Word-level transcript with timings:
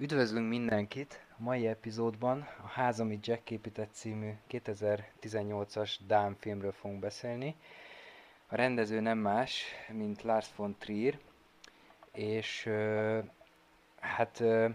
Üdvözlünk 0.00 0.48
mindenkit! 0.48 1.24
A 1.38 1.42
mai 1.42 1.66
epizódban 1.66 2.48
a 2.62 2.66
Ház, 2.66 3.00
amit 3.00 3.26
Jack 3.26 3.50
épített 3.50 3.92
című 3.92 4.30
2018-as 4.50 5.94
Dán 6.06 6.36
filmről 6.40 6.72
fogunk 6.72 7.00
beszélni. 7.00 7.54
A 8.46 8.56
rendező 8.56 9.00
nem 9.00 9.18
más, 9.18 9.64
mint 9.92 10.22
Lars 10.22 10.46
von 10.56 10.76
Trier, 10.78 11.18
és 12.12 12.66
uh, 12.66 13.24
hát 14.00 14.40
uh, 14.40 14.74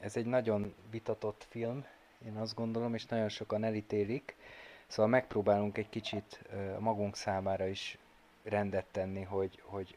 ez 0.00 0.16
egy 0.16 0.26
nagyon 0.26 0.74
vitatott 0.90 1.46
film, 1.48 1.84
én 2.26 2.36
azt 2.36 2.54
gondolom, 2.54 2.94
és 2.94 3.06
nagyon 3.06 3.28
sokan 3.28 3.64
elítélik, 3.64 4.36
szóval 4.86 5.10
megpróbálunk 5.10 5.78
egy 5.78 5.88
kicsit 5.88 6.40
uh, 6.52 6.78
magunk 6.78 7.16
számára 7.16 7.66
is 7.66 7.98
rendet 8.42 8.86
tenni, 8.90 9.22
hogy, 9.22 9.60
hogy 9.64 9.96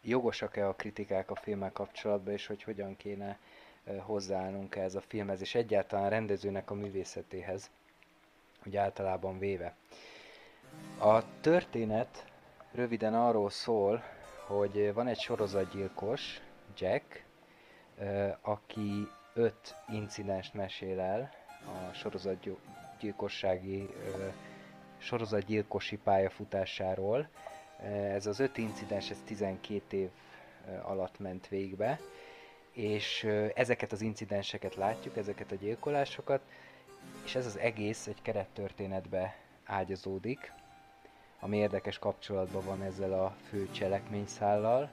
jogosak-e 0.00 0.68
a 0.68 0.74
kritikák 0.74 1.30
a 1.30 1.34
filmmel 1.34 1.72
kapcsolatban, 1.72 2.32
és 2.32 2.46
hogy 2.46 2.62
hogyan 2.62 2.96
kéne 2.96 3.38
hozzáállnunk 3.98 4.76
ehhez 4.76 4.94
a 4.94 5.00
filmhez, 5.00 5.40
és 5.40 5.54
egyáltalán 5.54 6.10
rendezőnek 6.10 6.70
a 6.70 6.74
művészetéhez, 6.74 7.70
hogy 8.62 8.76
általában 8.76 9.38
véve. 9.38 9.74
A 10.98 11.40
történet 11.40 12.24
röviden 12.72 13.14
arról 13.14 13.50
szól, 13.50 14.02
hogy 14.46 14.92
van 14.94 15.06
egy 15.06 15.18
sorozatgyilkos, 15.20 16.40
Jack, 16.76 17.24
aki 18.40 19.08
öt 19.34 19.74
incidens 19.88 20.52
mesél 20.52 21.00
el 21.00 21.30
a 21.66 21.92
sorozatgyilkossági 21.92 23.88
sorozatgyilkosi 24.98 25.96
pályafutásáról. 25.96 27.28
Ez 28.12 28.26
az 28.26 28.40
öt 28.40 28.56
incidens, 28.58 29.10
ez 29.10 29.18
12 29.24 29.96
év 29.96 30.08
alatt 30.82 31.18
ment 31.18 31.48
végbe, 31.48 32.00
és 32.72 33.26
ezeket 33.54 33.92
az 33.92 34.00
incidenseket 34.00 34.74
látjuk, 34.74 35.16
ezeket 35.16 35.52
a 35.52 35.54
gyilkolásokat, 35.54 36.40
és 37.24 37.34
ez 37.34 37.46
az 37.46 37.58
egész 37.58 38.06
egy 38.06 38.22
kerettörténetbe 38.22 39.36
ágyazódik, 39.64 40.52
ami 41.40 41.56
érdekes 41.56 41.98
kapcsolatban 41.98 42.64
van 42.64 42.82
ezzel 42.82 43.12
a 43.12 43.36
fő 43.48 43.70
cselekményszállal, 43.70 44.90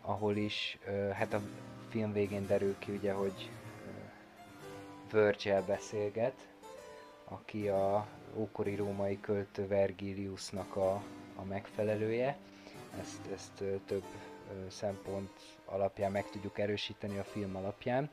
ahol 0.00 0.36
is, 0.36 0.78
hát 1.12 1.32
a 1.32 1.40
film 1.88 2.12
végén 2.12 2.46
derül 2.46 2.78
ki 2.78 2.92
ugye, 2.92 3.12
hogy 3.12 3.50
Virgil 5.12 5.62
beszélget, 5.66 6.48
aki 7.24 7.68
a 7.68 8.06
ókori 8.34 8.74
római 8.74 9.20
költő 9.20 9.66
Vergiliusnak 9.66 10.76
a, 10.76 11.02
a 11.36 11.42
megfelelője. 11.48 12.36
Ezt, 13.00 13.20
ezt 13.32 13.64
több 13.86 14.04
szempont 14.68 15.30
alapján 15.64 16.12
meg 16.12 16.30
tudjuk 16.30 16.58
erősíteni 16.58 17.18
a 17.18 17.24
film 17.24 17.56
alapján. 17.56 18.10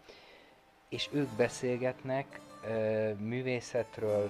És 0.89 1.09
ők 1.11 1.29
beszélgetnek 1.29 2.39
művészetről, 3.17 4.29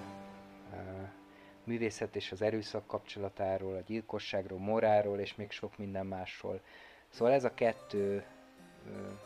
művészet 1.64 2.16
és 2.16 2.32
az 2.32 2.42
erőszak 2.42 2.86
kapcsolatáról, 2.86 3.74
a 3.74 3.80
gyilkosságról, 3.86 4.58
moráról 4.58 5.18
és 5.18 5.34
még 5.34 5.50
sok 5.50 5.78
minden 5.78 6.06
másról. 6.06 6.60
Szóval 7.08 7.32
ez 7.34 7.44
a 7.44 7.54
kettő 7.54 8.24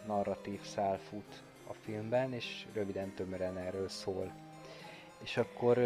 narratív 0.06 0.62
szál 0.62 0.98
fut 0.98 1.42
a 1.66 1.72
filmben, 1.72 2.32
és 2.32 2.66
röviden 2.72 3.14
tömören 3.14 3.56
erről 3.58 3.88
szól. 3.88 4.43
És 5.24 5.36
akkor 5.36 5.76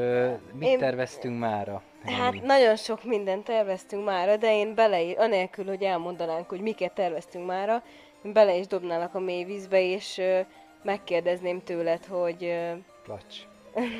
mit 0.53 0.69
én, 0.69 0.78
terveztünk 0.78 1.39
mára? 1.39 1.83
Hát 2.05 2.33
mi? 2.33 2.39
nagyon 2.39 2.77
sok 2.77 3.05
mindent 3.05 3.44
terveztünk 3.44 4.05
mára, 4.05 4.36
de 4.36 4.55
én 4.55 4.75
bele, 4.75 5.12
anélkül, 5.17 5.64
hogy 5.64 5.83
elmondanánk, 5.83 6.48
hogy 6.48 6.61
miket 6.61 6.92
terveztünk 6.92 7.47
mára, 7.47 7.83
én 8.22 8.33
bele 8.33 8.56
is 8.56 8.66
dobnálak 8.66 9.14
a 9.14 9.20
mély 9.20 9.44
vízbe, 9.44 9.83
és 9.83 10.20
megkérdezném 10.83 11.62
tőled, 11.62 12.05
hogy... 12.05 12.59
Placs. 13.03 13.36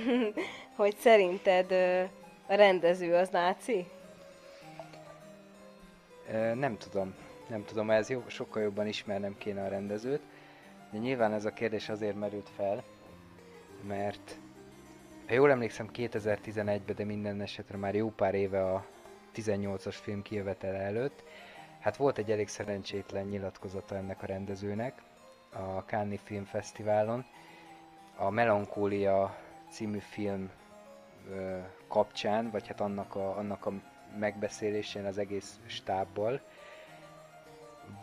hogy 0.77 0.97
szerinted 0.97 1.73
a 2.47 2.55
rendező 2.55 3.15
az 3.15 3.29
náci? 3.29 3.87
Nem 6.55 6.77
tudom. 6.77 7.15
Nem 7.47 7.65
tudom, 7.65 7.91
ez 7.91 8.11
jó, 8.11 8.23
sokkal 8.27 8.63
jobban 8.63 8.87
ismernem 8.87 9.35
kéne 9.39 9.65
a 9.65 9.69
rendezőt. 9.69 10.23
De 10.91 10.99
nyilván 10.99 11.33
ez 11.33 11.45
a 11.45 11.51
kérdés 11.51 11.89
azért 11.89 12.19
merült 12.19 12.49
fel, 12.57 12.85
mert 13.87 14.39
ha 15.29 15.35
jól 15.35 15.51
emlékszem 15.51 15.89
2011-ben, 15.95 16.97
de 16.97 17.05
minden 17.05 17.41
esetre 17.41 17.77
már 17.77 17.95
jó 17.95 18.11
pár 18.11 18.35
éve 18.35 18.73
a 18.73 18.85
18-as 19.35 19.97
film 20.03 20.23
kijövetele 20.23 20.79
előtt, 20.79 21.25
hát 21.81 21.97
volt 21.97 22.19
egy 22.19 22.31
elég 22.31 22.49
szerencsétlen 22.49 23.27
nyilatkozata 23.27 23.95
ennek 23.97 24.23
a 24.23 24.27
rendezőnek 24.27 25.03
a 25.53 25.79
Cannes 25.87 26.21
Film 26.25 26.45
Fesztiválon. 26.45 27.25
A 28.17 28.31
Melankólia 28.31 29.37
című 29.71 29.99
film 29.99 30.51
ö, 31.31 31.59
kapcsán, 31.89 32.51
vagy 32.51 32.67
hát 32.67 32.81
annak 32.81 33.15
a, 33.15 33.37
annak 33.37 33.67
a 33.67 33.73
megbeszélésén 34.19 35.05
az 35.05 35.19
egész 35.19 35.61
stábbal. 35.67 36.41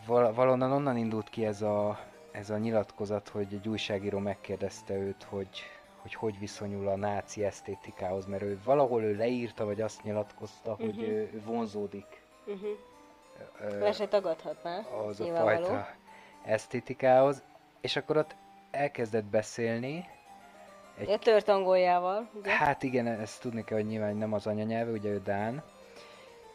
Val- 0.06 0.34
valonnan 0.34 0.72
onnan 0.72 0.96
indult 0.96 1.28
ki 1.30 1.44
ez 1.46 1.62
a, 1.62 1.98
ez 2.30 2.50
a 2.50 2.58
nyilatkozat, 2.58 3.28
hogy 3.28 3.46
egy 3.54 3.68
újságíró 3.68 4.18
megkérdezte 4.18 4.94
őt, 4.94 5.22
hogy 5.22 5.48
hogy 6.06 6.14
hogy 6.14 6.38
viszonyul 6.38 6.88
a 6.88 6.96
náci 6.96 7.44
esztétikához, 7.44 8.26
mert 8.26 8.42
ő 8.42 8.58
valahol 8.64 9.02
ő 9.02 9.16
leírta, 9.16 9.64
vagy 9.64 9.80
azt 9.80 10.02
nyilatkozta, 10.02 10.70
uh-huh. 10.70 10.86
hogy 10.86 11.02
ő, 11.02 11.30
ő 11.34 11.42
vonzódik. 11.44 12.22
Uh-huh. 12.46 12.68
Ö, 13.60 13.92
se 13.92 14.08
tagadhatná. 14.08 14.78
Az 14.78 15.20
a 15.20 15.24
fajta 15.24 15.88
esztétikához, 16.44 17.42
és 17.80 17.96
akkor 17.96 18.16
ott 18.16 18.36
elkezdett 18.70 19.24
beszélni. 19.24 20.08
Egy... 20.98 21.10
A 21.10 21.18
tört 21.18 21.48
angoljával. 21.48 22.28
Ugye? 22.34 22.50
Hát 22.50 22.82
igen, 22.82 23.06
ezt 23.06 23.40
tudni 23.40 23.64
kell, 23.64 23.78
hogy 23.78 23.86
nyilván 23.86 24.16
nem 24.16 24.32
az 24.32 24.46
anyanyelve, 24.46 24.90
ugye 24.90 25.10
ő 25.10 25.20
Dán. 25.24 25.62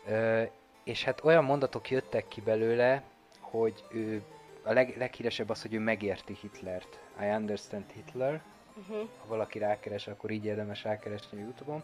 Ö, 0.07 0.43
és 0.83 1.03
hát 1.03 1.23
olyan 1.23 1.43
mondatok 1.43 1.89
jöttek 1.89 2.27
ki 2.27 2.41
belőle, 2.41 3.03
hogy 3.39 3.83
ő 3.89 4.23
a 4.63 4.73
leg, 4.73 4.95
leghíresebb 4.97 5.49
az, 5.49 5.61
hogy 5.61 5.73
ő 5.73 5.79
megérti 5.79 6.37
Hitlert. 6.41 6.99
I 7.21 7.25
understand 7.25 7.85
Hitler. 7.93 8.41
Uh-huh. 8.77 9.07
Ha 9.19 9.27
valaki 9.27 9.59
rákeres, 9.59 10.07
akkor 10.07 10.31
így 10.31 10.45
érdemes 10.45 10.83
rákeresni 10.83 11.37
a 11.37 11.41
Youtube-on. 11.41 11.83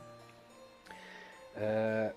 Uh, 1.55 2.13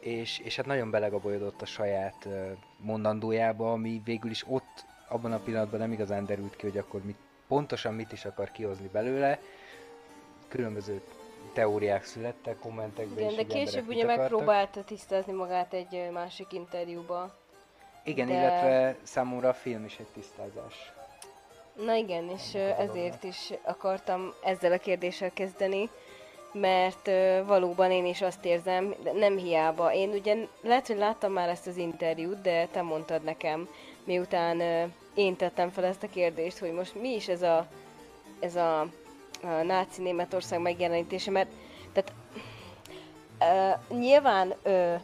és, 0.00 0.38
és 0.38 0.56
hát 0.56 0.66
nagyon 0.66 0.90
belegabolyodott 0.90 1.62
a 1.62 1.66
saját 1.66 2.24
uh, 2.24 2.50
mondandójába, 2.76 3.72
ami 3.72 4.02
végül 4.04 4.30
is 4.30 4.44
ott, 4.48 4.84
abban 5.08 5.32
a 5.32 5.38
pillanatban 5.38 5.80
nem 5.80 5.92
igazán 5.92 6.26
derült 6.26 6.56
ki, 6.56 6.66
hogy 6.66 6.78
akkor 6.78 7.02
mit, 7.04 7.18
pontosan 7.48 7.94
mit 7.94 8.12
is 8.12 8.24
akar 8.24 8.50
kihozni 8.50 8.88
belőle. 8.92 9.38
Különböző 10.48 11.02
teóriák 11.52 12.04
születtek, 12.04 12.58
kommentekben 12.58 13.18
Igen, 13.18 13.34
de 13.34 13.54
később 13.54 13.88
ugye 13.88 14.04
megpróbálta 14.04 14.84
tisztázni 14.84 15.32
magát 15.32 15.72
egy 15.72 16.10
másik 16.12 16.52
interjúba. 16.52 17.34
Igen, 18.04 18.26
de... 18.26 18.32
illetve 18.32 18.96
számomra 19.02 19.48
a 19.48 19.54
film 19.54 19.84
is 19.84 19.98
egy 19.98 20.06
tisztázás. 20.14 20.92
Na 21.74 21.94
igen, 21.94 22.28
és 22.28 22.54
ezért 22.78 23.24
is 23.24 23.52
akartam 23.62 24.32
ezzel 24.44 24.72
a 24.72 24.78
kérdéssel 24.78 25.32
kezdeni, 25.32 25.90
mert 26.52 27.10
valóban 27.46 27.90
én 27.90 28.06
is 28.06 28.22
azt 28.22 28.44
érzem, 28.44 28.94
nem 29.14 29.36
hiába. 29.36 29.92
Én 29.92 30.10
ugye 30.10 30.36
lehet, 30.62 30.86
hogy 30.86 30.96
láttam 30.96 31.32
már 31.32 31.48
ezt 31.48 31.66
az 31.66 31.76
interjút, 31.76 32.40
de 32.40 32.66
te 32.66 32.82
mondtad 32.82 33.22
nekem, 33.22 33.68
miután 34.04 34.60
én 35.14 35.36
tettem 35.36 35.70
fel 35.70 35.84
ezt 35.84 36.02
a 36.02 36.08
kérdést, 36.08 36.58
hogy 36.58 36.72
most 36.72 36.94
mi 36.94 37.14
is 37.14 37.28
ez 37.28 37.42
a, 37.42 37.66
ez 38.40 38.56
a, 38.56 38.80
a 39.42 39.62
náci 39.62 40.02
Németország 40.02 40.60
megjelenítése, 40.60 41.30
mert 41.30 41.50
tehát 41.92 42.12
uh, 43.90 43.98
nyilván 43.98 44.54
uh, 44.64 45.00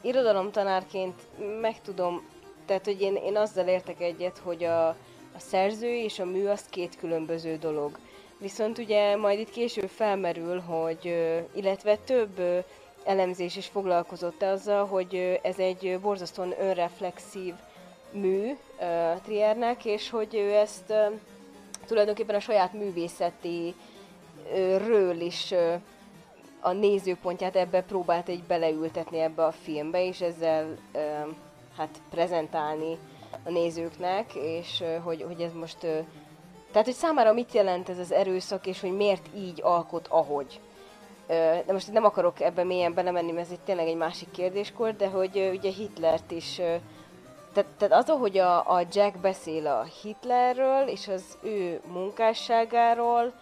irodalomtanárként 0.00 1.22
meg 1.60 1.80
tudom, 1.80 2.28
tehát 2.66 2.84
hogy 2.84 3.00
én, 3.00 3.14
én 3.16 3.36
azzal 3.36 3.66
értek 3.66 4.00
egyet, 4.00 4.38
hogy 4.38 4.64
a, 4.64 4.96
a 5.38 5.40
szerző 5.40 5.94
és 5.94 6.18
a 6.18 6.24
mű 6.24 6.46
az 6.46 6.64
két 6.70 6.96
különböző 6.96 7.56
dolog. 7.56 7.98
Viszont 8.38 8.78
ugye 8.78 9.16
majd 9.16 9.38
itt 9.38 9.50
később 9.50 9.88
felmerül, 9.88 10.60
hogy, 10.60 11.04
illetve 11.52 11.96
több 11.96 12.64
elemzés 13.04 13.56
is 13.56 13.66
foglalkozott 13.66 14.42
azzal, 14.42 14.86
hogy 14.86 15.40
ez 15.42 15.58
egy 15.58 15.98
borzasztóan 16.00 16.54
önreflexív 16.60 17.54
mű 18.12 18.56
Triernek, 19.22 19.84
és 19.84 20.10
hogy 20.10 20.34
ő 20.34 20.54
ezt 20.54 20.92
tulajdonképpen 21.86 22.34
a 22.34 22.40
saját 22.40 22.72
művészeti 22.72 23.74
ről 24.86 25.20
is 25.20 25.54
a 26.60 26.72
nézőpontját 26.72 27.56
ebbe 27.56 27.82
próbált 27.82 28.28
egy 28.28 28.42
beleültetni 28.42 29.18
ebbe 29.18 29.44
a 29.44 29.52
filmbe, 29.52 30.04
és 30.04 30.20
ezzel 30.20 30.78
hát 31.76 32.00
prezentálni 32.10 32.98
a 33.44 33.50
nézőknek, 33.50 34.34
és 34.34 34.84
hogy, 35.02 35.22
hogy 35.22 35.40
ez 35.40 35.52
most... 35.52 35.78
Tehát, 36.72 36.86
hogy 36.86 36.94
számára 36.94 37.32
mit 37.32 37.52
jelent 37.52 37.88
ez 37.88 37.98
az 37.98 38.12
erőszak, 38.12 38.66
és 38.66 38.80
hogy 38.80 38.96
miért 38.96 39.26
így 39.36 39.60
alkot, 39.62 40.06
ahogy. 40.08 40.60
De 41.26 41.72
most 41.72 41.92
nem 41.92 42.04
akarok 42.04 42.40
ebben 42.40 42.66
mélyen 42.66 42.94
belemenni, 42.94 43.32
mert 43.32 43.46
ez 43.46 43.52
egy 43.52 43.60
tényleg 43.60 43.86
egy 43.86 43.96
másik 43.96 44.30
kérdéskor, 44.30 44.96
de 44.96 45.08
hogy 45.08 45.50
ugye 45.54 45.70
Hitlert 45.70 46.30
is 46.30 46.60
tehát, 47.52 47.70
tehát 47.78 48.04
az, 48.04 48.10
ahogy 48.10 48.38
a, 48.38 48.74
a 48.74 48.82
Jack 48.92 49.18
beszél 49.18 49.66
a 49.66 49.82
Hitlerről 50.02 50.88
és 50.88 51.08
az 51.08 51.22
ő 51.42 51.80
munkásságáról, 51.92 53.32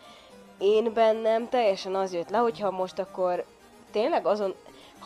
én 0.58 0.92
bennem 0.92 1.48
teljesen 1.48 1.94
az 1.94 2.12
jött 2.12 2.30
le, 2.30 2.38
hogyha 2.38 2.70
most 2.70 2.98
akkor 2.98 3.44
tényleg 3.92 4.26
azon, 4.26 4.54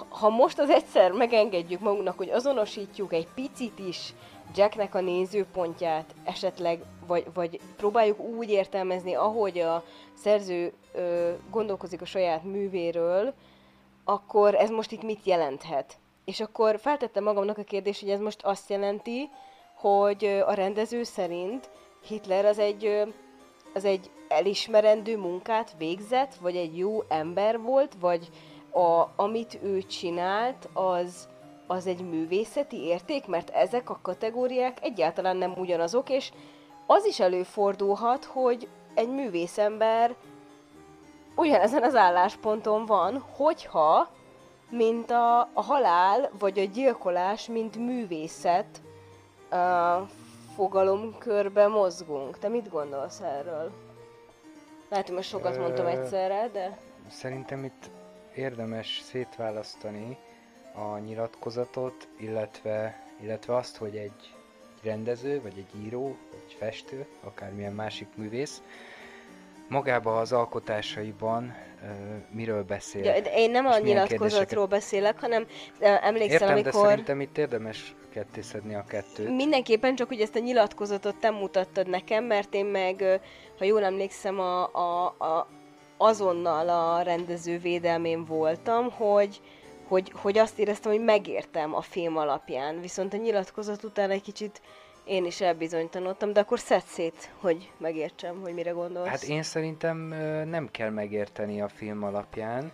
ha 0.08 0.28
most 0.28 0.58
az 0.58 0.70
egyszer 0.70 1.12
megengedjük 1.12 1.80
magunknak, 1.80 2.16
hogy 2.16 2.30
azonosítjuk 2.30 3.12
egy 3.12 3.28
picit 3.34 3.78
is 3.78 4.14
Jacknek 4.54 4.94
a 4.94 5.00
nézőpontját, 5.00 6.14
esetleg, 6.24 6.82
vagy, 7.06 7.26
vagy 7.34 7.60
próbáljuk 7.76 8.20
úgy 8.20 8.50
értelmezni, 8.50 9.14
ahogy 9.14 9.58
a 9.58 9.84
szerző 10.14 10.72
ö, 10.92 11.32
gondolkozik 11.50 12.00
a 12.00 12.04
saját 12.04 12.44
művéről, 12.44 13.34
akkor 14.04 14.54
ez 14.54 14.70
most 14.70 14.92
itt 14.92 15.02
mit 15.02 15.24
jelenthet? 15.24 15.98
És 16.24 16.40
akkor 16.40 16.78
feltettem 16.78 17.24
magamnak 17.24 17.58
a 17.58 17.62
kérdést, 17.62 18.00
hogy 18.00 18.10
ez 18.10 18.20
most 18.20 18.42
azt 18.42 18.70
jelenti, 18.70 19.28
hogy 19.74 20.24
a 20.46 20.52
rendező 20.52 21.02
szerint 21.02 21.70
Hitler 22.06 22.44
az 22.44 22.58
egy, 22.58 23.14
az 23.74 23.84
egy 23.84 24.10
elismerendő 24.28 25.16
munkát 25.16 25.74
végzett, 25.78 26.34
vagy 26.34 26.56
egy 26.56 26.78
jó 26.78 27.02
ember 27.08 27.60
volt, 27.60 27.94
vagy 28.00 28.30
a, 28.70 29.08
amit 29.16 29.58
ő 29.62 29.82
csinált, 29.82 30.68
az, 30.72 31.28
az 31.70 31.86
egy 31.86 32.00
művészeti 32.00 32.76
érték, 32.76 33.26
mert 33.26 33.50
ezek 33.50 33.90
a 33.90 33.98
kategóriák 34.02 34.78
egyáltalán 34.82 35.36
nem 35.36 35.52
ugyanazok, 35.56 36.08
és 36.08 36.32
az 36.86 37.04
is 37.04 37.20
előfordulhat, 37.20 38.24
hogy 38.24 38.68
egy 38.94 39.08
művészember 39.08 40.14
ugyanezen 41.36 41.82
az 41.82 41.94
állásponton 41.94 42.86
van, 42.86 43.24
hogyha 43.36 44.08
mint 44.70 45.10
a, 45.10 45.40
a 45.40 45.62
halál 45.62 46.30
vagy 46.38 46.58
a 46.58 46.64
gyilkolás, 46.64 47.46
mint 47.46 47.76
művészet 47.76 48.82
uh, 49.50 50.08
fogalomkörbe 50.54 51.66
mozgunk. 51.66 52.38
Te 52.38 52.48
mit 52.48 52.70
gondolsz 52.70 53.20
erről? 53.20 53.70
Lehet, 54.88 55.06
hogy 55.06 55.16
most 55.16 55.28
sokat 55.28 55.58
mondtam 55.58 55.86
egyszerre, 55.86 56.48
de... 56.52 56.78
Szerintem 57.08 57.64
itt 57.64 57.90
érdemes 58.34 59.00
szétválasztani 59.04 60.18
a 60.74 60.98
nyilatkozatot, 60.98 62.08
illetve, 62.16 63.02
illetve 63.22 63.56
azt, 63.56 63.76
hogy 63.76 63.96
egy 63.96 64.34
rendező, 64.82 65.42
vagy 65.42 65.54
egy 65.56 65.84
író, 65.84 66.16
vagy 66.30 66.56
festő, 66.58 67.06
akármilyen 67.24 67.72
másik 67.72 68.08
művész, 68.14 68.62
magában 69.68 70.16
az 70.16 70.32
alkotásaiban 70.32 71.44
uh, 71.82 71.90
miről 72.30 72.62
beszél. 72.62 73.04
Ja, 73.04 73.20
de 73.20 73.32
én 73.34 73.50
nem 73.50 73.66
a 73.66 73.78
nyilatkozatról 73.78 74.66
beszélek, 74.66 75.20
hanem 75.20 75.46
emlékszel, 75.80 76.32
Értem, 76.32 76.48
amikor... 76.48 76.82
de 76.82 76.88
szerintem 76.88 77.20
itt 77.20 77.38
érdemes 77.38 77.94
kettészedni 78.10 78.74
a 78.74 78.84
kettőt. 78.88 79.28
Mindenképpen, 79.28 79.94
csak 79.94 80.08
hogy 80.08 80.20
ezt 80.20 80.36
a 80.36 80.38
nyilatkozatot 80.38 81.16
te 81.16 81.30
mutattad 81.30 81.88
nekem, 81.88 82.24
mert 82.24 82.54
én 82.54 82.66
meg, 82.66 83.20
ha 83.58 83.64
jól 83.64 83.84
emlékszem, 83.84 84.40
a, 84.40 84.74
a, 84.74 85.04
a, 85.06 85.48
azonnal 85.96 86.68
a 86.68 87.02
rendező 87.02 87.58
védelmén 87.58 88.24
voltam, 88.24 88.90
hogy, 88.90 89.40
hogy, 89.90 90.12
hogy 90.14 90.38
azt 90.38 90.58
éreztem, 90.58 90.92
hogy 90.92 91.04
megértem 91.04 91.74
a 91.74 91.80
film 91.80 92.16
alapján, 92.16 92.80
viszont 92.80 93.14
a 93.14 93.16
nyilatkozat 93.16 93.84
után 93.84 94.10
egy 94.10 94.22
kicsit 94.22 94.60
én 95.04 95.24
is 95.24 95.40
elbizonytanodtam, 95.40 96.32
de 96.32 96.40
akkor 96.40 96.58
szed 96.58 96.82
szét, 96.82 97.30
hogy 97.36 97.72
megértsem, 97.78 98.40
hogy 98.40 98.54
mire 98.54 98.70
gondolsz. 98.70 99.08
Hát 99.08 99.22
én 99.22 99.42
szerintem 99.42 99.96
nem 100.48 100.68
kell 100.70 100.90
megérteni 100.90 101.60
a 101.60 101.68
film 101.68 102.02
alapján, 102.02 102.72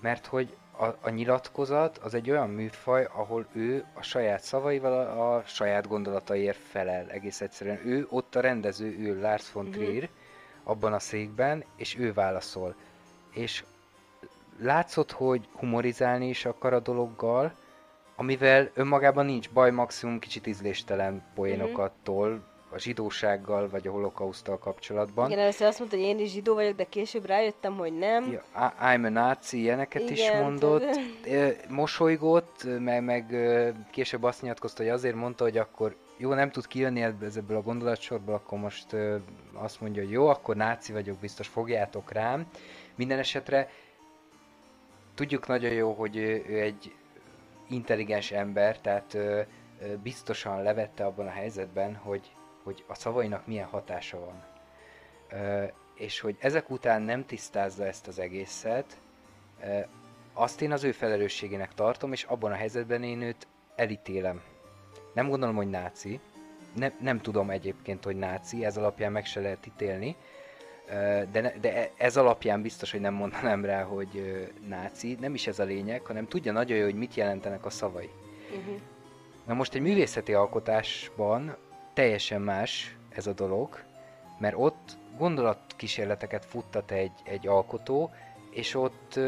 mert 0.00 0.26
hogy 0.26 0.56
a, 0.78 0.84
a 1.00 1.08
nyilatkozat 1.10 1.98
az 1.98 2.14
egy 2.14 2.30
olyan 2.30 2.48
műfaj, 2.48 3.08
ahol 3.12 3.46
ő 3.52 3.84
a 3.94 4.02
saját 4.02 4.42
szavaival 4.42 4.92
a, 4.92 5.34
a 5.36 5.42
saját 5.46 5.88
gondolataiért 5.88 6.58
felel 6.58 7.10
egész 7.10 7.40
egyszerűen. 7.40 7.86
Ő 7.86 8.06
ott 8.10 8.34
a 8.34 8.40
rendező, 8.40 8.98
ő 8.98 9.20
Lars 9.20 9.52
von 9.52 9.64
mhm. 9.64 9.72
Trier, 9.72 9.92
mm-hmm. 9.92 10.62
abban 10.64 10.92
a 10.92 10.98
székben, 10.98 11.64
és 11.76 11.98
ő 11.98 12.12
válaszol. 12.12 12.74
És 13.32 13.64
látszott, 14.60 15.12
hogy 15.12 15.48
humorizálni 15.52 16.28
is 16.28 16.44
akar 16.44 16.72
a 16.72 16.80
dologgal, 16.80 17.52
amivel 18.16 18.70
önmagában 18.74 19.26
nincs 19.26 19.50
baj, 19.50 19.70
maximum 19.70 20.18
kicsit 20.18 20.46
ízléstelen 20.46 21.22
poénokat 21.34 21.92
tol, 22.02 22.42
a 22.70 22.78
zsidósággal 22.78 23.68
vagy 23.68 23.86
a 23.86 23.90
holokausztal 23.90 24.58
kapcsolatban. 24.58 25.26
Igen, 25.30 25.42
először 25.42 25.66
azt 25.66 25.78
mondta, 25.78 25.96
hogy 25.96 26.06
én 26.06 26.18
is 26.18 26.30
zsidó 26.30 26.54
vagyok, 26.54 26.76
de 26.76 26.84
később 26.84 27.26
rájöttem, 27.26 27.76
hogy 27.76 27.98
nem. 27.98 28.32
Ja, 28.32 28.42
I'm 28.80 29.04
a 29.04 29.08
nazi, 29.08 29.58
ilyeneket 29.58 30.02
Igen, 30.02 30.12
is 30.12 30.30
mondott. 30.30 31.00
Mosolygott, 31.68 32.66
meg, 32.78 33.04
meg 33.04 33.36
később 33.90 34.22
azt 34.22 34.42
nyilatkozta, 34.42 34.82
hogy 34.82 34.92
azért 34.92 35.14
mondta, 35.14 35.44
hogy 35.44 35.58
akkor 35.58 35.96
jó, 36.16 36.34
nem 36.34 36.50
tud 36.50 36.66
kijönni 36.66 37.02
ebből 37.02 37.56
a 37.56 37.62
gondolatsorból, 37.62 38.34
akkor 38.34 38.58
most 38.58 38.96
azt 39.52 39.80
mondja, 39.80 40.02
hogy 40.02 40.10
jó, 40.10 40.26
akkor 40.26 40.56
náci 40.56 40.92
vagyok, 40.92 41.18
biztos 41.18 41.46
fogjátok 41.46 42.12
rám. 42.12 42.46
Minden 42.94 43.18
esetre 43.18 43.68
tudjuk 45.18 45.46
nagyon 45.46 45.72
jó, 45.72 45.92
hogy 45.92 46.16
ő, 46.16 46.44
ő 46.48 46.60
egy 46.60 46.94
intelligens 47.68 48.30
ember, 48.30 48.78
tehát 48.80 49.14
ö, 49.14 49.42
biztosan 50.02 50.62
levette 50.62 51.04
abban 51.04 51.26
a 51.26 51.30
helyzetben, 51.30 51.94
hogy, 51.94 52.32
hogy 52.62 52.84
a 52.86 52.94
szavainak 52.94 53.46
milyen 53.46 53.66
hatása 53.66 54.18
van. 54.18 54.44
Ö, 55.30 55.64
és 55.94 56.20
hogy 56.20 56.36
ezek 56.40 56.70
után 56.70 57.02
nem 57.02 57.26
tisztázza 57.26 57.86
ezt 57.86 58.06
az 58.06 58.18
egészet, 58.18 59.00
ö, 59.62 59.78
azt 60.32 60.62
én 60.62 60.72
az 60.72 60.84
ő 60.84 60.92
felelősségének 60.92 61.74
tartom, 61.74 62.12
és 62.12 62.22
abban 62.22 62.52
a 62.52 62.56
helyzetben 62.56 63.02
én 63.02 63.22
őt 63.22 63.46
elítélem. 63.76 64.42
Nem 65.14 65.28
gondolom, 65.28 65.56
hogy 65.56 65.70
náci, 65.70 66.20
ne, 66.74 66.92
nem 67.00 67.20
tudom 67.20 67.50
egyébként, 67.50 68.04
hogy 68.04 68.16
náci, 68.16 68.64
ez 68.64 68.76
alapján 68.76 69.12
meg 69.12 69.24
se 69.24 69.40
lehet 69.40 69.66
ítélni, 69.66 70.16
de, 71.32 71.54
de 71.60 71.76
e, 71.76 71.90
ez 71.96 72.16
alapján 72.16 72.62
biztos, 72.62 72.90
hogy 72.90 73.00
nem 73.00 73.14
mondanám 73.14 73.64
rá, 73.64 73.82
hogy 73.82 74.46
náci. 74.68 75.16
Nem 75.20 75.34
is 75.34 75.46
ez 75.46 75.58
a 75.58 75.64
lényeg, 75.64 76.04
hanem 76.04 76.26
tudja 76.26 76.52
nagyon 76.52 76.76
jó, 76.76 76.84
hogy 76.84 76.94
mit 76.94 77.14
jelentenek 77.14 77.64
a 77.64 77.70
szavai. 77.70 78.10
Uh-huh. 78.58 78.80
Na 79.46 79.54
most 79.54 79.74
egy 79.74 79.80
művészeti 79.80 80.32
alkotásban 80.34 81.56
teljesen 81.94 82.40
más 82.40 82.96
ez 83.08 83.26
a 83.26 83.32
dolog, 83.32 83.84
mert 84.38 84.54
ott 84.58 84.96
gondolatkísérleteket 85.16 86.44
futtat 86.44 86.90
egy, 86.90 87.12
egy 87.24 87.46
alkotó, 87.46 88.10
és 88.50 88.74
ott, 88.74 89.18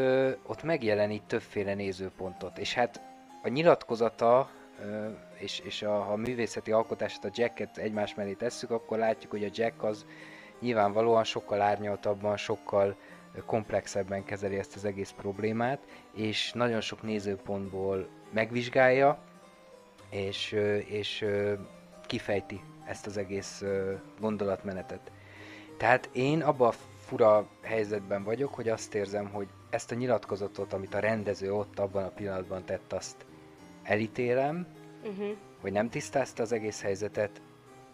ott 0.45 0.63
megjelenít 0.63 1.23
többféle 1.23 1.73
nézőpontot. 1.73 2.57
És 2.57 2.73
hát 2.73 3.01
a 3.43 3.47
nyilatkozata 3.47 4.49
és, 5.37 5.59
és 5.59 5.81
a, 5.81 6.11
a 6.11 6.15
művészeti 6.15 6.71
alkotását, 6.71 7.25
a 7.25 7.29
Jacket 7.33 7.77
egymás 7.77 8.15
mellé 8.15 8.33
tesszük, 8.33 8.71
akkor 8.71 8.97
látjuk, 8.97 9.31
hogy 9.31 9.43
a 9.43 9.49
Jack 9.51 9.83
az 9.83 10.05
nyilvánvalóan 10.61 11.23
sokkal 11.23 11.61
árnyaltabban, 11.61 12.37
sokkal 12.37 12.95
komplexebben 13.45 14.23
kezeli 14.23 14.57
ezt 14.57 14.75
az 14.75 14.85
egész 14.85 15.13
problémát, 15.17 15.79
és 16.13 16.51
nagyon 16.53 16.81
sok 16.81 17.01
nézőpontból 17.01 18.07
megvizsgálja, 18.31 19.17
és, 20.09 20.51
és 20.85 21.25
kifejti 22.07 22.61
ezt 22.85 23.07
az 23.07 23.17
egész 23.17 23.63
gondolatmenetet. 24.19 25.11
Tehát 25.77 26.09
én 26.11 26.41
abban 26.41 26.67
a 26.67 26.75
fura 27.05 27.47
helyzetben 27.61 28.23
vagyok, 28.23 28.53
hogy 28.53 28.69
azt 28.69 28.95
érzem, 28.95 29.29
hogy 29.29 29.47
ezt 29.69 29.91
a 29.91 29.95
nyilatkozatot, 29.95 30.73
amit 30.73 30.93
a 30.93 30.99
rendező 30.99 31.53
ott 31.53 31.79
abban 31.79 32.03
a 32.03 32.09
pillanatban 32.09 32.65
tett, 32.65 32.93
azt 32.93 33.25
elítélem, 33.83 34.67
uh-huh. 35.03 35.35
hogy 35.61 35.71
nem 35.71 35.89
tisztázta 35.89 36.43
az 36.43 36.51
egész 36.51 36.81
helyzetet, 36.81 37.41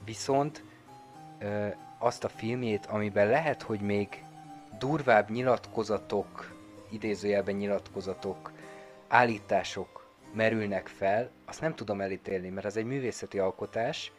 viszont 0.06 0.64
azt 1.98 2.24
a 2.24 2.30
filmjét, 2.30 2.86
amiben 2.86 3.28
lehet, 3.28 3.62
hogy 3.62 3.80
még 3.80 4.24
durvább 4.80 5.30
nyilatkozatok, 5.30 6.56
idézőjelben 6.90 7.56
nyilatkozatok, 7.56 8.52
állítások 9.08 10.08
merülnek 10.34 10.88
fel, 10.88 11.30
azt 11.46 11.62
nem 11.62 11.76
tudom 11.76 12.02
elítélni, 12.02 12.50
mert 12.50 12.66
az 12.66 12.78
egy 12.78 12.86
művészeti 12.86 13.40
alkotás, 13.40 14.12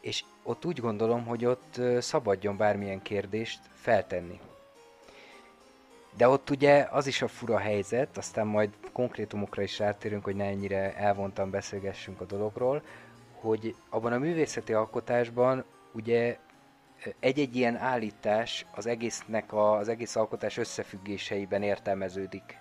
és 0.00 0.24
ott 0.42 0.64
úgy 0.64 0.80
gondolom, 0.80 1.24
hogy 1.26 1.44
ott 1.44 1.80
szabadjon 1.98 2.56
bármilyen 2.56 3.02
kérdést 3.02 3.60
feltenni. 3.72 4.40
De 6.16 6.28
ott 6.28 6.50
ugye 6.50 6.88
az 6.90 7.06
is 7.06 7.22
a 7.22 7.28
fura 7.28 7.58
helyzet, 7.58 8.16
aztán 8.16 8.46
majd 8.46 8.70
konkrétumokra 8.92 9.62
is 9.62 9.78
rátérünk, 9.78 10.24
hogy 10.24 10.36
ne 10.36 10.44
ennyire 10.44 10.96
elvontan 10.96 11.50
beszélgessünk 11.50 12.20
a 12.20 12.24
dologról, 12.24 12.82
hogy 13.40 13.74
abban 13.88 14.12
a 14.12 14.18
művészeti 14.18 14.72
alkotásban 14.72 15.64
ugye 15.92 16.38
egy-egy 17.20 17.56
ilyen 17.56 17.76
állítás 17.76 18.66
az 18.74 18.86
egésznek 18.86 19.52
a, 19.52 19.76
az 19.76 19.88
egész 19.88 20.16
alkotás 20.16 20.56
összefüggéseiben 20.56 21.62
értelmeződik. 21.62 22.56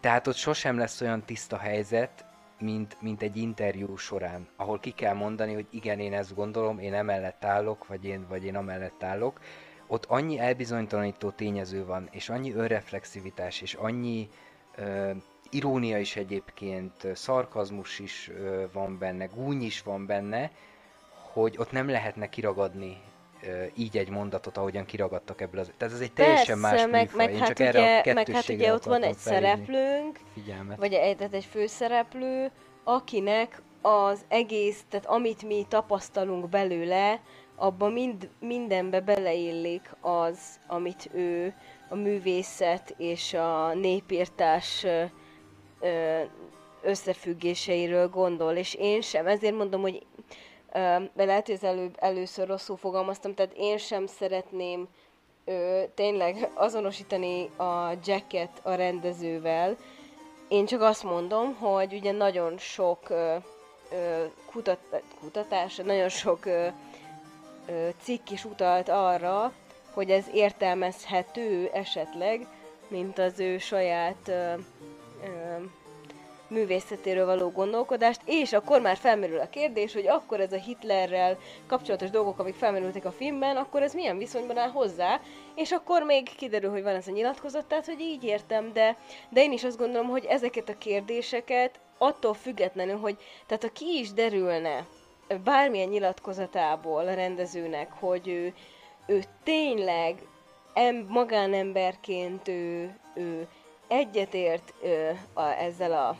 Tehát 0.00 0.26
ott 0.26 0.36
sosem 0.36 0.78
lesz 0.78 1.00
olyan 1.00 1.24
tiszta 1.24 1.56
helyzet, 1.56 2.24
mint, 2.58 2.96
mint 3.00 3.22
egy 3.22 3.36
interjú 3.36 3.96
során, 3.96 4.48
ahol 4.56 4.80
ki 4.80 4.90
kell 4.90 5.14
mondani, 5.14 5.54
hogy 5.54 5.66
igen, 5.70 5.98
én 5.98 6.12
ezt 6.12 6.34
gondolom, 6.34 6.78
én 6.78 6.94
emellett 6.94 7.44
állok, 7.44 7.86
vagy 7.86 8.04
én, 8.04 8.26
vagy 8.28 8.44
én 8.44 8.56
amellett 8.56 9.02
állok. 9.02 9.40
Ott 9.86 10.04
annyi 10.04 10.38
elbizonytalanító 10.38 11.30
tényező 11.30 11.84
van, 11.84 12.08
és 12.10 12.28
annyi 12.28 12.52
önreflexivitás, 12.52 13.60
és 13.60 13.74
annyi 13.74 14.28
ö, 14.76 15.10
irónia 15.50 15.98
is 15.98 16.16
egyébként, 16.16 16.92
szarkazmus 17.14 17.98
is 17.98 18.30
ö, 18.34 18.64
van 18.72 18.98
benne, 18.98 19.24
gúny 19.24 19.62
is 19.62 19.82
van 19.82 20.06
benne, 20.06 20.50
hogy 21.34 21.54
ott 21.58 21.72
nem 21.72 21.88
lehetne 21.88 22.28
kiragadni 22.28 23.02
így 23.74 23.96
egy 23.96 24.08
mondatot, 24.08 24.56
ahogyan 24.56 24.84
kiragadtak 24.84 25.40
ebből 25.40 25.60
az... 25.60 25.70
Tehát 25.76 25.94
ez 25.94 26.00
egy 26.00 26.12
teljesen 26.12 26.58
más 26.58 26.70
Persze, 26.70 26.86
meg, 26.86 27.02
műfaj. 27.02 27.26
meg, 27.26 27.36
hát 27.36 27.48
csak 27.48 27.58
erre 27.58 28.00
ugye, 28.00 28.10
a 28.10 28.14
meg 28.14 28.28
hát 28.28 28.48
ugye 28.48 28.72
ott 28.72 28.84
van 28.84 29.02
egy 29.02 29.16
szereplőnk, 29.16 30.20
Figyelmet. 30.34 30.78
vagy 30.78 30.92
egy, 30.92 31.16
tehát 31.16 31.34
egy 31.34 31.44
főszereplő, 31.44 32.50
akinek 32.84 33.62
az 33.82 34.24
egész, 34.28 34.84
tehát 34.88 35.06
amit 35.06 35.42
mi 35.42 35.66
tapasztalunk 35.68 36.48
belőle, 36.48 37.20
abban 37.56 37.92
mind, 37.92 38.28
mindenbe 38.40 39.00
beleillik 39.00 39.90
az, 40.00 40.38
amit 40.66 41.10
ő 41.12 41.54
a 41.88 41.94
művészet 41.94 42.94
és 42.98 43.34
a 43.34 43.74
népírtás 43.74 44.86
összefüggéseiről 46.82 48.08
gondol, 48.08 48.52
és 48.52 48.74
én 48.74 49.00
sem, 49.00 49.26
ezért 49.26 49.56
mondom, 49.56 49.80
hogy 49.80 50.06
de 51.12 51.24
lehet, 51.24 51.46
hogy 51.46 51.58
előbb, 51.62 51.96
először 51.98 52.46
rosszul 52.46 52.76
fogalmaztam, 52.76 53.34
tehát 53.34 53.52
én 53.56 53.78
sem 53.78 54.06
szeretném 54.06 54.88
ö, 55.44 55.82
tényleg 55.94 56.50
azonosítani 56.54 57.50
a 57.56 57.90
Jacket 58.04 58.60
a 58.62 58.74
rendezővel, 58.74 59.76
én 60.48 60.66
csak 60.66 60.80
azt 60.80 61.02
mondom, 61.02 61.54
hogy 61.54 61.92
ugye 61.92 62.12
nagyon 62.12 62.58
sok 62.58 63.10
ö, 63.10 63.36
ö, 63.92 64.24
kutat, 64.50 64.78
kutatás, 65.20 65.76
nagyon 65.76 66.08
sok 66.08 66.46
ö, 66.46 66.66
ö, 67.66 67.88
cikk 68.02 68.30
is 68.30 68.44
utalt 68.44 68.88
arra, 68.88 69.52
hogy 69.92 70.10
ez 70.10 70.24
értelmezhető 70.32 71.70
esetleg, 71.72 72.46
mint 72.88 73.18
az 73.18 73.40
ő 73.40 73.58
saját 73.58 74.28
ö, 74.28 74.52
művészetéről 76.54 77.26
való 77.26 77.50
gondolkodást, 77.50 78.20
és 78.24 78.52
akkor 78.52 78.80
már 78.80 78.96
felmerül 78.96 79.38
a 79.38 79.48
kérdés, 79.48 79.92
hogy 79.92 80.06
akkor 80.06 80.40
ez 80.40 80.52
a 80.52 80.56
Hitlerrel 80.56 81.38
kapcsolatos 81.66 82.10
dolgok, 82.10 82.38
amik 82.38 82.54
felmerültek 82.54 83.04
a 83.04 83.12
filmben, 83.12 83.56
akkor 83.56 83.82
ez 83.82 83.94
milyen 83.94 84.18
viszonyban 84.18 84.58
áll 84.58 84.70
hozzá, 84.70 85.20
és 85.54 85.72
akkor 85.72 86.02
még 86.02 86.34
kiderül, 86.36 86.70
hogy 86.70 86.82
van 86.82 86.94
ez 86.94 87.08
a 87.08 87.12
nyilatkozat, 87.12 87.66
tehát 87.66 87.86
hogy 87.86 88.00
így 88.00 88.24
értem, 88.24 88.72
de, 88.72 88.96
de 89.28 89.42
én 89.42 89.52
is 89.52 89.64
azt 89.64 89.78
gondolom, 89.78 90.08
hogy 90.08 90.24
ezeket 90.24 90.68
a 90.68 90.78
kérdéseket 90.78 91.80
attól 91.98 92.34
függetlenül, 92.34 92.96
hogy 92.96 93.16
tehát 93.46 93.62
ha 93.62 93.68
ki 93.68 93.98
is 93.98 94.12
derülne 94.12 94.86
bármilyen 95.44 95.88
nyilatkozatából 95.88 97.08
a 97.08 97.14
rendezőnek, 97.14 97.92
hogy 97.92 98.28
ő, 98.28 98.54
ő 99.06 99.22
tényleg 99.42 100.22
em, 100.74 101.06
magánemberként 101.08 102.48
ő, 102.48 102.94
ő 103.14 103.48
egyetért 103.88 104.74
ö, 104.82 105.10
a, 105.32 105.42
ezzel 105.42 105.92
a 105.92 106.16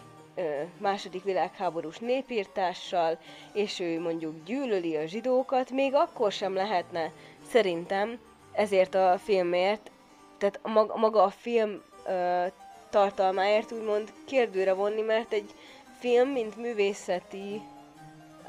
második 0.79 1.23
világháborús 1.23 1.99
népírtással, 1.99 3.19
és 3.53 3.81
ő 3.81 4.01
mondjuk 4.01 4.45
gyűlöli 4.45 4.97
a 4.97 5.07
zsidókat, 5.07 5.71
még 5.71 5.95
akkor 5.95 6.33
sem 6.33 6.55
lehetne 6.55 7.13
szerintem 7.49 8.19
ezért 8.53 8.95
a 8.95 9.19
filmért, 9.25 9.91
tehát 10.39 10.61
maga 10.97 11.23
a 11.23 11.31
film 11.31 11.83
ö, 12.07 12.45
tartalmáért 12.91 13.73
úgymond 13.73 14.13
kérdőre 14.27 14.73
vonni, 14.73 15.01
mert 15.01 15.33
egy 15.33 15.55
film, 15.99 16.29
mint 16.29 16.57
művészeti 16.57 17.63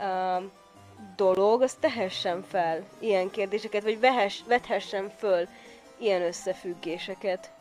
ö, 0.01 0.37
dolog, 1.15 1.61
az 1.61 1.73
tehessen 1.73 2.43
fel 2.43 2.83
ilyen 2.99 3.29
kérdéseket, 3.29 3.83
vagy 3.83 3.99
vehes, 3.99 4.43
vethessen 4.47 5.09
föl 5.17 5.47
ilyen 5.97 6.21
összefüggéseket. 6.21 7.54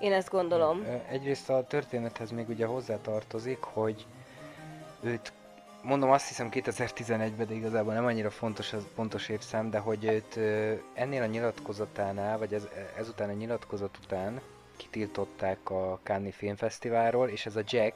Én 0.00 0.12
ezt 0.12 0.30
gondolom. 0.30 0.84
Egyrészt 1.08 1.50
a 1.50 1.64
történethez 1.66 2.30
még 2.30 2.48
ugye 2.48 2.66
hozzátartozik, 2.66 3.62
hogy 3.62 4.06
őt, 5.02 5.32
mondom 5.82 6.10
azt 6.10 6.28
hiszem 6.28 6.48
2011-ben, 6.52 7.46
de 7.46 7.54
igazából 7.54 7.92
nem 7.94 8.04
annyira 8.04 8.30
fontos 8.30 8.72
az 8.72 8.86
pontos 8.94 9.28
évszám, 9.28 9.70
de 9.70 9.78
hogy 9.78 10.04
őt 10.04 10.36
ennél 10.94 11.22
a 11.22 11.26
nyilatkozatánál, 11.26 12.38
vagy 12.38 12.54
ez, 12.54 12.68
ezután 12.98 13.28
a 13.28 13.32
nyilatkozat 13.32 13.98
után 14.04 14.40
kitiltották 14.76 15.70
a 15.70 15.98
Cannes 16.02 16.34
Filmfesztiválról, 16.34 17.28
és 17.28 17.46
ez 17.46 17.56
a 17.56 17.62
Jack 17.66 17.94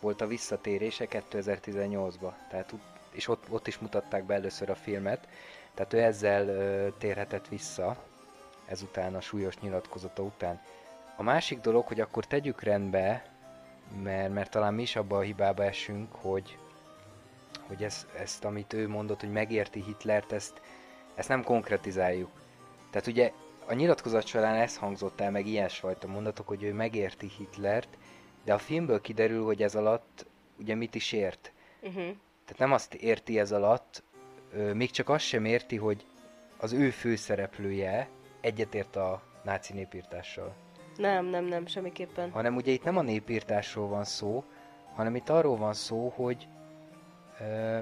volt 0.00 0.20
a 0.20 0.26
visszatérése 0.26 1.06
2018-ba. 1.10 2.32
Tehát, 2.50 2.74
és 3.10 3.28
ott, 3.28 3.44
ott 3.48 3.66
is 3.66 3.78
mutatták 3.78 4.24
be 4.24 4.34
először 4.34 4.70
a 4.70 4.74
filmet, 4.74 5.28
tehát 5.74 5.92
ő 5.92 6.02
ezzel 6.02 6.48
ö, 6.48 6.88
térhetett 6.98 7.48
vissza, 7.48 7.96
ezután 8.66 9.14
a 9.14 9.20
súlyos 9.20 9.58
nyilatkozata 9.58 10.22
után. 10.22 10.60
A 11.18 11.22
másik 11.22 11.60
dolog, 11.60 11.86
hogy 11.86 12.00
akkor 12.00 12.26
tegyük 12.26 12.62
rendbe, 12.62 13.32
mert, 14.02 14.32
mert 14.32 14.50
talán 14.50 14.74
mi 14.74 14.82
is 14.82 14.96
abba 14.96 15.16
a 15.16 15.20
hibába 15.20 15.64
esünk, 15.64 16.12
hogy, 16.12 16.58
hogy 17.66 17.82
ezt, 17.84 18.06
ezt, 18.18 18.44
amit 18.44 18.72
ő 18.72 18.88
mondott, 18.88 19.20
hogy 19.20 19.32
megérti 19.32 19.82
Hitlert, 19.82 20.32
ezt, 20.32 20.60
ezt 21.14 21.28
nem 21.28 21.42
konkretizáljuk. 21.44 22.30
Tehát 22.90 23.06
ugye 23.06 23.32
a 23.66 23.74
nyilatkozat 23.74 24.26
során 24.26 24.54
ez 24.54 24.76
hangzott 24.76 25.20
el, 25.20 25.30
meg 25.30 25.46
ilyesfajta 25.46 26.06
mondatok, 26.06 26.48
hogy 26.48 26.62
ő 26.62 26.72
megérti 26.72 27.28
Hitlert, 27.38 27.98
de 28.44 28.54
a 28.54 28.58
filmből 28.58 29.00
kiderül, 29.00 29.44
hogy 29.44 29.62
ez 29.62 29.74
alatt 29.74 30.26
ugye 30.58 30.74
mit 30.74 30.94
is 30.94 31.12
ért. 31.12 31.52
Uh-huh. 31.80 31.94
Tehát 32.44 32.58
nem 32.58 32.72
azt 32.72 32.94
érti 32.94 33.38
ez 33.38 33.52
alatt, 33.52 34.02
ö, 34.52 34.72
még 34.72 34.90
csak 34.90 35.08
azt 35.08 35.24
sem 35.24 35.44
érti, 35.44 35.76
hogy 35.76 36.06
az 36.56 36.72
ő 36.72 36.90
főszereplője 36.90 38.08
egyetért 38.40 38.96
a 38.96 39.22
náci 39.42 39.72
népírtással. 39.72 40.66
Nem, 40.98 41.24
nem, 41.24 41.44
nem, 41.44 41.66
semmiképpen. 41.66 42.30
hanem 42.30 42.56
ugye 42.56 42.72
itt 42.72 42.84
nem 42.84 42.96
a 42.96 43.02
népírtásról 43.02 43.88
van 43.88 44.04
szó, 44.04 44.44
hanem 44.94 45.14
itt 45.14 45.28
arról 45.28 45.56
van 45.56 45.74
szó, 45.74 46.12
hogy 46.14 46.48
ö, 47.40 47.78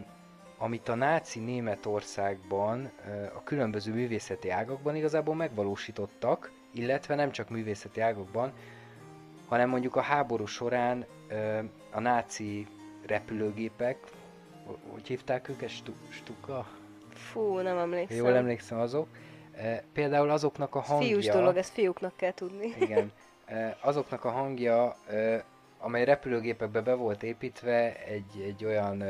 amit 0.58 0.88
a 0.88 0.94
náci 0.94 1.40
Németországban 1.40 2.90
ö, 3.08 3.24
a 3.24 3.42
különböző 3.44 3.92
művészeti 3.92 4.50
ágakban 4.50 4.96
igazából 4.96 5.34
megvalósítottak, 5.34 6.52
illetve 6.72 7.14
nem 7.14 7.30
csak 7.30 7.50
művészeti 7.50 8.00
ágakban, 8.00 8.52
hanem 9.46 9.68
mondjuk 9.68 9.96
a 9.96 10.00
háború 10.00 10.46
során 10.46 11.04
ö, 11.28 11.58
a 11.92 12.00
náci 12.00 12.66
repülőgépek, 13.06 13.98
hogy 14.92 15.06
hívták 15.06 15.48
őket? 15.48 15.68
Stu- 15.68 16.08
Stuka? 16.10 16.66
Fú, 17.14 17.58
nem 17.58 17.78
emlékszem. 17.78 18.16
Jól 18.16 18.34
emlékszem 18.34 18.78
azok. 18.78 19.08
Például 19.92 20.30
azoknak 20.30 20.74
a 20.74 20.80
hangja... 20.80 21.08
fiús 21.08 21.26
dolog, 21.26 21.56
ezt 21.56 21.72
fiúknak 21.72 22.16
kell 22.16 22.32
tudni. 22.32 22.74
Igen. 22.80 23.12
Azoknak 23.80 24.24
a 24.24 24.30
hangja, 24.30 24.96
amely 25.78 26.04
repülőgépekbe 26.04 26.80
be 26.80 26.94
volt 26.94 27.22
építve, 27.22 28.04
egy, 28.04 28.42
egy 28.46 28.64
olyan 28.64 29.00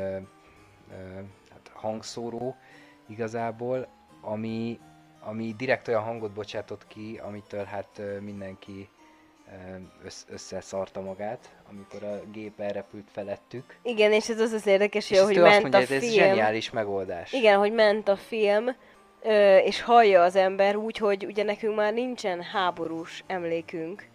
hát 1.49 1.71
hangszóró 1.73 2.55
igazából, 3.07 3.87
ami, 4.21 4.79
ami 5.19 5.53
direkt 5.57 5.87
olyan 5.87 6.03
hangot 6.03 6.31
bocsátott 6.31 6.87
ki, 6.87 7.19
amitől 7.23 7.63
hát 7.63 8.01
mindenki 8.21 8.89
össz, 10.03 10.23
összeszarta 10.29 11.01
magát, 11.01 11.55
amikor 11.69 12.03
a 12.03 12.19
gép 12.31 12.59
elrepült 12.59 13.07
felettük. 13.11 13.77
Igen, 13.81 14.11
és 14.11 14.29
ez 14.29 14.39
az 14.39 14.51
az 14.51 14.67
érdekes, 14.67 15.11
És 15.11 15.19
hogy 15.19 15.37
ment 15.37 15.61
mondja, 15.61 15.79
a 15.79 15.85
hogy 15.85 15.95
ez 15.95 16.01
film. 16.03 16.13
zseniális 16.13 16.69
megoldás. 16.69 17.33
Igen, 17.33 17.57
hogy 17.57 17.73
ment 17.73 18.07
a 18.07 18.15
film, 18.15 18.65
és 19.63 19.81
hallja 19.81 20.21
az 20.21 20.35
ember 20.35 20.75
úgy, 20.75 20.97
hogy 20.97 21.25
ugye 21.25 21.43
nekünk 21.43 21.75
már 21.75 21.93
nincsen 21.93 22.41
háborús 22.41 23.23
emlékünk, 23.27 24.07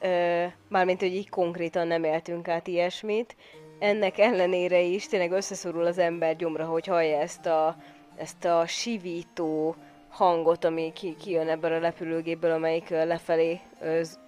ö, 0.00 0.44
mármint, 0.68 1.00
hogy 1.00 1.14
így 1.14 1.28
konkrétan 1.28 1.86
nem 1.86 2.04
éltünk 2.04 2.48
át 2.48 2.66
ilyesmit. 2.66 3.36
Ennek 3.78 4.18
ellenére 4.18 4.80
is 4.80 5.06
tényleg 5.06 5.30
összeszorul 5.30 5.86
az 5.86 5.98
ember 5.98 6.36
gyomra, 6.36 6.64
hogy 6.64 6.86
hallja 6.86 7.18
ezt 7.18 7.46
a, 7.46 7.76
ezt 8.16 8.44
a 8.44 8.66
sivító 8.66 9.76
hangot, 10.08 10.64
ami 10.64 10.92
ki, 10.92 11.16
kijön 11.16 11.48
ebből 11.48 11.72
a 11.72 11.78
repülőgépből, 11.78 12.50
amelyik 12.50 12.88
lefelé, 12.88 13.60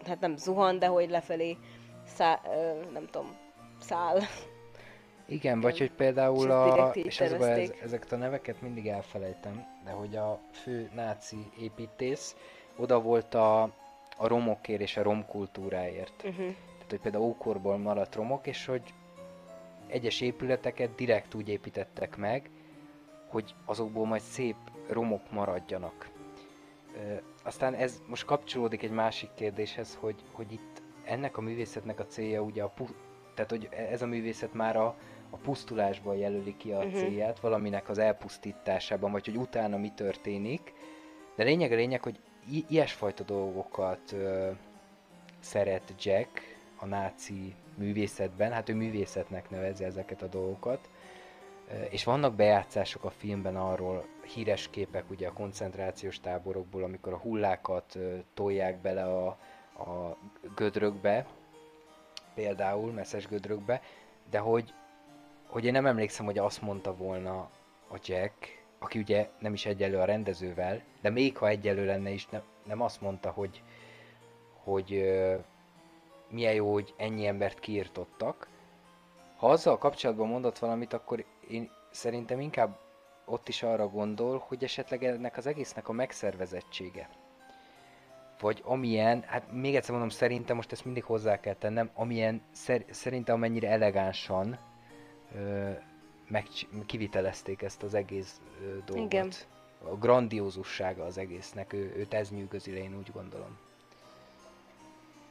hát 0.06 0.20
nem 0.20 0.36
zuhan, 0.36 0.78
de 0.78 0.86
hogy 0.86 1.10
lefelé 1.10 1.56
szá, 2.06 2.40
nem 2.92 3.06
tudom, 3.10 3.36
száll. 3.80 4.18
Igen, 5.28 5.60
vagy 5.60 5.78
hogy 5.78 5.90
például 5.90 6.50
a, 6.50 6.90
és 6.92 7.20
ez 7.20 7.32
a 7.32 7.36
baj, 7.36 7.62
ez, 7.62 7.72
ezeket 7.82 8.12
a 8.12 8.16
neveket 8.16 8.60
mindig 8.60 8.86
elfelejtem, 8.88 9.66
de 9.84 9.90
hogy 9.90 10.16
a 10.16 10.40
fő 10.50 10.90
náci 10.94 11.50
építész 11.60 12.36
oda 12.76 13.00
volt 13.00 13.34
a, 13.34 13.62
a 14.16 14.26
romokért 14.26 14.80
és 14.80 14.96
a 14.96 15.02
romkultúráért. 15.02 16.22
Uh-huh. 16.24 16.36
Tehát, 16.74 16.90
hogy 16.90 17.00
például 17.00 17.24
ókorból 17.24 17.76
maradt 17.76 18.14
romok, 18.14 18.46
és 18.46 18.66
hogy 18.66 18.82
egyes 19.86 20.20
épületeket 20.20 20.94
direkt 20.94 21.34
úgy 21.34 21.48
építettek 21.48 22.16
meg, 22.16 22.50
hogy 23.28 23.54
azokból 23.64 24.06
majd 24.06 24.22
szép 24.22 24.56
romok 24.88 25.30
maradjanak. 25.30 26.08
Ö, 26.96 27.14
aztán 27.44 27.74
ez 27.74 28.02
most 28.06 28.24
kapcsolódik 28.24 28.82
egy 28.82 28.90
másik 28.90 29.30
kérdéshez, 29.34 29.96
hogy, 30.00 30.22
hogy 30.32 30.52
itt 30.52 30.82
ennek 31.04 31.36
a 31.36 31.40
művészetnek 31.40 32.00
a 32.00 32.06
célja 32.06 32.42
ugye 32.42 32.62
a 32.62 32.72
tehát 33.34 33.50
hogy 33.50 33.68
ez 33.90 34.02
a 34.02 34.06
művészet 34.06 34.54
már 34.54 34.76
a, 34.76 34.96
a 35.30 35.36
pusztulásban 35.36 36.16
jelöli 36.16 36.56
ki 36.56 36.72
a 36.72 36.78
Mhm. 36.84 36.94
célját, 36.94 37.40
valaminek 37.40 37.88
az 37.88 37.98
elpusztításában, 37.98 39.12
vagy 39.12 39.24
hogy 39.24 39.36
utána 39.36 39.76
mi 39.76 39.92
történik. 39.94 40.72
De 41.36 41.44
lényeg 41.44 41.72
a 41.72 41.74
lényeg, 41.74 42.02
hogy 42.02 42.20
i- 42.50 42.64
ilyesfajta 42.68 43.24
dolgokat 43.24 44.12
ö, 44.12 44.50
szeret 45.40 45.92
Jack, 46.02 46.54
a 46.78 46.86
náci 46.86 47.54
művészetben, 47.74 48.52
hát 48.52 48.68
ő 48.68 48.74
művészetnek 48.74 49.50
nevezi 49.50 49.84
ezeket 49.84 50.22
a 50.22 50.26
dolgokat, 50.26 50.88
és 51.90 52.04
vannak 52.04 52.34
bejátszások 52.34 53.04
a 53.04 53.10
filmben 53.10 53.56
arról, 53.56 54.04
híres 54.34 54.70
képek 54.70 55.10
ugye 55.10 55.28
a 55.28 55.32
koncentrációs 55.32 56.20
táborokból, 56.20 56.82
amikor 56.82 57.12
a 57.12 57.16
hullákat 57.18 57.98
tolják 58.34 58.80
bele 58.80 59.04
a, 59.04 59.26
a 59.82 60.16
gödrökbe, 60.54 61.26
például 62.34 62.92
messzes 62.92 63.26
gödrökbe, 63.26 63.80
de 64.30 64.38
hogy, 64.38 64.74
hogy 65.46 65.64
én 65.64 65.72
nem 65.72 65.86
emlékszem, 65.86 66.24
hogy 66.24 66.38
azt 66.38 66.62
mondta 66.62 66.96
volna 66.96 67.38
a 67.90 67.98
Jack, 68.04 68.64
aki 68.78 68.98
ugye 68.98 69.28
nem 69.38 69.52
is 69.52 69.66
egyelő 69.66 69.98
a 69.98 70.04
rendezővel, 70.04 70.82
de 71.00 71.10
még 71.10 71.36
ha 71.36 71.48
egyelő 71.48 71.84
lenne 71.84 72.10
is, 72.10 72.28
ne, 72.28 72.40
nem 72.64 72.80
azt 72.80 73.00
mondta, 73.00 73.30
hogy, 73.30 73.62
hogy 74.62 74.92
ö, 74.92 75.34
milyen 76.28 76.54
jó, 76.54 76.72
hogy 76.72 76.94
ennyi 76.96 77.26
embert 77.26 77.58
kiirtottak. 77.58 78.48
Ha 79.36 79.48
azzal 79.48 79.78
kapcsolatban 79.78 80.28
mondott 80.28 80.58
valamit, 80.58 80.92
akkor 80.92 81.24
én 81.48 81.70
szerintem 81.90 82.40
inkább 82.40 82.78
ott 83.24 83.48
is 83.48 83.62
arra 83.62 83.88
gondol, 83.88 84.44
hogy 84.46 84.64
esetleg 84.64 85.04
ennek 85.04 85.36
az 85.36 85.46
egésznek 85.46 85.88
a 85.88 85.92
megszervezettsége. 85.92 87.08
Vagy 88.40 88.62
amilyen, 88.64 89.22
hát 89.22 89.52
még 89.52 89.74
egyszer 89.74 89.90
mondom, 89.90 90.08
szerintem 90.08 90.56
most 90.56 90.72
ezt 90.72 90.84
mindig 90.84 91.04
hozzá 91.04 91.40
kell 91.40 91.54
tennem, 91.54 91.90
amilyen, 91.94 92.42
szer, 92.52 92.84
szerintem 92.90 93.34
amennyire 93.34 93.68
elegánsan 93.68 94.58
meg, 96.28 96.46
kivitelezték 96.86 97.62
ezt 97.62 97.82
az 97.82 97.94
egész 97.94 98.40
dolgot. 98.86 99.12
Igen. 99.12 99.32
A 99.84 99.94
grandiózussága 99.94 101.04
az 101.04 101.18
egésznek, 101.18 101.72
ő, 101.72 101.94
őt 101.96 102.14
ez 102.14 102.30
nyűgözi 102.30 102.70
le, 102.72 102.78
én 102.78 102.96
úgy 102.98 103.12
gondolom. 103.12 103.58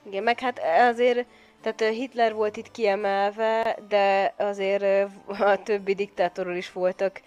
Igen, 0.03 0.23
meg 0.23 0.39
hát 0.39 0.59
azért, 0.89 1.25
tehát 1.61 1.93
Hitler 1.93 2.33
volt 2.33 2.57
itt 2.57 2.71
kiemelve, 2.71 3.77
de 3.87 4.33
azért 4.37 5.09
a 5.27 5.63
többi 5.63 5.93
diktátorról 5.93 6.55
is 6.55 6.71
voltak 6.71 7.21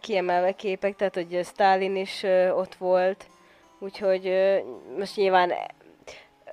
kiemelve 0.00 0.52
képek, 0.52 0.96
tehát 0.96 1.14
hogy 1.14 1.40
Stalin 1.44 1.96
is 1.96 2.22
ott 2.54 2.74
volt, 2.74 3.26
úgyhogy 3.78 4.32
most 4.98 5.16
nyilván 5.16 5.52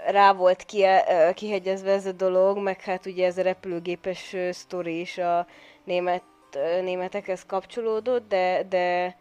rá 0.07 0.33
volt 0.33 0.65
kihegyezve 1.33 1.91
ez 1.91 2.05
a 2.05 2.12
dolog, 2.12 2.57
meg 2.57 2.81
hát 2.81 3.05
ugye 3.05 3.25
ez 3.25 3.38
a 3.38 3.41
repülőgépes 3.41 4.35
sztori 4.51 5.00
is 5.00 5.17
a 5.17 5.47
német, 5.83 6.24
németekhez 6.81 7.45
kapcsolódott, 7.45 8.27
de, 8.27 8.63
de 8.69 9.17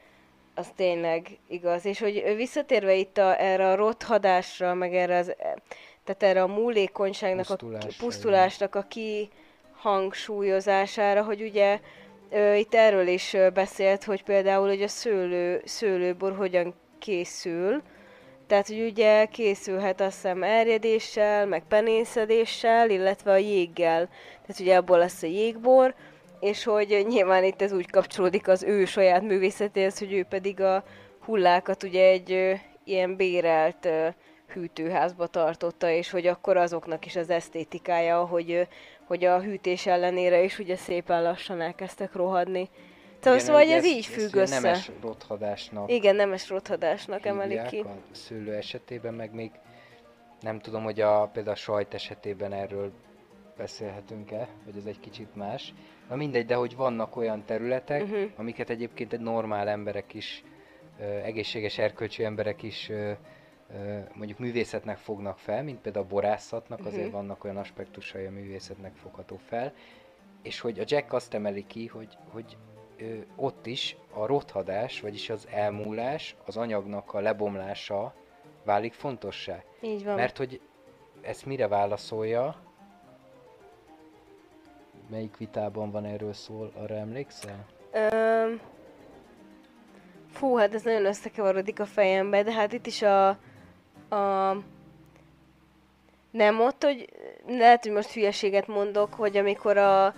az 0.55 0.67
tényleg 0.77 1.39
igaz. 1.49 1.85
És 1.85 1.99
hogy 1.99 2.35
visszatérve 2.37 2.95
itt 2.95 3.19
a, 3.19 3.41
erre 3.41 3.69
a 3.69 3.75
rothadásra, 3.75 4.75
meg 4.75 4.95
erre 4.95 5.19
az, 5.19 5.35
tehát 6.05 6.23
erre 6.23 6.43
a 6.43 6.47
múlékonyságnak, 6.47 7.47
Pusztulás, 7.47 7.85
a 7.85 7.89
pusztulásnak 7.99 8.75
a 8.75 8.87
kihangsúlyozására, 9.83 11.23
hogy 11.23 11.43
ugye 11.43 11.81
itt 12.57 12.75
erről 12.75 13.07
is 13.07 13.37
beszélt, 13.55 14.05
hogy 14.05 14.23
például 14.23 14.69
hogy 14.69 14.83
a 14.83 14.89
szőlő, 14.89 15.63
szőlőbor 15.65 16.37
hogyan 16.37 16.75
készül, 16.99 17.83
tehát, 18.47 18.67
hogy 18.67 18.81
ugye 18.81 19.25
készülhet 19.25 20.01
azt 20.01 20.15
hiszem 20.15 20.43
erjedéssel, 20.43 21.47
meg 21.47 21.63
penészedéssel, 21.69 22.91
illetve 22.91 23.33
a 23.33 23.37
jéggel. 23.37 24.09
Tehát 24.47 24.61
ugye 24.61 24.77
abból 24.77 24.99
lesz 24.99 25.23
a 25.23 25.27
jégbor, 25.27 25.95
és 26.41 26.65
hogy 26.65 27.05
nyilván 27.09 27.45
itt 27.45 27.63
ez 27.63 27.73
úgy 27.73 27.91
kapcsolódik 27.91 28.49
az 28.49 28.63
ő 28.63 28.85
saját 28.85 29.23
művészetéhez, 29.23 29.99
hogy 29.99 30.13
ő 30.13 30.25
pedig 30.25 30.61
a 30.61 30.85
hullákat 31.25 31.83
ugye 31.83 32.09
egy 32.09 32.61
ilyen 32.85 33.17
bérelt 33.17 33.89
hűtőházba 34.53 35.27
tartotta, 35.27 35.91
és 35.91 36.11
hogy 36.11 36.27
akkor 36.27 36.57
azoknak 36.57 37.07
is 37.07 37.17
az 37.17 37.31
esztétikája, 37.31 38.25
hogy, 38.25 38.69
hogy 39.05 39.25
a 39.25 39.41
hűtés 39.41 39.87
ellenére 39.87 40.43
is 40.43 40.59
ugye 40.59 40.77
szépen 40.77 41.23
lassan 41.23 41.61
elkezdtek 41.61 42.15
rohadni. 42.15 42.69
Igen, 43.33 43.39
szóval 43.39 43.61
ez, 43.63 43.71
ez 43.71 43.85
így 43.85 44.07
függ 44.07 44.35
össze. 44.35 44.61
Nemes 44.61 44.91
rothadásnak. 45.01 45.91
Igen, 45.91 46.17
nemes 46.17 46.49
rothadásnak 46.49 47.27
emelik 47.27 47.63
ki. 47.63 47.79
A 47.79 47.97
szőlő 48.11 48.55
esetében, 48.55 49.15
meg 49.15 49.35
még 49.35 49.51
nem 50.41 50.59
tudom, 50.59 50.83
hogy 50.83 51.01
a, 51.01 51.27
például 51.33 51.55
a 51.55 51.59
sajt 51.59 51.95
esetében 51.95 52.53
erről 52.53 52.93
beszélhetünk-e, 53.57 54.49
vagy 54.65 54.77
ez 54.77 54.85
egy 54.85 55.01
kicsit 55.01 55.35
más. 55.35 55.75
Na 56.09 56.17
mindegy, 56.17 56.47
de 56.47 56.55
hogy 56.55 56.77
vannak 56.77 57.17
olyan 57.17 57.45
területek, 57.45 58.03
uh-huh. 58.03 58.31
amiket 58.37 58.71
egyébként 58.71 59.13
egy 59.13 59.21
normál 59.21 59.69
emberek 59.69 60.15
is, 60.15 60.45
egészséges 61.25 61.79
erkölcsű 61.79 62.25
emberek 62.25 62.63
is 62.63 62.91
mondjuk 64.15 64.39
művészetnek 64.39 64.97
fognak 64.97 65.39
fel, 65.39 65.63
mint 65.63 65.81
például 65.81 66.05
a 66.05 66.09
borászatnak, 66.09 66.79
uh-huh. 66.79 66.95
azért 66.95 67.11
vannak 67.11 67.45
olyan 67.45 67.57
aspektusai 67.57 68.25
a 68.25 68.31
művészetnek 68.31 68.95
fogható 68.97 69.37
fel, 69.37 69.73
és 70.43 70.61
hogy 70.61 70.79
a 70.79 70.85
Jack 70.87 71.13
azt 71.13 71.35
emeli 71.35 71.67
ki, 71.67 71.87
hogy, 71.87 72.19
hogy 72.33 72.57
ö, 72.57 72.74
ott 73.37 73.67
is 73.67 73.97
a 74.13 74.27
rothadás, 74.27 75.01
vagyis 75.01 75.31
az 75.31 75.47
elmúlás, 75.51 76.37
az 76.47 76.57
anyagnak 76.57 77.15
a 77.15 77.21
lebomlása 77.21 78.15
válik 78.65 78.93
fontossá. 78.93 79.63
Így 79.81 80.05
van. 80.05 80.15
Mert 80.15 80.37
hogy 80.37 80.61
ezt 81.21 81.47
mire 81.47 81.69
válaszolja, 81.69 82.57
melyik 85.11 85.37
vitában 85.37 85.91
van 85.91 86.05
erről 86.05 86.33
szól, 86.33 86.73
arra 86.77 86.95
emlékszel? 86.95 87.67
Um, 87.93 88.61
fú, 90.31 90.57
hát 90.57 90.75
ez 90.75 90.83
nagyon 90.83 91.05
összekevarodik 91.05 91.81
a 91.81 91.87
fejembe, 91.87 92.43
de 92.43 92.53
hát 92.53 92.73
itt 92.73 92.87
is 92.87 93.03
a 93.03 93.39
a... 94.15 94.57
Nem 96.31 96.61
ott, 96.61 96.85
hogy 96.85 97.09
lehet, 97.47 97.83
hogy 97.83 97.93
most 97.93 98.13
hülyeséget 98.13 98.67
mondok, 98.67 99.15
hogy 99.15 99.37
amikor 99.37 99.77
a, 99.77 100.15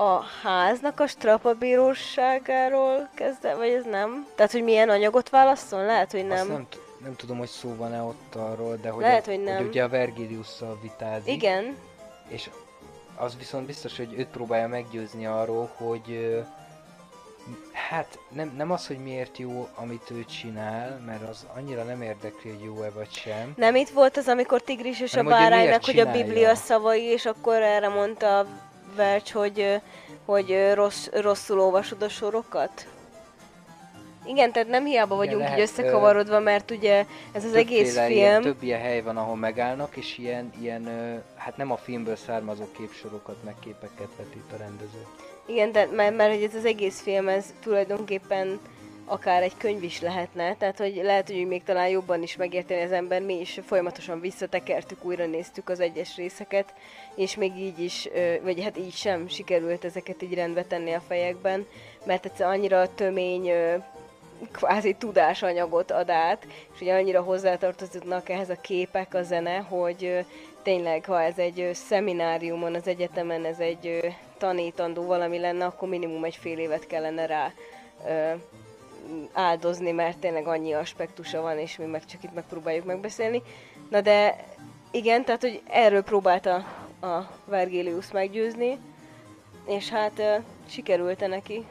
a 0.00 0.24
háznak 0.42 1.00
a 1.00 1.06
strapabíróságáról 1.06 3.08
kezd 3.14 3.56
vagy 3.56 3.68
ez 3.68 3.84
nem? 3.84 4.26
Tehát, 4.34 4.52
hogy 4.52 4.62
milyen 4.62 4.88
anyagot 4.88 5.28
válaszol? 5.28 5.84
Lehet, 5.84 6.10
hogy 6.10 6.26
nem. 6.26 6.38
Azt 6.38 6.48
nem, 6.48 6.66
nem 7.02 7.16
tudom, 7.16 7.38
hogy 7.38 7.48
szó 7.48 7.74
van-e 7.76 8.02
ott 8.02 8.34
arról, 8.34 8.76
de 8.82 8.90
hogy, 8.90 9.02
Lehet, 9.02 9.26
a, 9.26 9.30
hogy, 9.30 9.42
nem. 9.42 9.56
hogy 9.56 9.66
ugye 9.66 9.82
a 9.82 9.88
Vergiliusszal 9.88 10.78
vitázik. 10.82 11.32
Igen. 11.32 11.76
És 12.28 12.50
az 13.16 13.36
viszont 13.38 13.66
biztos, 13.66 13.96
hogy 13.96 14.14
őt 14.16 14.26
próbálja 14.26 14.68
meggyőzni 14.68 15.26
arról, 15.26 15.70
hogy 15.76 16.38
Hát 17.72 18.18
nem, 18.28 18.54
nem 18.56 18.70
az, 18.70 18.86
hogy 18.86 18.98
miért 18.98 19.38
jó, 19.38 19.68
amit 19.74 20.10
ő 20.10 20.24
csinál, 20.24 21.00
mert 21.06 21.28
az 21.28 21.46
annyira 21.56 21.82
nem 21.82 22.02
érdekli, 22.02 22.50
hogy 22.50 22.64
jó-e 22.64 22.90
vagy 22.90 23.10
sem. 23.10 23.52
Nem 23.56 23.74
itt 23.74 23.88
volt 23.88 24.16
az, 24.16 24.28
amikor 24.28 24.62
Tigris 24.62 25.00
és 25.00 25.14
hanem, 25.14 25.26
a 25.26 25.30
báránynak, 25.30 25.84
hogy, 25.84 25.94
hogy 25.94 26.06
a 26.06 26.10
Biblia 26.10 26.54
szavai, 26.54 27.02
és 27.02 27.26
akkor 27.26 27.62
erre 27.62 27.88
mondta 27.88 28.46
Vercs, 28.94 29.32
hogy, 29.32 29.80
hogy 30.24 30.70
rossz, 30.74 31.06
rosszul 31.12 31.60
olvasod 31.60 32.02
a 32.02 32.08
sorokat? 32.08 32.86
Igen, 34.24 34.52
tehát 34.52 34.68
nem 34.68 34.84
hiába 34.84 35.16
vagyunk 35.16 35.40
Igen, 35.40 35.50
lehet, 35.50 35.58
így 35.58 35.64
összekavarodva, 35.64 36.40
mert 36.40 36.70
ugye 36.70 37.06
ez 37.32 37.44
az 37.44 37.54
egész 37.54 37.94
film... 37.94 38.10
Ilyen, 38.10 38.42
több 38.42 38.62
ilyen 38.62 38.80
hely 38.80 39.02
van, 39.02 39.16
ahol 39.16 39.36
megállnak, 39.36 39.96
és 39.96 40.18
ilyen, 40.18 40.52
ilyen, 40.60 40.88
hát 41.36 41.56
nem 41.56 41.70
a 41.70 41.76
filmből 41.76 42.16
származó 42.16 42.64
képsorokat, 42.76 43.36
meg 43.44 43.54
képeket 43.60 44.08
vetít 44.16 44.52
a 44.52 44.56
rendező. 44.56 45.06
Igen, 45.46 45.72
de 45.72 45.88
mert, 45.92 46.16
mert 46.16 46.34
hogy 46.34 46.42
ez 46.42 46.54
az 46.54 46.64
egész 46.64 47.00
film, 47.00 47.28
ez 47.28 47.54
tulajdonképpen 47.62 48.60
akár 49.10 49.42
egy 49.42 49.56
könyv 49.56 49.82
is 49.82 50.00
lehetne, 50.00 50.56
tehát 50.56 50.78
hogy 50.78 51.00
lehet, 51.02 51.26
hogy 51.26 51.46
még 51.46 51.62
talán 51.62 51.88
jobban 51.88 52.22
is 52.22 52.36
megérteni 52.36 52.82
az 52.82 52.92
ember, 52.92 53.22
mi 53.22 53.40
is 53.40 53.60
folyamatosan 53.66 54.20
visszatekertük, 54.20 55.04
újra 55.04 55.26
néztük 55.26 55.68
az 55.68 55.80
egyes 55.80 56.16
részeket, 56.16 56.74
és 57.14 57.36
még 57.36 57.56
így 57.56 57.78
is, 57.78 58.08
vagy 58.42 58.62
hát 58.62 58.78
így 58.78 58.92
sem 58.94 59.28
sikerült 59.28 59.84
ezeket 59.84 60.22
így 60.22 60.34
rendbe 60.34 60.64
tenni 60.64 60.92
a 60.92 61.02
fejekben, 61.08 61.66
mert 62.04 62.24
egyszer 62.24 62.46
annyira 62.46 62.94
tömény 62.94 63.52
kvázi 64.52 64.92
tudásanyagot 64.92 65.90
ad 65.90 66.10
át, 66.10 66.46
és 66.74 66.80
ugye 66.80 66.94
annyira 66.94 67.22
hozzátartoznak 67.22 68.28
ehhez 68.28 68.50
a 68.50 68.60
képek, 68.60 69.14
a 69.14 69.22
zene, 69.22 69.56
hogy 69.56 70.24
tényleg, 70.62 71.04
ha 71.04 71.22
ez 71.22 71.38
egy 71.38 71.70
szemináriumon, 71.72 72.74
az 72.74 72.86
egyetemen, 72.86 73.44
ez 73.44 73.58
egy 73.58 74.14
tanítandó 74.38 75.06
valami 75.06 75.38
lenne, 75.38 75.64
akkor 75.64 75.88
minimum 75.88 76.24
egy 76.24 76.36
fél 76.36 76.58
évet 76.58 76.86
kellene 76.86 77.26
rá 77.26 77.52
áldozni, 79.32 79.90
mert 79.90 80.18
tényleg 80.18 80.46
annyi 80.46 80.72
aspektusa 80.72 81.40
van, 81.40 81.58
és 81.58 81.76
mi 81.76 81.84
meg 81.84 82.04
csak 82.04 82.22
itt 82.22 82.34
megpróbáljuk 82.34 82.84
megbeszélni. 82.84 83.42
Na 83.90 84.00
de 84.00 84.44
igen, 84.90 85.24
tehát 85.24 85.40
hogy 85.40 85.62
erről 85.66 86.02
próbálta 86.02 86.54
a 87.00 87.30
Vergilius 87.44 88.12
meggyőzni, 88.12 88.78
és 89.66 89.88
hát 89.88 90.18
ö, 90.18 90.34
sikerült-e 90.68 91.26
neki. 91.26 91.64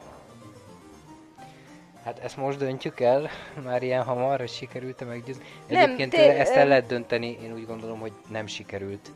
Hát 2.03 2.19
ezt 2.19 2.37
most 2.37 2.57
döntjük 2.57 2.99
el, 2.99 3.29
már 3.65 3.83
ilyen 3.83 4.03
hamar, 4.03 4.39
hogy 4.39 4.49
sikerült-e 4.49 5.05
meggyőzni. 5.05 5.43
Egyébként 5.67 6.15
nem, 6.15 6.29
ezt 6.29 6.53
el 6.53 6.67
lehet 6.67 6.85
dönteni, 6.85 7.37
én 7.43 7.53
úgy 7.53 7.65
gondolom, 7.65 7.99
hogy 7.99 8.13
nem 8.27 8.47
sikerült 8.47 9.11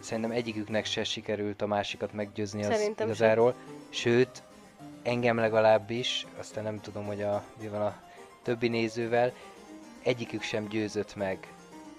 szerintem 0.00 0.30
egyiküknek 0.32 0.84
se 0.84 1.04
sikerült 1.04 1.62
a 1.62 1.66
másikat 1.66 2.12
meggyőzni 2.12 2.64
az 2.64 2.90
igazáról. 2.98 3.54
Sem. 3.64 3.76
Sőt, 3.90 4.42
engem 5.08 5.36
legalábbis, 5.36 6.26
aztán 6.38 6.64
nem 6.64 6.80
tudom, 6.80 7.04
hogy 7.04 7.22
a, 7.22 7.44
mi 7.60 7.68
van 7.68 7.80
a 7.80 8.02
többi 8.42 8.68
nézővel, 8.68 9.32
egyikük 10.02 10.42
sem 10.42 10.68
győzött 10.68 11.16
meg 11.16 11.38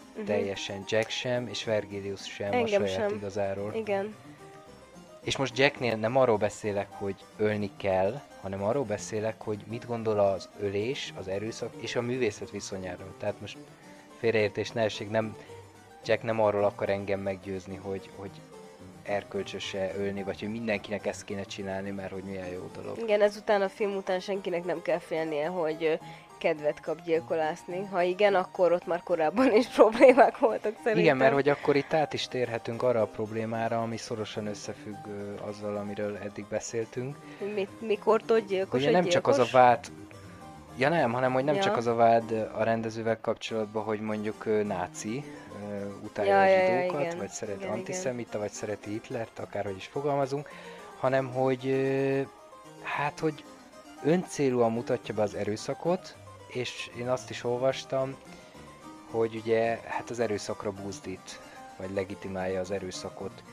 uh-huh. 0.10 0.26
teljesen. 0.26 0.84
Jack 0.88 1.10
sem, 1.10 1.48
és 1.48 1.63
Vergilius 1.63 2.26
sem 2.26 2.52
Engem 2.52 2.84
a 2.84 2.88
saját 2.88 3.10
sem. 3.10 3.17
igazáról. 3.17 3.74
Igen. 3.74 4.15
És 5.24 5.38
most 5.38 5.58
Jacknél 5.58 5.95
nem 5.95 6.15
arról 6.15 6.38
beszélek, 6.38 6.88
hogy 6.91 7.15
ölni 7.38 7.72
kell, 7.78 8.22
hanem 8.41 8.63
arról 8.63 8.84
beszélek, 8.84 9.41
hogy 9.41 9.63
mit 9.67 9.86
gondol 9.86 10.19
az 10.19 10.50
ölés, 10.60 11.13
az 11.17 11.28
erőszak 11.28 11.74
és 11.78 11.95
a 11.95 12.02
művészet 12.02 12.52
viszonyáról. 12.52 13.13
Tehát 13.17 13.41
most 13.41 13.58
félreértés 14.17 14.72
ne 14.72 14.82
essék, 14.82 15.10
nem, 15.10 15.36
Jack 16.06 16.24
nem 16.24 16.41
arról 16.41 16.63
akar 16.63 16.89
engem 16.89 17.19
meggyőzni, 17.19 17.76
hogy, 17.76 18.10
hogy 18.15 18.32
erkölcsöse 19.10 19.91
ölni, 19.98 20.24
vagy 20.24 20.39
hogy 20.39 20.52
mindenkinek 20.52 21.06
ezt 21.06 21.24
kéne 21.24 21.43
csinálni, 21.43 21.89
mert 21.89 22.12
hogy 22.12 22.24
milyen 22.24 22.48
jó 22.48 22.69
dolog. 22.82 22.98
Igen, 23.00 23.22
ezután 23.22 23.62
a 23.62 23.69
film 23.69 23.95
után 23.95 24.19
senkinek 24.19 24.63
nem 24.63 24.82
kell 24.82 25.00
félnie, 25.00 25.48
hogy 25.48 26.00
kedvet 26.39 26.80
kap 26.80 27.02
gyilkolászni. 27.02 27.86
Ha 27.91 28.02
igen, 28.02 28.36
akkor 28.36 28.72
ott 28.72 28.86
már 28.86 29.04
korábban 29.04 29.56
is 29.56 29.67
problémák 29.78 30.38
voltak 30.38 30.74
szerintem. 30.74 30.98
Igen, 30.98 31.17
mert 31.17 31.34
hogy 31.34 31.50
akkor 31.50 31.76
itt 31.76 31.93
át 31.93 32.13
is 32.13 32.28
térhetünk 32.28 32.84
arra 32.84 33.02
a 33.02 33.06
problémára, 33.06 33.82
ami 33.82 33.98
szorosan 33.98 34.45
összefügg 34.48 35.08
azzal, 35.41 35.76
amiről 35.76 36.17
eddig 36.17 36.45
beszéltünk. 36.50 37.17
Mi, 37.56 37.67
mikortól 37.80 38.39
gyilkos 38.39 38.82
Ugye 38.82 38.91
nem 38.91 39.06
csak 39.06 39.28
az 39.28 39.34
a 39.34 39.36
gyilkos? 39.36 39.54
vád, 39.54 39.88
ja 40.79 40.89
nem, 40.89 41.11
hanem 41.11 41.33
hogy 41.33 41.43
nem 41.43 41.55
Ja. 41.55 41.61
csak 41.61 41.77
az 41.77 41.87
a 41.87 41.95
vád 41.95 42.49
a 42.57 42.63
rendezővel 42.63 43.19
kapcsolatban, 43.21 43.83
hogy 43.83 43.99
mondjuk 43.99 44.65
náci, 44.67 45.23
utálja 46.03 46.33
Ja, 46.33 46.41
a 46.41 46.45
ja, 46.45 46.57
ja, 46.57 46.81
zsidókat, 46.81 47.01
igen. 47.01 47.17
vagy 47.17 47.29
szeret 47.29 47.55
Igen, 47.55 47.67
igen. 47.67 47.79
antiszemita, 47.79 48.39
vagy 48.39 48.51
szereti 48.51 48.89
Hitlert, 48.89 49.39
akárhogy 49.39 49.75
is 49.75 49.85
fogalmazunk, 49.85 50.49
hanem 50.99 51.33
hogy 51.33 51.75
hát, 52.83 53.19
hogy 53.19 53.43
öncélúan 54.03 54.71
mutatja 54.71 55.13
be 55.13 55.21
az 55.21 55.35
erőszakot, 55.35 56.15
és 56.47 56.89
én 56.99 57.09
azt 57.09 57.29
is 57.29 57.43
olvastam, 57.43 58.15
hogy 59.11 59.35
ugye 59.35 59.79
hát 59.87 60.09
az 60.09 60.19
erőszakra 60.19 60.71
buzdít, 60.71 61.39
vagy 61.77 61.93
legitimálja 61.93 62.59
az 62.59 62.71
erőszakot. 62.71 63.43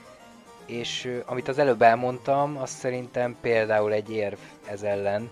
És 0.66 1.20
amit 1.26 1.48
az 1.48 1.58
előbb 1.58 1.82
elmondtam, 1.82 2.56
az 2.56 2.70
szerintem 2.70 3.36
például 3.40 3.92
egy 3.92 4.10
érv 4.10 4.38
ez 4.64 4.82
ellen, 4.82 5.30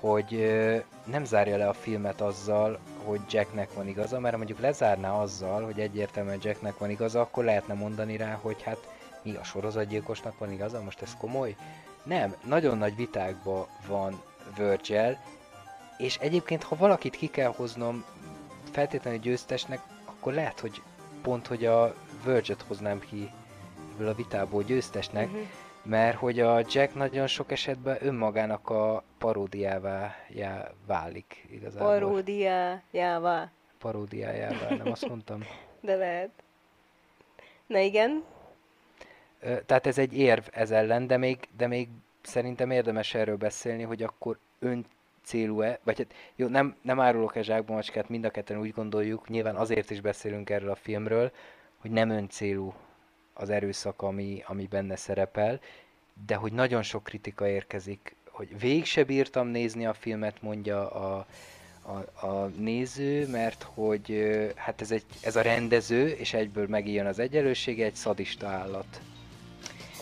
hogy 0.00 0.52
nem 1.04 1.24
zárja 1.24 1.56
le 1.56 1.68
a 1.68 1.72
filmet 1.72 2.20
azzal, 2.20 2.78
hogy 3.04 3.20
Jacknek 3.30 3.74
van 3.74 3.88
igaza, 3.88 4.20
mert 4.20 4.36
mondjuk 4.36 4.60
lezárná 4.60 5.12
azzal, 5.12 5.64
hogy 5.64 5.80
egyértelműen 5.80 6.38
Jacknek 6.42 6.78
van 6.78 6.90
igaza, 6.90 7.20
akkor 7.20 7.44
lehetne 7.44 7.74
mondani 7.74 8.16
rá, 8.16 8.38
hogy 8.42 8.62
hát 8.62 8.88
mi 9.22 9.34
a 9.36 9.44
sorozatgyilkosnak 9.44 10.38
van 10.38 10.52
igaza, 10.52 10.82
most 10.82 11.02
ez 11.02 11.16
komoly? 11.18 11.56
Nem, 12.02 12.34
nagyon 12.44 12.78
nagy 12.78 12.96
vitákban 12.96 13.66
van 13.86 14.22
Virgil, 14.56 15.18
és 15.98 16.16
egyébként, 16.16 16.62
ha 16.62 16.76
valakit 16.76 17.16
ki 17.16 17.26
kell 17.26 17.52
hoznom 17.56 18.04
feltétlenül 18.72 19.20
győztesnek, 19.20 19.80
akkor 20.04 20.32
lehet, 20.32 20.60
hogy 20.60 20.82
pont, 21.22 21.46
hogy 21.46 21.64
a 21.66 21.94
Verge-et 22.24 22.64
hoznám 22.66 22.98
ki 23.00 23.30
ebből 23.94 24.08
a 24.08 24.14
vitából 24.14 24.62
győztesnek, 24.62 25.30
Mhm. 25.30 25.38
Mert 25.88 26.16
hogy 26.16 26.40
a 26.40 26.58
Jack 26.58 26.94
nagyon 26.94 27.26
sok 27.26 27.50
esetben 27.50 27.96
önmagának 28.00 28.70
a 28.70 29.02
paródiává 29.18 30.14
já, 30.28 30.70
válik 30.86 31.46
igazából. 31.50 31.88
Paródiájává. 31.88 33.50
Paródiájává, 33.78 34.68
nem 34.68 34.90
azt 34.90 35.08
mondtam? 35.08 35.40
De 35.80 35.96
lehet. 35.96 36.30
Na 37.66 37.78
igen, 37.78 38.24
Tehát 39.40 39.86
ez 39.86 39.98
egy 39.98 40.18
érv 40.18 40.44
ez 40.50 40.70
ellen, 40.70 41.06
de 41.06 41.16
még, 41.16 41.48
de 41.56 41.66
még 41.66 41.88
szerintem 42.22 42.70
érdemes 42.70 43.14
erről 43.14 43.36
beszélni, 43.36 43.82
hogy 43.82 44.02
akkor 44.02 44.38
ön 44.58 44.86
célú-e, 45.22 45.78
vagy 45.82 45.98
hát 45.98 46.14
jó, 46.36 46.46
nem, 46.46 46.76
nem 46.82 47.00
árulok 47.00 47.36
e 47.36 47.42
zsákba 47.42 47.74
macskát, 47.74 48.08
mind 48.08 48.24
a 48.24 48.30
ketten 48.30 48.58
úgy 48.58 48.72
gondoljuk, 48.72 49.28
nyilván 49.28 49.56
azért 49.56 49.90
is 49.90 50.00
beszélünk 50.00 50.50
erről 50.50 50.70
a 50.70 50.74
filmről, 50.74 51.32
hogy 51.78 51.90
nem 51.90 52.10
öncélú 52.10 52.74
az 53.38 53.50
erőszak, 53.50 54.02
ami, 54.02 54.42
ami 54.46 54.66
benne 54.66 54.96
szerepel, 54.96 55.60
de 56.26 56.34
hogy 56.34 56.52
nagyon 56.52 56.82
sok 56.82 57.04
kritika 57.04 57.48
érkezik, 57.48 58.16
hogy 58.30 58.60
végig 58.60 58.84
se 58.84 59.04
bírtam 59.04 59.46
nézni 59.46 59.86
a 59.86 59.94
filmet, 59.94 60.42
mondja 60.42 60.90
a, 60.90 61.26
a, 61.82 62.26
a 62.26 62.46
néző, 62.46 63.26
mert 63.26 63.62
hogy 63.62 64.28
hát 64.56 64.80
ez, 64.80 64.90
egy, 64.90 65.04
ez 65.20 65.36
a 65.36 65.42
rendező, 65.42 66.08
és 66.08 66.34
egyből 66.34 66.66
megijön 66.68 67.06
az 67.06 67.18
egyenlősége, 67.18 67.84
egy 67.84 67.94
szadista 67.94 68.46
állat, 68.46 69.00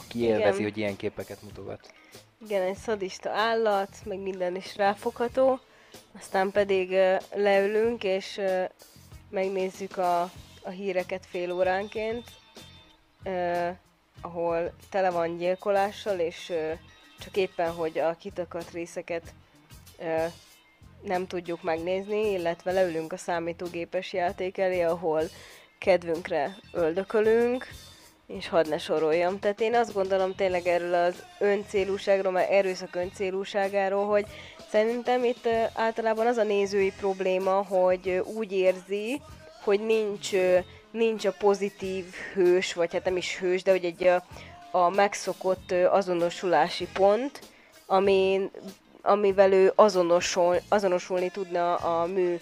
aki 0.04 0.22
Igen. 0.22 0.38
élvezi, 0.38 0.62
hogy 0.62 0.76
ilyen 0.78 0.96
képeket 0.96 1.42
mutogat. 1.42 1.92
igen, 2.44 2.62
egy 2.62 2.76
szadista 2.76 3.30
állat, 3.30 3.96
meg 4.04 4.18
minden 4.18 4.56
is 4.56 4.76
ráfogható. 4.76 5.60
Aztán 6.18 6.50
pedig 6.50 6.90
leülünk, 7.34 8.04
és 8.04 8.40
megnézzük 9.30 9.96
a, 9.96 10.30
a 10.62 10.70
híreket 10.70 11.26
fél 11.26 11.52
óránként, 11.52 12.24
ö, 13.26 13.68
ahol 14.20 14.72
tele 14.90 15.10
van 15.10 15.36
gyilkolással, 15.36 16.18
és 16.18 16.50
ö, 16.50 16.72
csak 17.18 17.36
éppen, 17.36 17.70
hogy 17.72 17.98
a 17.98 18.16
kitakadt 18.18 18.70
részeket 18.70 19.22
ö, 19.98 20.24
nem 21.02 21.26
tudjuk 21.26 21.62
megnézni, 21.62 22.30
illetve 22.30 22.72
leülünk 22.72 23.12
a 23.12 23.16
számítógépes 23.16 24.12
játék 24.12 24.58
elé, 24.58 24.82
ahol 24.82 25.22
kedvünkre 25.78 26.56
öldökölünk, 26.72 27.66
és 28.26 28.48
hadd 28.48 28.68
ne 28.68 28.78
soroljam. 28.78 29.38
Tehát 29.38 29.60
én 29.60 29.74
azt 29.74 29.92
gondolom 29.92 30.34
tényleg 30.34 30.66
erről 30.66 30.94
az 30.94 31.22
öncélúságról, 31.38 32.32
mert 32.32 32.50
erőszak 32.50 32.94
öncélúságáról, 32.94 34.06
hogy 34.06 34.26
szerintem 34.70 35.24
itt 35.24 35.48
általában 35.74 36.26
az 36.26 36.36
a 36.36 36.42
nézői 36.42 36.92
probléma, 36.98 37.62
hogy 37.62 38.22
úgy 38.34 38.52
érzi, 38.52 39.20
hogy 39.64 39.80
nincs, 39.80 40.30
nincs 40.90 41.24
a 41.24 41.32
pozitív 41.32 42.04
hős, 42.34 42.72
vagy 42.72 42.92
hát 42.92 43.04
nem 43.04 43.16
is 43.16 43.38
hős, 43.38 43.62
de 43.62 43.70
hogy 43.70 43.84
egy 43.84 44.04
a, 44.06 44.24
a 44.70 44.90
megszokott 44.90 45.72
azonosulási 45.72 46.88
pont, 46.92 47.40
amin, 47.86 48.50
amivel 49.02 49.52
ő 49.52 49.72
azonosul, 49.74 50.56
azonosulni 50.68 51.30
tudna 51.30 51.74
a 51.74 52.06
mű 52.06 52.36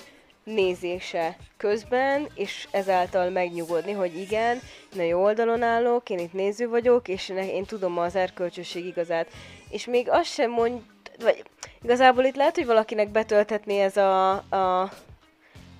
nézése 0.45 1.37
közben, 1.57 2.29
és 2.35 2.69
ezáltal 2.71 3.31
megnyugodni, 3.31 3.93
hogy 3.93 4.19
igen, 4.19 4.61
én 4.95 5.01
a 5.01 5.03
jó 5.03 5.23
oldalon 5.23 5.63
állok, 5.63 6.11
én 6.11 6.19
itt 6.19 6.33
néző 6.33 6.69
vagyok, 6.69 7.09
és 7.09 7.29
én 7.29 7.65
tudom 7.65 7.99
az 7.99 8.17
erkölcsösség 8.17 8.85
igazát. 8.85 9.29
És 9.69 9.87
még 9.87 10.11
azt 10.11 10.33
sem 10.33 10.51
mond, 10.51 10.81
vagy 11.19 11.43
igazából 11.83 12.25
itt 12.25 12.37
lehet, 12.37 12.55
hogy 12.55 12.67
valakinek 12.67 13.09
betölthetné 13.09 13.81
ez 13.81 13.97
a, 13.97 14.31
a, 14.33 14.91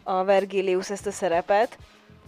a 0.03 0.25
Vergilius 0.25 0.91
ezt 0.91 1.07
a 1.07 1.11
szerepet, 1.11 1.79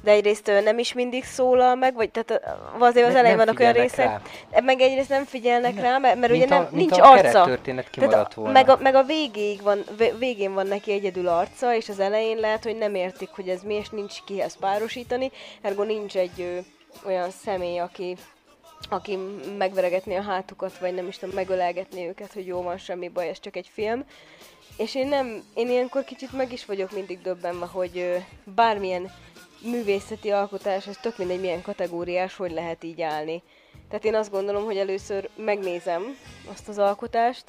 de 0.03 0.11
egyrészt 0.11 0.47
nem 0.65 0.79
is 0.79 0.93
mindig 0.93 1.25
szólal 1.25 1.75
meg, 1.75 1.95
vagy 1.95 2.11
tehát 2.11 2.43
azért 2.79 3.07
az 3.07 3.13
Ne- 3.13 3.19
elején 3.19 3.37
vannak 3.37 3.61
olyan 3.61 3.73
részek, 3.73 4.07
rá. 4.51 4.61
meg 4.61 4.81
egyrészt 4.81 5.09
nem 5.09 5.25
figyelnek 5.25 5.75
Ne. 5.75 5.81
rá, 5.83 5.99
mert, 5.99 6.19
mert 6.21 6.33
ugye 6.33 6.45
a- 6.45 6.49
nem, 6.49 6.63
mint 6.63 6.73
nincs 6.91 6.99
a 7.01 7.11
arca. 7.11 7.23
kerettörténet 7.23 7.91
kimaradt 7.91 8.35
volna. 8.35 8.53
meg, 8.53 8.69
a, 8.69 8.79
meg 8.81 8.95
a 8.95 9.03
végéig 9.03 9.63
van, 9.63 9.85
vé- 9.97 10.19
végén 10.19 10.55
van 10.55 10.67
neki 10.67 10.93
egyedül 10.93 11.29
arca, 11.29 11.75
és 11.75 11.89
az 11.89 11.99
elején 12.01 12.37
lehet, 12.37 12.65
hogy 12.65 12.77
nem 12.77 12.95
értik, 12.95 13.29
hogy 13.29 13.49
ez 13.49 13.63
mi, 13.63 13.75
és 13.75 13.89
nincs 13.89 14.15
kihez 14.25 14.57
párosítani, 14.57 15.31
ergo 15.63 15.83
nincs 15.83 16.17
egy 16.17 16.41
ö, 16.41 16.59
olyan 17.07 17.31
személy, 17.31 17.79
aki, 17.79 18.17
aki 18.91 19.19
megveregetné 19.59 20.17
a 20.17 20.23
hátukat, 20.23 20.79
vagy 20.79 20.95
nem 20.95 21.07
is 21.09 21.19
tudom, 21.19 21.35
megölelgetné 21.35 22.07
őket, 22.09 22.33
hogy 22.33 22.47
jó 22.47 22.63
van, 22.63 22.79
semmi 22.79 23.09
baj, 23.09 23.29
ez 23.29 23.41
csak 23.41 23.57
egy 23.57 23.71
film. 23.73 24.05
És 24.77 24.95
én 24.95 25.07
nem, 25.07 25.43
én 25.55 25.69
ilyenkor 25.71 26.05
kicsit 26.05 26.33
meg 26.33 26.53
is 26.53 26.65
vagyok 26.65 26.93
mindig 26.93 27.21
döbbenve, 27.23 27.67
hogy 27.67 27.99
ö, 27.99 28.17
bármilyen 28.55 29.11
művészeti 29.67 30.31
alkotás, 30.31 30.87
ez 30.87 30.97
tök 30.97 31.19
mindegy 31.19 31.41
milyen 31.41 31.63
kategóriás, 31.63 32.37
hogy 32.37 32.51
lehet 32.53 32.85
így 32.85 33.03
állni. 33.03 33.43
Tehát 33.89 34.05
én 34.05 34.15
azt 34.15 34.31
gondolom, 34.31 34.65
hogy 34.65 34.77
először 34.77 35.29
megnézem 35.37 36.17
azt 36.53 36.69
az 36.69 36.79
alkotást, 36.79 37.45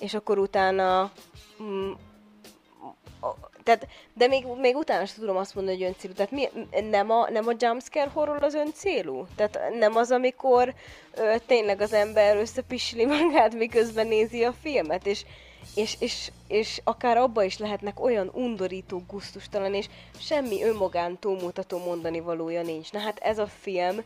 és 0.00 0.14
akkor 0.14 0.38
utána... 0.38 1.12
Mm, 1.62 1.90
tehát, 3.62 3.86
de 4.14 4.26
még, 4.26 4.44
még 4.60 4.76
utána 4.76 5.06
sem 5.06 5.16
tudom 5.18 5.36
azt 5.36 5.54
mondani, 5.54 5.76
hogy 5.76 5.86
öncélú. 5.86 6.12
Tehát 6.12 6.30
mi, 6.30 6.48
nem, 6.90 7.10
a, 7.10 7.30
nem 7.30 7.46
a 7.46 7.54
jumpscare 7.58 8.10
horror 8.12 8.42
az 8.42 8.54
öncélú? 8.54 9.26
Tehát 9.36 9.58
nem 9.78 9.96
az, 9.96 10.10
amikor 10.10 10.74
ö, 11.14 11.34
tényleg 11.46 11.80
az 11.80 11.92
ember 11.92 12.36
összepisli 12.36 13.04
magát, 13.04 13.54
miközben 13.54 14.06
nézi 14.06 14.44
a 14.44 14.52
filmet, 14.52 15.06
és, 15.06 15.24
és, 15.74 15.96
és, 15.98 16.30
és 16.48 16.80
akár 16.84 17.16
abba 17.16 17.42
is 17.42 17.58
lehetnek 17.58 18.00
olyan 18.00 18.30
undorító, 18.32 19.02
gusztustalan, 19.08 19.74
és 19.74 19.88
semmi 20.18 20.62
önmagán 20.62 21.18
túlmutató 21.18 21.78
mondani 21.78 22.20
valója 22.20 22.62
nincs. 22.62 22.92
Na 22.92 22.98
hát 22.98 23.18
ez 23.18 23.38
a 23.38 23.46
film 23.46 24.02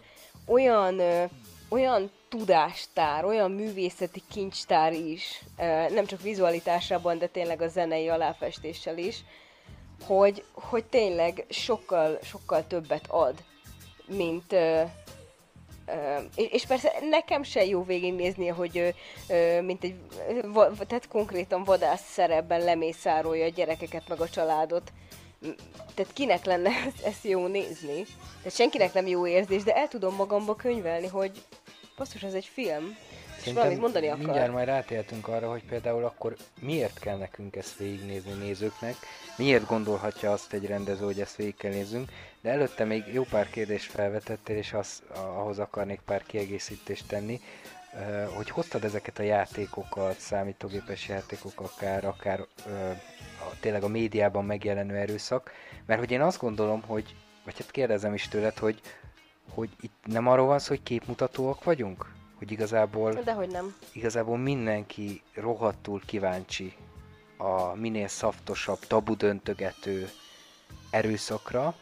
olyan, 0.46 0.98
ö, 0.98 1.24
olyan 1.68 2.10
tudástár, 2.28 3.24
olyan 3.24 3.50
művészeti 3.50 4.22
kincstár 4.30 4.92
is, 4.92 5.42
ö, 5.58 5.88
nem 5.88 6.06
csak 6.06 6.22
vizualitásában, 6.22 7.18
de 7.18 7.26
tényleg 7.26 7.62
a 7.62 7.68
zenei 7.68 8.08
aláfestéssel 8.08 8.98
is, 8.98 9.24
hogy, 10.06 10.44
hogy 10.52 10.84
tényleg 10.84 11.44
sokkal, 11.48 12.18
sokkal 12.22 12.66
többet 12.66 13.06
ad, 13.08 13.34
mint, 14.06 14.52
Ö, 14.52 14.82
és 16.34 16.66
persze 16.66 16.92
nekem 17.10 17.42
se 17.42 17.64
jó 17.64 17.84
végignézni, 17.84 18.46
hogy 18.46 18.94
mint 19.62 19.84
egy, 19.84 19.94
tehát 20.88 21.08
konkrétan 21.08 21.64
vadász 21.64 22.10
szerepben 22.12 22.60
lemészárolja 22.64 23.44
a 23.44 23.48
gyerekeket 23.48 24.08
meg 24.08 24.20
a 24.20 24.28
családot. 24.28 24.92
tehát 25.94 26.12
kinek 26.12 26.44
lenne 26.44 26.70
ezt 27.04 27.24
jó 27.24 27.46
nézni? 27.46 28.04
Tehát 28.36 28.54
senkinek 28.54 28.92
nem 28.92 29.06
jó 29.06 29.26
érzés, 29.26 29.62
de 29.62 29.74
el 29.74 29.88
tudom 29.88 30.14
magamba 30.14 30.54
könyvelni, 30.54 31.06
hogy 31.06 31.42
basszus, 32.02 32.22
ez 32.22 32.34
egy 32.34 32.50
film, 32.52 32.96
és 33.44 33.52
valamit 33.52 33.80
mondani 33.80 34.06
akar. 34.06 34.18
mindjárt 34.18 34.52
majd 34.52 34.66
rátértünk 34.66 35.28
arra, 35.28 35.50
hogy 35.50 35.64
például 35.64 36.04
akkor 36.04 36.36
miért 36.60 36.98
kell 36.98 37.16
nekünk 37.16 37.56
ezt 37.56 37.76
végignézni 37.76 38.32
nézőknek, 38.32 38.94
miért 39.36 39.66
gondolhatja 39.66 40.32
azt 40.32 40.52
egy 40.52 40.66
rendező, 40.66 41.04
hogy 41.04 41.20
ezt 41.20 41.36
végig 41.36 41.56
kell 41.56 41.70
nézzünk, 41.70 42.10
de 42.40 42.50
előtte 42.50 42.84
még 42.84 43.04
jó 43.12 43.22
pár 43.22 43.50
kérdést 43.50 43.90
felvetettél, 43.90 44.56
és 44.56 44.72
az, 44.72 45.02
ahhoz 45.14 45.58
akarnék 45.58 46.00
pár 46.00 46.22
kiegészítést 46.26 47.06
tenni, 47.08 47.40
hogy 48.34 48.50
hoztad 48.50 48.84
ezeket 48.84 49.18
a 49.18 49.22
játékokat, 49.22 50.18
számítógépes 50.18 51.08
játékok, 51.08 51.60
akár, 51.60 52.04
akár 52.04 52.40
a, 53.40 53.56
tényleg 53.60 53.82
a 53.82 53.88
médiában 53.88 54.44
megjelenő 54.44 54.94
erőszak, 54.94 55.50
mert 55.86 56.00
hogy 56.00 56.10
én 56.10 56.20
azt 56.20 56.40
gondolom, 56.40 56.82
hogy, 56.86 57.14
vagy 57.44 57.58
hát 57.58 57.70
kérdezem 57.70 58.14
is 58.14 58.28
tőled, 58.28 58.58
hogy, 58.58 58.80
hogy 59.54 59.68
itt 59.80 60.04
nem 60.04 60.26
arról 60.26 60.46
van 60.46 60.58
szó, 60.58 60.68
hogy 60.68 60.82
képmutatóak 60.82 61.64
vagyunk? 61.64 62.12
Hogy 62.38 62.50
igazából... 62.50 63.12
Dehogy 63.12 63.48
nem. 63.48 63.74
Igazából 63.92 64.36
mindenki 64.38 65.22
rohadtul 65.34 66.00
kíváncsi 66.06 66.72
a 67.36 67.74
minél 67.74 68.08
szaftosabb, 68.08 68.78
tabu 68.78 69.16
döntögető 69.16 70.10
erőszakra. 70.90 71.74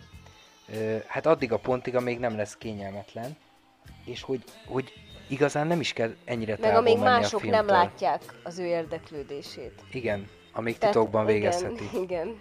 Hát 1.07 1.27
addig 1.27 1.53
a 1.53 1.59
pontig, 1.59 1.97
amíg 1.97 2.19
nem 2.19 2.37
lesz 2.37 2.57
kényelmetlen, 2.57 3.37
és 4.05 4.23
hogy, 4.23 4.45
hogy 4.67 4.93
igazán 5.29 5.67
nem 5.67 5.81
is 5.81 5.93
kell 5.93 6.15
ennyire 6.25 6.57
Meg 6.61 6.75
amíg 6.75 6.99
mások 6.99 7.43
nem 7.43 7.67
látják 7.67 8.23
az 8.43 8.59
ő 8.59 8.65
érdeklődését. 8.65 9.83
Igen, 9.93 10.29
amíg 10.53 10.79
Tehát, 10.79 10.95
titokban 10.95 11.27
végezheti. 11.27 11.85
Igen, 11.85 12.03
igen. 12.03 12.41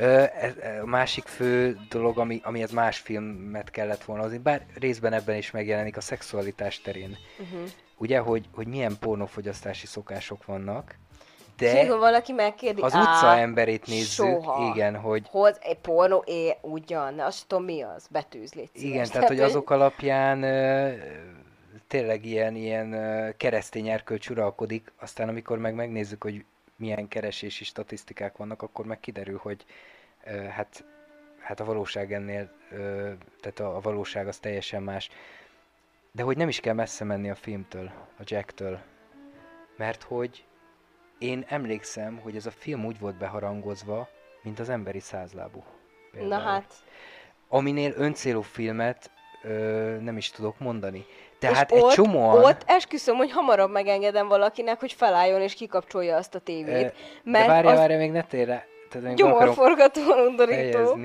Ö, 0.00 0.24
ez, 0.40 0.52
a 0.82 0.86
másik 0.86 1.24
fő 1.24 1.78
dolog, 1.88 2.18
ami, 2.18 2.40
amihez 2.44 2.70
más 2.70 2.98
filmet 2.98 3.70
kellett 3.70 4.04
volna 4.04 4.22
hozni, 4.22 4.38
bár 4.38 4.66
részben 4.78 5.12
ebben 5.12 5.36
is 5.36 5.50
megjelenik 5.50 5.96
a 5.96 6.00
szexualitás 6.00 6.80
terén. 6.80 7.16
Uh-huh. 7.38 7.68
Ugye, 7.96 8.18
hogy, 8.18 8.48
hogy 8.54 8.66
milyen 8.66 8.96
pornófogyasztási 9.00 9.86
szokások 9.86 10.44
vannak, 10.44 10.94
de 11.56 11.82
Mikor 11.82 11.98
valaki 11.98 12.32
megkérdi, 12.32 12.80
az 12.80 12.94
utca 12.94 13.36
emberét 13.36 13.86
nézzük, 13.86 14.26
soha. 14.26 14.72
igen, 14.74 14.96
hogy... 14.96 15.26
Hoz 15.30 15.58
egy 15.60 15.78
pornó, 15.78 16.22
é, 16.26 16.56
ugyan, 16.60 17.18
azt 17.18 17.46
tudom 17.46 17.64
mi 17.64 17.82
az, 17.82 18.06
betűz, 18.10 18.52
légy 18.52 18.68
Igen, 18.72 19.08
tehát, 19.08 19.28
hogy 19.28 19.40
azok 19.40 19.70
alapján 19.70 20.40
tényleg 21.86 22.24
ilyen, 22.24 22.54
ilyen 22.56 22.94
keresztény 23.36 23.88
erkölcs 23.88 24.28
uralkodik, 24.28 24.92
aztán 25.00 25.28
amikor 25.28 25.58
meg 25.58 25.74
megnézzük, 25.74 26.22
hogy 26.22 26.44
milyen 26.80 27.08
keresési 27.08 27.64
statisztikák 27.64 28.36
vannak, 28.36 28.62
akkor 28.62 28.84
meg 28.84 29.00
kiderül, 29.00 29.38
hogy 29.42 29.64
hát, 30.50 30.84
hát 31.38 31.60
a 31.60 31.64
valóság 31.64 32.12
ennél, 32.12 32.50
tehát 33.40 33.60
a, 33.60 33.76
a 33.76 33.80
valóság 33.80 34.28
az 34.28 34.38
teljesen 34.38 34.82
más. 34.82 35.10
De 36.12 36.22
hogy 36.22 36.36
nem 36.36 36.48
is 36.48 36.60
kell 36.60 36.74
messze 36.74 37.04
menni 37.04 37.30
a 37.30 37.34
filmtől, 37.34 37.90
a 38.18 38.22
Jacktől, 38.24 38.80
mert 39.76 40.02
hogy 40.02 40.44
én 41.18 41.44
emlékszem, 41.48 42.18
hogy 42.18 42.36
ez 42.36 42.46
a 42.46 42.50
film 42.50 42.84
úgy 42.84 42.98
volt 42.98 43.16
beharangozva, 43.16 44.08
mint 44.42 44.58
az 44.58 44.68
emberi 44.68 45.00
százlábú. 45.00 45.64
Például. 46.10 46.42
Na 46.42 46.50
hát. 46.50 46.74
Aminél 47.48 47.92
öncélú 47.96 48.40
filmet 48.40 49.10
ö, 49.42 49.98
nem 50.00 50.16
is 50.16 50.30
tudok 50.30 50.58
mondani. 50.58 51.06
Tehát 51.40 51.70
és 51.70 51.76
egy 51.76 51.82
ott, 51.82 51.92
csomóan... 51.92 52.44
ott 52.44 52.62
esküszöm, 52.66 53.16
hogy 53.16 53.30
hamarabb 53.30 53.70
megengedem 53.70 54.28
valakinek, 54.28 54.80
hogy 54.80 54.92
felálljon 54.92 55.40
és 55.40 55.54
kikapcsolja 55.54 56.16
azt 56.16 56.34
a 56.34 56.38
tévét. 56.38 56.94
Mert 57.24 57.46
de 57.46 57.52
várja, 57.52 57.70
az... 57.70 57.76
várja, 57.76 57.96
még 57.96 58.10
ne 58.10 58.22
térre. 58.22 58.66
Gyomorforgató, 59.14 60.00
undorító. 60.26 60.98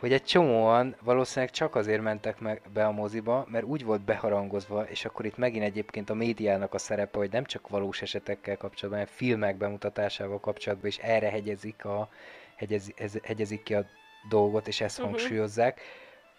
Hogy 0.00 0.12
egy 0.12 0.24
csomóan 0.24 0.96
valószínűleg 1.02 1.50
csak 1.50 1.74
azért 1.74 2.02
mentek 2.02 2.40
meg 2.40 2.62
be 2.72 2.84
a 2.84 2.90
moziba, 2.90 3.46
mert 3.48 3.64
úgy 3.64 3.84
volt 3.84 4.00
beharangozva, 4.00 4.82
és 4.82 5.04
akkor 5.04 5.24
itt 5.24 5.36
megint 5.36 5.64
egyébként 5.64 6.10
a 6.10 6.14
médiának 6.14 6.74
a 6.74 6.78
szerepe, 6.78 7.18
hogy 7.18 7.32
nem 7.32 7.44
csak 7.44 7.68
valós 7.68 8.02
esetekkel 8.02 8.56
kapcsolatban, 8.56 9.00
hanem 9.00 9.14
filmek 9.16 9.56
bemutatásával 9.56 10.40
kapcsolatban 10.40 10.86
is 10.86 10.98
erre 10.98 11.30
hegyezik, 11.30 11.84
a, 11.84 12.08
hegyez, 12.56 12.92
hegyezik 13.22 13.62
ki 13.62 13.74
a 13.74 13.84
dolgot, 14.28 14.68
és 14.68 14.80
ezt 14.80 14.98
uh-huh. 14.98 15.14
hangsúlyozzák, 15.14 15.80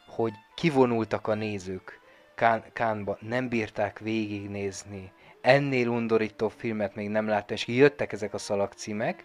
hogy 0.07 0.33
kivonultak 0.55 1.27
a 1.27 1.33
nézők 1.33 2.00
Kán, 2.41 2.63
Kánba, 2.73 3.17
nem 3.19 3.49
bírták 3.49 3.99
végignézni, 3.99 5.11
ennél 5.41 5.87
undorító 5.87 6.47
filmet 6.49 6.95
még 6.95 7.09
nem 7.09 7.27
láttam, 7.27 7.55
és 7.55 7.67
jöttek 7.67 8.11
ezek 8.11 8.33
a 8.33 8.37
szalagcímek, 8.37 9.23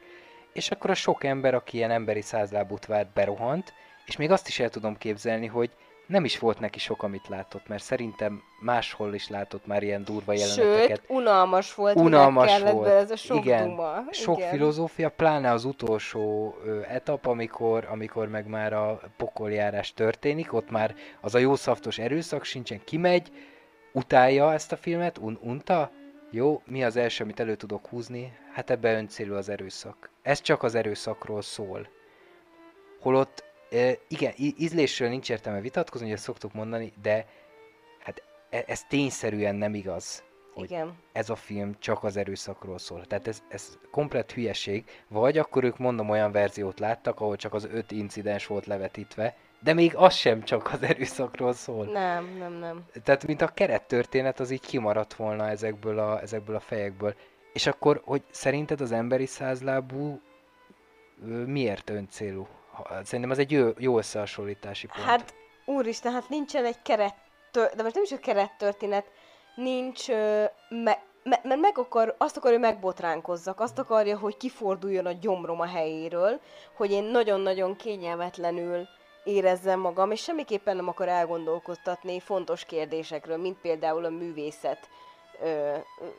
és 0.53 0.71
akkor 0.71 0.91
a 0.91 0.95
sok 0.95 1.25
ember, 1.25 1.55
aki 1.55 1.77
ilyen 1.77 1.91
emberi 1.91 2.21
százlábút 2.21 2.87
várt, 2.87 3.13
berohant, 3.13 3.73
és 4.07 4.17
még 4.17 4.31
azt 4.31 4.49
is 4.49 4.61
el 4.61 4.69
tudom 4.69 4.97
képzelni, 4.97 5.47
hogy 5.47 5.71
nem 6.07 6.25
is 6.25 6.39
volt 6.39 6.61
neki 6.61 6.79
sok, 6.79 7.03
amit 7.03 7.29
látott, 7.29 7.69
mert 7.69 7.83
szerintem 7.83 8.43
máshol 8.61 9.15
is 9.15 9.29
látott 9.29 9.67
már 9.67 9.83
ilyen 9.83 10.05
durva 10.05 10.33
jeleneteket. 10.33 10.99
Sőt, 10.99 11.11
unalmas 11.11 11.75
volt, 11.75 11.97
unalmas 11.97 12.61
volt. 12.61 12.87
ez 12.87 13.11
a 13.11 13.17
sok 13.17 13.37
Igen, 13.37 13.69
duma. 13.69 14.05
sok 14.11 14.37
Igen. 14.37 14.51
filozófia, 14.51 15.11
pláne 15.11 15.51
az 15.51 15.65
utolsó 15.65 16.55
ö, 16.65 16.81
etap, 16.89 17.27
amikor, 17.27 17.87
amikor 17.91 18.29
meg 18.29 18.47
már 18.47 18.73
a 18.73 19.01
pokoljárás 19.17 19.93
történik, 19.93 20.53
ott 20.53 20.71
már 20.71 20.95
az 21.21 21.35
a 21.35 21.39
jószaftos 21.39 21.99
erőszak 21.99 22.45
sincsen, 22.45 22.81
kimegy, 22.85 23.29
utálja 23.93 24.53
ezt 24.53 24.73
a 24.73 24.77
filmet, 24.77 25.19
un 25.19 25.39
unta, 25.43 25.91
jó, 26.31 26.63
mi 26.67 26.85
az 26.85 26.97
első, 26.97 27.25
amit 27.25 27.41
elő 27.41 27.55
tudok 27.55 27.87
húzni? 27.87 28.33
Hát 28.53 28.71
ebbe 28.71 28.93
öncélű 28.95 29.33
az 29.33 29.49
erőszak. 29.49 30.11
Ez 30.23 30.41
csak 30.41 30.63
az 30.63 30.75
erőszakról 30.75 31.43
szól. 31.43 31.89
Holott 33.01 33.45
Igen, 34.09 34.33
ízlésről 34.37 35.09
nincs 35.09 35.31
értelme 35.31 35.61
vitatkozni, 35.61 36.07
hogy 36.07 36.17
ezt 36.17 36.25
szoktuk 36.25 36.53
mondani, 36.53 36.93
de 37.03 37.27
hát 37.99 38.23
e, 38.51 38.65
ez 38.67 38.85
tényszerűen 38.85 39.55
nem 39.55 39.75
igaz. 39.75 40.25
Igen. 40.57 40.95
Ez 41.13 41.31
a 41.31 41.37
film 41.37 41.77
csak 41.79 42.05
az 42.05 42.17
erőszakról 42.17 42.79
szól. 42.79 43.05
Tehát 43.05 43.27
ez, 43.29 43.43
ez 43.49 43.79
komplet 43.91 44.33
hülyeség. 44.33 44.85
Vagy 45.09 45.39
akkor 45.39 45.65
ők 45.65 45.79
mondom 45.79 46.11
olyan 46.11 46.33
verziót 46.33 46.79
láttak, 46.79 47.21
ahol 47.21 47.37
csak 47.37 47.55
az 47.55 47.69
öt 47.73 47.91
incidens 47.91 48.47
volt 48.47 48.67
levetítve, 48.67 49.37
de 49.61 49.73
még 49.73 49.97
az 49.97 50.15
sem 50.15 50.43
csak 50.43 50.73
az 50.73 50.83
erőszakról 50.83 51.53
szól. 51.53 51.85
Nem, 51.87 52.37
nem, 52.39 52.53
nem. 52.53 52.85
Tehát 53.03 53.27
mint 53.27 53.43
a 53.43 53.49
kerettörténet 53.49 54.41
az 54.41 54.51
így 54.51 54.67
kimaradt 54.67 55.15
volna 55.15 55.49
ezekből 55.49 55.99
a, 55.99 56.21
ezekből 56.21 56.57
a 56.57 56.61
fejekből. 56.61 57.15
És 57.53 57.67
akkor, 57.67 58.03
hogy 58.05 58.23
szerinted 58.31 58.81
az 58.81 58.93
emberi 58.93 59.27
százlábú 59.27 60.21
miért 61.47 61.91
öncélú? 61.91 62.47
Szerintem 63.03 63.31
az 63.31 63.39
egy 63.39 63.51
jó, 63.51 63.69
jó 63.79 63.99
összehasonlítási 63.99 64.87
pont. 64.87 65.09
Hát, 65.09 65.35
úristen, 65.65 66.13
hát 66.13 66.29
nincsen 66.29 66.65
egy 66.65 66.83
keret, 66.83 67.15
de 67.53 67.83
most 67.83 67.95
nem 67.95 68.05
is 68.05 68.13
a 68.13 68.19
kerettörténet, 68.19 69.07
nincs, 69.55 70.09
me, 70.69 71.03
me, 71.23 71.41
mert 71.43 71.61
meg 71.61 71.79
akar, 71.79 72.15
azt 72.19 72.37
akarja, 72.37 72.59
hogy 72.59 72.67
megbotránkozzak, 72.67 73.61
azt 73.61 73.79
akarja, 73.79 74.19
hogy 74.19 74.37
kiforduljon 74.37 75.07
a 75.07 75.13
gyomrom 75.13 75.61
a 75.61 75.67
helyéről, 75.67 76.41
hogy 76.77 76.91
én 76.91 77.05
nagyon-nagyon 77.05 77.77
kényelmetlenül 77.77 78.89
érezzem 79.25 79.81
magam, 79.81 80.11
és 80.11 80.23
semmiképpen 80.23 80.77
nem 80.77 80.89
akar 80.89 81.09
elgondolkoztatni 81.09 82.21
fontos 82.21 82.65
kérdésekről, 82.65 83.37
mint 83.37 83.59
például 83.59 84.05
a 84.05 84.11
művészet 84.11 84.89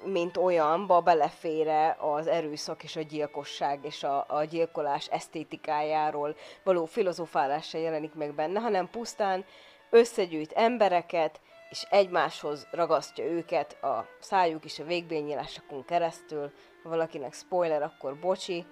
mint 0.04 0.38
olyanba 0.38 1.02
belefére 1.02 1.98
az 2.00 2.28
erőszak 2.28 2.84
és 2.84 2.96
a 2.96 3.02
gyilkosság 3.02 3.80
és 3.82 4.04
a, 4.04 4.26
a 4.28 4.44
gyilkolás 4.44 5.08
esztétikájáról 5.08 6.36
való 6.64 6.86
filozofálás 6.86 7.68
se 7.68 7.78
jelenik 7.80 8.14
meg 8.14 8.34
benne, 8.34 8.60
hanem 8.60 8.90
pusztán 8.90 9.46
összegyűjt 9.90 10.52
embereket, 10.52 11.40
és 11.70 11.86
egymáshoz 11.90 12.68
ragasztja 12.72 13.26
őket 13.26 13.84
a 13.84 14.08
szájuk 14.20 14.66
és 14.66 14.80
a 14.80 14.84
végbénynyílásokon 14.84 15.86
keresztül. 15.86 16.52
Ha 16.84 16.90
valakinek 16.90 17.34
spoiler, 17.34 17.82
akkor 17.82 18.16
bocsi. 18.20 18.66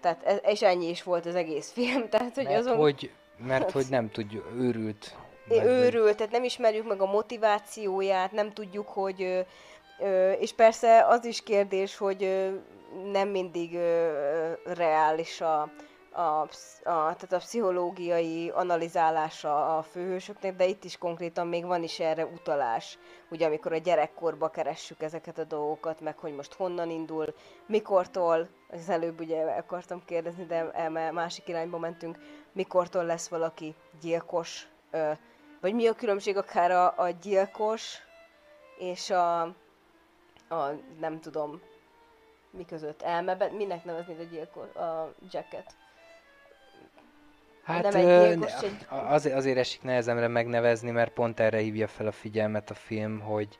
Tehát 0.00 0.22
ez, 0.22 0.38
és 0.42 0.62
ennyi 0.62 0.88
is 0.88 1.02
volt 1.02 1.26
az 1.26 1.34
egész 1.34 1.70
film. 1.70 2.08
Tehát, 2.10 2.34
hogy 2.34 2.44
mert, 2.44 2.58
azon... 2.58 2.76
hogy, 2.76 3.10
mert 3.36 3.70
hogy 3.70 3.86
nem 3.90 4.10
tudja, 4.10 4.42
őrült. 4.56 5.16
Őrült, 5.50 6.16
tehát 6.16 6.32
nem 6.32 6.44
ismerjük 6.44 6.88
meg 6.88 7.00
a 7.00 7.06
motivációját, 7.06 8.32
nem 8.32 8.52
tudjuk, 8.52 8.88
hogy 8.88 9.46
és 10.38 10.52
persze 10.52 11.06
az 11.06 11.24
is 11.24 11.42
kérdés, 11.42 11.96
hogy 11.96 12.50
nem 13.12 13.28
mindig 13.28 13.78
reális 14.64 15.40
a, 15.40 15.70
a, 16.12 16.20
a, 16.20 16.48
tehát 16.82 17.32
a 17.32 17.36
pszichológiai 17.38 18.50
analizálása 18.50 19.76
a 19.76 19.82
főhősöknek, 19.82 20.56
de 20.56 20.66
itt 20.66 20.84
is 20.84 20.98
konkrétan 20.98 21.46
még 21.46 21.66
van 21.66 21.82
is 21.82 22.00
erre 22.00 22.24
utalás, 22.26 22.98
ugye 23.30 23.46
amikor 23.46 23.72
a 23.72 23.76
gyerekkorba 23.78 24.48
keressük 24.48 25.02
ezeket 25.02 25.38
a 25.38 25.44
dolgokat, 25.44 26.00
meg 26.00 26.18
hogy 26.18 26.34
most 26.34 26.54
honnan 26.54 26.90
indul, 26.90 27.34
mikortól, 27.66 28.48
az 28.70 28.88
előbb 28.88 29.20
ugye 29.20 29.42
akartam 29.42 30.02
kérdezni, 30.04 30.44
de 30.44 30.88
másik 31.12 31.48
irányba 31.48 31.78
mentünk, 31.78 32.18
mikortól 32.52 33.04
lesz 33.04 33.28
valaki 33.28 33.74
gyilkos, 34.00 34.68
vagy 35.60 35.74
mi 35.74 35.86
a 35.86 35.92
különbség 35.94 36.36
akár 36.36 36.70
a, 36.70 36.94
a 36.96 37.10
gyilkos 37.10 37.98
és 38.78 39.10
a, 39.10 39.54
a, 40.50 40.70
nem 41.00 41.20
tudom, 41.20 41.60
mi 42.50 42.64
között 42.64 43.02
elmebe, 43.02 43.50
minek 43.50 43.84
nevezni 43.84 44.16
a 44.18 44.22
gyilkos, 44.30 44.74
a 44.74 45.14
jacket? 45.30 45.74
Hát 47.62 47.82
nem 47.82 47.94
egy 47.94 48.04
ö, 48.04 48.26
gyilkos, 48.28 48.62
egy... 48.62 48.86
az, 48.88 49.26
azért 49.26 49.58
esik 49.58 49.82
nehezemre 49.82 50.28
megnevezni, 50.28 50.90
mert 50.90 51.12
pont 51.12 51.40
erre 51.40 51.58
hívja 51.58 51.86
fel 51.86 52.06
a 52.06 52.12
figyelmet 52.12 52.70
a 52.70 52.74
film, 52.74 53.20
hogy 53.20 53.58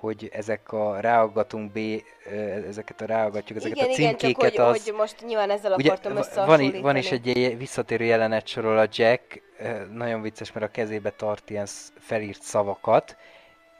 hogy 0.00 0.28
ezek 0.32 0.72
a 0.72 1.00
ráaggatunk 1.00 1.72
B, 1.72 1.76
ö, 1.76 2.30
ezeket 2.68 3.00
a 3.00 3.06
ráaggatjuk, 3.06 3.58
ezeket 3.58 3.76
igen, 3.76 3.88
a 3.88 3.92
igen, 3.92 4.10
csak 4.10 4.18
címkéket 4.20 4.56
hogy, 4.56 4.74
az... 4.74 4.84
hogy 4.84 4.94
most 4.94 5.24
nyilván 5.24 5.50
ezzel 5.50 5.72
Ugye, 5.72 5.88
akartam 5.88 6.12
van, 6.12 6.22
összehasonlítani. 6.22 6.78
i- 6.78 6.82
van 6.82 6.96
is 6.96 7.10
egy 7.12 7.56
visszatérő 7.58 8.04
jelenet 8.04 8.46
sorol 8.46 8.78
a 8.78 8.86
Jack, 8.92 9.42
ö, 9.58 9.84
nagyon 9.92 10.22
vicces, 10.22 10.52
mert 10.52 10.66
a 10.66 10.70
kezébe 10.70 11.10
tart 11.10 11.50
ilyen 11.50 11.66
felírt 11.98 12.42
szavakat, 12.42 13.16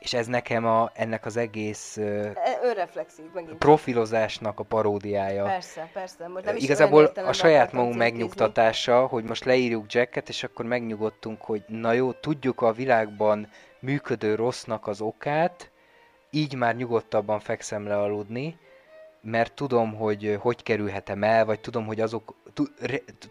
és 0.00 0.12
ez 0.12 0.26
nekem 0.26 0.66
a, 0.66 0.90
ennek 0.94 1.26
az 1.26 1.36
egész 1.36 1.96
ö, 1.96 2.24
E, 2.24 2.58
Önreflexív 2.62 3.24
megint. 3.34 3.58
profilozásnak 3.58 4.58
a 4.58 4.62
paródiája. 4.62 5.44
Persze, 5.44 5.90
persze. 5.92 6.28
Most 6.28 6.44
nem 6.44 6.56
is 6.56 6.62
Igazából 6.62 7.04
a 7.04 7.32
saját 7.32 7.72
magunk 7.72 7.96
megnyugtatása, 7.96 9.06
hogy 9.06 9.24
most 9.24 9.44
leírjuk 9.44 9.92
Jacket, 9.92 10.28
és 10.28 10.42
akkor 10.42 10.64
megnyugodtunk, 10.64 11.42
hogy 11.42 11.64
na 11.66 11.92
jó, 11.92 12.12
tudjuk 12.12 12.60
a 12.60 12.72
világban 12.72 13.48
működő 13.80 14.34
rossznak 14.34 14.86
az 14.86 15.00
okát, 15.00 15.70
így 16.30 16.54
már 16.54 16.76
nyugodtabban 16.76 17.40
fekszem 17.40 17.86
le 17.86 17.96
aludni, 17.98 18.58
mert 19.22 19.54
tudom, 19.54 19.94
hogy 19.94 20.36
hogy 20.40 20.62
kerülhetem 20.62 21.22
el, 21.22 21.44
vagy 21.44 21.60
tudom, 21.60 21.86
hogy 21.86 22.00
azok, 22.00 22.34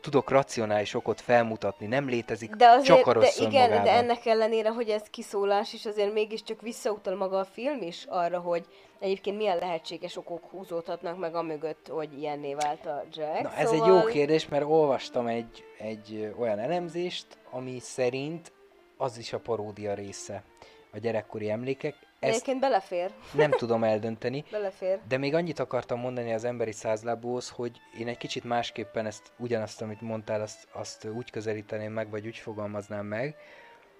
tudok 0.02 0.30
racionális 0.30 0.94
okot 0.94 1.22
felmutatni, 1.22 1.86
nem 1.86 2.08
létezik 2.08 2.56
De 2.56 2.68
azért, 2.68 2.86
csak 2.86 3.08
a 3.08 3.14
de 3.14 3.20
rossz 3.20 3.40
igen, 3.40 3.84
de 3.84 3.92
ennek 3.92 4.26
ellenére, 4.26 4.70
hogy 4.70 4.90
ez 4.90 5.02
kiszólás, 5.02 5.74
és 5.74 5.86
azért 5.86 6.14
mégiscsak 6.14 6.62
visszautal 6.62 7.16
maga 7.16 7.40
a 7.40 7.46
film 7.46 7.82
is 7.82 8.06
arra, 8.10 8.40
hogy 8.40 8.66
egyébként 9.00 9.38
milyen 9.38 9.58
lehetséges 9.58 10.18
okok 10.18 10.44
húzódhatnak 10.52 11.20
meg 11.20 11.36
a 11.36 11.42
mögött, 11.42 11.88
hogy 11.88 12.18
ilyenné 12.20 12.54
vált 12.54 12.86
a 12.86 13.04
Jack. 13.12 13.42
Na, 13.42 13.56
ez 13.56 13.70
szóval... 13.70 13.88
egy 13.88 13.94
jó 13.94 14.12
kérdés, 14.12 14.48
mert 14.48 14.66
olvastam 14.66 15.28
egy, 15.28 15.64
egy 15.78 16.34
olyan 16.40 16.60
elemzést, 16.60 17.26
ami 17.52 17.80
szerint 17.80 18.52
az 18.98 19.18
is 19.18 19.34
a 19.34 19.40
paródia 19.40 19.94
része, 19.94 20.44
a 20.92 20.98
gyerekkori 20.98 21.50
emlékek. 21.50 21.96
Ezt 22.20 22.32
Egyébként 22.34 22.60
belefér, 22.60 23.12
nem 23.34 23.52
tudom 23.52 23.84
eldönteni, 23.84 24.44
belefér. 24.52 25.00
de 25.08 25.18
még 25.18 25.34
annyit 25.34 25.60
akartam 25.60 26.00
mondani 26.00 26.34
az 26.34 26.44
emberi 26.44 26.72
százlábúhoz, 26.72 27.50
hogy 27.50 27.78
én 28.00 28.08
egy 28.08 28.18
kicsit 28.18 28.44
másképpen 28.44 29.06
ezt, 29.06 29.32
ugyanazt, 29.38 29.82
amit 29.82 30.02
mondtál, 30.02 30.42
azt, 30.42 30.68
azt 30.72 31.06
úgy 31.06 31.30
közelíteném 31.30 31.92
meg, 31.92 32.10
vagy 32.10 32.26
úgy 32.28 32.38
fogalmaznám 32.38 33.06
meg, 33.06 33.36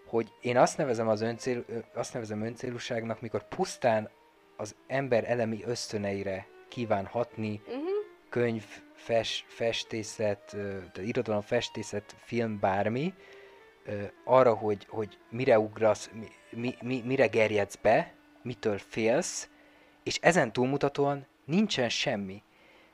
hogy 0.08 0.32
én 0.42 0.58
azt 0.58 0.78
nevezem, 0.78 1.08
az 1.08 1.22
öncél, 1.22 1.66
azt 1.94 2.14
nevezem 2.14 2.42
öncélúságnak, 2.42 3.22
mikor 3.22 3.48
pusztán 3.48 4.10
az 4.58 4.76
ember 4.88 5.30
elemi 5.30 5.64
ösztöneire 5.66 6.48
kíván 6.68 7.06
hatni, 7.06 7.62
Uh-huh. 7.68 7.88
könyv, 8.30 8.64
fes, 8.94 9.46
festészet, 9.48 10.56
irodalom, 10.98 11.42
festészet, 11.42 12.16
film, 12.24 12.60
bármi, 12.60 13.14
arra, 14.24 14.54
hogy, 14.54 14.86
hogy 14.90 15.18
mire 15.30 15.60
ugrasz, 15.60 16.10
mi, 16.14 16.28
mi, 16.52 16.76
mi, 16.82 17.04
mire 17.06 17.28
gerjedsz 17.28 17.76
be, 17.76 18.14
mitől 18.42 18.78
félsz, 18.78 19.50
és 20.04 20.20
ezen 20.22 20.54
túlmutatóan 20.54 21.26
nincsen 21.46 21.90
semmi. 21.90 22.44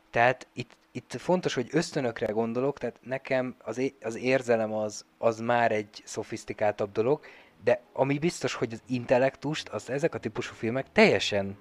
Tehát 0.10 0.48
itt, 0.54 0.78
itt 0.92 1.16
fontos, 1.18 1.54
hogy 1.54 1.68
ösztönökre 1.72 2.32
gondolok, 2.32 2.78
tehát 2.78 3.00
nekem 3.04 3.56
az, 3.64 3.78
é- 3.78 4.04
az 4.04 4.16
érzelem 4.16 4.74
az, 4.74 5.06
az 5.18 5.40
már 5.40 5.72
egy 5.72 6.02
szofisztikáltabb 6.06 6.92
dolog, 6.92 7.20
de 7.64 7.82
ami 7.94 8.18
biztos, 8.18 8.54
hogy 8.54 8.74
az 8.74 8.82
intellektust, 8.88 9.70
azt 9.70 9.90
ezek 9.90 10.16
a 10.16 10.20
típusú 10.20 10.54
filmek 10.54 10.86
teljesen 10.92 11.58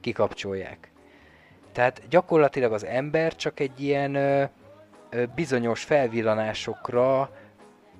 kikapcsolják. 0.00 0.92
Tehát 1.72 2.08
gyakorlatilag 2.08 2.72
az 2.72 2.84
ember 2.84 3.36
csak 3.36 3.60
egy 3.60 3.80
ilyen 3.80 4.14
ö, 4.14 4.44
ö, 5.10 5.24
bizonyos 5.34 5.84
felvillanásokra 5.84 7.30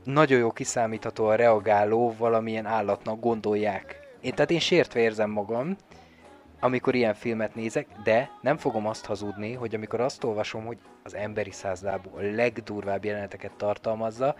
nagyon 0.05 0.39
jó 0.39 0.51
kiszámíthatóan 0.51 1.37
reagáló 1.37 2.15
valamilyen 2.19 2.67
állatnak 2.67 3.21
gondolják. 3.21 4.01
Én, 4.21 4.35
tehát 4.35 4.51
én 4.51 4.59
sértve 4.61 5.01
érzem 5.01 5.31
magam, 5.31 5.77
amikor 6.61 6.95
ilyen 6.95 7.15
filmet 7.15 7.55
nézek, 7.55 7.87
de 8.05 8.31
nem 8.43 8.57
fogom 8.57 8.87
azt 8.87 9.05
hazudni, 9.07 9.53
hogy 9.53 9.75
amikor 9.75 10.01
azt 10.01 10.25
olvasom, 10.25 10.65
hogy 10.65 10.79
az 11.05 11.15
emberi 11.15 11.51
százlábú 11.51 12.11
a 12.17 12.21
legdurvább 12.35 13.05
jeleneteket 13.05 13.53
tartalmazza, 13.57 14.35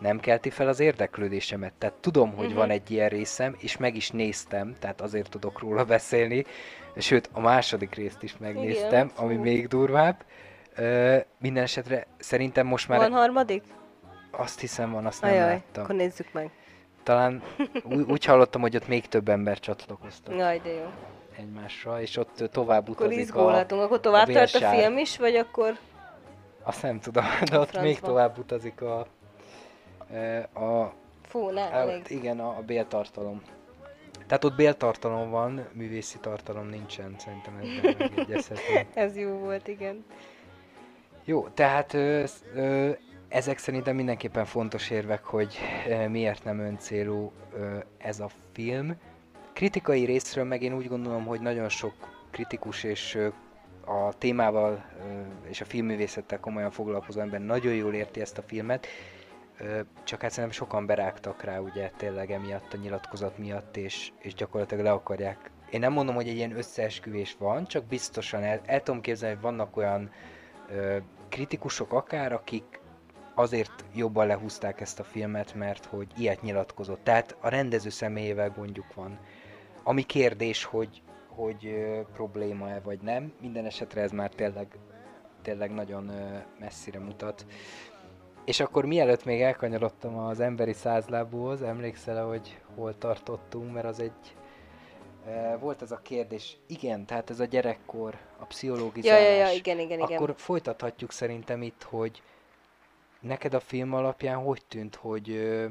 nem 0.00 0.20
kelti 0.20 0.50
fel 0.50 0.68
az 0.68 0.80
érdeklődésemet. 0.80 1.72
Tehát 1.78 1.94
tudom, 2.00 2.34
hogy 2.36 2.46
Mhm. 2.48 2.56
van 2.56 2.70
egy 2.70 2.90
ilyen 2.90 3.08
részem, 3.08 3.54
és 3.58 3.76
meg 3.76 3.96
is 3.96 4.10
néztem, 4.10 4.74
tehát 4.78 5.00
azért 5.00 5.30
tudok 5.30 5.58
róla 5.60 5.84
beszélni. 5.84 6.44
Sőt, 6.96 7.28
a 7.32 7.40
második 7.40 7.94
részt 7.94 8.22
is 8.22 8.36
megnéztem, 8.38 9.06
Igen, 9.06 9.10
ami 9.14 9.34
még 9.36 9.68
durvább. 9.68 10.24
Ö, 10.76 11.16
minden 11.38 11.62
esetre 11.62 12.06
szerintem 12.18 12.66
most 12.66 12.88
már 12.88 12.98
Van 12.98 13.12
harmadik? 13.12 13.62
Azt 14.32 14.60
hiszem 14.60 14.90
van, 14.92 15.06
azt 15.06 15.20
nem 15.22 15.30
Ajaj, 15.30 15.48
láttam. 15.48 15.82
akkor 15.82 15.94
nézzük 15.94 16.32
meg. 16.32 16.50
Talán 17.02 17.42
úgy, 17.92 18.10
úgy 18.10 18.24
hallottam, 18.24 18.60
hogy 18.60 18.76
ott 18.76 18.88
még 18.88 19.08
több 19.08 19.28
ember 19.28 19.60
csatlakoztak 19.60 20.34
Jaj, 20.36 20.58
de 20.58 20.70
jó. 20.72 20.90
egymásra, 21.36 22.00
és 22.00 22.16
ott 22.16 22.48
tovább 22.52 22.88
Akkor 22.88 22.96
utazik 23.06 23.18
a... 23.18 23.22
izgulhatunk. 23.22 23.82
Akkor 23.82 24.00
tovább 24.00 24.28
a 24.28 24.32
tart 24.32 24.54
a 24.54 24.68
film 24.70 24.98
is, 24.98 25.18
vagy 25.18 25.36
akkor... 25.36 25.78
Azt 26.62 26.82
nem 26.82 27.00
tudom, 27.00 27.24
de 27.50 27.58
ott 27.58 27.80
még 27.80 28.00
tovább 28.00 28.38
utazik 28.38 28.80
a... 28.80 29.06
ö, 30.12 30.38
a 30.38 30.92
Fú, 31.22 31.48
ne, 31.50 31.60
Hát, 31.60 31.72
elég. 31.72 32.02
igen, 32.08 32.40
a, 32.40 32.48
a 32.48 32.62
béltartalom. 32.66 33.42
Tehát 34.26 34.44
ott 34.44 34.54
béltartalom 34.54 35.30
van, 35.30 35.68
művészi 35.72 36.18
tartalom 36.18 36.68
nincsen, 36.68 37.14
szerintem 37.18 37.54
megegyezhetünk. 37.54 38.86
Ez 38.94 39.16
jó 39.16 39.30
volt, 39.30 39.68
igen. 39.68 40.04
Jó, 41.24 41.48
tehát 41.48 41.94
ö, 41.94 42.24
ö, 42.54 42.90
ezek 43.32 43.58
szerintem 43.58 43.94
mindenképpen 43.96 44.44
fontos 44.44 44.90
érvek, 44.90 45.24
hogy 45.24 45.58
miért 46.08 46.44
nem 46.44 46.58
öncélú 46.58 47.32
ez 47.98 48.20
a 48.20 48.28
film. 48.52 48.96
Kritikai 49.52 50.04
részről 50.04 50.44
meg 50.44 50.62
én 50.62 50.74
úgy 50.74 50.88
gondolom, 50.88 51.24
hogy 51.24 51.40
nagyon 51.40 51.68
sok 51.68 51.94
kritikus 52.30 52.84
és 52.84 53.18
a 53.84 54.18
témával 54.18 54.84
és 55.48 55.60
a 55.60 55.64
filmművészettel 55.64 56.40
komolyan 56.40 56.70
foglalkozó 56.70 57.20
ember 57.20 57.40
nagyon 57.40 57.74
jól 57.74 57.94
érti 57.94 58.20
ezt 58.20 58.38
a 58.38 58.42
filmet, 58.42 58.86
csak 60.04 60.20
hát 60.20 60.30
szerintem 60.30 60.58
sokan 60.58 60.86
berágtak 60.86 61.42
rá 61.42 61.58
ugye 61.58 61.90
tényleg 61.96 62.30
emiatt 62.30 62.72
a 62.72 62.76
nyilatkozat 62.76 63.38
miatt, 63.38 63.76
és, 63.76 64.12
és 64.18 64.34
gyakorlatilag 64.34 64.84
le 64.84 64.90
akarják. 64.90 65.50
Én 65.70 65.80
nem 65.80 65.92
mondom, 65.92 66.14
hogy 66.14 66.28
egy 66.28 66.36
ilyen 66.36 66.56
összeesküvés 66.56 67.36
van, 67.38 67.66
csak 67.66 67.84
biztosan 67.84 68.42
el, 68.42 68.60
el 68.64 68.82
tudom 68.82 69.00
képzelni, 69.00 69.34
hogy 69.34 69.44
vannak 69.44 69.76
olyan 69.76 70.10
kritikusok 71.28 71.92
akár, 71.92 72.32
akik 72.32 72.80
azért 73.34 73.84
jobban 73.94 74.26
lehúzták 74.26 74.80
ezt 74.80 75.00
a 75.00 75.04
filmet, 75.04 75.54
mert 75.54 75.84
hogy 75.84 76.06
ilyet 76.16 76.42
nyilatkozott. 76.42 77.04
Tehát 77.04 77.36
a 77.40 77.48
rendező 77.48 77.88
személyével 77.88 78.50
gondjuk 78.50 78.94
van. 78.94 79.18
Ami 79.82 80.02
kérdés, 80.02 80.64
hogy, 80.64 81.02
hogy 81.28 81.66
ö, 81.66 82.00
probléma-e 82.12 82.80
vagy 82.80 83.00
nem. 83.00 83.32
Minden 83.40 83.64
esetre 83.64 84.00
ez 84.00 84.10
már 84.10 84.30
tényleg, 84.30 84.66
tényleg 85.42 85.70
nagyon 85.70 86.08
ö, 86.08 86.36
messzire 86.60 86.98
mutat. 86.98 87.46
És 88.44 88.60
akkor 88.60 88.84
mielőtt 88.84 89.24
még 89.24 89.40
elkanyarodtam 89.40 90.18
az 90.18 90.40
emberi 90.40 90.72
százlábúhoz, 90.72 91.62
emlékszel 91.62 92.26
hogy 92.26 92.60
hol 92.74 92.98
tartottunk, 92.98 93.72
mert 93.72 93.86
az 93.86 94.00
egy 94.00 94.36
volt 95.60 95.82
ez 95.82 95.90
a 95.90 96.00
kérdés, 96.02 96.56
igen, 96.66 97.06
tehát 97.06 97.30
ez 97.30 97.40
a 97.40 97.44
gyerekkor, 97.44 98.14
a 98.14 98.40
Ja, 98.40 98.46
pszichológizálás. 98.46 99.22
ja, 99.22 99.46
ja, 99.46 99.50
igen, 99.52 99.78
igen, 99.78 100.00
igen. 100.00 100.16
Akkor 100.16 100.34
folytathatjuk 100.36 101.12
szerintem 101.12 101.62
itt, 101.62 101.82
hogy 101.82 102.22
neked 103.22 103.54
a 103.54 103.60
film 103.60 103.94
alapján 103.94 104.36
hogy 104.36 104.62
tűnt, 104.68 104.94
hogy 104.94 105.30
ö, 105.30 105.66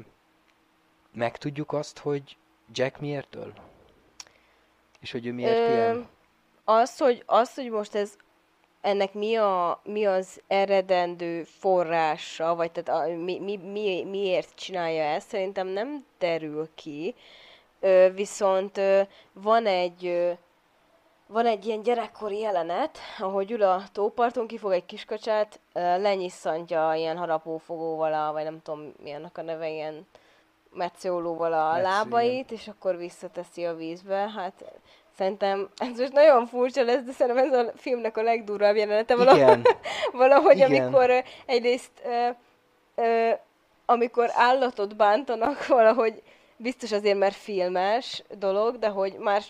megtudjuk 1.12 1.72
azt, 1.72 1.98
hogy 1.98 2.36
Jack 2.72 3.00
miért 3.00 3.34
öl? 3.34 3.52
És 5.00 5.12
hogy 5.12 5.26
ő 5.26 5.32
miért 5.32 5.68
Ö, 5.68 5.72
ilyen? 5.72 6.08
Az, 6.64 6.98
hogy, 6.98 7.22
az, 7.26 7.54
hogy 7.54 7.70
most 7.70 7.94
ez 7.94 8.16
ennek 8.80 9.14
mi, 9.14 9.36
a, 9.36 9.80
mi 9.84 10.04
az 10.04 10.40
eredendő 10.46 11.42
forrása, 11.42 12.54
vagy 12.54 12.72
tehát 12.72 13.02
a, 13.02 13.16
mi, 13.16 13.38
mi, 13.38 13.56
mi, 13.56 14.04
miért 14.04 14.54
csinálja 14.54 15.02
ezt, 15.02 15.28
szerintem 15.28 15.66
nem 15.66 16.04
derül 16.18 16.68
ki. 16.74 17.14
Ö, 17.80 18.08
viszont 18.14 18.78
ö, 18.78 19.02
van 19.32 19.66
egy 19.66 20.06
ö, 20.06 20.32
van 21.32 21.46
egy 21.46 21.66
ilyen 21.66 21.82
gyerekkori 21.82 22.38
jelenet, 22.38 22.98
ahogy 23.18 23.50
ül 23.50 23.62
a 23.62 23.82
tóparton, 23.92 24.46
kifog 24.46 24.72
egy 24.72 24.86
kiskacsát, 24.86 25.60
lenyisszantja 25.72 26.92
ilyen 26.94 27.16
harapófogóval, 27.16 28.12
a, 28.12 28.32
vagy 28.32 28.44
nem 28.44 28.62
tudom 28.62 28.92
mi 29.02 29.12
annak 29.12 29.38
a 29.38 29.42
neve, 29.42 29.70
ilyen 29.70 30.06
metszólóval 30.70 31.52
a 31.52 31.72
Metsző, 31.72 31.82
lábait, 31.82 32.50
és 32.50 32.68
akkor 32.68 32.96
visszateszi 32.96 33.64
a 33.64 33.74
vízbe. 33.74 34.30
Hát 34.36 34.64
szerintem 35.16 35.68
ez 35.76 35.98
most 35.98 36.12
nagyon 36.12 36.46
furcsa 36.46 36.82
lesz, 36.82 37.02
de 37.02 37.12
szerintem 37.12 37.44
ez 37.44 37.66
a 37.66 37.72
filmnek 37.76 38.16
a 38.16 38.22
legdurvább 38.22 38.76
jelenete 38.76 39.16
valahogy, 39.16 39.40
Igen, 39.40 39.66
valahogy 40.12 40.56
Igen. 40.56 40.70
amikor 40.70 41.24
egyrészt 41.46 42.02
ö, 42.04 42.28
ö, 42.94 43.30
amikor 43.86 44.30
állatot 44.32 44.96
bántanak, 44.96 45.66
valahogy 45.78 46.22
biztos 46.56 46.92
azért, 46.92 47.18
mert 47.18 47.34
filmes 47.34 48.22
dolog, 48.38 48.78
de 48.78 48.88
hogy 48.88 49.16
már, 49.18 49.42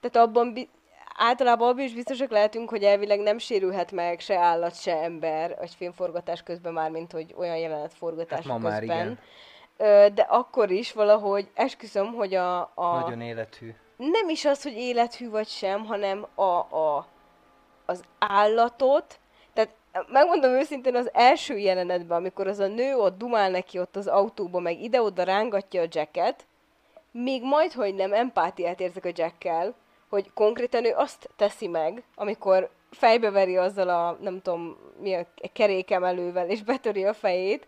tehát 0.00 0.28
abban 0.28 0.68
általában 1.18 1.68
abban 1.68 1.84
is 1.84 1.94
biztosak 1.94 2.30
lehetünk, 2.30 2.68
hogy 2.70 2.82
elvileg 2.84 3.20
nem 3.20 3.38
sérülhet 3.38 3.92
meg 3.92 4.20
se 4.20 4.36
állat, 4.38 4.80
se 4.80 4.96
ember 5.02 5.56
egy 5.60 5.74
filmforgatás 5.76 6.42
közben 6.42 6.72
már, 6.72 6.90
mint 6.90 7.12
hogy 7.12 7.34
olyan 7.38 7.56
jelenet 7.56 7.94
forgatás 7.94 8.30
Hát 8.46 8.52
közben. 8.54 8.60
már 8.60 8.82
igen. 8.82 9.18
De 10.14 10.22
akkor 10.28 10.70
is 10.70 10.92
valahogy 10.92 11.48
esküszöm, 11.54 12.12
hogy 12.14 12.34
a, 12.34 12.60
a 12.74 12.98
Nagyon 13.00 13.20
élethű. 13.20 13.74
nem 13.96 14.28
is 14.28 14.44
az, 14.44 14.62
hogy 14.62 14.72
élethű 14.72 15.30
vagy 15.30 15.48
sem, 15.48 15.84
hanem 15.86 16.26
a, 16.34 16.42
a, 16.76 17.06
az 17.86 18.02
állatot, 18.18 19.18
tehát 19.52 19.70
megmondom 20.08 20.50
őszintén 20.50 20.94
az 20.96 21.10
első 21.12 21.56
jelenetben, 21.58 22.16
amikor 22.18 22.46
az 22.46 22.58
a 22.58 22.66
nő 22.66 22.96
ott 22.96 23.18
dumál 23.18 23.50
neki 23.50 23.78
ott 23.78 23.96
az 23.96 24.06
autóba, 24.06 24.60
meg 24.60 24.80
ide-oda 24.82 25.22
rángatja 25.22 25.82
a 25.82 25.86
Jacket, 25.90 26.46
még 27.10 27.42
majd, 27.42 27.72
hogy 27.72 27.94
nem 27.94 28.12
empátiát 28.12 28.80
érzek 28.80 29.04
a 29.04 29.10
Jackkel, 29.14 29.74
hogy 30.08 30.30
konkrétan 30.34 30.84
ő 30.84 30.92
azt 30.96 31.30
teszi 31.36 31.66
meg, 31.66 32.02
amikor 32.14 32.70
fejbeveri 32.90 33.56
azzal 33.56 33.88
a, 33.88 34.18
nem 34.20 34.40
tudom, 34.42 34.76
mi 35.00 35.14
a 35.14 35.26
kerékemelővel, 35.52 36.48
és 36.50 36.62
betöri 36.62 37.04
a 37.04 37.12
fejét, 37.12 37.66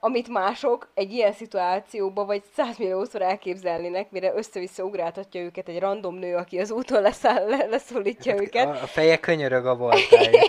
amit 0.00 0.28
mások 0.28 0.88
egy 0.94 1.12
ilyen 1.12 1.32
szituációban 1.32 2.26
vagy 2.26 2.42
százmilliószor 2.56 3.22
elképzelnének, 3.22 4.10
mire 4.10 4.32
össze-vissza 4.34 4.84
ugráltatja 4.84 5.40
őket 5.40 5.68
egy 5.68 5.78
random 5.78 6.14
nő, 6.14 6.36
aki 6.36 6.58
az 6.58 6.70
úton 6.70 7.02
leszáll, 7.02 7.48
le, 7.48 7.66
leszólítja 7.66 8.34
őket. 8.42 8.66
A, 8.66 8.70
a 8.70 8.86
feje 8.86 9.16
könyörög 9.16 9.66
a 9.66 9.76
baltája. 9.84 10.42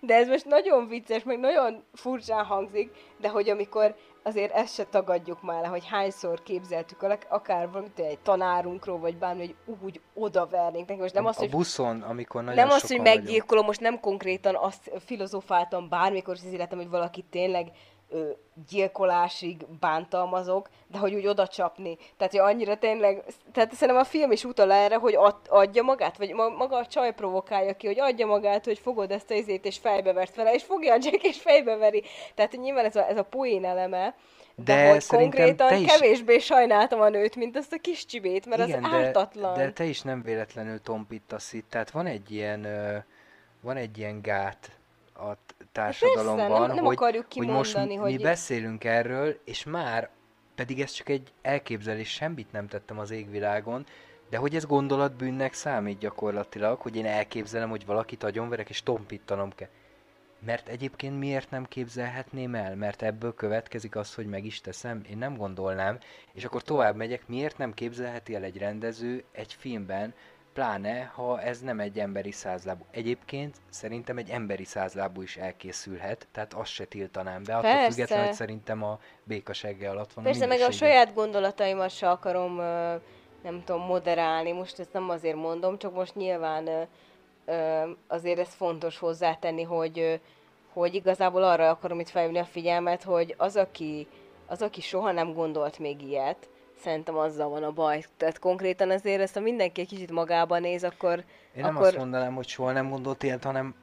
De 0.00 0.14
ez 0.14 0.28
most 0.28 0.44
nagyon 0.44 0.88
vicces, 0.88 1.22
meg 1.22 1.38
nagyon 1.38 1.84
furcsán 1.92 2.44
hangzik, 2.44 2.90
de 3.20 3.28
hogy 3.28 3.48
amikor 3.48 3.94
azért 4.22 4.52
ezt 4.52 4.74
se 4.74 4.84
tagadjuk 4.84 5.42
már 5.42 5.60
le, 5.62 5.68
hogy 5.68 5.86
hányszor 5.86 6.42
képzeltük 6.42 7.02
el, 7.02 7.18
akár 7.28 7.70
valamit 7.70 7.98
egy 7.98 8.18
tanárunkról, 8.18 8.98
vagy 8.98 9.16
bármi, 9.16 9.54
hogy 9.66 9.78
úgy 9.82 10.00
odavernénk 10.14 10.88
neki. 10.88 11.00
Most 11.00 11.14
nem 11.14 11.24
a, 11.24 11.28
az, 11.28 11.36
a 11.36 11.40
hogy 11.40 11.50
buszon, 11.50 12.02
amikor 12.02 12.42
nagyon 12.42 12.56
nem 12.56 12.68
az, 12.68 12.80
hogy 12.80 12.90
sokan 12.90 13.04
vagyunk. 13.04 13.24
meggyilkolom, 13.24 13.64
most 13.64 13.80
nem 13.80 14.00
konkrétan 14.00 14.54
azt 14.56 14.90
filozofáltam 15.04 15.88
bármikor 15.88 16.34
az 16.34 16.52
életem, 16.52 16.78
hogy 16.78 16.88
valaki 16.88 17.24
tényleg 17.30 17.70
ö, 18.14 18.30
gyilkolásig 18.68 19.66
bántalmazok, 19.80 20.68
de 20.86 20.98
hogy 20.98 21.14
úgy 21.14 21.26
oda 21.26 21.46
csapni. 21.46 21.96
Tehát, 22.16 22.32
hogy 22.32 22.40
annyira 22.40 22.76
tényleg, 22.76 23.22
tehát 23.52 23.72
szerintem 23.72 24.02
a 24.02 24.06
film 24.06 24.32
is 24.32 24.44
utal 24.44 24.72
erre, 24.72 24.96
hogy 24.96 25.14
ad, 25.14 25.36
adja 25.48 25.82
magát, 25.82 26.16
vagy 26.16 26.32
ma, 26.32 26.48
maga 26.48 26.76
a 26.76 26.86
csaj 26.86 27.14
provokálja 27.14 27.76
ki, 27.76 27.86
hogy 27.86 28.00
adja 28.00 28.26
magát, 28.26 28.64
hogy 28.64 28.78
fogod 28.78 29.10
ezt 29.10 29.30
a 29.30 29.34
izét, 29.34 29.64
és 29.64 29.78
fejbevert 29.78 30.34
vele, 30.34 30.54
és 30.54 30.62
fogja 30.62 30.92
a 30.92 30.98
Jack, 31.00 31.22
és 31.22 31.40
fejbeveri. 31.40 32.02
Tehát, 32.34 32.52
nyilván 32.52 32.84
ez 32.84 32.96
a, 32.96 33.08
ez 33.08 33.16
a 33.16 33.24
poén 33.24 33.64
eleme, 33.64 34.14
de, 34.56 34.74
De 34.74 34.90
hogy 34.90 35.06
konkrétan 35.06 35.68
te 35.68 35.76
is- 35.76 35.92
kevésbé 35.92 36.38
sajnáltam 36.38 37.00
a 37.00 37.08
nőt, 37.08 37.36
mint 37.36 37.56
azt 37.56 37.72
a 37.72 37.78
kis 37.80 38.06
csibét, 38.06 38.46
mert 38.46 38.66
Igen, 38.68 38.84
az 38.84 38.90
de, 38.90 38.96
ártatlan. 38.96 39.54
de 39.56 39.72
te 39.72 39.84
is 39.84 40.02
nem 40.02 40.22
véletlenül 40.22 40.80
tompítasz 40.80 41.52
itt. 41.52 41.70
Tehát 41.70 41.90
van 41.90 42.06
egy 42.06 42.30
ilyen, 42.30 42.66
van 43.60 43.76
egy 43.76 43.98
ilyen 43.98 44.22
gát 44.22 44.70
a 45.14 45.32
társadalomban, 45.74 46.36
Persze, 46.36 46.58
nem- 46.66 46.74
nem 46.74 46.84
hogy, 46.84 46.94
akarjuk 46.96 47.26
hogy 47.34 47.46
most 47.46 47.86
mi 47.86 47.94
hogy- 47.94 48.22
beszélünk 48.22 48.84
erről, 48.84 49.40
és 49.44 49.64
már, 49.64 50.10
pedig 50.54 50.80
ez 50.80 50.90
csak 50.90 51.08
egy 51.08 51.32
elképzelés, 51.42 52.08
semmit 52.08 52.52
nem 52.52 52.66
tettem 52.66 52.98
az 52.98 53.10
égvilágon, 53.10 53.86
de 54.30 54.36
hogy 54.36 54.54
ez 54.54 54.64
gondolatbűnnek 54.66 55.52
számít 55.52 55.98
gyakorlatilag, 55.98 56.80
hogy 56.80 56.96
én 56.96 57.06
elképzelem, 57.06 57.70
hogy 57.70 57.86
valakit 57.86 58.22
agyonverek, 58.22 58.68
és 58.68 58.82
tompítanom 58.82 59.50
kell. 59.54 59.68
Mert 60.46 60.68
egyébként 60.68 61.18
miért 61.18 61.50
nem 61.50 61.64
képzelhetném 61.64 62.54
el? 62.54 62.76
Mert 62.76 63.02
ebből 63.02 63.34
következik 63.34 63.96
az, 63.96 64.14
hogy 64.14 64.26
meg 64.26 64.44
is 64.44 64.60
teszem? 64.60 65.02
Én 65.10 65.18
nem 65.18 65.36
gondolnám. 65.36 65.98
És 66.32 66.44
akkor 66.44 66.62
tovább 66.62 66.96
megyek, 66.96 67.28
miért 67.28 67.58
nem 67.58 67.74
képzelheti 67.74 68.34
el 68.34 68.42
egy 68.42 68.58
rendező 68.58 69.24
egy 69.32 69.52
filmben, 69.58 70.14
pláne 70.54 71.10
ha 71.14 71.40
ez 71.40 71.60
nem 71.60 71.80
egy 71.80 71.98
emberi 71.98 72.30
százlábú. 72.30 72.84
Egyébként 72.90 73.56
szerintem 73.70 74.18
egy 74.18 74.30
emberi 74.30 74.64
százlábú 74.64 75.22
is 75.22 75.36
elkészülhet, 75.36 76.26
tehát 76.32 76.54
azt 76.54 76.70
se 76.70 76.84
tiltanám 76.84 77.42
be, 77.44 77.56
attól 77.56 77.70
Persze. 77.70 77.90
függetlenül, 77.90 78.24
hogy 78.24 78.34
szerintem 78.34 78.82
a 78.82 78.98
békasegge 79.24 79.90
alatt 79.90 80.12
van 80.12 80.24
Persze, 80.24 80.44
a 80.44 80.48
meg 80.48 80.60
a 80.60 80.70
saját 80.70 81.14
gondolataimat 81.14 81.90
se 81.90 82.10
akarom, 82.10 82.56
nem 83.42 83.62
tudom, 83.64 83.80
moderálni. 83.80 84.52
Most 84.52 84.78
ezt 84.78 84.92
nem 84.92 85.10
azért 85.10 85.36
mondom, 85.36 85.78
csak 85.78 85.94
most 85.94 86.14
nyilván 86.14 86.88
azért 88.06 88.38
ez 88.38 88.54
fontos 88.54 88.98
hozzátenni, 88.98 89.62
hogy, 89.62 90.20
hogy 90.72 90.94
igazából 90.94 91.42
arra 91.42 91.70
akarom 91.70 92.00
itt 92.00 92.08
felhívni 92.08 92.38
a 92.38 92.44
figyelmet, 92.44 93.02
hogy 93.02 93.34
az, 93.38 93.56
aki, 93.56 94.06
az, 94.46 94.62
aki 94.62 94.80
soha 94.80 95.12
nem 95.12 95.32
gondolt 95.32 95.78
még 95.78 96.02
ilyet, 96.02 96.48
szerintem 96.84 97.16
azzal 97.16 97.48
van 97.48 97.62
a 97.62 97.72
baj. 97.72 98.04
Tehát 98.16 98.38
konkrétan 98.38 98.90
azért 98.90 99.20
ezt, 99.20 99.34
ha 99.34 99.40
mindenki 99.40 99.80
egy 99.80 99.88
kicsit 99.88 100.10
magába 100.10 100.58
néz, 100.58 100.84
akkor... 100.84 101.18
Én 101.56 101.62
nem 101.62 101.76
akkor... 101.76 101.86
azt 101.86 101.96
mondanám, 101.96 102.34
hogy 102.34 102.48
soha 102.48 102.72
nem 102.72 102.90
gondolt 102.90 103.22
ilyet, 103.22 103.44
hanem, 103.44 103.74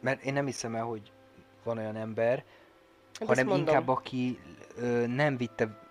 mert 0.00 0.24
én 0.24 0.32
nem 0.32 0.46
hiszem 0.46 0.74
el, 0.74 0.84
hogy 0.84 1.12
van 1.64 1.78
olyan 1.78 1.96
ember, 1.96 2.44
Hát 3.18 3.28
hanem 3.28 3.48
inkább 3.48 3.88
aki 3.88 4.38
ö, 4.76 5.06
nem 5.06 5.36
vitte 5.36 5.82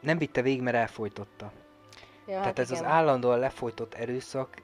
nem 0.00 0.18
vitte 0.18 0.42
végig, 0.42 0.62
mert 0.62 0.76
elfolytotta. 0.76 1.52
Ja, 2.18 2.24
Tehát 2.26 2.44
hát 2.44 2.58
ez 2.58 2.70
igen. 2.70 2.84
az 2.84 2.90
állandóan 2.90 3.38
lefolytott 3.38 3.94
erőszak, 3.94 4.62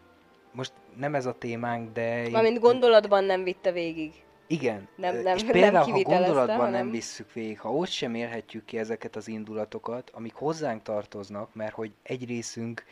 most 0.52 0.72
nem 0.96 1.14
ez 1.14 1.26
a 1.26 1.32
témánk, 1.32 1.92
de... 1.92 2.28
Mármint 2.30 2.58
gondolatban 2.58 3.24
nem 3.24 3.42
vitte 3.42 3.72
végig. 3.72 4.12
Igen. 4.52 4.88
Nem- 4.96 5.16
nem- 5.16 5.36
és 5.36 5.42
nem 5.42 5.52
például, 5.52 5.76
ha 5.76 5.84
kivitelezte, 5.84 6.24
gondolatban 6.26 6.56
hanem- 6.64 6.72
nem 6.80 6.90
visszük 6.90 7.32
végig, 7.32 7.60
ha 7.60 7.72
ott 7.72 7.88
sem 7.88 8.14
érhetjük 8.14 8.64
ki 8.64 8.78
ezeket 8.78 9.16
az 9.16 9.28
indulatokat, 9.28 10.10
amik 10.14 10.34
hozzánk 10.34 10.82
tartoznak, 10.82 11.54
mert 11.54 11.74
hogy 11.74 11.92
egy 12.02 12.26
részünk 12.26 12.84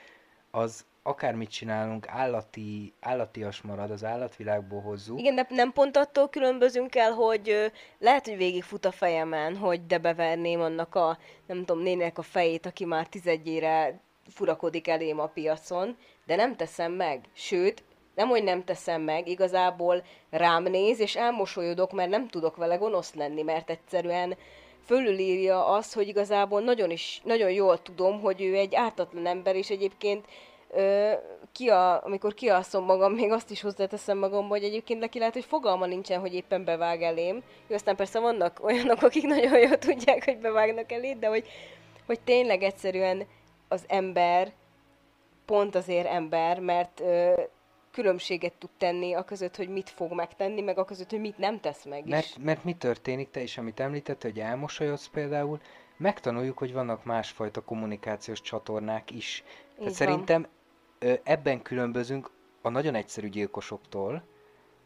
az 0.51 0.85
akármit 1.03 1.51
csinálunk, 1.51 2.09
állati, 2.09 2.93
állatias 3.01 3.61
marad, 3.63 3.91
az 3.91 4.05
állatvilágból 4.05 4.81
hozzuk. 4.81 5.19
Igen, 5.21 5.35
de 5.35 5.47
nem 5.49 5.73
pont 5.73 5.97
attól 5.97 6.29
különbözünk 6.29 6.97
el, 6.97 7.13
hogy 7.13 7.73
lehet, 7.99 8.25
hogy 8.27 8.37
végigfut 8.37 8.85
a 8.85 8.91
fejemen, 8.93 9.57
hogy 9.57 9.87
de 9.87 9.99
beverném 9.99 10.61
annak 10.61 10.95
a, 10.95 11.19
nem 11.47 11.65
tudom, 11.65 11.83
nének 11.83 12.19
a 12.19 12.23
fejét, 12.23 12.67
aki 12.67 12.85
már 12.85 13.07
tizedjére 13.07 14.01
furakodik 14.29 14.89
elém 14.89 15.19
a 15.19 15.27
piacon, 15.27 15.97
de 16.27 16.37
nem 16.37 16.57
teszem 16.57 16.93
meg. 16.93 17.21
Sőt, 17.33 17.83
nem, 18.15 18.29
hogy 18.29 18.45
nem 18.45 18.65
teszem 18.65 19.03
meg, 19.03 19.29
igazából 19.29 20.03
rám 20.31 20.63
néz, 20.63 21.01
és 21.01 21.17
elmosolyodok, 21.17 21.93
mert 21.93 22.11
nem 22.11 22.29
tudok 22.29 22.57
vele 22.57 22.77
gonosz 22.77 23.15
lenni, 23.15 23.43
mert 23.43 23.71
egyszerűen 23.71 24.37
fölülírja 24.85 25.67
azt, 25.67 25.95
hogy 25.95 26.09
igazából 26.09 26.61
nagyon 26.61 26.91
is, 26.91 27.21
nagyon 27.25 27.51
jól 27.51 27.83
tudom, 27.83 28.21
hogy 28.21 28.43
ő 28.43 28.55
egy 28.55 28.75
ártatlan 28.75 29.27
ember, 29.27 29.57
és 29.57 29.71
egyébként 29.71 30.27
ö, 30.71 31.13
ki 31.53 31.69
a, 31.69 32.05
amikor 32.05 32.35
kialszom 32.35 32.85
magam, 32.85 33.13
még 33.13 33.33
azt 33.33 33.51
is 33.51 33.61
hozzáteszem 33.61 34.19
magamba, 34.19 34.49
hogy 34.49 34.65
egyébként 34.65 35.01
neki 35.01 35.19
lehet, 35.19 35.35
hogy 35.35 35.45
fogalma 35.45 35.87
nincsen, 35.87 36.21
hogy 36.21 36.35
éppen 36.35 36.65
bevág 36.65 37.03
elém. 37.03 37.43
Jó, 37.67 37.75
aztán 37.75 37.97
persze 37.97 38.21
vannak 38.21 38.61
olyanok, 38.65 39.03
akik 39.03 39.27
nagyon 39.27 39.59
jól 39.59 39.79
tudják, 39.79 40.25
hogy 40.25 40.39
bevágnak 40.39 40.93
elé, 40.93 41.13
de 41.13 41.27
hogy, 41.27 41.47
hogy 42.07 42.21
tényleg 42.21 42.63
egyszerűen 42.63 43.27
az 43.69 43.85
ember 43.89 44.53
pont 45.47 45.75
azért 45.75 46.07
ember, 46.07 46.59
mert 46.59 47.01
ö, 47.01 47.33
különbséget 47.93 48.53
tud 48.53 48.71
tenni 48.79 49.13
a 49.15 49.25
között, 49.25 49.57
hogy 49.57 49.69
mit 49.69 49.91
fog 49.91 50.13
megtenni, 50.13 50.61
meg 50.61 50.79
a 50.79 50.85
között, 50.85 51.11
hogy 51.11 51.21
mit 51.21 51.39
nem 51.39 51.61
tesz 51.61 51.85
meg 51.85 52.07
is. 52.07 52.11
Mert, 52.11 52.39
mert 52.39 52.65
mi 52.65 52.75
történik, 52.75 53.31
te 53.31 53.43
is, 53.43 53.59
amit 53.59 53.81
említett, 53.81 54.23
hogy 54.23 54.39
elmosolyodsz 54.39 55.07
például, 55.07 55.61
megtanuljuk, 55.97 56.59
hogy 56.59 56.73
vannak 56.73 57.05
másfajta 57.05 57.61
kommunikációs 57.61 58.41
csatornák 58.41 59.11
is. 59.11 59.43
Tehát 59.47 59.85
van. 59.85 59.93
szerintem 59.93 60.47
ebben 61.23 61.63
különbözünk 61.63 62.31
a 62.63 62.69
nagyon 62.69 62.95
egyszerű 62.95 63.29
gyilkosoktól, 63.29 64.23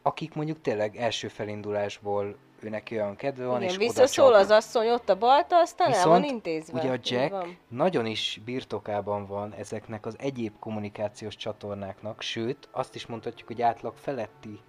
akik 0.01 0.33
mondjuk 0.33 0.61
tényleg 0.61 0.95
első 0.95 1.27
felindulásból 1.27 2.37
ő 2.65 2.69
neki 2.69 2.95
olyan 2.95 3.15
kedve 3.15 3.45
van, 3.45 3.57
Igen, 3.61 3.69
és 3.69 3.77
visszaszól 3.77 4.33
az 4.33 4.49
asszony 4.49 4.89
ott 4.89 5.09
a 5.09 5.17
balta, 5.17 5.57
aztán 5.57 5.93
el 5.93 6.07
van 6.07 6.21
Viszont 6.21 6.35
intézve. 6.35 6.79
ugye 6.79 6.91
a 6.91 6.97
Jack 7.03 7.57
nagyon 7.67 8.05
is 8.05 8.41
birtokában 8.45 9.25
van 9.25 9.53
ezeknek 9.53 10.05
az 10.05 10.15
egyéb 10.19 10.59
kommunikációs 10.59 11.35
csatornáknak, 11.35 12.21
sőt, 12.21 12.67
azt 12.71 12.95
is 12.95 13.05
mondhatjuk, 13.05 13.47
hogy 13.47 13.61
átlag 13.61 13.93
feletti 13.95 14.59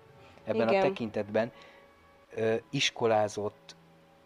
ebben 0.44 0.68
Igen. 0.68 0.80
a 0.80 0.86
tekintetben 0.86 1.53
ö, 2.34 2.55
iskolázott, 2.70 3.76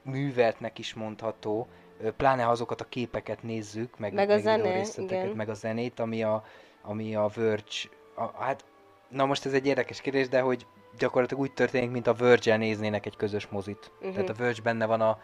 műveltnek 0.03 0.79
is 0.79 0.95
mondható, 0.95 1.67
ö, 2.01 2.13
pláne 2.13 2.43
ha 2.43 2.51
azokat 2.51 2.81
a 2.81 2.85
képeket 2.89 3.43
nézzük, 3.43 3.99
meg, 3.99 4.13
Meg 4.13 4.31
a 4.31 4.37
videó 4.37 4.57
zene, 4.57 4.73
részleteket, 4.73 5.25
igen. 5.25 5.37
meg 5.37 5.49
a 5.49 5.55
zenét, 5.55 6.01
ami 6.01 6.23
a, 6.23 6.45
ami 6.83 7.15
a 7.17 7.31
Verge, 7.35 7.89
a, 8.15 8.43
hát, 8.43 8.65
na 9.09 9.25
most 9.27 9.47
ez 9.47 9.53
egy 9.53 9.67
érdekes 9.67 10.01
kérdés, 10.01 10.29
de 10.29 10.41
hogy 10.41 10.67
gyakorlatilag 10.99 11.43
úgy 11.43 11.53
történik, 11.53 11.91
mint 11.91 12.07
a 12.07 12.15
Verge-el 12.15 12.59
néznének 12.59 13.07
egy 13.07 13.17
közös 13.17 13.47
mozit. 13.47 13.91
Mhm. 14.01 14.13
Tehát 14.13 14.29
a 14.29 14.35
Verge 14.35 14.63
benne 14.63 14.87
van 14.87 15.01
a 15.01 15.21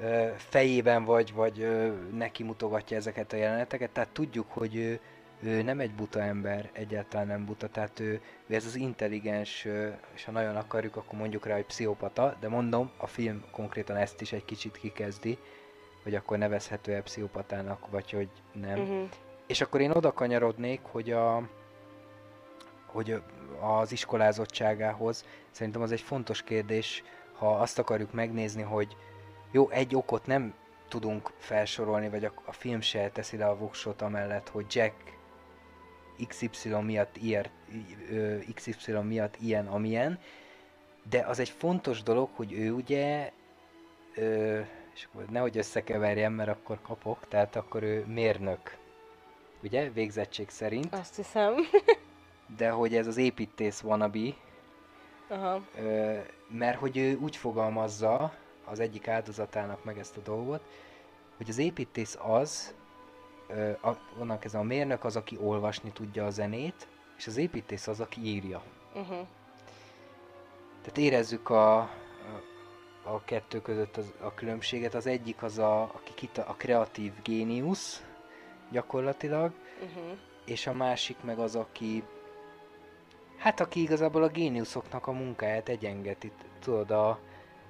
ö, 0.00 0.26
fejében, 0.36 1.04
vagy, 1.04 1.34
vagy 1.34 1.60
ö, 1.60 1.92
neki 2.12 2.42
mutogatja 2.42 2.96
ezeket 2.96 3.32
a 3.32 3.36
jeleneteket, 3.36 3.90
tehát 3.90 4.10
tudjuk, 4.10 4.46
hogy 4.48 4.76
ő, 4.76 5.00
ő 5.42 5.62
nem 5.62 5.80
egy 5.80 5.94
buta 5.94 6.22
ember, 6.22 6.70
egyáltalán 6.72 7.26
nem 7.26 7.44
buta, 7.44 7.68
tehát 7.68 8.00
ő, 8.00 8.20
ő 8.46 8.54
ez 8.54 8.66
az 8.66 8.74
intelligens, 8.74 9.64
ö, 9.64 9.88
és 10.14 10.24
ha 10.24 10.32
nagyon 10.32 10.56
akarjuk, 10.56 10.96
akkor 10.96 11.18
mondjuk 11.18 11.46
rá, 11.46 11.54
hogy 11.54 11.64
pszichopata, 11.64 12.36
de 12.40 12.48
mondom, 12.48 12.90
a 12.96 13.06
film 13.06 13.44
konkrétan 13.50 13.96
ezt 13.96 14.20
is 14.20 14.32
egy 14.32 14.44
kicsit 14.44 14.76
kikezdi, 14.76 15.38
hogy 16.02 16.14
akkor 16.14 16.38
nevezhető-e 16.38 17.02
pszichopatának, 17.02 17.90
vagy 17.90 18.10
hogy 18.10 18.28
nem. 18.52 18.80
Uh-huh. 18.80 19.08
És 19.46 19.60
akkor 19.60 19.80
én 19.80 19.90
oda 19.90 20.12
kanyarodnék, 20.12 20.80
hogy 20.82 21.10
a 21.10 21.48
hogy 22.92 23.22
az 23.60 23.92
iskolázottságához, 23.92 25.24
szerintem 25.50 25.82
az 25.82 25.92
egy 25.92 26.00
fontos 26.00 26.42
kérdés, 26.42 27.02
ha 27.32 27.54
azt 27.54 27.78
akarjuk 27.78 28.12
megnézni, 28.12 28.62
hogy 28.62 28.96
jó, 29.50 29.70
egy 29.70 29.94
okot 29.94 30.26
nem 30.26 30.54
tudunk 30.88 31.32
felsorolni, 31.38 32.08
vagy 32.08 32.24
a, 32.24 32.32
a 32.44 32.52
film 32.52 32.80
se 32.80 33.10
teszi 33.10 33.36
le 33.36 33.46
a 33.46 33.56
voksot 33.56 34.02
amellett, 34.02 34.48
hogy 34.48 34.66
Jack 34.68 34.94
XY 36.28 36.68
miatt, 36.68 37.16
ilyet, 37.16 37.50
XY 38.54 38.92
miatt 38.92 39.36
ilyen, 39.40 39.66
amilyen, 39.66 40.18
de 41.10 41.20
az 41.20 41.38
egy 41.38 41.48
fontos 41.48 42.02
dolog, 42.02 42.28
hogy 42.34 42.52
ő 42.52 42.72
ugye, 42.72 43.30
ö, 44.14 44.60
és 44.94 45.08
akkor 45.10 45.24
nehogy 45.24 45.58
összekeverjem, 45.58 46.32
mert 46.32 46.50
akkor 46.50 46.78
kapok, 46.82 47.28
tehát 47.28 47.56
akkor 47.56 47.82
ő 47.82 48.04
mérnök, 48.06 48.76
ugye, 49.62 49.90
végzettség 49.90 50.48
szerint. 50.48 50.94
Azt 50.94 51.16
hiszem. 51.16 51.54
de 52.56 52.70
hogy 52.70 52.96
ez 52.96 53.06
az 53.06 53.16
építész 53.16 53.82
wannabe, 53.82 54.34
Aha. 55.28 55.62
Ö, 55.78 56.18
mert 56.48 56.78
hogy 56.78 56.96
ő 56.96 57.16
úgy 57.16 57.36
fogalmazza 57.36 58.32
az 58.64 58.80
egyik 58.80 59.08
áldozatának 59.08 59.84
meg 59.84 59.98
ezt 59.98 60.16
a 60.16 60.20
dolgot, 60.20 60.62
hogy 61.36 61.48
az 61.48 61.58
építész 61.58 62.18
az, 62.22 62.74
ö, 63.48 63.70
a, 63.70 63.96
onnan 64.18 64.38
ez 64.40 64.54
a 64.54 64.62
mérnök 64.62 65.04
az, 65.04 65.16
aki 65.16 65.38
olvasni 65.40 65.90
tudja 65.90 66.26
a 66.26 66.30
zenét, 66.30 66.88
és 67.16 67.26
az 67.26 67.36
építész 67.36 67.86
az, 67.86 68.00
aki 68.00 68.20
írja. 68.20 68.62
Uh-huh. 68.94 69.26
Tehát 70.80 70.98
érezzük 70.98 71.50
a, 71.50 71.78
a, 71.78 71.88
a 73.02 73.22
kettő 73.24 73.62
között 73.62 73.96
az, 73.96 74.12
a 74.20 74.34
különbséget. 74.34 74.94
Az 74.94 75.06
egyik 75.06 75.42
az, 75.42 75.58
a, 75.58 75.82
aki 75.82 76.14
kita, 76.14 76.44
a 76.44 76.54
kreatív 76.54 77.12
géniusz 77.22 78.04
gyakorlatilag, 78.70 79.52
Uh-huh. 79.82 80.18
és 80.44 80.66
a 80.66 80.72
másik 80.72 81.16
meg 81.22 81.38
az, 81.38 81.56
aki 81.56 82.02
hát 83.42 83.60
aki 83.60 83.80
igazából 83.80 84.22
a 84.22 84.28
géniuszoknak 84.28 85.06
a 85.06 85.12
munkáját 85.12 85.68
egyengeti. 85.68 86.32
Tudod, 86.60 86.90
a, 86.90 87.08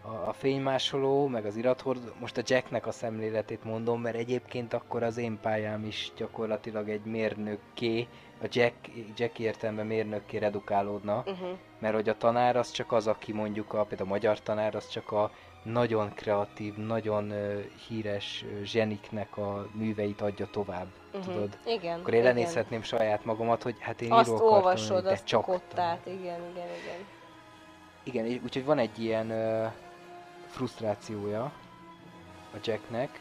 a, 0.03 0.09
a 0.27 0.33
fénymásoló, 0.33 1.27
meg 1.27 1.47
az 1.47 1.57
irathord, 1.57 2.13
most 2.21 2.37
a 2.37 2.43
Jacknek 2.45 2.87
a 2.87 2.93
szemléletét 2.93 3.65
mondom, 3.65 4.01
mert 4.01 4.17
egyébként 4.17 4.73
akkor 4.73 5.03
az 5.03 5.17
én 5.17 5.39
pályám 5.41 5.85
is 5.85 6.13
gyakorlatilag 6.17 6.89
egy 6.89 7.05
mérnökké, 7.05 8.07
a 8.43 8.47
Jack, 8.51 8.75
Jack 9.17 9.39
értelme 9.39 9.83
mérnökké 9.83 10.37
redukálódna, 10.39 11.23
Uh-huh. 11.27 11.59
mert 11.79 11.95
hogy 11.95 12.09
a 12.09 12.17
tanár 12.17 12.57
az 12.57 12.71
csak 12.71 12.93
az, 12.93 13.07
aki 13.07 13.33
mondjuk, 13.33 13.73
a, 13.73 13.85
például 13.85 14.09
a 14.09 14.13
magyar 14.13 14.41
tanár 14.41 14.75
az 14.75 14.89
csak 14.89 15.13
a 15.13 15.31
nagyon 15.63 16.15
kreatív, 16.15 16.75
nagyon 16.77 17.33
híres 17.89 18.45
zseniknek 18.63 19.37
a 19.37 19.67
műveit 19.73 20.21
adja 20.21 20.47
tovább, 20.47 20.87
Uh-huh. 21.15 21.35
tudod? 21.35 21.59
Igen. 21.65 22.01
Akkor 22.01 22.15
én 22.15 22.23
lenézhetném 22.23 22.83
saját 22.83 23.25
magamat, 23.25 23.63
hogy 23.63 23.77
hát 23.79 24.01
én 24.01 24.13
Azt 24.13 24.29
író 24.29 24.37
akartam 24.37 24.57
olvasod, 24.57 25.07
azt 25.07 25.25
csak 25.25 25.43
kottát, 25.45 26.07
igen, 26.07 26.21
igen, 26.51 26.69
igen. 26.83 27.07
Igen, 28.03 28.41
úgyhogy 28.45 28.65
van 28.65 28.79
egy 28.79 28.99
ilyen 28.99 29.31
uh, 29.31 29.73
frusztrációja 30.47 31.43
a 32.55 32.57
Jacknek, 32.63 33.21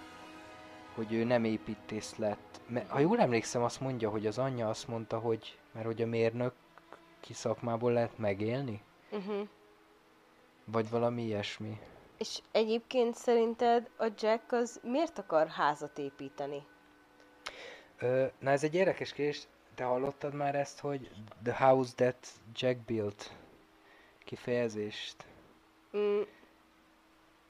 hogy 0.96 1.14
ő 1.14 1.24
nem 1.24 1.44
építész 1.44 2.16
lett. 2.16 2.62
Mert, 2.68 2.89
ha 2.89 3.00
jól 3.00 3.20
emlékszem, 3.20 3.64
azt 3.64 3.80
mondja, 3.82 4.10
hogy 4.10 4.26
az 4.26 4.38
anyja 4.38 4.70
azt 4.70 4.88
mondta, 4.88 5.20
hogy 5.20 5.60
mert 5.72 5.86
hogy 5.86 6.02
a 6.02 6.06
mérnök 6.06 6.54
ki 7.20 7.34
szakmából 7.34 7.92
lehet 7.92 8.18
megélni? 8.18 8.82
Uh-huh. 9.12 9.48
Vagy 10.66 10.89
valami 10.89 11.24
ilyesmi. 11.24 11.80
És 12.22 12.42
egyébként 12.52 13.16
szerinted 13.16 13.90
a 13.98 14.08
Jack 14.18 14.52
az 14.52 14.80
miért 14.84 15.18
akar 15.18 15.48
házat 15.48 15.98
építeni? 15.98 16.64
Ö, 18.00 18.26
na 18.40 18.50
ez 18.50 18.64
egy 18.64 18.76
érdekes 18.76 19.14
kérdés, 19.14 19.48
te 19.76 19.84
hallottad 19.84 20.34
már 20.34 20.56
ezt, 20.56 20.80
hogy 20.80 21.10
the 21.44 21.66
house 21.66 21.94
that 21.96 22.28
Jack 22.56 22.78
built 22.86 23.32
kifejezést? 24.24 25.26
Mm. 25.98 26.22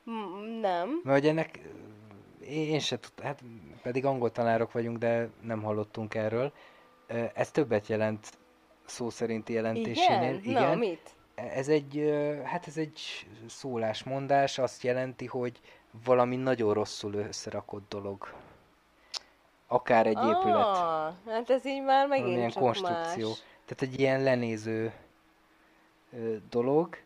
Mm, 0.09 0.59
nem. 0.59 1.01
Mert 1.03 1.19
hogy 1.19 1.27
ennek 1.27 1.59
én, 2.41 2.67
én 2.69 2.79
se 2.79 2.99
tudtam, 2.99 3.25
hát 3.25 3.43
pedig 3.81 4.05
angol 4.05 4.31
tanárok 4.31 4.71
vagyunk, 4.71 4.97
de 4.97 5.29
nem 5.41 5.61
hallottunk 5.61 6.15
erről. 6.15 6.53
Ez 7.33 7.51
többet 7.51 7.87
jelent 7.87 8.37
szó 8.85 9.09
szerinti 9.09 9.53
jelentésénél. 9.53 10.39
Igen? 10.43 10.63
Na, 10.63 10.75
mit? 10.75 11.15
Ez 11.49 11.67
egy, 11.67 12.13
hát 12.43 12.67
ez 12.67 12.77
egy 12.77 13.01
szólásmondás, 13.47 14.57
azt 14.57 14.83
jelenti, 14.83 15.25
hogy 15.25 15.59
valami 16.03 16.35
nagyon 16.35 16.73
rosszul 16.73 17.13
összerakott 17.13 17.89
dolog. 17.89 18.33
Akár 19.67 20.07
egy 20.07 20.17
épület. 20.17 20.65
Ah, 20.65 21.13
hát 21.27 21.49
ez 21.49 21.65
így 21.65 21.83
már 21.83 22.07
megint 22.07 22.25
valamilyen 22.25 22.49
csak 22.49 22.63
konstrukció. 22.63 23.27
más. 23.27 23.43
Tehát 23.65 23.93
egy 23.93 23.99
ilyen 23.99 24.23
lenéző 24.23 24.93
dolog, 26.49 26.97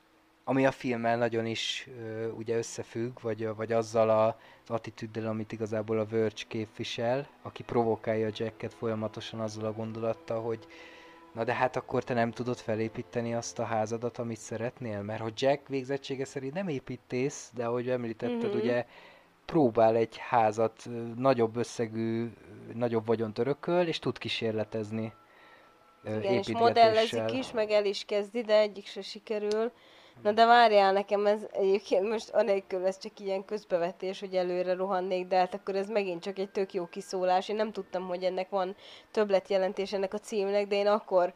ami 0.43 0.65
a 0.65 0.71
filmmel 0.71 1.17
nagyon 1.17 1.45
is 1.45 1.89
ugye 2.38 2.57
összefügg, 2.57 3.21
vagy, 3.21 3.55
vagy 3.55 3.71
azzal 3.71 4.09
a, 4.09 4.25
az 4.63 4.69
attitűddel, 4.69 5.27
amit 5.27 5.51
igazából 5.51 5.99
a 5.99 6.05
Verge 6.05 6.43
képvisel, 6.47 7.27
aki 7.41 7.63
provokálja 7.63 8.29
Jacket 8.33 8.73
folyamatosan 8.73 9.39
azzal 9.39 9.65
a 9.65 9.73
gondolattal, 9.73 10.41
hogy 10.41 10.67
na 11.36 11.43
de 11.43 11.53
hát 11.53 11.75
akkor 11.75 12.03
te 12.03 12.13
nem 12.13 12.31
tudod 12.31 12.57
felépíteni 12.57 13.33
azt 13.33 13.59
a 13.59 13.63
házadat, 13.63 14.17
amit 14.17 14.38
szeretnél, 14.38 15.01
mert 15.01 15.21
hogy 15.21 15.33
Jack 15.41 15.67
végzettsége 15.67 16.25
szerint 16.25 16.53
nem 16.53 16.67
építész, 16.67 17.51
de 17.53 17.65
ahogy 17.65 17.89
említetted, 17.89 18.49
Mhm. 18.49 18.57
ugye 18.57 18.86
próbál 19.45 19.95
egy 19.95 20.17
házat 20.17 20.89
nagyobb 21.15 21.55
összegű, 21.55 22.31
nagyobb 22.73 23.05
vagyont 23.05 23.38
örököl, 23.39 23.88
és 23.88 23.99
tud 23.99 24.17
kísérletezni 24.17 25.13
Igen, 26.05 26.21
és 26.21 26.51
modellezik 26.51 27.31
is, 27.31 27.51
meg 27.51 27.69
el 27.71 27.86
is 27.86 28.05
kezdi, 28.05 28.41
de 28.41 28.59
egyik 28.59 28.86
se 28.88 29.01
sikerül. 29.01 29.71
Na 30.22 30.32
de 30.32 30.45
várjál, 30.45 30.93
nekem 30.93 31.26
ez 31.26 31.47
egyébként 31.51 32.09
most 32.09 32.30
anélkül 32.30 32.86
ez 32.86 32.97
csak 32.97 33.20
ilyen 33.20 33.45
közbevetés, 33.45 34.20
hogy 34.20 34.36
előre 34.36 34.74
rohannék, 34.74 35.28
de 35.28 35.38
hát 35.38 35.53
akkor 35.53 35.76
ez 35.76 35.89
megint 35.89 36.24
csak 36.24 36.39
egy 36.39 36.49
tök 36.49 36.74
jó 36.74 36.86
kiszólás. 36.86 37.49
Én 37.49 37.55
nem 37.55 37.72
tudtam, 37.72 38.07
hogy 38.07 38.24
ennek 38.24 38.49
van 38.49 38.76
többletjelentés 39.11 39.93
ennek 39.93 40.13
a 40.13 40.18
címnek, 40.18 40.68
de 40.68 40.76
én 40.76 40.88
akkor 40.88 41.34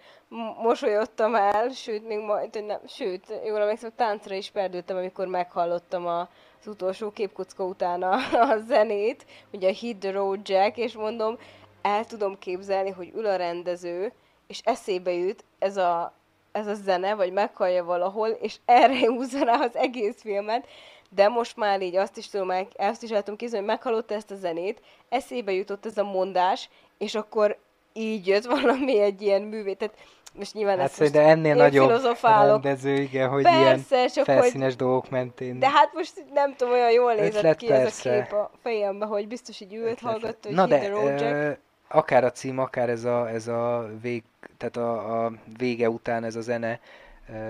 mosolyodtam 0.61 1.35
el, 1.35 1.69
sőt, 1.69 2.07
még 2.07 2.19
majd, 2.19 2.55
hogy 2.55 2.65
nem, 2.65 2.79
sőt, 2.87 3.41
jól 3.45 3.61
emlékszem, 3.61 3.91
táncra 3.95 4.35
is 4.35 4.49
perdültem, 4.49 4.97
amikor 4.97 5.27
meghallottam 5.27 6.07
a, 6.07 6.19
az 6.59 6.67
utolsó 6.67 7.11
képkocka 7.11 7.63
után 7.63 8.03
a, 8.03 8.13
a 8.51 8.57
zenét, 8.67 9.25
ugye 9.53 9.69
a 9.69 9.73
Hit 9.73 9.97
the 9.97 10.11
Road 10.11 10.49
Jack, 10.49 10.77
és 10.77 10.93
mondom, 10.93 11.37
el 11.81 12.05
tudom 12.05 12.39
képzelni, 12.39 12.89
hogy 12.89 13.11
ül 13.15 13.25
a 13.25 13.35
rendező, 13.35 14.13
és 14.47 14.61
eszébe 14.63 15.11
jut 15.11 15.43
ez 15.59 15.77
a, 15.77 16.13
ez 16.51 16.67
a 16.67 16.73
zene, 16.73 17.15
vagy 17.15 17.31
meghallja 17.33 17.83
valahol, 17.83 18.27
és 18.29 18.55
erre 18.65 19.05
húzza 19.15 19.43
rá 19.43 19.53
az 19.59 19.75
egész 19.75 20.21
filmet, 20.21 20.67
de 21.09 21.27
most 21.27 21.57
már 21.57 21.81
így 21.81 21.95
azt 21.95 22.17
is 22.17 22.29
tudom, 22.29 22.49
azt 22.77 23.03
is 23.03 23.09
el 23.09 23.23
tudom 23.23 23.49
hogy 23.51 23.65
meghallotta 23.67 24.13
ezt 24.13 24.31
a 24.31 24.35
zenét, 24.35 24.81
eszébe 25.09 25.51
jutott 25.51 25.85
ez 25.85 25.97
a 25.97 26.03
mondás, 26.03 26.69
és 26.97 27.15
akkor 27.15 27.57
így 27.93 28.27
jött 28.27 28.45
valami 28.45 28.99
egy 28.99 29.21
ilyen 29.21 29.41
művé. 29.41 29.73
Tehát 29.73 29.95
most 30.33 30.53
nyilván 30.53 30.77
Hát 30.77 30.85
ezt 30.89 30.99
most 30.99 31.11
de 31.11 31.21
ennél 31.21 31.55
nagyobb 31.55 32.17
rendező, 32.21 32.93
igen, 32.93 33.29
hogy 33.29 33.43
Persze, 33.43 33.95
ilyen 33.97 34.07
csak 34.07 34.25
hogy- 34.25 34.35
felszínes 34.35 34.75
dolgok 34.75 35.09
mentén. 35.09 35.59
De 35.59 35.69
hát 35.69 35.93
most 35.93 36.13
nem 36.33 36.55
tudom, 36.55 36.73
olyan 36.73 36.91
jól 36.91 37.13
nézett 37.13 37.55
ki 37.55 37.71
ez 37.71 37.81
persze. 37.81 38.09
a 38.09 38.13
kép 38.23 38.33
a 38.33 38.51
fejembe, 38.63 39.05
hogy 39.05 39.27
biztos 39.27 39.59
így 39.59 39.73
ült, 39.73 39.99
hallgatta, 39.99 40.47
hogy 40.47 40.55
Na 40.55 40.67
de, 40.67 40.77
the 40.77 40.89
Road 40.89 41.21
ö, 41.21 41.51
akár 41.89 42.23
a 42.23 42.31
cím, 42.31 42.59
akár 42.59 42.89
ez 42.89 43.03
a, 43.03 43.29
ez 43.29 43.47
a 43.47 43.89
vég, 44.01 44.23
tehát 44.57 44.77
a, 44.77 45.25
a 45.25 45.33
vége 45.57 45.89
után 45.89 46.23
ez 46.23 46.35
a 46.35 46.41
zene, 46.41 46.79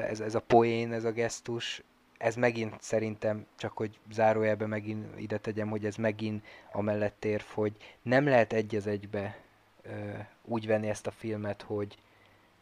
ez, 0.10 0.20
ez 0.20 0.36
a 0.36 0.42
poén, 0.42 0.94
ez 0.94 1.04
a 1.04 1.12
gesztus, 1.12 1.84
ez 2.18 2.36
megint 2.36 2.76
szerintem, 2.80 3.46
csak 3.58 3.78
hogy 3.78 4.00
zárójelben 4.12 4.70
megint 4.70 5.20
ide 5.20 5.38
tegyem, 5.38 5.70
hogy 5.70 5.86
ez 5.86 5.96
megint 5.96 6.46
amellett 6.72 7.26
érv, 7.26 7.44
hogy 7.54 7.74
nem 8.02 8.26
lehet 8.26 8.54
egy 8.54 8.76
az 8.76 8.88
egybe 8.88 9.38
ö, 9.82 9.90
úgy 10.46 10.68
venni 10.68 10.90
ezt 10.90 11.08
a 11.08 11.12
filmet, 11.12 11.62
hogy 11.62 11.98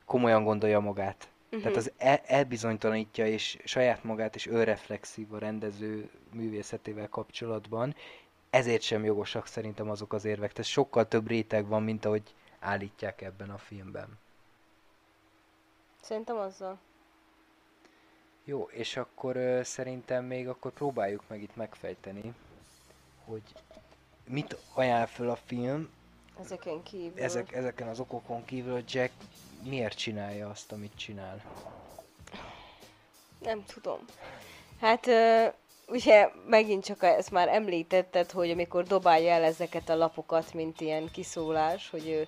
komolyan 0.05 0.43
gondolja 0.43 0.79
magát. 0.79 1.29
Mhm. 1.49 1.61
Tehát 1.61 1.77
az 1.77 1.91
el, 1.97 2.21
elbizonytalanítja 2.25 3.27
és 3.27 3.57
saját 3.63 4.03
magát 4.03 4.35
és 4.35 4.47
önreflexív 4.47 5.33
a 5.33 5.37
rendező 5.37 6.09
művészetével 6.33 7.09
kapcsolatban, 7.09 7.95
ezért 8.57 8.81
sem 8.81 9.03
jogosak 9.05 9.47
szerintem 9.47 9.89
azok 9.89 10.13
az 10.13 10.25
érvek. 10.25 10.51
Tehát 10.51 10.69
sokkal 10.71 11.07
több 11.07 11.27
réteg 11.27 11.65
van, 11.67 11.83
mint 11.83 12.05
ahogy 12.05 12.33
állítják 12.59 13.21
ebben 13.21 13.49
a 13.49 13.57
filmben. 13.57 14.17
Szerintem 16.01 16.37
azzal. 16.37 16.79
Jó, 18.43 18.67
és 18.71 18.97
akkor 18.97 19.35
ö, 19.35 19.63
szerintem 19.63 20.25
még 20.25 20.47
akkor 20.47 20.71
próbáljuk 20.71 21.23
meg 21.27 21.41
itt 21.41 21.55
megfejteni, 21.55 22.33
hogy 23.25 23.41
mit 24.27 24.57
ajánl 24.73 25.05
föl 25.05 25.29
a 25.29 25.35
film 25.35 25.89
Ezeken 26.39 26.83
kívül. 26.83 27.23
ezek, 27.23 27.51
ezeken 27.53 27.87
az 27.87 27.99
okokon 27.99 28.45
kívül, 28.45 28.73
hogy 28.73 28.93
Jack 28.93 29.11
miért 29.63 29.97
csinálja 29.97 30.49
azt, 30.49 30.71
amit 30.71 30.97
csinál. 30.97 31.41
Nem 33.39 33.65
tudom. 33.65 33.99
Hát 34.79 35.07
ö, 35.07 35.47
ugye 35.87 36.29
megint 36.47 36.85
csak 36.85 37.03
ezt 37.03 37.31
már 37.31 37.47
említetted, 37.47 38.31
hogy 38.31 38.49
amikor 38.49 38.83
dobálja 38.83 39.31
el 39.31 39.43
ezeket 39.43 39.89
a 39.89 39.95
lapokat, 39.95 40.53
mint 40.53 40.81
ilyen 40.81 41.09
kiszólás, 41.11 41.89
hogy 41.89 42.07
ő, 42.07 42.27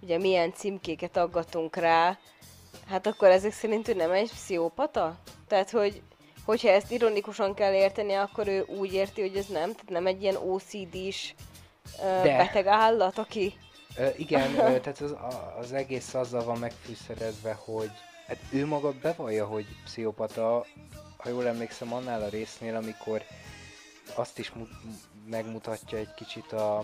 ugye 0.00 0.18
milyen 0.18 0.52
címkéket 0.52 1.16
aggatunk 1.16 1.76
rá, 1.76 2.18
Hát 2.88 3.06
akkor 3.06 3.28
ezek 3.28 3.52
szerint 3.52 3.88
ő 3.88 3.94
nem 3.94 4.10
egy 4.10 4.30
pszichopata? 4.30 5.16
Tehát, 5.48 5.70
hogy 5.70 6.02
hogyha 6.44 6.68
ezt 6.68 6.92
ironikusan 6.92 7.54
kell 7.54 7.72
érteni, 7.72 8.12
akkor 8.12 8.48
ő 8.48 8.64
úgy 8.66 8.92
érti, 8.92 9.20
hogy 9.20 9.36
ez 9.36 9.46
nem, 9.46 9.72
tehát 9.72 9.88
nem 9.88 10.06
egy 10.06 10.22
ilyen 10.22 10.36
OCD-s 10.36 11.34
ö, 12.02 12.22
beteg 12.22 12.66
állat, 12.66 13.18
aki... 13.18 13.54
Ö, 13.96 14.06
igen, 14.16 14.54
ö, 14.54 14.80
tehát 14.80 15.00
az, 15.00 15.14
az 15.60 15.72
egész 15.72 16.14
azzal 16.14 16.44
van 16.44 16.58
megfűszerezve, 16.58 17.58
hogy 17.64 17.90
hát 18.26 18.38
ő 18.52 18.66
maga 18.66 18.92
bevallja, 19.02 19.46
hogy 19.46 19.66
pszichopata, 19.84 20.66
ha 21.22 21.28
jól 21.28 21.46
emlékszem, 21.46 21.92
annál 21.92 22.22
a 22.22 22.28
résznél, 22.28 22.76
amikor 22.76 23.22
azt 24.14 24.38
is 24.38 24.50
mu- 24.50 24.68
megmutatja 25.26 25.98
egy 25.98 26.14
kicsit 26.14 26.52
a, 26.52 26.78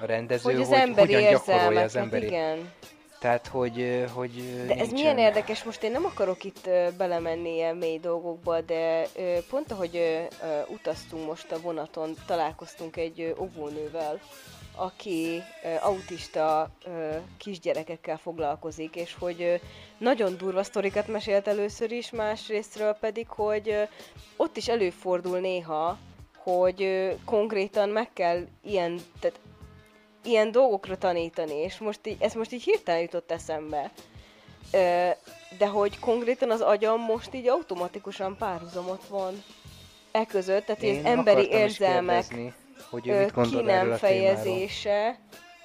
a 0.00 0.06
rendező, 0.06 0.52
Hogy 0.52 0.60
az 0.60 0.68
hogy 0.68 0.76
emberi 0.78 1.14
hogyan 1.14 1.30
gyakorolja 1.30 1.80
az 1.80 1.96
emberi. 1.96 2.26
igen. 2.26 2.72
Tehát, 3.20 3.46
hogy, 3.46 4.04
hogy 4.14 4.30
De 4.66 4.72
ez 4.72 4.76
nincsen- 4.76 4.92
milyen 4.92 5.18
érdekes, 5.18 5.64
most 5.64 5.82
én 5.82 5.90
nem 5.90 6.04
akarok 6.04 6.44
itt 6.44 6.68
belemenni 6.96 7.54
ilyen 7.54 7.76
mély 7.76 7.98
dolgokba, 7.98 8.60
de 8.60 9.06
pont 9.50 9.72
ahogy 9.72 10.26
utaztunk 10.68 11.26
most 11.26 11.52
a 11.52 11.60
vonaton, 11.60 12.14
találkoztunk 12.26 12.96
egy 12.96 13.34
óvónővel, 13.38 14.20
aki 14.78 15.42
autista 15.80 16.70
kisgyerekekkel 17.36 18.16
foglalkozik, 18.16 18.96
és 18.96 19.16
hogy 19.18 19.60
nagyon 19.98 20.36
durva 20.36 20.62
sztorikat 20.62 21.08
mesélt 21.08 21.48
először 21.48 21.90
is, 21.92 22.10
másrésztről 22.10 22.92
pedig, 22.92 23.28
hogy 23.28 23.88
ott 24.36 24.56
is 24.56 24.68
előfordul 24.68 25.38
néha, 25.38 25.98
hogy 26.36 27.12
konkrétan 27.24 27.88
meg 27.88 28.12
kell 28.12 28.46
ilyen, 28.62 29.00
tehát 29.20 29.40
ilyen 30.24 30.50
dolgokra 30.50 30.98
tanítani, 30.98 31.54
és 31.54 31.78
most 31.78 32.06
így, 32.06 32.16
ez 32.20 32.32
most 32.32 32.52
így 32.52 32.62
hirtelen 32.62 33.00
jutott 33.00 33.30
eszembe. 33.30 33.92
De 35.58 35.66
hogy 35.66 35.98
konkrétan 35.98 36.50
az 36.50 36.60
agyam 36.60 37.00
most 37.00 37.34
így 37.34 37.48
automatikusan 37.48 38.36
párhuzamot 38.36 39.06
van 39.06 39.42
e 40.10 40.26
között, 40.26 40.64
tehát 40.64 40.82
Én 40.82 40.98
az 40.98 41.04
emberi 41.04 41.40
is 41.40 41.48
érzelmek 41.48 42.28
kérdezni, 42.28 42.54
hogy 42.90 43.08
ő 43.08 43.18
mit 43.18 43.26
ki 43.26 43.32
gondol 43.34 43.70
erről 43.70 43.88
nem 43.88 43.98
fejezése, 43.98 45.18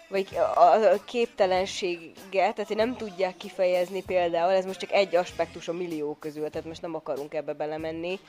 vagy 0.10 0.28
a, 0.56 1.04
képtelensége, 1.06 2.14
tehát 2.32 2.68
hogy 2.68 2.76
nem 2.76 2.96
tudják 2.96 3.38
kifejezni 3.38 4.04
például, 4.04 4.52
ez 4.52 4.66
most 4.66 4.80
csak 4.80 4.92
egy 4.92 5.16
aspektus 5.16 5.68
a 5.68 5.74
millió 5.74 6.16
közül, 6.20 6.50
tehát 6.50 6.68
most 6.68 6.82
nem 6.82 6.96
akarunk 6.96 7.34
ebbe 7.34 7.54
belemenni, 7.54 8.20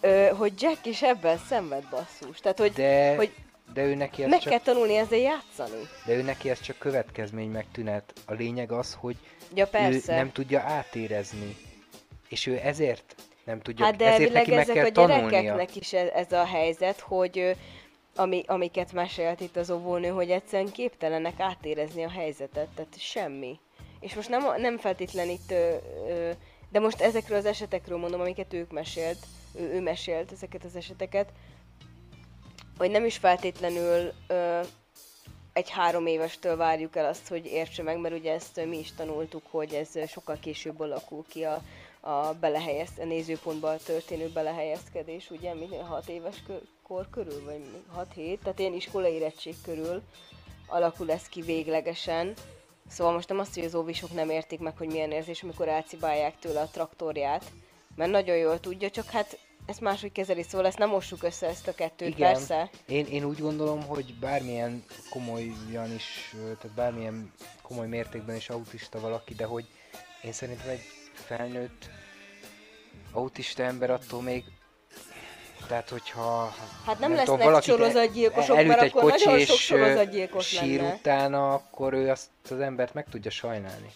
ö, 0.00 0.28
hogy 0.36 0.52
Jack 0.58 0.86
is 0.86 1.02
ebben 1.02 1.38
szenved 1.48 1.84
basszus. 1.90 2.40
Tehát, 2.40 2.58
hogy, 2.58 2.72
De, 2.72 3.16
hogy 3.16 3.30
de 3.74 3.82
ő 3.84 3.94
neki 3.94 4.24
meg 4.24 4.40
csak 4.40 4.50
kell 4.50 4.60
tanulni 4.60 4.96
ezzel 4.96 5.18
játszani. 5.18 5.88
De 6.06 6.14
ő 6.14 6.22
neki 6.22 6.50
ez 6.50 6.60
csak 6.60 6.78
következmény 6.78 7.50
meg 7.50 7.66
tünet. 7.72 8.12
A 8.26 8.32
lényeg 8.32 8.72
az, 8.72 8.96
hogy 9.00 9.16
Ja, 9.54 9.68
ő 9.72 10.00
nem 10.06 10.32
tudja 10.32 10.60
átérezni. 10.60 11.56
És 12.28 12.46
ő 12.46 12.60
ezért 12.62 13.14
nem 13.44 13.60
tudja, 13.60 13.84
Hát 13.84 13.96
de 13.96 14.12
ezért 14.12 14.32
neki 14.32 14.50
meg 14.50 14.58
ezek 14.58 14.74
kell 14.74 14.84
a 14.84 14.90
tanulnia. 14.90 15.28
gyerekeknek 15.28 15.76
is 15.76 15.92
ez, 15.92 16.08
ez 16.08 16.32
a 16.32 16.44
helyzet, 16.44 17.00
hogy 17.00 17.56
ami, 18.20 18.42
amiket 18.46 18.92
mesélt 18.92 19.40
itt 19.40 19.56
az 19.56 19.70
óvónő, 19.70 20.08
hogy 20.08 20.30
egyszerűen 20.30 20.72
képtelenek 20.72 21.40
átérezni 21.40 22.02
a 22.02 22.10
helyzetet, 22.10 22.68
tehát 22.74 22.98
semmi. 22.98 23.58
És 24.00 24.14
most 24.14 24.28
nem, 24.28 24.60
nem 24.60 24.78
feltétlen 24.78 25.28
itt, 25.28 25.50
ö, 25.50 25.74
ö, 26.08 26.30
de 26.70 26.78
most 26.78 27.00
ezekről 27.00 27.38
az 27.38 27.44
esetekről 27.44 27.98
mondom, 27.98 28.20
amiket 28.20 28.52
ők 28.52 28.72
mesélt, 28.72 29.18
ő, 29.54 29.62
ő 29.62 29.80
mesélt 29.80 30.32
ezeket 30.32 30.64
az 30.64 30.76
eseteket, 30.76 31.32
hogy 32.78 32.90
nem 32.90 33.04
is 33.04 33.16
feltétlenül 33.16 34.12
ö, 34.26 34.60
egy 35.52 35.70
három 35.70 36.06
évestől 36.06 36.56
várjuk 36.56 36.96
el 36.96 37.06
azt, 37.06 37.28
hogy 37.28 37.46
értse 37.46 37.82
meg, 37.82 37.98
mert 37.98 38.14
ugye 38.14 38.32
ezt 38.32 38.66
mi 38.66 38.78
is 38.78 38.94
tanultuk, 38.94 39.42
hogy 39.50 39.74
ez 39.74 40.08
sokkal 40.08 40.36
később 40.40 40.80
alakul 40.80 41.24
ki 41.28 41.44
a, 41.44 41.62
a, 42.00 42.34
belehelyez, 42.34 42.90
a 42.98 43.04
nézőpontban 43.04 43.76
történő 43.84 44.28
belehelyezkedés, 44.28 45.30
ugye, 45.30 45.54
mi 45.54 45.76
6 45.76 46.08
éves 46.08 46.42
kö- 46.46 46.78
kor 46.90 47.10
körül, 47.10 47.44
vagy 47.44 47.60
6-7, 48.16 48.38
tehát 48.38 48.58
ilyen 48.58 48.72
iskolai 48.72 49.12
érettség 49.12 49.54
körül 49.62 50.02
alakul 50.66 51.10
ez 51.10 51.28
ki 51.28 51.40
véglegesen. 51.40 52.34
Szóval 52.88 53.12
most 53.12 53.28
nem 53.28 53.38
azt, 53.38 53.54
hogy 53.54 53.64
az 53.64 53.74
óvisok 53.74 54.12
nem 54.12 54.30
értik 54.30 54.58
meg, 54.58 54.76
hogy 54.76 54.86
milyen 54.86 55.10
érzés, 55.10 55.42
amikor 55.42 55.68
elcibálják 55.68 56.38
tőle 56.38 56.60
a 56.60 56.68
traktorját, 56.72 57.44
mert 57.94 58.10
nagyon 58.10 58.36
jól 58.36 58.60
tudja, 58.60 58.90
csak 58.90 59.10
hát 59.10 59.38
ezt 59.66 59.80
máshogy 59.80 60.12
kezeli, 60.12 60.42
szóval 60.42 60.66
ezt 60.66 60.78
nem 60.78 60.88
mossuk 60.88 61.22
össze 61.22 61.46
ezt 61.46 61.68
a 61.68 61.74
kettőt, 61.74 62.08
Igen. 62.08 62.32
persze. 62.32 62.70
Én, 62.86 63.06
én 63.06 63.24
úgy 63.24 63.38
gondolom, 63.38 63.82
hogy 63.82 64.14
bármilyen 64.14 64.84
komolyan 65.10 65.94
is, 65.94 66.34
tehát 66.40 66.74
bármilyen 66.74 67.32
komoly 67.62 67.86
mértékben 67.86 68.36
is 68.36 68.48
autista 68.48 69.00
valaki, 69.00 69.34
de 69.34 69.44
hogy 69.44 69.66
én 70.22 70.32
szerintem 70.32 70.68
egy 70.68 70.84
felnőtt 71.12 71.90
autista 73.12 73.62
ember 73.62 73.90
attól 73.90 74.22
még 74.22 74.44
tehát, 75.66 75.88
hogyha 75.88 76.54
Hát 76.86 76.98
nem 76.98 77.10
tudom, 77.10 77.14
lesznek 77.16 77.42
valakit 77.42 77.70
sorozatgyilkosok, 77.70 78.56
elüt 78.56 78.76
egy 78.76 78.88
akkor 78.88 79.10
kocsi, 79.10 79.24
nagyon 79.24 79.44
sok 79.44 80.36
és, 80.38 80.46
sír 80.46 80.80
lenne. 80.80 80.94
utána, 80.94 81.54
akkor 81.54 81.92
ő 81.92 82.10
azt 82.10 82.28
az 82.50 82.60
embert 82.60 82.94
meg 82.94 83.06
tudja 83.10 83.30
sajnálni. 83.30 83.92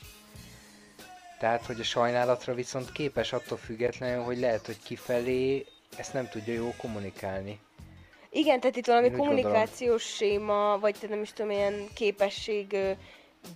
Tehát, 1.39 1.67
hogy 1.67 1.81
a 1.81 1.85
sajnálatra 1.85 2.55
viszont 2.55 2.93
képes 2.93 3.33
attól 3.33 3.59
függetlenül, 3.59 4.23
hogy 4.23 4.39
lehet, 4.39 4.67
hogy 4.67 4.77
kifelé 4.85 5.67
ezt 5.97 6.13
nem 6.13 6.29
tudja 6.29 6.55
jól 6.55 6.75
kommunikálni. 6.79 7.61
Igen, 8.31 8.61
tehát 8.61 8.77
itt 8.77 8.87
valami 8.87 9.07
Én 9.07 9.13
úgy 9.13 9.19
gondolom. 9.19 9.43
kommunikációs 9.43 10.03
séma, 10.03 10.79
vagy 10.79 10.97
te 11.01 11.09
nem 11.09 11.23
is 11.23 11.33
tudom, 11.33 11.51
ilyen 11.51 11.89
képesség 11.95 12.77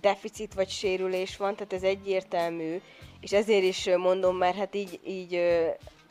deficit 0.01 0.53
vagy 0.53 0.69
sérülés 0.69 1.37
van, 1.37 1.55
tehát 1.55 1.73
ez 1.73 1.83
egyértelmű, 1.83 2.81
és 3.19 3.31
ezért 3.31 3.63
is 3.63 3.89
mondom, 3.97 4.37
mert 4.37 4.55
hát 4.55 4.75
így, 4.75 4.99
így 5.05 5.41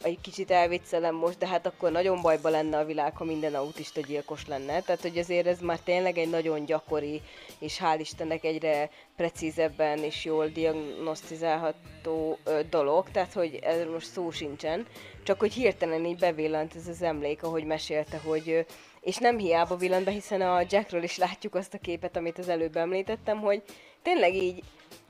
egy 0.03 0.20
kicsit 0.20 0.51
elviccelem 0.51 1.14
most, 1.14 1.38
de 1.38 1.46
hát 1.46 1.66
akkor 1.66 1.90
nagyon 1.90 2.20
bajba 2.22 2.49
lenne 2.49 2.78
a 2.78 2.84
világ, 2.84 3.16
ha 3.16 3.24
minden 3.24 3.55
autista 3.55 4.01
gyilkos 4.01 4.46
lenne. 4.46 4.80
Tehát, 4.80 5.01
hogy 5.01 5.18
azért 5.18 5.46
ez 5.46 5.61
már 5.61 5.80
tényleg 5.80 6.18
egy 6.18 6.30
nagyon 6.30 6.64
gyakori, 6.64 7.22
és 7.59 7.80
hál' 7.82 7.99
Istennek 8.01 8.44
egyre 8.44 8.90
precízebben 9.16 9.99
és 9.99 10.24
jól 10.24 10.46
diagnosztizálható 10.46 12.38
ö, 12.44 12.61
dolog, 12.70 13.11
tehát, 13.11 13.32
hogy 13.32 13.59
erről 13.62 13.92
most 13.92 14.07
szó 14.07 14.30
sincsen. 14.30 14.86
Csak 15.22 15.40
hogy 15.40 15.53
hirtelen 15.53 16.05
így 16.05 16.18
bevillant 16.18 16.74
ez 16.74 16.86
az 16.86 17.03
emlék, 17.03 17.42
ahogy 17.42 17.64
mesélte, 17.64 18.20
hogy 18.24 18.51
ö, 18.51 18.61
és 19.01 19.16
nem 19.16 19.38
hiába 19.38 19.76
villant 19.76 20.05
be, 20.05 20.11
hiszen 20.11 20.40
a 20.40 20.64
Jackről 20.68 21.03
is 21.03 21.16
látjuk 21.16 21.55
azt 21.55 21.74
a 21.74 21.78
képet, 21.78 22.16
amit 22.16 22.38
az 22.38 22.49
előbb 22.49 22.76
említettem, 22.76 23.40
hogy 23.40 23.62
tényleg 24.03 24.34
így 24.34 24.62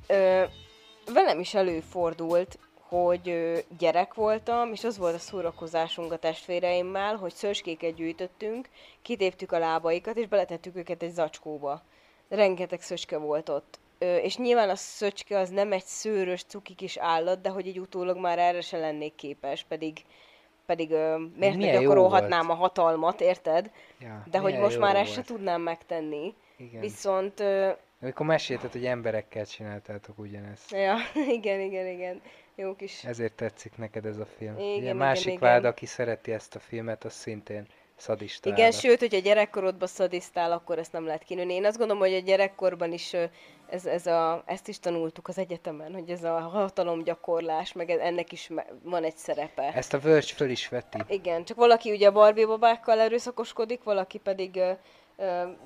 ö, 0.07 0.45
velem 1.12 1.41
is 1.41 1.55
előfordult, 1.55 2.59
hogy 2.89 3.55
gyerek 3.78 4.14
voltam, 4.14 4.72
és 4.72 4.84
az 4.84 4.99
volt 4.99 5.14
a 5.14 5.18
szórakozásunk 5.18 6.12
a 6.12 6.16
testvéreimmel, 6.16 7.16
hogy 7.16 7.32
szöcskéket 7.32 7.95
gyűjtöttünk, 7.95 8.68
kitéptük 9.03 9.53
a 9.53 9.59
lábaikat, 9.59 10.16
és 10.16 10.26
beletettük 10.26 10.76
őket 10.76 11.03
egy 11.03 11.12
zacskóba. 11.12 11.82
Rengeteg 12.28 12.80
szöcske 12.80 13.16
volt 13.16 13.49
ott. 13.49 13.78
És 13.99 14.36
nyilván 14.36 14.68
a 14.68 14.76
szöcske 14.76 15.39
az 15.39 15.49
nem 15.49 15.72
egy 15.72 15.84
szőrös, 15.84 16.43
cuki 16.45 16.74
kis 16.74 16.97
állat, 16.97 17.41
de 17.41 17.49
hogy 17.49 17.66
így 17.66 17.80
utólag 17.80 18.16
már 18.16 18.39
erre 18.39 18.61
se 18.61 18.78
lennék 18.78 19.14
képes, 19.14 19.64
pedig 19.64 20.05
pedig 20.68 20.91
ö, 20.91 21.16
miért 21.36 21.57
Milyen 21.57 21.80
gyakorolhatnám 21.80 22.51
a 22.51 22.55
hatalmat, 22.55 23.20
érted? 23.20 23.70
Ja, 24.01 24.24
De 24.30 24.39
hogy 24.39 24.59
most 24.59 24.78
már 24.78 24.97
ezt 24.97 25.12
se 25.12 25.22
tudnám 25.22 25.61
megtenni. 25.61 26.34
Igen. 26.57 26.80
Viszont, 26.80 27.41
ö, 27.41 27.70
Amikor 28.03 28.26
mesélted, 28.26 28.72
hogy 28.72 28.84
emberekkel 28.84 29.47
csináltátok 29.47 30.18
ugyanezt. 30.18 30.70
ja, 30.70 30.97
igen, 31.39 31.61
igen, 31.61 31.86
igen. 31.86 32.20
Jó 32.61 32.75
kis 32.75 33.05
Ezért 33.05 33.33
tetszik 33.33 33.77
neked 33.77 34.07
ez 34.07 34.19
a 34.19 34.27
film. 34.39 34.59
Igen, 34.59 34.83
igen, 34.83 34.97
másik 34.97 35.27
igen. 35.27 35.39
vád, 35.41 35.65
aki 35.65 35.87
szereti 35.87 36.33
ezt 36.33 36.55
a 36.55 36.59
filmet, 36.59 37.05
az 37.05 37.13
szintén 37.13 37.67
szadista. 37.97 38.49
Igen, 38.49 38.61
állat. 38.61 38.79
sőt, 38.79 38.99
hogyha 38.99 39.19
gyerekkorodban 39.19 39.89
szadisztál, 39.89 40.53
akkor 40.53 40.79
ezt 40.79 40.93
nem 40.93 41.05
lehet 41.07 41.25
kinőni. 41.25 41.55
Én 41.55 41.65
azt 41.65 41.79
gondolom, 41.79 42.03
hogy 42.03 42.15
a 42.15 42.19
gyerekkorban 42.21 42.93
is 42.93 43.17
ez, 43.69 43.87
ez 43.87 44.07
a, 44.07 44.43
ezt 44.47 44.69
is 44.69 44.79
tanultuk 44.79 45.29
az 45.29 45.39
egyetemen, 45.39 45.93
hogy 45.93 46.11
ez 46.11 46.25
a 46.25 46.39
hatalomgyakorlás, 46.39 47.73
meg 47.73 47.91
ez- 47.91 48.01
ennek 48.01 48.33
is 48.33 48.51
van 48.83 49.05
egy 49.05 49.17
szerepe. 49.17 49.73
Ezt 49.75 49.95
a 49.95 49.99
Verge 50.01 50.33
föl 50.35 50.51
is 50.51 50.69
veti. 50.69 50.99
Igen, 51.09 51.45
csak 51.45 51.57
valaki 51.57 51.91
ugye 51.91 52.07
a 52.09 52.13
Barbie 52.13 52.47
babákkal 52.47 53.01
erőszakoskodik, 53.01 53.83
valaki 53.83 54.19
pedig 54.19 54.61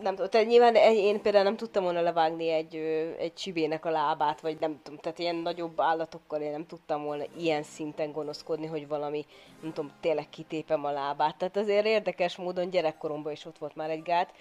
nem 0.01 0.15
tudom, 0.15 0.29
tehát 0.29 0.47
nyilván 0.47 0.75
én 0.75 1.23
például 1.23 1.45
nem 1.45 1.57
tudtam 1.57 1.83
volna 1.83 2.01
levágni 2.01 2.49
egy, 2.49 2.75
egy 3.19 3.35
csibének 3.35 3.85
a 3.85 3.91
lábát, 3.91 4.41
vagy 4.41 4.57
nem 4.61 4.81
tudom, 4.83 4.99
tehát 4.99 5.19
ilyen 5.19 5.37
nagyobb 5.37 5.81
állatokkal 5.81 6.41
én 6.41 6.51
nem 6.51 6.67
tudtam 6.67 7.05
volna 7.05 7.25
ilyen 7.37 7.63
szinten 7.63 8.13
gonoszkodni, 8.13 8.67
hogy 8.67 8.89
valami, 8.89 9.25
nem 9.61 9.73
tudom, 9.73 9.93
tényleg 10.01 10.29
kitépem 10.29 10.85
a 10.85 10.91
lábát. 10.91 11.37
Tehát 11.37 11.57
azért 11.57 11.87
érdekes 11.87 12.37
módon 12.37 12.71
gyerekkoromban 12.71 13.33
is 13.33 13.45
ott 13.45 13.59
volt 13.59 13.77
már 13.77 13.91
egy 13.91 14.03
gát, 14.03 14.33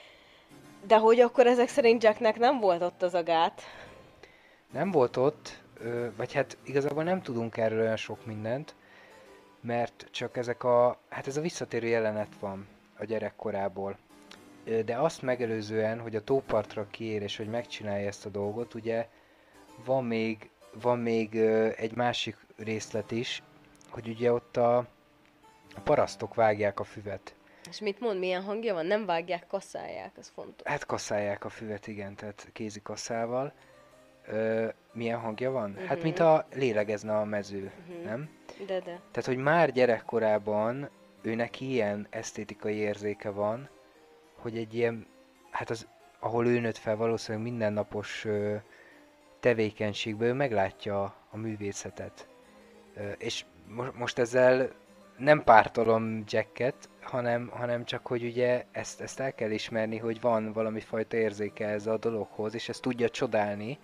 de 0.88 0.98
hogy 0.98 1.20
akkor 1.20 1.48
ezek 1.48 1.68
szerint 1.68 2.04
Jacknek 2.04 2.40
nem 2.40 2.60
volt 2.60 2.82
ott 2.82 3.02
az 3.02 3.14
a 3.14 3.24
gát. 3.24 3.62
Nem 4.74 4.92
volt 4.92 5.18
ott, 5.18 5.62
vagy 6.18 6.34
hát 6.34 6.58
igazából 6.64 7.04
nem 7.04 7.22
tudunk 7.22 7.58
erről 7.58 7.80
olyan 7.80 7.96
sok 7.96 8.26
mindent, 8.26 8.76
mert 9.62 10.08
csak 10.12 10.38
ezek 10.38 10.64
a, 10.64 10.98
hát 11.10 11.28
ez 11.28 11.38
a 11.38 11.42
visszatérő 11.42 11.88
jelenet 11.88 12.36
van 12.40 12.68
a 12.98 13.06
gyerekkorából. 13.06 13.98
De 14.86 14.96
azt 14.98 15.22
megelőzően, 15.22 16.00
hogy 16.00 16.16
a 16.16 16.24
tópartra 16.24 16.88
kiér 16.92 17.22
és 17.22 17.38
hogy 17.38 17.48
megcsinálja 17.50 18.08
ezt 18.08 18.26
a 18.26 18.30
dolgot, 18.30 18.74
ugye 18.74 19.08
van 19.86 20.06
még 20.06 20.50
van 20.82 21.00
még 21.00 21.36
egy 21.78 21.96
másik 21.96 22.38
részlet 22.58 23.12
is, 23.12 23.44
hogy 23.90 24.08
ugye 24.08 24.32
ott 24.34 24.58
a, 24.58 24.78
a 25.76 25.80
parasztok 25.84 26.36
vágják 26.36 26.80
a 26.80 26.84
füvet. 26.84 27.36
És 27.70 27.80
mit 27.80 28.00
mond, 28.00 28.20
milyen 28.20 28.42
hangja 28.44 28.74
van? 28.74 28.86
Nem 28.86 29.06
vágják, 29.06 29.48
kasszálják, 29.48 30.12
ez 30.18 30.32
fontos. 30.36 30.68
Hát 30.68 30.86
kasszálják 30.86 31.46
a 31.46 31.50
füvet, 31.50 31.88
igen, 31.88 32.16
tehát 32.16 32.50
kézi 32.54 32.82
kasszával. 32.82 33.54
Ö, 34.28 34.68
milyen 34.94 35.20
hangja 35.20 35.52
van? 35.52 35.70
Uh-huh. 35.72 35.86
Hát 35.86 35.96
Mhm. 35.98 36.06
mint 36.06 36.20
a 36.20 36.48
lélegezne 36.54 37.18
a 37.18 37.24
mező, 37.26 37.72
Mhm. 37.88 38.04
nem? 38.06 38.30
De, 38.66 38.74
de. 38.80 38.84
Tehát, 38.84 39.26
hogy 39.26 39.38
már 39.38 39.72
gyerekkorában 39.72 40.90
ő 41.22 41.36
neki 41.36 41.70
ilyen 41.72 42.08
esztétikai 42.10 42.76
érzéke 42.76 43.30
van, 43.30 43.70
hogy 44.42 44.58
egy 44.58 44.74
ilyen, 44.74 45.08
hát 45.50 45.70
az, 45.70 45.88
ahol 46.20 46.48
ő 46.48 46.60
nőtt 46.60 46.78
fel 46.78 46.96
valószínűleg 46.96 47.48
mindennapos 47.48 48.26
ö, 48.26 48.56
tevékenységben 49.40 50.28
ő 50.28 50.34
meglátja 50.34 51.16
a 51.30 51.38
művészetet. 51.38 52.28
Ö, 52.96 53.12
és 53.12 53.46
mo- 53.68 53.98
most 53.98 54.20
ezzel 54.20 54.70
nem 55.18 55.44
pártolom 55.44 56.24
Jacket, 56.28 56.90
hanem, 57.02 57.48
hanem 57.48 57.86
csak, 57.86 58.08
hogy 58.08 58.24
ugye 58.24 58.66
ezt, 58.72 59.02
ezt 59.02 59.20
el 59.20 59.34
kell 59.34 59.52
ismerni, 59.52 59.98
hogy 59.98 60.22
van 60.22 60.54
valami 60.54 60.80
fajta 60.80 61.18
érzéke 61.18 61.68
ez 61.68 61.88
a 61.88 61.98
dologhoz, 61.98 62.54
és 62.54 62.70
ezt 62.70 62.82
tudja 62.82 63.10
csodálni, 63.10 63.80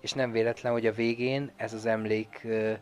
és 0.00 0.12
nem 0.12 0.30
véletlen, 0.30 0.72
hogy 0.72 0.86
a 0.86 0.92
végén 0.92 1.52
ez 1.56 1.72
az 1.72 1.86
emlék 1.86 2.40
ö, 2.44 2.72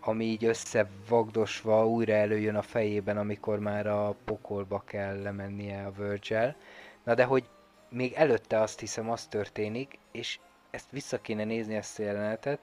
ami 0.00 0.24
így 0.24 0.44
összevagdosva 0.44 1.86
újra 1.88 2.12
előjön 2.12 2.56
a 2.56 2.62
fejében, 2.62 3.16
amikor 3.16 3.58
már 3.58 3.86
a 3.86 4.14
pokolba 4.24 4.82
kell 4.86 5.22
lemennie 5.22 5.86
a 5.86 5.92
Virgil. 6.02 6.54
Na 7.04 7.14
de 7.14 7.24
hogy 7.24 7.48
még 7.88 8.12
előtte 8.12 8.60
azt 8.60 8.80
hiszem 8.80 9.10
az 9.10 9.26
történik, 9.26 9.98
és 10.12 10.38
ezt 10.70 10.90
vissza 10.90 11.20
kéne 11.20 11.44
nézni 11.44 11.74
ezt 11.74 11.98
a 11.98 12.02
jelenetet, 12.02 12.58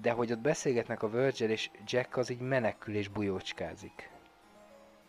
de 0.00 0.10
hogy 0.10 0.32
ott 0.32 0.38
beszélgetnek 0.38 1.02
a 1.02 1.10
Virgil 1.10 1.50
és 1.50 1.70
Jack 1.86 2.16
az 2.16 2.30
így 2.30 2.40
menekül 2.40 2.94
és 2.94 3.08
bujócskázik. 3.08 4.10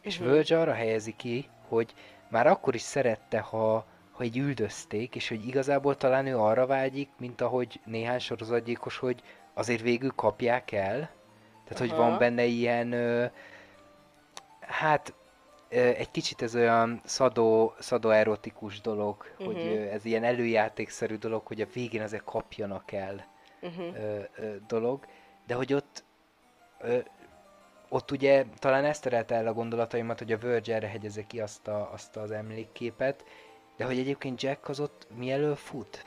És 0.02 0.20
Mhm. 0.20 0.30
Virgil 0.32 0.58
arra 0.58 0.74
helyezi 0.74 1.14
ki, 1.16 1.50
hogy 1.68 1.94
már 2.28 2.48
akkor 2.48 2.76
is 2.76 2.82
szerette, 2.82 3.40
ha, 3.40 3.86
ha 4.12 4.24
így 4.24 4.38
üldözték, 4.38 5.16
és 5.16 5.28
hogy 5.30 5.48
igazából 5.48 5.98
talán 5.98 6.26
ő 6.26 6.38
arra 6.38 6.66
vágyik, 6.66 7.10
mint 7.18 7.42
ahogy 7.42 7.80
néhány 7.86 8.20
sorozatgyilkos, 8.20 8.98
hogy 8.98 9.22
azért 9.54 9.82
végül 9.82 10.12
kapják 10.16 10.72
el. 10.72 11.10
Tehát, 11.70 11.78
hogy 11.90 11.90
Aha. 12.00 12.10
van 12.10 12.18
benne 12.18 12.44
ilyen, 12.44 12.92
ö, 12.92 13.26
hát 14.60 15.14
ö, 15.70 15.76
egy 15.80 16.12
kicsit 16.12 16.42
ez 16.42 16.56
olyan 16.56 17.02
szadó, 17.06 17.74
szadoerotikus 17.80 18.82
dolog, 18.82 19.26
hogy 19.38 19.56
Mhm. 19.56 19.68
ö, 19.68 19.82
ez 19.90 20.06
ilyen 20.06 20.24
előjátékszerű 20.24 21.16
dolog, 21.16 21.46
hogy 21.48 21.62
a 21.62 21.66
végén 21.74 22.02
azért 22.02 22.24
kapjanak 22.24 22.92
el 22.92 23.28
Uh-huh. 23.62 23.96
ö, 23.96 24.20
ö, 24.36 24.56
dolog, 24.68 25.06
de 25.48 25.54
hogy 25.54 25.74
ott 25.74 26.04
ö, 26.80 26.98
ott 27.90 28.12
ugye 28.12 28.46
talán 28.60 28.86
ezt 28.86 29.02
terelte 29.02 29.36
el 29.36 29.48
a 29.48 29.54
gondolataimat, 29.54 30.18
hogy 30.20 30.32
a 30.32 30.38
Verge 30.38 30.76
erre 30.76 30.88
hegyezze 30.88 31.24
ki 31.28 31.40
azt, 31.40 31.68
a, 31.68 31.90
azt 31.94 32.18
az 32.18 32.32
emlékképet, 32.32 33.24
de 33.78 33.86
hogy 33.86 34.00
egyébként 34.00 34.42
Jack 34.42 34.70
az 34.70 34.80
ott 34.80 35.08
mi 35.16 35.32
elől 35.32 35.56
fut? 35.56 36.06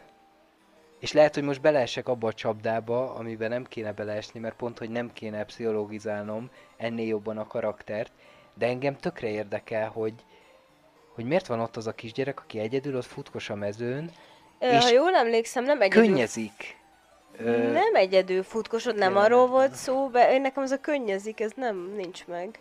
És 1.03 1.13
lehet, 1.13 1.35
hogy 1.35 1.43
most 1.43 1.61
beleesek 1.61 2.09
abba 2.09 2.29
a 2.29 2.33
csapdába, 2.33 3.15
amiben 3.15 3.51
nem 3.51 3.65
kéne 3.65 3.93
beleesni, 3.93 4.41
mert 4.41 4.57
pont, 4.57 4.79
hogy 4.79 4.91
nem 4.91 5.13
kéne 5.13 5.45
pszichológizálnom 5.45 6.51
ennél 6.77 7.07
jobban 7.07 7.39
a 7.39 7.47
karaktert, 7.47 8.13
de 8.55 8.67
engem 8.67 8.97
tökre 8.97 9.29
érdekel, 9.29 9.89
hogy, 9.89 10.15
hogy 11.15 11.25
miért 11.25 11.47
van 11.47 11.61
ott 11.61 11.77
az 11.77 11.87
a 11.87 11.93
kisgyerek, 11.93 12.41
aki 12.41 12.59
egyedül 12.59 12.97
ott 12.97 13.05
futkos 13.05 13.51
a 13.51 13.55
mezőn, 13.55 14.11
Ö, 14.59 14.77
és 14.77 14.83
ha 14.85 14.91
jól 14.91 15.15
emlékszem, 15.15 15.65
nem 15.65 15.81
egyedül... 15.81 16.05
könnyezik. 16.05 16.77
Ö, 17.37 17.73
Nem 17.73 17.95
egyedül 17.95 18.43
futkosod, 18.43 18.97
nem 18.97 19.17
arról 19.17 19.47
volt 19.47 19.73
szó, 19.75 20.09
be, 20.09 20.39
nekem 20.39 20.63
ez 20.63 20.73
a 20.73 20.81
könnyezik, 20.81 21.41
ez 21.41 21.53
nem, 21.57 21.93
nincs 21.97 22.27
meg. 22.27 22.59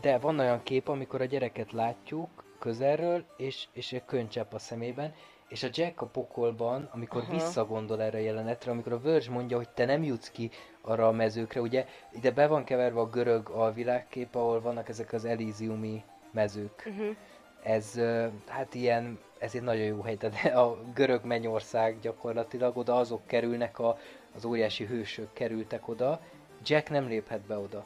De 0.00 0.18
van 0.18 0.38
olyan 0.38 0.62
kép, 0.62 0.88
amikor 0.88 1.20
a 1.20 1.24
gyereket 1.24 1.72
látjuk 1.72 2.44
közelről, 2.58 3.24
és, 3.36 3.64
és 3.72 3.92
egy 3.92 4.04
könycsepp 4.04 4.52
a 4.52 4.58
szemében, 4.58 5.14
és 5.48 5.62
a 5.62 5.68
Jack 5.72 6.00
a 6.00 6.06
pokolban, 6.06 6.88
amikor 6.92 7.22
Aha. 7.22 7.32
visszagondol 7.32 8.02
erre 8.02 8.18
a 8.18 8.20
jelenetre, 8.20 8.70
amikor 8.70 8.92
a 8.92 9.00
Verge 9.00 9.30
mondja, 9.30 9.56
hogy 9.56 9.68
te 9.68 9.84
nem 9.84 10.02
jutsz 10.02 10.30
ki 10.30 10.50
arra 10.80 11.06
a 11.06 11.12
mezőkre, 11.12 11.60
ugye 11.60 11.86
ide 12.12 12.30
be 12.30 12.46
van 12.46 12.64
keverve 12.64 13.00
a 13.00 13.10
görög 13.10 13.48
alvilágkép, 13.48 14.34
ahol 14.34 14.60
vannak 14.60 14.88
ezek 14.88 15.12
az 15.12 15.24
elíziumi 15.24 16.04
mezők. 16.30 16.82
Uh-huh. 16.86 17.16
Ez 17.62 18.00
hát 18.46 18.74
ilyen, 18.74 19.18
ez 19.38 19.54
egy 19.54 19.62
nagyon 19.62 19.84
jó 19.84 20.00
hely, 20.00 20.16
tehát 20.16 20.54
a 20.56 20.78
görög 20.94 21.24
mennyország 21.24 22.00
gyakorlatilag, 22.00 22.76
oda 22.76 22.96
azok 22.96 23.26
kerülnek, 23.26 23.78
a, 23.78 23.98
az 24.34 24.44
óriási 24.44 24.84
hősök 24.84 25.32
kerültek 25.32 25.88
oda, 25.88 26.20
Jack 26.64 26.90
nem 26.90 27.06
léphet 27.06 27.40
be 27.40 27.58
oda. 27.58 27.84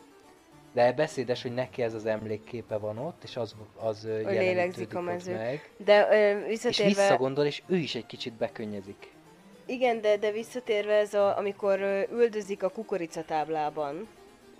De 0.73 0.93
beszédes, 0.93 1.43
hogy 1.43 1.55
neki 1.55 1.83
ez 1.83 1.95
az 1.95 2.07
emlékképe 2.07 2.77
van 2.77 2.99
ott, 2.99 3.23
és 3.25 3.37
az, 3.37 3.55
az 3.77 4.05
jelenítődik 4.23 4.95
a 4.95 5.01
mező. 5.01 5.35
meg. 5.35 5.71
De 5.77 6.09
ö, 6.11 6.39
És 6.41 6.49
visszatérve... 6.49 6.85
visszagondol, 7.03 7.45
és 7.45 7.63
ő 7.67 7.77
is 7.77 7.95
egy 7.95 8.07
kicsit 8.07 8.33
bekönyezik. 8.33 9.13
Igen, 9.67 10.01
de, 10.01 10.17
de 10.17 10.31
visszatérve 10.31 10.95
ez 10.95 11.15
a, 11.15 11.37
amikor 11.39 11.81
üldözik 12.13 12.63
a 12.63 12.69
kukoricatáblában 12.69 14.09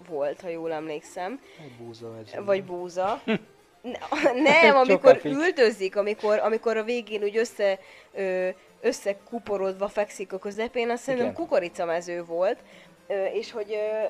volt, 0.09 0.41
ha 0.41 0.49
jól 0.49 0.73
emlékszem, 0.73 1.41
Egy 1.65 1.73
búza 1.85 2.11
mező. 2.11 2.45
vagy 2.45 2.65
búza. 2.65 3.21
Ne- 3.83 4.33
Nem, 4.43 4.77
amikor 4.77 5.21
üldözik, 5.25 5.97
amikor, 5.97 6.39
amikor 6.39 6.77
a 6.77 6.83
végén 6.83 7.23
úgy 7.23 7.37
össze, 7.37 7.79
ö, 8.13 8.49
összekuporodva 8.81 9.89
fekszik 9.89 10.33
a 10.33 10.39
közepén, 10.39 10.91
azt 10.91 11.03
szerintem 11.03 11.33
kukoricamező 11.33 12.25
volt, 12.25 12.59
ö, 13.07 13.25
és 13.25 13.53
hogy, 13.53 13.71
ö, 13.73 14.05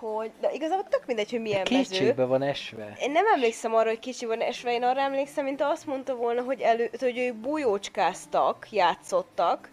hogy, 0.00 0.30
de 0.40 0.50
igazából 0.52 0.84
tök 0.88 1.06
mindegy, 1.06 1.30
hogy 1.30 1.40
milyen 1.40 1.66
mező. 1.70 1.82
Kétségbe 1.82 2.24
van 2.24 2.42
esve. 2.42 2.96
Én 3.00 3.10
nem 3.10 3.24
emlékszem 3.34 3.74
arra, 3.74 3.88
hogy 3.88 3.98
kicsi 3.98 4.26
van 4.26 4.40
esve, 4.40 4.72
én 4.72 4.82
arra 4.82 5.00
emlékszem, 5.00 5.44
mint 5.44 5.62
azt 5.62 5.86
mondta 5.86 6.14
volna, 6.14 6.42
hogy, 6.42 6.60
elő, 6.60 6.90
hogy 7.00 7.18
ők 7.18 7.34
bujócskáztak, 7.34 8.66
játszottak, 8.70 9.70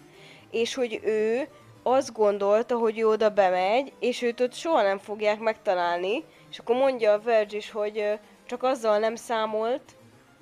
és 0.52 0.74
hogy 0.76 1.00
ő 1.04 1.48
azt 1.84 2.14
gondolta, 2.14 2.78
hogy 2.78 3.00
ő 3.00 3.08
oda 3.08 3.30
bemegy, 3.30 3.94
és 4.00 4.22
őt 4.22 4.40
ott 4.42 4.54
soha 4.54 4.82
nem 4.82 4.98
fogják 4.98 5.40
megtalálni, 5.40 6.24
és 6.52 6.60
akkor 6.60 6.76
mondja 6.76 7.12
a 7.12 7.22
Verge 7.22 7.58
is, 7.58 7.72
hogy 7.72 8.20
csak 8.46 8.64
azzal 8.64 9.00
nem 9.00 9.16
számolt, 9.16 9.82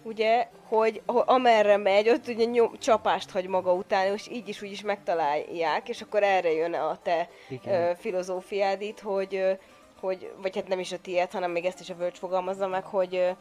ugye, 0.04 0.48
hogy 0.68 1.02
ho- 1.06 1.30
amerre 1.30 1.78
megy, 1.78 2.10
ott 2.10 2.28
ugye 2.28 2.44
nyom, 2.44 2.78
csapást 2.80 3.32
hagy 3.32 3.48
maga 3.48 3.74
után, 3.74 4.14
és 4.14 4.28
így 4.32 4.48
is 4.48 4.62
úgy 4.62 4.72
is 4.72 4.82
megtalálják, 4.82 5.90
és 5.90 6.02
akkor 6.02 6.24
erre 6.24 6.52
jön 6.54 6.74
a 6.74 6.98
te 7.04 7.30
ö, 7.66 7.92
filozófiád 8.00 8.82
itt, 8.82 9.00
hogy, 9.00 9.58
hogy, 10.04 10.32
vagy 10.42 10.56
hát 10.56 10.68
nem 10.68 10.80
is 10.80 10.92
a 10.92 10.98
tiéd, 10.98 11.32
hanem 11.32 11.52
még 11.52 11.66
ezt 11.66 11.80
is 11.80 11.90
a 11.90 11.96
Verge 11.96 12.18
fogalmazza 12.18 12.68
meg, 12.68 12.84
hogy 12.84 13.10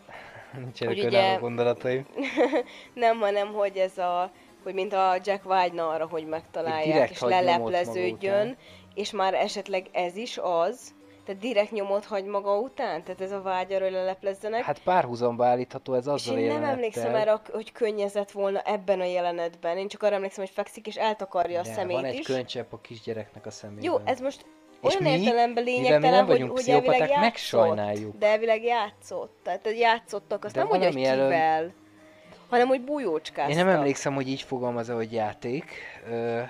Nincsenek 0.58 0.94
hogy 0.94 1.04
ugye- 1.06 1.36
gondolataim. 1.40 2.06
nem, 2.94 3.18
hanem 3.18 3.52
hogy 3.52 3.76
ez 3.76 3.98
a, 3.98 4.30
hogy 4.62 4.74
mint 4.74 4.92
a 4.92 5.16
Jack 5.24 5.42
vágyna 5.44 5.88
arra, 5.88 6.06
hogy 6.06 6.26
megtalálják, 6.26 7.10
és 7.10 7.20
lelepleződjön, 7.20 8.56
és 8.94 9.10
már 9.10 9.34
esetleg 9.34 9.86
ez 9.92 10.16
is 10.16 10.38
az, 10.42 10.94
tehát 11.24 11.40
direkt 11.40 11.70
nyomot 11.70 12.04
hagy 12.04 12.24
maga 12.24 12.58
után, 12.58 13.02
tehát 13.04 13.20
ez 13.20 13.32
a 13.32 13.42
vágy 13.42 13.72
arra, 13.72 13.84
hogy 13.84 13.92
leleplezzenek. 13.92 14.62
Hát 14.62 14.82
párhuzamba 14.82 15.44
állítható 15.46 15.94
ez 15.94 16.06
és 16.06 16.12
azzal 16.12 16.34
a 16.34 16.38
én 16.38 16.46
nem 16.46 16.64
emlékszem 16.64 17.14
erre, 17.14 17.40
hogy 17.52 17.72
könnyezett 17.72 18.30
volna 18.30 18.60
ebben 18.60 19.00
a 19.00 19.04
jelenetben. 19.04 19.76
Én 19.78 19.88
csak 19.88 20.02
arra 20.02 20.14
emlékszem, 20.14 20.44
hogy 20.44 20.52
fekszik 20.54 20.86
és 20.86 20.96
eltakarja 20.96 21.60
a 21.60 21.62
De, 21.62 21.72
szemét 21.72 21.96
van 21.96 22.04
egy 22.04 22.18
is. 22.18 22.26
könycsepp 22.26 22.72
a 22.72 22.80
kisgyereknek 22.80 23.46
a 23.46 23.50
szemében. 23.50 23.84
Jó, 23.84 23.96
ez 24.04 24.20
most 24.20 24.44
És 24.83 24.95
olyan 24.95 25.12
mi, 25.12 25.18
értelemben 25.24 25.64
mivel 25.64 25.64
mi 25.64 25.70
lényegtelen, 25.70 26.11
nem 26.11 26.18
hogy, 26.26 26.33
vagyunk 26.33 26.51
hogy 26.51 26.61
pszichopaták, 26.61 26.99
játszott. 26.99 27.16
megsajnáljuk. 27.20 28.18
De 28.18 28.26
elvileg 28.26 28.62
játszott. 28.64 29.39
Tehát 29.43 29.61
hogy 29.64 29.78
játszottak, 29.78 30.45
azt 30.45 30.55
De 30.55 30.61
nem 30.61 30.68
hogy 30.68 30.83
elől- 30.83 31.28
kivel, 31.28 31.72
hanem 32.49 32.68
hogy 32.68 32.80
bujócskáztak. 32.80 33.57
Én 33.59 33.64
nem 33.64 33.74
emlékszem, 33.76 34.14
hogy 34.14 34.28
így 34.28 34.43
fogalmazza, 34.43 34.95
hogy 34.95 35.12
játék. 35.12 35.72
Ö, 36.11 36.41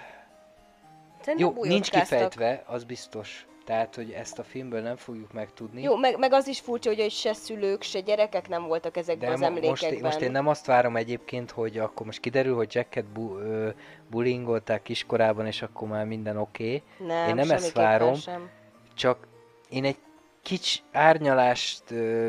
Szerintem 1.21 1.55
jó, 1.57 1.65
nincs 1.65 1.91
kifejtve, 1.91 2.63
az 2.67 2.85
biztos. 2.85 3.47
Tehát, 3.65 3.95
hogy 3.95 4.11
ezt 4.11 4.39
a 4.39 4.43
filmből 4.43 4.81
nem 4.81 4.97
fogjuk 4.97 5.33
megtudni. 5.33 5.83
Jó, 5.83 5.97
meg, 5.97 6.19
meg 6.19 6.33
az 6.33 6.47
is 6.47 6.61
furcsa, 6.61 6.95
hogy, 6.95 7.11
se 7.11 7.33
szülők, 7.33 7.83
se 7.83 8.01
gyerekek 8.01 8.49
nem 8.49 8.67
voltak 8.67 8.97
ezekben 8.97 9.29
de 9.29 9.35
az 9.35 9.43
emlékekben. 9.43 9.91
most, 9.91 10.01
most 10.01 10.21
én 10.21 10.31
nem 10.31 10.49
azt 10.49 10.67
várom 10.67 10.97
egyébként, 10.97 11.51
hogy 11.51 11.79
akkor 11.79 12.07
most 12.07 12.21
kiderül, 12.21 12.55
hogy 12.55 12.75
Jacket 12.75 13.05
bu, 13.05 13.39
ö, 13.39 13.69
bullyingolták 14.11 14.83
kiskorában, 14.83 15.47
és 15.47 15.63
akkor 15.63 15.89
már 15.89 16.07
minden 16.07 16.37
oké. 16.37 16.83
Okay. 16.99 17.07
nem, 17.09 17.29
én 17.29 17.35
nem 17.35 17.51
ezt 17.51 17.73
várom. 17.73 18.15
Sem. 18.15 18.51
Csak 18.95 19.27
én 19.69 19.85
egy 19.85 19.99
kics 20.43 20.83
árnyalást 20.93 21.91
ö, 21.91 22.29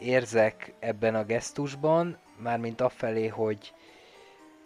érzek 0.00 0.72
ebben 0.78 1.14
a 1.14 1.24
gesztusban, 1.24 2.18
mármint 2.36 2.80
afelé, 2.80 3.26
hogy 3.26 3.72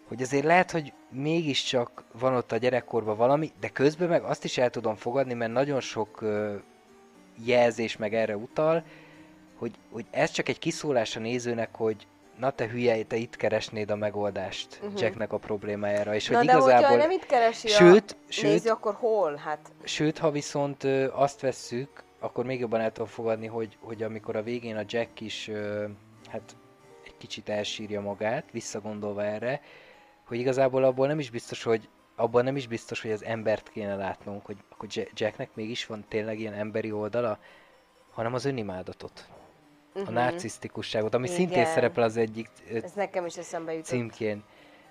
hogy 0.07 0.21
azért 0.21 0.43
lehet, 0.45 0.71
hogy 0.71 0.93
mégiscsak 1.13 2.03
van 2.19 2.35
ott 2.35 2.51
a 2.51 2.57
gyerekkorban 2.57 3.17
valami, 3.17 3.51
de 3.59 3.69
közben 3.69 4.09
meg 4.09 4.23
azt 4.23 4.43
is 4.43 4.57
el 4.57 4.69
tudom 4.69 4.95
fogadni, 4.95 5.33
mert 5.33 5.51
nagyon 5.51 5.79
sok 5.79 6.21
ö, 6.21 6.55
jelzés 7.45 7.97
meg 7.97 8.13
erre 8.13 8.37
utal, 8.37 8.83
hogy, 9.57 9.71
hogy 9.91 10.05
ez 10.11 10.31
csak 10.31 10.49
egy 10.49 10.59
kiszólás 10.59 11.15
a 11.15 11.19
nézőnek, 11.19 11.75
hogy 11.75 12.07
na 12.39 12.51
te 12.51 12.67
hülye, 12.67 13.03
te 13.03 13.15
itt 13.15 13.35
keresnéd 13.35 13.91
a 13.91 13.95
megoldást 13.95 14.79
Mhm. 14.83 14.97
Jacknek 14.97 15.33
a 15.33 15.37
problémájára, 15.37 16.15
és 16.15 16.27
Na 16.27 16.37
hogy 16.37 16.45
de 16.45 16.53
hogyha 16.53 16.69
igazából... 16.69 16.97
nem 16.97 17.11
itt 17.11 17.25
keresi 17.25 17.67
Sőt, 17.67 18.11
a 18.11 18.31
sőt, 18.31 18.51
néző, 18.51 18.69
akkor 18.69 18.93
hol? 18.93 19.35
Hát 19.35 19.71
Sőt, 19.83 20.17
ha 20.17 20.31
viszont 20.31 20.83
ö, 20.83 21.07
azt 21.11 21.39
vesszük, 21.41 22.03
akkor 22.19 22.45
még 22.45 22.59
jobban 22.59 22.79
el 22.79 22.91
tudom 22.91 23.07
fogadni, 23.09 23.47
hogy, 23.47 23.77
hogy 23.79 24.03
amikor 24.03 24.35
a 24.35 24.43
végén 24.43 24.75
a 24.77 24.83
Jack 24.87 25.21
is 25.21 25.47
ö, 25.47 25.85
hát 26.27 26.55
egy 27.05 27.17
kicsit 27.17 27.49
elsírja 27.49 28.01
magát, 28.01 28.43
visszagondolva 28.51 29.23
erre, 29.23 29.61
hogy 30.25 30.37
igazából 30.37 30.83
abból 30.83 31.07
nem 31.07 31.19
is 31.19 31.29
biztos, 31.29 31.63
hogy 31.63 31.89
abban 32.15 32.43
nem 32.43 32.55
is 32.55 32.67
biztos, 32.67 33.01
hogy 33.01 33.11
az 33.11 33.23
embert 33.23 33.69
kéne 33.69 33.95
látnunk, 33.95 34.45
hogy 34.45 34.57
akkor 34.69 34.87
Ja- 34.91 35.19
Jacknek 35.19 35.49
mégis 35.55 35.85
van 35.85 36.05
tényleg 36.07 36.39
ilyen 36.39 36.53
emberi 36.53 36.91
oldala, 36.91 37.39
hanem 38.11 38.33
az 38.33 38.45
önimádatot, 38.45 39.27
a 39.93 39.99
mhm. 39.99 40.13
narcisztikusságot, 40.13 41.13
ami 41.13 41.27
szintén 41.27 41.57
Igen. 41.57 41.73
szerepel 41.73 42.03
az 42.03 42.17
egyik 42.17 42.49
ö, 42.71 42.75
ez 42.75 42.91
nekem 42.93 43.25
is 43.25 43.37
eszembe 43.37 43.71
jutott. 43.71 43.87
címkén. 43.87 44.43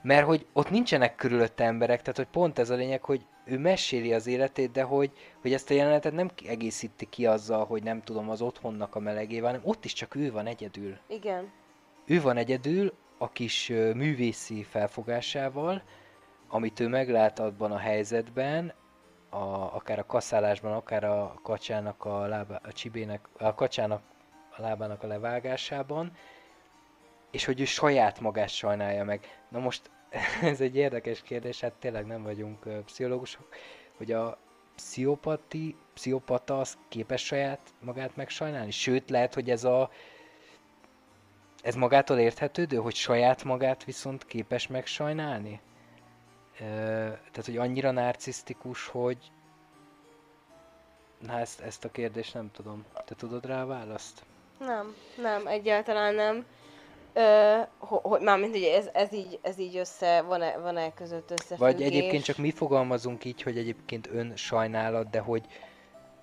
Mert 0.03 0.27
hogy 0.27 0.47
ott 0.53 0.71
nincsenek 0.71 1.15
körülötte 1.15 1.65
emberek, 1.65 2.01
tehát 2.01 2.17
hogy 2.17 2.27
pont 2.27 2.59
ez 2.59 2.71
a 2.71 2.75
lényeg, 2.75 3.05
hogy 3.05 3.27
ő 3.45 3.59
meséli 3.59 4.13
az 4.13 4.27
életét, 4.27 4.71
de 4.71 4.83
hogy, 4.83 5.11
hogy 5.41 5.53
ezt 5.53 5.71
a 5.71 5.75
jelenetet 5.75 6.13
nem 6.13 6.31
egészíti 6.47 7.07
ki 7.07 7.27
azzal, 7.27 7.65
hogy 7.65 7.83
nem 7.83 8.03
tudom, 8.03 8.31
az 8.31 8.43
otthonnak 8.43 8.95
a 8.95 8.99
melegével, 8.99 9.51
hanem 9.51 9.67
ott 9.67 9.85
is 9.85 9.93
csak 9.93 10.15
ő 10.15 10.33
van 10.33 10.47
egyedül. 10.47 10.99
Igen. 11.09 11.53
Ő 12.07 12.21
van 12.21 12.37
egyedül 12.37 12.93
a 13.23 13.29
kis 13.29 13.69
művészi 13.95 14.63
felfogásával, 14.63 15.83
amit 16.49 16.81
ő 16.81 16.89
meglát 16.89 17.39
abban 17.39 17.73
a 17.73 17.79
helyzetben, 17.79 18.73
a, 19.29 19.37
akár 19.75 19.99
a 19.99 20.07
kaszálásban, 20.07 20.73
akár 20.73 21.05
a 21.05 21.35
kacsának 21.43 22.05
a, 22.05 22.27
lába, 22.27 22.61
a 22.63 22.73
csibének, 22.73 23.29
a 23.39 23.55
kacsának 23.55 24.03
a 24.57 24.63
lábának 24.63 25.03
a 25.03 25.07
levágásában, 25.07 26.13
és 27.31 27.45
hogy 27.45 27.61
ő 27.61 27.65
saját 27.65 28.21
magát 28.21 28.49
sajnálja 28.49 29.05
meg. 29.05 29.45
Na 29.49 29.59
most 29.59 29.91
ez 30.43 30.61
egy 30.61 30.77
érdekes 30.77 31.23
kérdés, 31.23 31.61
hát 31.61 31.73
tényleg 31.73 32.07
nem 32.07 32.23
vagyunk 32.23 32.85
pszichológusok, 32.85 33.49
hogy 33.97 34.13
a 34.13 34.39
pszichopati, 34.77 35.77
pszichopata 35.95 36.61
az 36.61 36.79
képes 36.89 37.25
saját 37.25 37.61
magát 37.81 38.17
megsajnálni? 38.17 38.71
Sőt, 38.71 39.11
lehet, 39.11 39.35
hogy 39.35 39.51
ez 39.51 39.65
a 39.65 39.91
ez 41.63 41.75
magától 41.75 42.19
érthetődő, 42.19 42.77
hogy 42.77 42.95
saját 42.95 43.45
magát 43.45 43.85
viszont 43.85 44.25
képes 44.25 44.67
megsajnálni? 44.67 45.61
Ö, 46.61 46.65
tehát, 47.05 47.45
hogy 47.45 47.57
annyira 47.57 47.91
narcisztikus, 47.91 48.87
hogy... 48.87 49.19
Na, 51.19 51.39
ezt, 51.39 51.61
ezt 51.61 51.85
a 51.85 51.91
kérdést 51.91 52.35
nem 52.35 52.51
tudom. 52.53 52.85
Te 53.05 53.15
tudod 53.15 53.47
rá 53.47 53.63
a 53.63 53.67
választ? 53.67 54.23
Nem, 54.59 54.95
nem, 55.17 55.47
egyáltalán 55.47 56.15
nem. 56.15 56.47
Ö, 57.13 57.59
ho, 57.79 57.97
hogy 57.97 58.21
mármint 58.21 58.57
ugye 58.57 58.77
ez, 58.77 58.89
ez, 58.93 59.13
így, 59.13 59.39
ez 59.43 59.59
így 59.59 59.77
össze, 59.77 60.23
van-e, 60.23 60.59
van-e 60.59 60.93
között 60.93 61.31
összefüggés? 61.31 61.59
Vagy 61.59 61.83
egyébként 61.83 62.25
csak 62.25 62.37
mi 62.37 62.51
fogalmazunk 62.51 63.25
így, 63.25 63.43
hogy 63.43 63.59
egyébként 63.59 64.09
ön 64.13 64.37
sajnálat, 64.37 65.11
de 65.11 65.21
hogy 65.21 65.47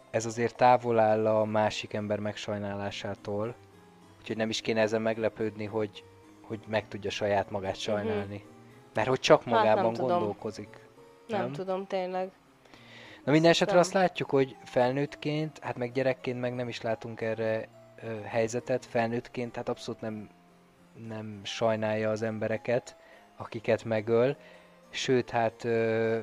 ez 0.09 0.25
azért 0.25 0.55
távol 0.55 0.99
áll 0.99 1.27
a 1.27 1.45
másik 1.45 1.93
ember 1.93 2.19
megsajnálásától. 2.19 3.55
Úgyhogy 4.29 4.43
nem 4.43 4.53
is 4.53 4.61
kéne 4.61 4.81
ezen 4.81 5.01
meglepődni, 5.01 5.65
hogy, 5.65 6.03
hogy 6.41 6.59
meg 6.67 6.87
tudja 6.87 7.09
saját 7.09 7.49
magát 7.49 7.75
sajnálni. 7.75 8.45
Mert 8.93 9.07
hogy 9.07 9.19
csak 9.19 9.45
Mhm. 9.45 9.53
Hát 9.53 9.63
nem 9.63 9.73
magában 9.73 9.93
tudom. 9.93 10.09
gondolkozik. 10.09 10.87
Nem, 11.27 11.41
nem? 11.41 11.51
tudom, 11.51 11.87
tényleg. 11.87 12.31
Na 13.23 13.31
minden 13.31 13.49
esetre 13.51 13.73
Nem. 13.73 13.81
azt 13.83 13.93
látjuk, 13.93 14.29
hogy 14.29 14.55
felnőttként, 14.63 15.59
hát 15.59 15.77
meg 15.77 15.91
gyerekként 15.91 16.39
meg 16.39 16.55
nem 16.55 16.67
is 16.67 16.81
látunk 16.81 17.21
erre 17.21 17.67
ö, 18.03 18.21
helyzetet, 18.21 18.85
felnőttként 18.85 19.55
hát 19.55 19.69
abszolút 19.69 20.01
nem, 20.01 20.29
nem 21.07 21.39
sajnálja 21.43 22.09
az 22.09 22.21
embereket, 22.21 22.95
akiket 23.37 23.83
megöl, 23.83 24.37
sőt 24.89 25.29
hát 25.29 25.63
ö, 25.63 26.19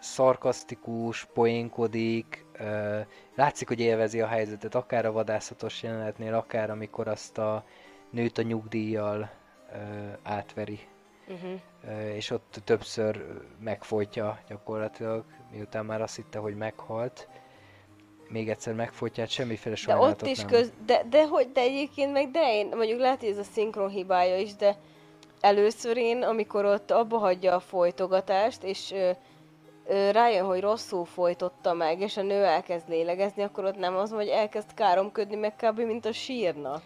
szarkasztikus, 0.00 1.24
poénkodik, 1.24 2.46
látszik, 3.34 3.68
hogy 3.68 3.80
élvezi 3.80 4.20
a 4.20 4.26
helyzetet, 4.26 4.74
akár 4.74 5.06
a 5.06 5.12
vadászatos 5.12 5.82
jelenetnél, 5.82 6.34
akár 6.34 6.70
amikor 6.70 7.08
azt 7.08 7.38
a 7.38 7.64
nőt 8.10 8.38
a 8.38 8.42
nyugdíjjal 8.42 9.30
átveri 10.22 10.80
Uh-huh. 11.28 12.14
És 12.14 12.30
ott 12.30 12.60
többször 12.64 13.24
megfojtja 13.60 14.38
gyakorlatilag, 14.48 15.24
miután 15.52 15.84
már 15.84 16.02
azt 16.02 16.16
hitte, 16.16 16.38
hogy 16.38 16.56
meghalt. 16.56 17.28
Még 18.28 18.48
egyszer 18.48 18.74
megfojtja, 18.74 19.22
hát 19.22 19.32
semmiféle 19.32 19.74
De 19.74 19.80
sajnálatot 19.80 20.22
ott 20.22 20.28
is 20.28 20.38
nem. 20.38 20.46
köz... 20.46 20.72
De, 20.86 21.02
de, 21.10 21.26
hogy, 21.26 21.52
de 21.52 21.60
egyébként 21.60 22.12
meg 22.12 22.30
de 22.30 22.54
én, 22.54 22.68
mondjuk 22.76 23.00
lehet, 23.00 23.20
hogy 23.20 23.28
ez 23.28 23.38
a 23.38 23.42
szinkron 23.42 23.88
hibája 23.88 24.38
is, 24.38 24.54
de 24.54 24.76
először 25.40 25.96
én, 25.96 26.22
amikor 26.22 26.64
ott 26.64 26.90
abba 26.90 27.18
hagyja 27.18 27.54
a 27.54 27.60
folytogatást, 27.60 28.62
és 28.62 28.92
ö, 28.92 29.10
rájön, 30.12 30.44
hogy 30.46 30.60
rosszul 30.60 31.04
folytotta 31.04 31.72
meg, 31.72 32.00
és 32.00 32.16
a 32.16 32.22
nő 32.22 32.44
elkezd 32.44 32.88
lélegezni, 32.88 33.42
akkor 33.42 33.64
ott 33.64 33.78
nem 33.78 33.96
az, 33.96 34.10
hogy 34.10 34.28
elkezd 34.28 34.74
káromködni 34.74 35.36
meg 35.36 35.56
kb. 35.56 35.80
mint 35.80 36.06
a 36.06 36.12
sírna. 36.12 36.80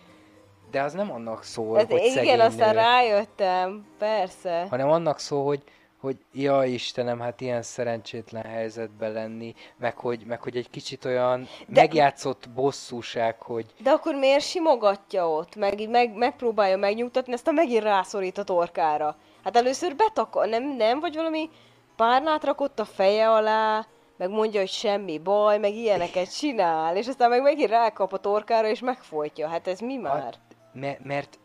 De 0.71 0.83
az 0.83 0.93
nem 0.93 1.13
annak 1.13 1.43
szól, 1.43 1.77
Hát 1.77 1.91
hogy 1.91 2.13
igen, 2.17 2.41
aztán 2.41 2.75
nő, 2.75 2.81
rájöttem, 2.81 3.87
persze. 3.99 4.67
hanem 4.71 4.91
annak 4.91 5.19
szól, 5.19 5.45
hogy 5.45 5.63
hogy 6.01 6.17
ja 6.33 6.65
Istenem, 6.65 7.21
hát 7.21 7.41
ilyen 7.41 7.63
szerencsétlen 7.63 8.43
helyzetben 8.43 9.13
lenni, 9.13 9.55
meg 9.77 9.97
hogy, 9.99 10.25
meg 10.27 10.43
hogy 10.43 10.57
egy 10.57 10.71
kicsit 10.71 11.05
olyan 11.05 11.49
De- 11.67 11.81
megjátszott 11.81 12.49
bosszúság, 12.55 13.41
hogy 13.41 13.67
De 13.83 13.91
akkor 13.91 14.15
miért 14.15 14.45
simogatja 14.45 15.31
ott? 15.31 15.57
Meg 15.57 15.81
így 15.81 15.89
meg, 15.89 16.15
megpróbálja 16.15 16.77
megnyugtatni, 16.77 17.33
aztán 17.33 17.55
megint 17.55 17.83
rászorít 17.83 18.39
a 18.39 18.45
torkára. 18.45 19.17
Hát 19.45 19.57
először 19.57 19.97
betakar, 19.97 20.49
nem, 20.49 20.77
nem? 20.77 21.01
Vagy 21.01 21.15
valami 21.15 21.51
párnát 21.97 22.45
rakott 22.45 22.79
a 22.79 22.85
feje 22.85 23.31
alá, 23.31 23.87
meg 24.17 24.31
mondja, 24.31 24.61
hogy 24.61 24.69
semmi 24.69 25.19
baj, 25.19 25.59
meg 25.59 25.75
ilyeneket 25.75 26.37
csinál, 26.39 26.97
és 26.97 27.09
aztán 27.09 27.29
meg 27.29 27.43
megint 27.43 27.71
rákap 27.71 28.13
a 28.13 28.19
torkára, 28.19 28.69
és 28.69 28.81
megfojtja. 28.81 29.49
Hát 29.49 29.67
ez 29.67 29.81
mi 29.81 29.97
már? 29.97 30.23
Hát, 30.23 30.39
mert, 30.73 31.05
mert, 31.05 31.39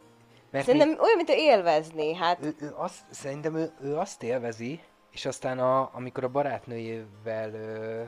mert 0.52 0.66
Szerintem 0.66 1.00
olyan, 1.00 1.16
mint 1.16 1.30
ő 1.30 1.34
élvezni, 1.34 2.16
hát 2.16 2.46
ő, 2.46 2.56
ő 2.60 2.74
azt, 2.76 3.04
szerintem 3.10 3.56
ő, 3.56 3.72
ő 3.82 3.98
azt 3.98 4.24
élvezi, 4.24 4.80
és 5.12 5.26
aztán 5.26 5.60
a, 5.60 5.90
amikor 5.94 6.24
a 6.24 6.30
barátnőjével, 6.30 7.54
ö, 7.54 8.04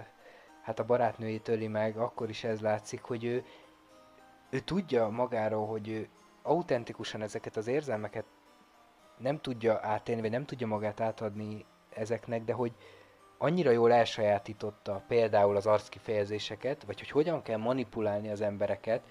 hát 0.64 0.80
a 0.80 0.86
barátnőjét 0.86 1.48
öli 1.48 1.68
meg, 1.68 1.98
akkor 1.98 2.30
is 2.30 2.44
ez 2.44 2.60
látszik, 2.60 3.02
hogy 3.02 3.24
ő, 3.24 3.44
ő 4.50 4.60
tudja 4.60 5.08
magáról, 5.08 5.68
hogy 5.68 5.90
ő 5.90 6.10
autentikusan 6.44 7.22
ezeket 7.22 7.58
az 7.58 7.68
érzelmeket 7.68 8.26
nem 9.18 9.42
tudja 9.42 9.80
átélni, 9.82 10.22
vagy 10.22 10.32
nem 10.32 10.46
tudja 10.46 10.68
magát 10.68 11.00
átadni 11.00 11.66
ezeknek, 11.90 12.44
de 12.44 12.54
hogy 12.54 12.72
annyira 13.38 13.72
jól 13.72 13.94
elsajátította 13.94 15.04
például 15.08 15.56
az 15.56 15.66
arckifejezéseket, 15.66 16.84
vagy 16.84 17.00
hogy 17.00 17.10
hogyan 17.10 17.42
kell 17.42 17.58
manipulálni 17.58 18.30
az 18.30 18.42
embereket, 18.42 19.04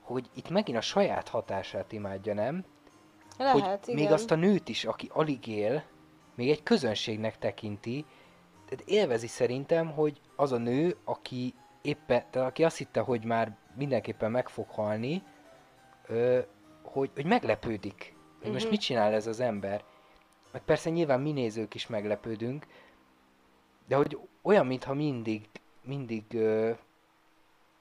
hogy 0.00 0.30
itt 0.34 0.48
megint 0.50 0.78
a 0.78 0.80
saját 0.80 1.28
hatását 1.28 1.92
imádja, 1.92 2.34
nem? 2.34 2.64
lehet, 3.38 3.84
hogy 3.84 3.94
igen. 3.94 4.02
még 4.04 4.12
azt 4.12 4.30
a 4.30 4.34
nőt 4.34 4.68
is, 4.68 4.84
aki 4.84 5.10
alig 5.12 5.46
él, 5.46 5.82
még 6.34 6.50
egy 6.50 6.62
közönségnek 6.62 7.38
tekinti, 7.38 8.04
tehát 8.68 8.84
élvezi 8.88 9.26
szerintem, 9.26 9.92
hogy 9.92 10.20
az 10.36 10.52
a 10.52 10.56
nő, 10.56 10.96
aki 11.04 11.54
éppen, 11.82 12.24
tehát 12.30 12.48
aki 12.48 12.64
azt 12.64 12.76
hitte, 12.76 13.00
hogy 13.00 13.24
már 13.24 13.56
mindenképpen 13.76 14.30
meg 14.30 14.48
fog 14.48 14.68
halni, 14.68 15.22
ö, 16.06 16.38
hogy, 16.82 17.10
hogy 17.14 17.24
meglepődik, 17.26 18.16
hogy 18.42 18.52
most 18.52 18.64
Mhm. 18.64 18.72
mit 18.72 18.80
csinál 18.80 19.12
ez 19.12 19.26
az 19.26 19.40
ember. 19.40 19.84
Meg 20.54 20.62
persze 20.62 20.90
nyilván 20.90 21.20
mi 21.20 21.32
nézők 21.32 21.74
is 21.74 21.86
meglepődünk, 21.86 22.66
de 23.88 23.96
hogy 23.96 24.18
olyan, 24.42 24.66
mintha 24.66 24.94
mindig, 24.94 25.42
mindig, 25.82 26.24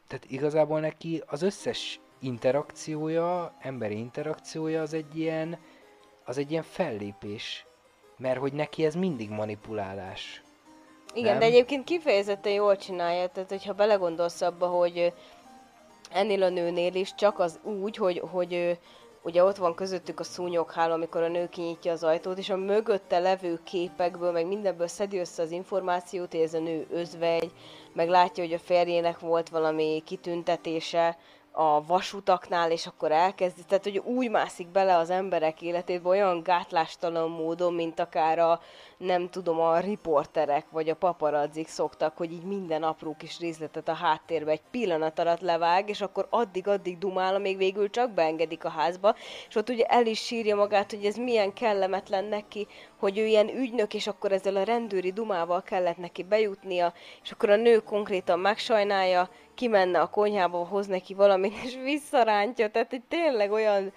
tehát 0.08 0.26
igazából 0.28 0.80
neki 0.80 1.24
az 1.26 1.42
összes 1.42 2.00
interakciója, 2.20 3.56
emberi 3.60 3.98
interakciója 3.98 4.82
az 4.82 4.94
egy 4.94 5.18
ilyen, 5.18 5.58
az 6.26 6.38
egy 6.38 6.52
ilyen 6.52 6.64
fellépés. 6.64 7.66
Mert 8.18 8.40
hogy 8.40 8.54
neki 8.54 8.86
ez 8.86 8.96
mindig 8.96 9.30
manipulálás. 9.30 10.44
Igen, 11.14 11.30
Nem? 11.30 11.40
de 11.40 11.46
egyébként 11.46 11.84
kifejezetten 11.84 12.54
jól 12.54 12.76
csinálja, 12.76 13.28
tehát 13.28 13.50
hogyha 13.50 13.74
belegondolsz 13.74 14.42
abba, 14.42 14.68
hogy 14.68 15.14
ennél 16.12 16.44
a 16.44 16.50
nőnél 16.50 16.96
is 16.96 17.16
csak 17.16 17.40
az 17.40 17.60
úgy, 17.64 17.96
hogy, 17.96 18.20
hogy 18.20 18.80
ugye 19.24 19.44
ott 19.44 19.58
van 19.58 19.76
közöttük 19.76 20.20
a 20.20 20.24
szúnyogháló, 20.24 20.94
amikor 20.94 21.22
a 21.22 21.28
nő 21.28 21.50
kinyitja 21.50 21.92
az 21.92 22.04
ajtót, 22.04 22.38
és 22.38 22.50
a 22.50 22.56
mögötte 22.56 23.20
levő 23.20 23.60
képekből, 23.64 24.32
meg 24.32 24.48
mindenből 24.48 24.88
szedi 24.88 25.20
össze 25.20 25.42
az 25.42 25.52
információt, 25.52 26.32
hogy 26.32 26.42
ez 26.42 26.54
a 26.54 26.60
nő 26.60 26.88
özvegy, 26.90 27.52
meg 27.94 28.10
látja, 28.10 28.44
hogy 28.44 28.54
a 28.54 28.60
férjének 28.60 29.20
volt 29.20 29.50
valami 29.50 30.02
kitüntetése, 30.06 31.18
a 31.56 31.86
vasutaknál, 31.86 32.72
és 32.72 32.88
akkor 32.88 33.12
elkezdi, 33.12 33.62
tehát 33.68 33.84
hogy 33.84 33.98
úgy 33.98 34.30
mászik 34.30 34.68
bele 34.68 34.98
az 34.98 35.10
emberek 35.10 35.62
életébe 35.62 36.10
olyan 36.10 36.44
gátlástalan 36.44 37.30
módon, 37.30 37.74
mint 37.74 38.00
akár 38.00 38.40
a, 38.40 38.62
nem 39.06 39.30
tudom, 39.30 39.60
a 39.60 39.80
riporterek 39.80 40.66
vagy 40.70 40.90
a 40.90 40.96
paparazzik 40.96 41.68
szoktak, 41.68 42.18
hogy 42.18 42.32
így 42.32 42.44
minden 42.44 42.84
apró 42.84 43.16
kis 43.18 43.40
részletet 43.40 43.88
a 43.88 43.94
háttérbe 43.94 44.52
egy 44.52 44.62
pillanat 44.72 45.20
alatt 45.20 45.40
levág, 45.40 45.90
és 45.90 46.02
akkor 46.02 46.28
addig-addig 46.30 46.98
dumál, 46.98 47.40
még 47.40 47.58
végül 47.58 47.90
csak 47.90 48.12
beengedik 48.12 48.66
a 48.66 48.70
házba, 48.70 49.16
és 49.48 49.56
ott 49.56 49.70
ugye 49.70 49.84
el 49.84 50.06
is 50.06 50.20
sírja 50.20 50.56
magát, 50.56 50.92
hogy 50.92 51.06
ez 51.06 51.16
milyen 51.16 51.54
kellemetlen 51.54 52.26
neki, 52.26 52.68
hogy 53.00 53.18
ő 53.18 53.26
ilyen 53.26 53.50
ügynök, 53.50 53.94
és 53.94 54.08
akkor 54.08 54.32
ezzel 54.32 54.56
a 54.56 54.64
rendőri 54.64 55.12
dumával 55.12 55.62
kellett 55.62 55.98
neki 55.98 56.24
bejutnia, 56.24 56.94
és 57.24 57.32
akkor 57.32 57.50
a 57.50 57.56
nő 57.56 57.78
konkrétan 57.78 58.40
megsajnálja, 58.40 59.30
kimenne 59.56 60.02
a 60.02 60.10
konyhába, 60.10 60.66
hoz 60.66 60.88
neki 60.88 61.14
valamit, 61.14 61.54
és 61.64 61.78
visszarántja, 61.84 62.70
tehát 62.70 62.90
hogy 62.90 63.04
tényleg 63.08 63.52
olyan, 63.52 63.94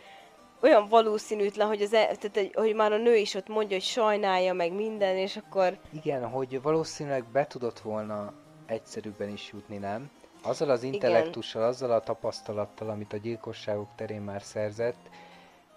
olyan 0.67 0.89
valószínűtlen, 0.89 1.67
hogy, 1.67 1.83
az, 1.83 1.93
e, 1.93 2.17
tehát, 2.21 2.51
hogy 2.55 2.75
már 2.75 2.93
a 2.93 2.97
nő 2.97 3.17
is 3.17 3.35
ott 3.35 3.49
mondja, 3.49 3.77
hogy 3.77 3.87
sajnálja 3.87 4.53
meg 4.53 4.73
minden, 4.73 5.17
és 5.17 5.37
akkor... 5.37 5.79
Igen, 5.93 6.29
hogy 6.29 6.63
valószínűleg 6.63 7.25
be 7.33 7.47
tudott 7.47 7.79
volna 7.79 8.33
egyszerűbben 8.67 9.29
is 9.29 9.51
jutni, 9.53 9.77
nem? 9.77 10.11
Azzal 10.43 10.71
az 10.71 10.83
intellektussal, 10.83 11.61
Igen. 11.61 11.73
azzal 11.73 11.91
a 11.91 12.01
tapasztalattal, 12.01 12.89
amit 12.89 13.13
a 13.13 13.17
gyilkosságok 13.17 13.89
terén 13.97 14.21
már 14.21 14.43
szerzett, 14.43 15.09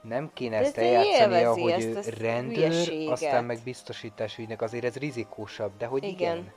nem 0.02 0.30
kéne 0.34 0.58
ezt 0.58 0.78
eljátszania, 0.78 1.54
hogy 1.54 1.84
ő 1.84 2.00
rendőr, 2.20 2.56
hülyeséget. 2.56 3.12
aztán 3.12 3.44
meg 3.44 3.60
biztosítás 3.64 4.38
ügynek, 4.38 4.62
azért 4.62 4.84
ez 4.84 4.96
rizikósabb, 4.96 5.72
de 5.78 5.86
hogy 5.86 6.04
igen. 6.04 6.16
igen 6.16 6.54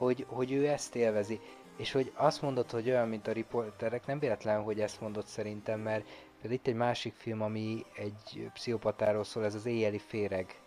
hogy, 0.00 0.26
hogy 0.28 0.52
ő 0.52 0.68
ezt 0.68 0.94
élvezi. 0.94 1.40
És 1.76 1.92
hogy 1.92 2.12
azt 2.14 2.42
mondod, 2.42 2.70
hogy 2.70 2.88
olyan, 2.88 3.08
mint 3.08 3.26
a 3.26 3.32
riporterek, 3.32 4.06
nem 4.06 4.18
véletlen, 4.18 4.62
hogy 4.62 4.80
ezt 4.80 5.00
mondod 5.00 5.26
szerintem, 5.26 5.80
mert 5.80 6.06
például 6.40 6.60
itt 6.60 6.66
egy 6.66 6.74
másik 6.74 7.14
film, 7.14 7.42
ami 7.42 7.84
egy 7.96 8.50
pszichopatáról 8.52 9.24
szól, 9.24 9.44
ez 9.44 9.54
az 9.54 9.66
éjjeli 9.66 9.98
féreg. 9.98 10.60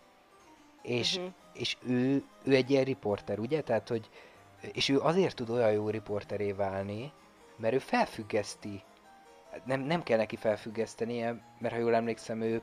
És, 0.82 1.16
uh-huh. 1.16 1.32
és 1.52 1.76
ő, 1.86 2.22
ő 2.44 2.54
egy 2.54 2.70
ilyen 2.70 2.84
riporter, 2.84 3.38
ugye? 3.38 3.62
Tehát, 3.62 3.88
hogy 3.88 4.10
és 4.72 4.88
ő 4.88 5.00
azért 5.00 5.36
tud 5.36 5.50
olyan 5.50 5.72
jó 5.72 5.88
riporteré 5.88 6.52
válni, 6.52 7.12
mert 7.56 7.74
ő 7.74 7.78
felfüggeszti. 7.78 8.82
Nem, 9.64 9.80
nem 9.80 10.02
kell 10.02 10.18
neki 10.18 10.36
felfüggesztenie, 10.36 11.44
mert 11.58 11.74
ha 11.74 11.80
jól 11.80 11.94
emlékszem, 11.94 12.40
ő 12.40 12.62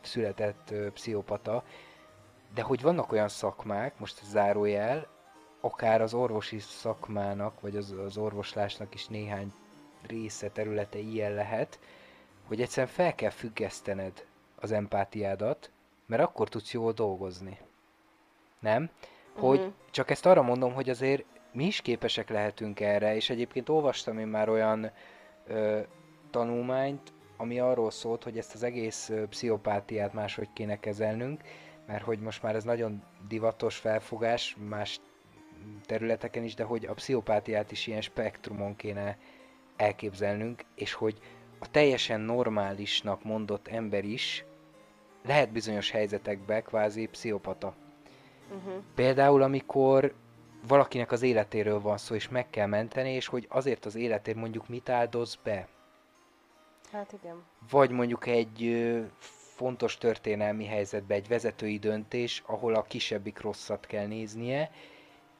született 0.00 0.70
ö, 0.70 0.90
pszichopata, 0.90 1.64
de 2.54 2.62
hogy 2.62 2.82
vannak 2.82 3.12
olyan 3.12 3.28
szakmák, 3.28 3.98
most 3.98 4.24
zárójel, 4.24 5.06
akár 5.60 6.02
az 6.02 6.14
orvosi 6.14 6.58
szakmának, 6.58 7.60
vagy 7.60 7.76
az, 7.76 7.90
az 7.90 8.16
orvoslásnak 8.16 8.94
is 8.94 9.06
néhány 9.06 9.52
része, 10.06 10.50
területe 10.50 10.98
ilyen 10.98 11.34
lehet, 11.34 11.78
hogy 12.46 12.60
egyszerűen 12.60 12.92
fel 12.92 13.14
kell 13.14 13.30
függesztened 13.30 14.26
az 14.56 14.72
empátiádat, 14.72 15.70
mert 16.06 16.22
akkor 16.22 16.48
tudsz 16.48 16.72
jól 16.72 16.92
dolgozni. 16.92 17.58
Nem? 18.58 18.90
Hogy 19.32 19.58
uh-huh. 19.58 19.74
csak 19.90 20.10
ezt 20.10 20.26
arra 20.26 20.42
mondom, 20.42 20.72
hogy 20.72 20.90
azért 20.90 21.24
mi 21.52 21.64
is 21.64 21.80
képesek 21.80 22.28
lehetünk 22.28 22.80
erre, 22.80 23.14
és 23.14 23.30
egyébként 23.30 23.68
olvastam 23.68 24.18
én 24.18 24.26
már 24.26 24.48
olyan 24.48 24.90
ö, 25.46 25.80
tanulmányt, 26.30 27.12
ami 27.36 27.60
arról 27.60 27.90
szólt, 27.90 28.22
hogy 28.24 28.38
ezt 28.38 28.54
az 28.54 28.62
egész 28.62 29.08
ö, 29.08 29.26
pszichopátiát 29.26 30.12
máshogy 30.12 30.48
kéne 30.52 30.80
kezelnünk, 30.80 31.42
mert 31.86 32.04
hogy 32.04 32.18
most 32.20 32.42
már 32.42 32.54
ez 32.54 32.64
nagyon 32.64 33.02
divatos 33.28 33.76
felfogás, 33.76 34.56
más 34.68 35.00
területeken 35.86 36.44
is, 36.44 36.54
de 36.54 36.64
hogy 36.64 36.86
a 36.86 36.94
pszichopátiát 36.94 37.70
is 37.70 37.86
ilyen 37.86 38.00
spektrumon 38.00 38.76
kéne 38.76 39.18
elképzelnünk, 39.76 40.64
és 40.74 40.92
hogy 40.92 41.18
a 41.58 41.70
teljesen 41.70 42.20
normálisnak 42.20 43.24
mondott 43.24 43.68
ember 43.68 44.04
is 44.04 44.44
lehet 45.26 45.52
bizonyos 45.52 45.90
helyzetekben 45.90 46.62
kvázi 46.62 47.06
pszichopata. 47.06 47.74
Uh-huh. 48.50 48.82
Például, 48.94 49.42
amikor 49.42 50.14
valakinek 50.66 51.12
az 51.12 51.22
életéről 51.22 51.80
van 51.80 51.98
szó, 51.98 52.14
és 52.14 52.28
meg 52.28 52.50
kell 52.50 52.66
menteni, 52.66 53.10
és 53.10 53.26
hogy 53.26 53.46
azért 53.48 53.84
az 53.84 53.94
életért 53.94 54.36
mondjuk 54.36 54.68
mit 54.68 54.88
áldoz 54.88 55.38
be. 55.42 55.68
Hát 56.92 57.12
igen. 57.12 57.44
Vagy 57.70 57.90
mondjuk 57.90 58.26
egy 58.26 58.86
fontos 59.56 59.98
történelmi 59.98 60.64
helyzetbe 60.64 61.14
egy 61.14 61.28
vezetői 61.28 61.78
döntés, 61.78 62.42
ahol 62.46 62.74
a 62.74 62.82
kisebbik 62.82 63.40
rosszat 63.40 63.86
kell 63.86 64.06
néznie, 64.06 64.70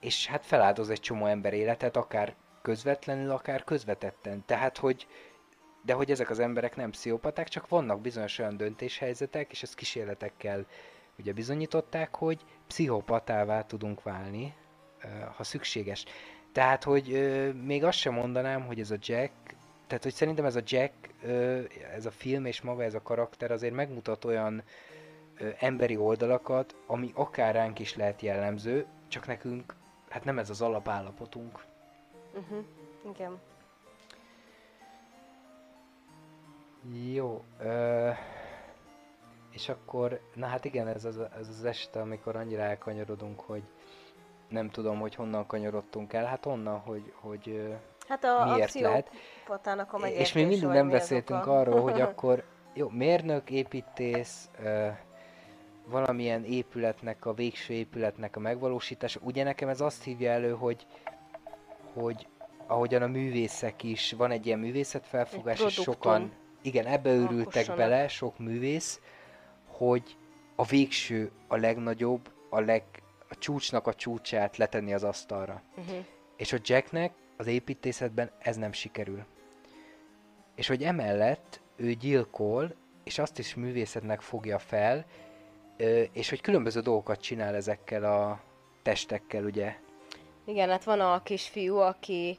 és 0.01 0.27
hát 0.27 0.47
feláldoz 0.47 0.91
egy 0.91 1.01
csomó 1.01 1.27
ember 1.27 1.55
életet, 1.55 1.97
akár 1.97 2.35
közvetlenül, 2.63 3.31
akár 3.31 3.65
közvetetten. 3.65 4.43
Tehát, 4.47 4.79
hogy 4.79 5.07
de 5.87 5.93
hogy 5.93 6.11
ezek 6.11 6.31
az 6.31 6.39
emberek 6.39 6.77
nem 6.77 6.91
pszichopaták, 6.91 7.49
csak 7.49 7.69
vannak 7.69 8.01
bizonyos 8.01 8.39
olyan 8.39 8.57
döntéshelyzetek, 8.57 9.51
és 9.51 9.63
ezt 9.63 9.75
kísérletekkel 9.75 10.67
ugye 11.19 11.33
bizonyították, 11.33 12.15
hogy 12.15 12.45
pszichopatává 12.67 13.63
tudunk 13.63 14.03
válni, 14.03 14.55
ha 15.37 15.45
szükséges. 15.45 16.05
Tehát, 16.53 16.85
hogy 16.85 17.07
még 17.65 17.85
azt 17.85 17.99
sem 17.99 18.13
mondanám, 18.15 18.67
hogy 18.67 18.81
ez 18.81 18.91
a 18.91 18.97
Jack, 19.01 19.33
tehát, 19.87 20.03
hogy 20.03 20.13
szerintem 20.13 20.45
ez 20.45 20.57
a 20.57 20.63
Jack, 20.65 20.93
ez 21.95 22.07
a 22.07 22.11
film 22.11 22.45
és 22.45 22.61
maga 22.61 22.83
ez 22.83 22.95
a 22.95 23.03
karakter 23.03 23.51
azért 23.51 23.75
megmutat 23.75 24.25
olyan 24.25 24.63
emberi 25.59 25.97
oldalakat, 25.97 26.77
ami 26.87 27.11
akár 27.15 27.55
ránk 27.55 27.79
is 27.79 27.97
lehet 27.97 28.23
jellemző, 28.23 28.87
csak 29.09 29.27
nekünk 29.27 29.75
hát 30.09 30.25
nem 30.25 30.39
ez 30.39 30.51
az 30.51 30.61
alapállapotunk. 30.63 31.65
Uh-huh. 32.35 32.65
Igen. 33.15 33.41
Jó. 36.93 37.45
Ö, 37.59 38.11
és 39.51 39.69
akkor, 39.69 40.21
na 40.35 40.47
hát 40.47 40.65
igen, 40.65 40.89
ez 40.89 41.05
az, 41.05 41.19
ez 41.39 41.49
az 41.49 41.65
este, 41.65 42.01
amikor 42.01 42.37
annyira 42.37 42.63
elkanyarodunk, 42.63 43.41
hogy 43.41 43.63
nem 44.49 44.71
tudom, 44.71 45.01
hogy 45.01 45.15
honnan 45.15 45.47
kanyarodtunk 45.47 46.13
el. 46.13 46.25
Hát 46.25 46.47
onnan, 46.47 46.79
hogy, 46.79 47.13
hogy 47.21 47.75
hát 48.09 48.25
a, 48.25 48.53
miért 48.55 48.75
a 48.75 48.81
lehet. 48.81 49.11
A 49.47 50.07
és 50.07 50.33
még 50.33 50.47
mindig 50.47 50.69
nem 50.69 50.89
beszéltünk 50.89 51.47
arról, 51.47 51.81
hogy 51.81 52.01
akkor 52.11 52.45
jó, 52.75 52.89
mérnök, 52.89 53.51
építész, 53.51 54.51
ö, 54.63 54.89
valamilyen 55.87 56.45
épületnek, 56.45 57.27
a 57.27 57.35
végső 57.35 57.75
épületnek 57.75 58.37
a 58.37 58.41
megvalósítása. 58.41 59.21
Ugye 59.23 59.45
nekem 59.45 59.69
ez 59.69 59.81
azt 59.81 60.05
hívja 60.05 60.31
elő, 60.31 60.53
hogy, 60.53 60.87
hogy 61.95 62.27
ahogyan 62.67 63.03
a 63.03 63.07
művészek 63.07 63.83
is, 63.83 64.13
van 64.13 64.31
egy 64.31 64.47
ilyen 64.47 64.59
művészetfelfogás, 64.59 65.61
és 65.61 65.73
sokan, 65.73 66.33
igen, 66.67 66.87
ebbe 66.87 67.11
őrültek 67.11 67.77
bele, 67.77 68.09
sok 68.09 68.39
művész, 68.39 69.01
hogy 69.67 70.17
a 70.55 70.65
végső, 70.65 71.31
a 71.49 71.57
legnagyobb, 71.57 72.31
a, 72.51 72.61
leg, 72.61 72.83
a 73.29 73.39
csúcsnak 73.39 73.87
a 73.87 73.95
csúcsát 73.95 74.57
letenni 74.57 74.95
az 74.95 75.05
asztalra. 75.05 75.63
Uh-huh. 75.77 76.05
És 76.37 76.53
a 76.53 76.59
Jacknek 76.63 77.13
az 77.37 77.47
építészetben 77.47 78.31
ez 78.39 78.57
nem 78.57 78.73
sikerül. 78.73 79.25
És 80.55 80.67
hogy 80.67 80.83
emellett 80.83 81.61
ő 81.77 81.93
gyilkol, 81.93 82.75
és 83.05 83.19
azt 83.19 83.39
is 83.39 83.55
művészetnek 83.55 84.21
fogja 84.21 84.59
fel, 84.59 85.05
és 86.13 86.29
hogy 86.29 86.41
különböző 86.41 86.81
dolgokat 86.81 87.21
csinál 87.21 87.55
ezekkel 87.55 88.05
a 88.05 88.41
testekkel, 88.83 89.45
ugye? 89.45 89.75
Igen, 90.45 90.69
hát 90.69 90.85
van 90.85 91.01
a 91.01 91.23
kisfiú, 91.23 91.77
aki, 91.77 92.39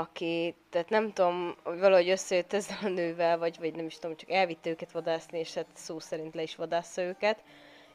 aki, 0.00 0.54
tehát 0.70 0.88
nem 0.88 1.12
tudom, 1.12 1.54
valahogy 1.64 2.08
összejött 2.10 2.52
ezzel 2.52 2.78
a 2.82 2.88
nővel, 2.88 3.38
vagy, 3.38 3.58
vagy 3.58 3.74
nem 3.74 3.86
is 3.86 3.98
tudom, 3.98 4.16
csak 4.16 4.30
elvitte 4.30 4.70
őket 4.70 4.92
vadászni, 4.92 5.38
és 5.38 5.54
hát 5.54 5.66
szó 5.74 5.98
szerint 5.98 6.34
le 6.34 6.42
is 6.42 6.56
vadásza 6.56 7.02
őket, 7.02 7.42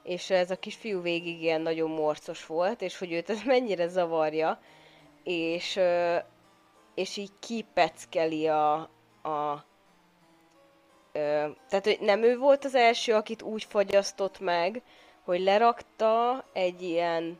és 0.04 0.30
ez 0.30 0.52
a 0.52 0.60
kisfiú 0.60 1.02
végig 1.02 1.41
ilyen 1.41 1.62
nagyon 1.62 1.89
morcos 1.89 2.45
volt, 2.45 2.82
és 2.82 2.98
hogy 2.98 3.12
őt 3.12 3.30
ez 3.30 3.41
mennyire 3.54 3.88
zavarja, 3.88 4.60
és, 5.24 5.80
és 6.95 7.18
így 7.18 7.32
kipeckeli 7.39 8.48
a, 8.48 8.74
a 9.24 9.66
tehát, 11.68 11.84
hogy 11.84 11.98
nem 12.00 12.24
ő 12.24 12.38
volt 12.38 12.66
az 12.66 12.76
első, 12.76 13.14
akit 13.14 13.41
úgy 13.41 13.64
fagyasztott 13.64 14.39
meg, 14.39 14.82
hogy 15.24 15.39
lerakta 15.39 16.45
egy 16.54 16.82
ilyen, 16.82 17.39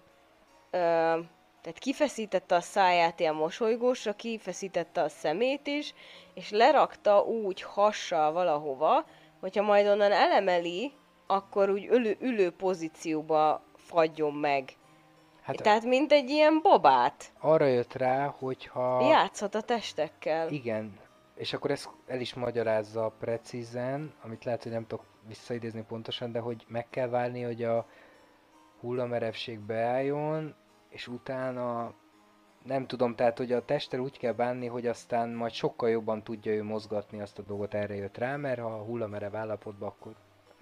tehát 1.68 1.82
kifeszítette 1.82 2.56
a 2.56 2.62
száját 2.62 3.20
ilyen 3.20 3.36
mosolygósra, 3.36 4.14
kifeszítette 4.14 5.02
a 5.02 5.10
szemét 5.10 5.68
is, 5.68 5.94
és 6.34 6.50
lerakta 6.50 7.20
úgy 7.22 7.62
hassal 7.62 8.32
valahova, 8.32 9.06
hogyha 9.40 9.64
majd 9.64 9.88
onnan 9.88 10.12
elemeli, 10.12 10.94
akkor 11.26 11.70
úgy 11.70 11.86
ülő, 11.86 12.18
ülő 12.20 12.52
pozícióba 12.52 13.62
fagyjon 13.76 14.34
meg. 14.34 14.74
Hát 15.42 15.62
Tehát, 15.62 15.84
mint 15.84 16.12
egy 16.12 16.30
ilyen 16.30 16.60
babát. 16.62 17.32
Arra 17.40 17.66
jött 17.66 17.94
rá, 17.94 18.26
hogyha... 18.38 19.08
Játszhat 19.08 19.56
a 19.56 19.62
testekkel. 19.62 20.50
Igen, 20.50 21.00
és 21.36 21.54
akkor 21.54 21.72
ez 21.72 21.90
el 22.06 22.20
is 22.20 22.34
magyarázza 22.34 23.14
precízen, 23.20 24.14
amit 24.24 24.44
lehet, 24.44 24.64
hogy 24.64 24.72
nem 24.72 24.88
tudok 24.88 25.06
visszaidézni 25.28 25.84
pontosan, 25.88 26.32
de 26.32 26.40
hogy 26.40 26.66
meg 26.68 26.90
kell 26.90 27.08
válni, 27.08 27.42
hogy 27.42 27.64
a 27.64 27.86
hullamerevség 28.80 29.60
beálljon, 29.60 30.56
és 30.90 31.08
utána 31.08 31.94
nem 32.64 32.88
tudom, 32.88 33.16
tehát 33.16 33.38
hogy 33.38 33.52
a 33.52 33.66
testtel 33.66 34.00
úgy 34.00 34.18
kell 34.18 34.34
bánni, 34.34 34.68
hogy 34.68 34.88
aztán 34.88 35.30
majd 35.30 35.52
sokkal 35.52 35.90
jobban 35.90 36.24
tudja 36.24 36.52
ő 36.52 36.64
mozgatni 36.64 37.22
azt 37.22 37.40
a 37.40 37.42
dolgot, 37.42 37.74
erre 37.74 37.96
jött 37.96 38.18
rá, 38.18 38.36
mert 38.36 38.60
ha 38.60 38.70
hullamerev 38.70 39.36
állapotban, 39.36 39.90
akkor 39.90 40.16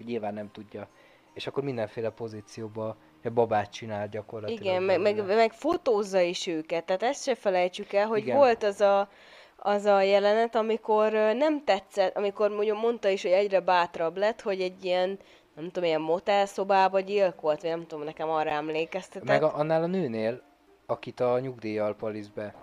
nyilván 0.04 0.34
nem 0.34 0.50
tudja. 0.50 0.88
És 1.34 1.46
akkor 1.46 1.62
mindenféle 1.62 2.10
pozícióba 2.10 2.96
babát 3.34 3.72
csinál 3.72 4.08
gyakorlatilag. 4.08 4.62
Igen, 4.62 4.82
meg, 4.82 5.00
meg, 5.00 5.26
meg 5.26 5.52
fotózza 5.52 6.20
is 6.20 6.46
őket, 6.46 6.84
tehát 6.84 7.02
ezt 7.02 7.22
se 7.22 7.34
felejtsük 7.34 7.92
el, 7.92 8.06
hogy 8.06 8.18
Igen. 8.18 8.36
volt 8.36 8.62
az 8.62 8.80
a, 8.80 9.08
az 9.56 9.84
a 9.84 10.00
jelenet, 10.00 10.54
amikor 10.54 11.12
nem 11.12 11.64
tetszett, 11.64 12.16
amikor 12.16 12.50
mondjuk 12.50 12.80
mondta 12.80 13.08
is, 13.08 13.22
hogy 13.22 13.30
egyre 13.30 13.60
bátrabb 13.60 14.16
lett, 14.16 14.40
hogy 14.40 14.60
egy 14.60 14.84
ilyen, 14.84 15.18
nem 15.56 15.64
tudom, 15.64 15.84
ilyen 15.84 16.00
motelszobába 16.00 17.00
gyilkolt, 17.00 17.60
vagy 17.60 17.70
nem 17.70 17.86
tudom, 17.86 18.04
nekem 18.04 18.28
arra 18.28 18.50
emlékeztetett. 18.50 19.28
Meg 19.28 19.42
a, 19.42 19.56
annál 19.56 19.82
a 19.82 19.86
nőnél, 19.86 20.42
akit 20.86 21.20
a 21.20 21.38
nyugdíjjal 21.38 21.94
palisz 21.94 22.28
be. 22.28 22.54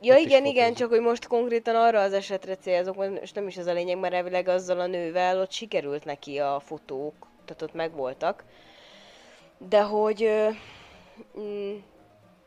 Ja 0.00 0.14
Ott 0.14 0.20
igen, 0.20 0.44
igen, 0.44 0.74
csak 0.74 0.88
hogy 0.88 1.00
most 1.00 1.26
konkrétan 1.26 1.74
arra 1.74 2.00
az 2.00 2.12
esetre 2.12 2.56
célzok, 2.56 2.96
most 2.96 3.34
nem 3.34 3.46
is 3.46 3.56
az 3.56 3.66
a 3.66 3.72
lényeg, 3.72 3.98
mert 3.98 4.14
elvileg 4.14 4.48
azzal 4.48 4.80
a 4.80 4.86
nővel 4.86 5.40
ott 5.40 5.50
sikerült 5.50 6.04
neki 6.04 6.38
a 6.38 6.60
fotók, 6.60 7.14
tehát 7.44 7.62
ott 7.62 7.74
megvoltak. 7.74 8.44
De 9.58 9.82
hogy... 9.82 10.22
ö, 10.22 10.48
mm, 11.40 11.76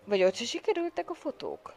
vagy 0.05 0.23
ott 0.23 0.35
se 0.35 0.45
sikerültek 0.45 1.09
a 1.09 1.13
fotók? 1.13 1.73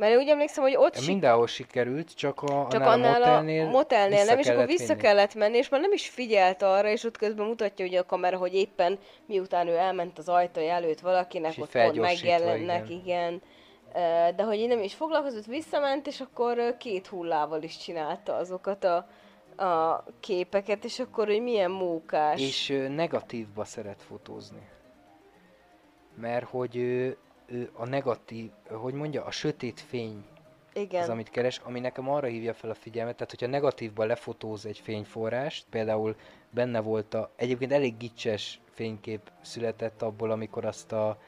Mert 0.00 0.12
én 0.12 0.18
úgy 0.18 0.28
emlékszem, 0.28 0.62
hogy 0.62 0.76
ott 0.76 1.06
Mindenhol 1.06 1.46
sikerült, 1.46 2.14
csak, 2.14 2.42
a, 2.42 2.66
csak 2.70 2.80
annál, 2.80 2.92
annál 2.92 3.22
a 3.22 3.26
motelnél, 3.26 3.66
a 3.66 3.70
motelnél 3.70 4.24
nem, 4.24 4.38
és 4.38 4.48
akkor 4.48 4.66
vissza 4.66 4.86
vinni. 4.86 5.00
kellett 5.00 5.34
menni, 5.34 5.56
és 5.56 5.68
már 5.68 5.80
nem 5.80 5.92
is 5.92 6.08
figyelt 6.08 6.62
arra, 6.62 6.88
és 6.88 7.04
ott 7.04 7.16
közben 7.16 7.46
mutatja 7.46 7.84
ugye 7.84 7.98
a 7.98 8.06
kamera, 8.06 8.36
hogy 8.36 8.54
éppen 8.54 8.98
miután 9.26 9.66
ő 9.66 9.76
elment 9.76 10.18
az 10.18 10.28
ajtaja 10.28 10.72
előtt 10.72 11.00
valakinek, 11.00 11.50
És 11.50 11.58
ott 11.58 11.72
pont 11.72 12.00
megjelennek, 12.00 12.90
igen. 12.90 13.00
igen. 13.04 13.42
De 14.36 14.42
hogy 14.42 14.58
így 14.58 14.68
nem 14.68 14.82
is 14.82 14.94
foglalkozott, 14.94 15.44
visszament, 15.44 16.06
és 16.06 16.20
akkor 16.20 16.76
két 16.78 17.06
hullával 17.06 17.62
is 17.62 17.78
csinálta 17.78 18.34
azokat 18.34 18.84
a, 18.84 19.06
a 19.64 20.04
képeket, 20.20 20.84
és 20.84 20.98
akkor, 20.98 21.26
hogy 21.26 21.42
milyen 21.42 21.70
mókás. 21.70 22.40
És 22.40 22.82
negatívba 22.88 23.64
szeret 23.64 24.02
fotózni. 24.02 24.68
Mert 26.14 26.48
hogy 26.48 26.76
ő 26.76 27.16
a 27.72 27.86
negatív, 27.86 28.50
hogy 28.68 28.94
mondja, 28.94 29.24
a 29.24 29.30
sötét 29.30 29.80
fény 29.80 30.24
igen. 30.72 31.02
az, 31.02 31.08
amit 31.08 31.30
keres, 31.30 31.58
ami 31.64 31.80
nekem 31.80 32.08
arra 32.08 32.26
hívja 32.26 32.54
fel 32.54 32.70
a 32.70 32.74
figyelmet, 32.74 33.14
tehát 33.16 33.30
hogyha 33.30 33.46
negatívban 33.46 34.06
lefotóz 34.06 34.66
egy 34.66 34.78
fényforrást, 34.78 35.66
például 35.70 36.16
benne 36.50 36.80
volt 36.80 37.14
a, 37.14 37.30
egyébként 37.36 37.72
elég 37.72 37.96
gicses 37.96 38.60
fénykép 38.70 39.30
született 39.40 40.02
abból, 40.02 40.30
amikor 40.30 40.64
azt 40.64 40.92
a 40.92 41.18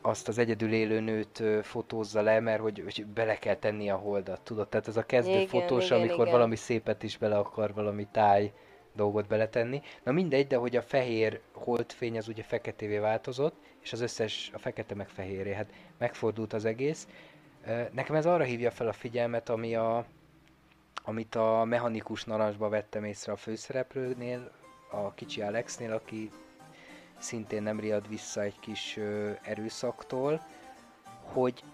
azt 0.00 0.28
az 0.28 0.38
egyedül 0.38 0.72
élő 0.72 1.00
nőt 1.00 1.42
fotózza 1.62 2.22
le, 2.22 2.40
mert 2.40 2.60
hogy, 2.60 2.80
hogy 2.84 3.06
bele 3.06 3.34
kell 3.38 3.54
tenni 3.54 3.90
a 3.90 3.96
holdat, 3.96 4.40
tudod? 4.40 4.68
Tehát 4.68 4.88
ez 4.88 4.96
a 4.96 5.06
kezdő 5.06 5.30
Igen, 5.32 5.46
fotós, 5.46 5.86
igen, 5.86 5.98
amikor 5.98 6.20
igen. 6.20 6.32
valami 6.32 6.56
szépet 6.56 7.02
is 7.02 7.16
bele 7.18 7.38
akar 7.38 7.74
valami 7.74 8.06
táj 8.12 8.52
dolgot 8.92 9.26
beletenni. 9.26 9.82
Na 10.02 10.12
mindegy, 10.12 10.46
de 10.46 10.56
hogy 10.56 10.76
a 10.76 10.82
fehér 10.82 11.40
holdfény 11.52 12.16
az 12.18 12.28
ugye 12.28 12.42
feketévé 12.42 12.98
változott, 12.98 13.54
és 13.88 13.94
az 13.94 14.00
összes, 14.00 14.50
a 14.54 14.58
fekete 14.58 14.94
meg 14.94 15.08
fehéré, 15.08 15.52
hát 15.52 15.72
megfordult 15.98 16.52
az 16.52 16.64
egész. 16.64 17.08
Nekem 17.92 18.14
ez 18.16 18.26
arra 18.26 18.44
hívja 18.44 18.70
fel 18.70 18.88
a 18.88 18.92
figyelmet, 18.92 19.48
ami 19.48 19.74
a, 19.74 20.04
amit 21.04 21.34
a 21.34 21.64
mechanikus 21.64 22.24
narancsba 22.24 22.68
vettem 22.68 23.04
észre 23.04 23.32
a 23.32 23.36
főszereplőnél, 23.36 24.50
a 24.90 25.14
kicsi 25.14 25.40
Alexnél, 25.40 25.92
aki 25.92 26.30
szintén 27.18 27.62
nem 27.62 27.80
riad 27.80 28.08
vissza 28.08 28.42
egy 28.42 28.58
kis 28.60 28.96
ö, 28.96 29.30
erőszaktól, 29.42 30.46
hogy 31.22 31.64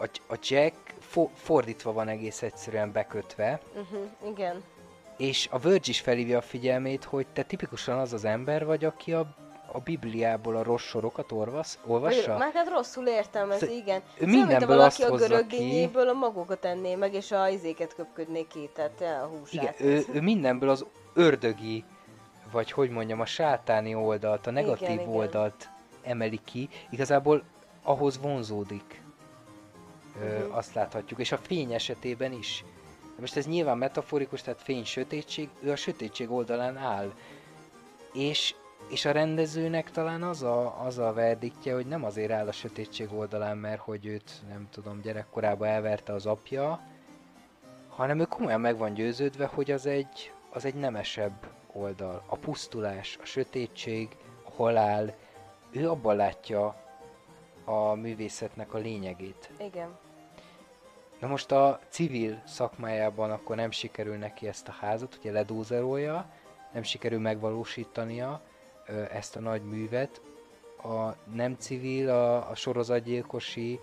a, 0.00 0.08
a 0.34 0.38
Jack 0.42 0.94
fo- 1.00 1.30
fordítva 1.34 1.92
van 1.92 2.08
egész 2.08 2.42
egyszerűen 2.42 2.92
bekötve, 2.92 3.60
Uh-huh, 3.74 4.10
igen. 4.30 4.62
és 5.16 5.48
a 5.50 5.58
Verge 5.58 5.88
is 5.88 6.00
felhívja 6.00 6.38
a 6.38 6.42
figyelmét, 6.42 7.04
hogy 7.04 7.26
te 7.32 7.42
tipikusan 7.42 7.98
az 7.98 8.12
az 8.12 8.24
ember 8.24 8.64
vagy, 8.64 8.84
aki 8.84 9.12
a, 9.12 9.34
a 9.72 9.78
Bibliából 9.78 10.56
a 10.56 10.62
rossz 10.62 10.82
sorokat 10.84 11.32
orvasz, 11.32 11.78
olvassa. 11.86 12.36
Már 12.38 12.52
hát 12.54 12.68
rosszul 12.68 13.06
értelmez, 13.06 13.58
Szóval 13.58 13.74
igen. 13.74 14.02
mindenből 14.18 14.80
azt 14.80 15.02
a 15.02 15.08
hozza 15.08 15.26
görög 15.26 15.46
dinnyéből 15.46 16.08
a 16.08 16.12
magokat 16.12 16.64
enné 16.64 16.94
meg, 16.94 17.14
és 17.14 17.32
a 17.32 17.48
izéket 17.48 17.94
köpködné 17.94 18.46
ki, 18.46 18.70
tehát 18.74 19.00
a 19.22 19.26
húsát. 19.26 19.80
Igen, 19.80 19.90
ő, 19.90 20.04
ő 20.12 20.20
mindenből 20.20 20.68
az 20.68 20.84
ördögi, 21.14 21.84
vagy 22.52 22.70
hogy 22.70 22.90
mondjam, 22.90 23.20
a 23.20 23.26
sátáni 23.26 23.94
oldalt, 23.94 24.46
a 24.46 24.50
negatív 24.50 24.88
Igen, 24.88 25.00
igen. 25.00 25.14
oldalt 25.14 25.68
emeli 26.02 26.40
ki, 26.44 26.68
igazából 26.90 27.42
ahhoz 27.82 28.18
vonzódik. 28.20 29.02
Ö, 30.20 30.38
Mhm. 30.38 30.54
Azt 30.56 30.74
láthatjuk, 30.74 31.20
és 31.20 31.32
a 31.32 31.36
fény 31.38 31.72
esetében 31.72 32.32
is. 32.32 32.64
Most 33.20 33.36
ez 33.36 33.46
nyilván 33.46 33.78
metaforikus, 33.78 34.42
tehát 34.42 34.62
fény, 34.62 34.84
sötétség, 34.84 35.48
ő 35.60 35.70
a 35.70 35.76
sötétség 35.76 36.30
oldalán 36.30 36.76
áll. 36.76 37.12
És, 38.12 38.54
és 38.88 39.04
a 39.04 39.12
rendezőnek 39.12 39.90
talán 39.90 40.22
az 40.22 40.42
a, 40.42 40.84
az 40.84 40.98
a 40.98 41.12
verdiktje, 41.12 41.74
hogy 41.74 41.86
nem 41.86 42.04
azért 42.04 42.30
áll 42.30 42.46
a 42.46 42.52
sötétség 42.52 43.12
oldalán, 43.12 43.56
mert 43.56 43.80
hogy 43.80 44.06
őt, 44.06 44.42
nem 44.48 44.68
tudom, 44.70 45.00
gyerekkorában 45.00 45.68
elverte 45.68 46.12
az 46.12 46.26
apja, 46.26 46.80
hanem 47.88 48.18
ő 48.18 48.24
komolyan 48.24 48.60
meg 48.60 48.78
van 48.78 48.94
győződve, 48.94 49.46
hogy 49.46 49.70
az 49.70 49.86
egy, 49.86 50.32
az 50.50 50.64
egy 50.64 50.74
nemesebb 50.74 51.50
oldal. 51.72 52.22
A 52.26 52.36
pusztulás, 52.36 53.18
a 53.22 53.24
sötétség, 53.24 54.16
a 54.44 54.50
halál, 54.50 55.14
ő 55.70 55.90
abban 55.90 56.16
látja 56.16 56.76
a 57.64 57.94
művészetnek 57.94 58.74
a 58.74 58.78
lényegét. 58.78 59.50
Igen. 59.58 59.98
Na 61.20 61.26
most 61.26 61.52
a 61.52 61.80
civil 61.88 62.42
szakmájában 62.46 63.30
akkor 63.30 63.56
nem 63.56 63.70
sikerül 63.70 64.16
neki 64.16 64.48
ezt 64.48 64.68
a 64.68 64.72
házat, 64.80 65.16
ugye 65.18 65.32
ledózerolja, 65.32 66.26
nem 66.72 66.82
sikerül 66.82 67.20
megvalósítania 67.20 68.42
ezt 69.12 69.36
a 69.36 69.40
nagy 69.40 69.62
művet. 69.62 70.20
A 70.82 71.14
nem 71.34 71.56
civil, 71.58 72.08
a, 72.08 72.50
a 72.50 72.54
sorozatgyilkosi 72.54 73.80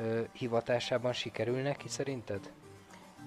ö, 0.00 0.20
hivatásában 0.32 1.12
sikerül 1.12 1.60
neki 1.60 1.88
szerinted? 1.88 2.52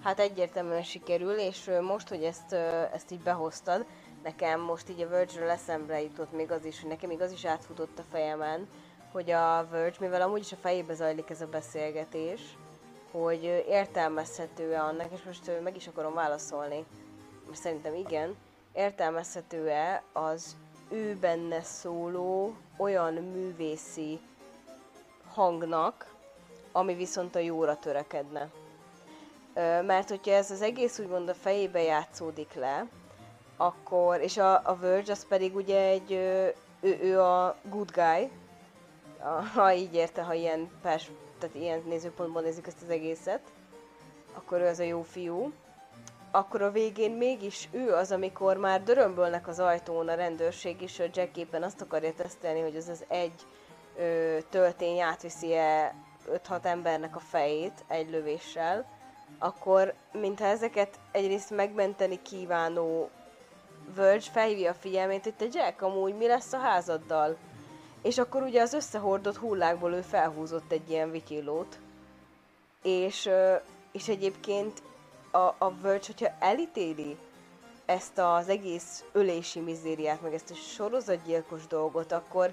Hát 0.03 0.19
egyértelműen 0.19 0.83
sikerül, 0.83 1.33
és 1.33 1.69
most, 1.81 2.07
hogy 2.07 2.23
ezt, 2.23 2.53
ezt 2.93 3.11
így 3.11 3.19
behoztad, 3.19 3.85
nekem 4.23 4.61
most 4.61 4.89
így 4.89 5.01
a 5.01 5.09
Verge-ről 5.09 5.49
eszembe 5.49 6.01
jutott 6.01 6.31
még 6.31 6.51
az 6.51 6.65
is, 6.65 6.81
hogy 6.81 6.89
nekem 6.89 7.09
még 7.09 7.21
az 7.21 7.31
is 7.31 7.45
átfutott 7.45 7.99
a 7.99 8.03
fejemen, 8.11 8.67
hogy 9.11 9.31
a 9.31 9.67
Verge, 9.71 9.97
mivel 9.99 10.21
amúgy 10.21 10.39
is 10.39 10.51
a 10.51 10.57
fejébe 10.61 10.93
zajlik 10.93 11.29
ez 11.29 11.41
a 11.41 11.47
beszélgetés, 11.47 12.41
hogy 13.11 13.43
értelmezhető-e 13.67 14.83
annak, 14.83 15.11
és 15.13 15.23
most 15.23 15.51
meg 15.63 15.75
is 15.75 15.87
akarom 15.87 16.13
válaszolni, 16.13 16.85
mert 17.45 17.57
szerintem 17.57 17.95
igen, 17.95 18.35
értelmezhető-e 18.73 20.03
az 20.13 20.55
ő 20.89 21.15
benne 21.15 21.61
szóló 21.63 22.55
olyan 22.77 23.13
művészi 23.13 24.19
hangnak, 25.33 26.15
ami 26.71 26.93
viszont 26.93 27.35
a 27.35 27.39
jóra 27.39 27.75
törekedne. 27.75 28.49
Mert 29.81 30.09
hogyha 30.09 30.31
ez 30.31 30.51
az 30.51 30.61
egész 30.61 30.99
úgymond 30.99 31.29
a 31.29 31.33
fejébe 31.33 31.81
játszódik 31.81 32.53
le, 32.53 32.87
akkor, 33.57 34.21
és 34.21 34.37
a, 34.37 34.61
a 34.63 34.77
Verge 34.79 35.11
az 35.11 35.27
pedig 35.27 35.55
ugye 35.55 35.79
egy, 35.79 36.11
ő, 36.11 36.55
ő 37.01 37.21
a 37.21 37.55
good 37.69 37.91
guy, 37.91 38.29
ha 39.53 39.73
így 39.73 39.93
érte, 39.93 40.21
ha 40.21 40.33
ilyen, 40.33 40.69
pers, 40.81 41.11
tehát 41.39 41.55
ilyen 41.55 41.83
nézőpontból 41.85 42.41
nézik 42.41 42.67
ezt 42.67 42.81
az 42.83 42.89
egészet, 42.89 43.41
akkor 44.33 44.59
ő 44.59 44.67
az 44.67 44.79
a 44.79 44.83
jó 44.83 45.01
fiú. 45.01 45.51
Akkor 46.31 46.61
a 46.61 46.71
végén 46.71 47.11
mégis 47.11 47.69
ő 47.71 47.93
az, 47.93 48.11
amikor 48.11 48.57
már 48.57 48.83
dörömbölnek 48.83 49.47
az 49.47 49.59
ajtón 49.59 50.07
a 50.07 50.15
rendőrség, 50.15 50.81
és 50.81 50.99
a 50.99 51.05
Jack 51.13 51.37
éppen 51.37 51.63
azt 51.63 51.81
akarja 51.81 52.13
tesztelni, 52.13 52.59
hogy 52.59 52.75
az 52.75 52.87
az 52.87 53.05
egy 53.07 53.45
ö, 53.97 54.37
töltény 54.49 54.99
átviszi-e 54.99 55.95
5-6 56.49 56.65
embernek 56.65 57.15
a 57.15 57.19
fejét 57.19 57.85
egy 57.87 58.09
lövéssel, 58.09 58.85
akkor 59.39 59.93
mintha 60.11 60.45
ezeket 60.45 60.99
egyrészt 61.11 61.49
megmenteni 61.49 62.21
kívánó 62.21 63.09
Verge 63.95 64.31
felhívja 64.31 64.71
a 64.71 64.73
figyelmét, 64.73 65.23
hogy 65.23 65.33
te 65.33 65.45
Jack, 65.51 65.81
amúgy 65.81 66.15
mi 66.15 66.27
lesz 66.27 66.53
a 66.53 66.57
házaddal? 66.57 67.37
És 68.01 68.17
akkor 68.17 68.41
ugye 68.41 68.61
az 68.61 68.73
összehordott 68.73 69.37
hullákból 69.37 69.93
ő 69.93 70.01
felhúzott 70.01 70.71
egy 70.71 70.89
ilyen 70.89 71.11
vityillót. 71.11 71.79
És, 72.83 73.29
és 73.91 74.07
egyébként 74.07 74.81
a, 75.31 75.55
a 75.57 75.73
Verge, 75.81 76.05
hogyha 76.05 76.35
elítéli 76.39 77.17
ezt 77.85 78.17
az 78.17 78.49
egész 78.49 79.03
ölési 79.11 79.59
mizériát, 79.59 80.21
meg 80.21 80.33
ezt 80.33 80.51
a 80.51 80.55
sorozatgyilkos 80.55 81.67
dolgot, 81.67 82.11
akkor 82.11 82.51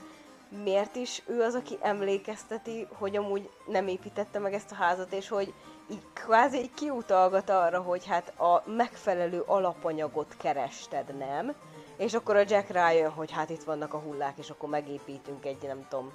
miért 0.65 0.97
is 0.97 1.23
ő 1.27 1.43
az, 1.43 1.55
aki 1.55 1.79
emlékezteti, 1.81 2.87
hogy 2.93 3.17
amúgy 3.17 3.51
nem 3.67 3.89
építette 3.89 4.39
meg 4.39 4.55
ezt 4.55 4.73
a 4.73 4.75
házat, 4.75 5.13
és 5.13 5.29
hogy 5.29 5.55
így 5.91 6.03
kvázi 6.13 6.59
így 6.59 6.75
kiutalgat 6.75 7.51
arra, 7.51 7.81
hogy 7.81 8.07
hát 8.07 8.41
a 8.41 8.63
megfelelő 8.67 9.41
alapanyagot 9.41 10.37
kerested, 10.39 11.17
nem? 11.19 11.55
És 11.97 12.15
akkor 12.15 12.37
a 12.37 12.45
Jack 12.47 12.69
rájön, 12.69 13.11
hogy 13.11 13.31
hát 13.31 13.51
itt 13.51 13.63
vannak 13.63 13.95
a 13.95 13.99
hullák, 13.99 14.39
és 14.39 14.51
akkor 14.51 14.69
megépítünk 14.69 15.45
egy, 15.45 15.63
nem 15.63 15.87
tudom, 15.89 16.13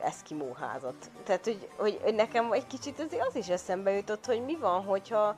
eszkimó 0.00 0.52
házat. 0.52 1.10
Tehát, 1.24 1.44
hogy, 1.44 1.68
hogy 1.76 2.14
nekem 2.14 2.52
egy 2.52 2.66
kicsit 2.66 2.98
az, 2.98 3.16
az 3.28 3.36
is 3.36 3.48
eszembe 3.48 3.90
jutott, 3.90 4.26
hogy 4.26 4.44
mi 4.44 4.56
van, 4.56 4.84
hogyha 4.84 5.36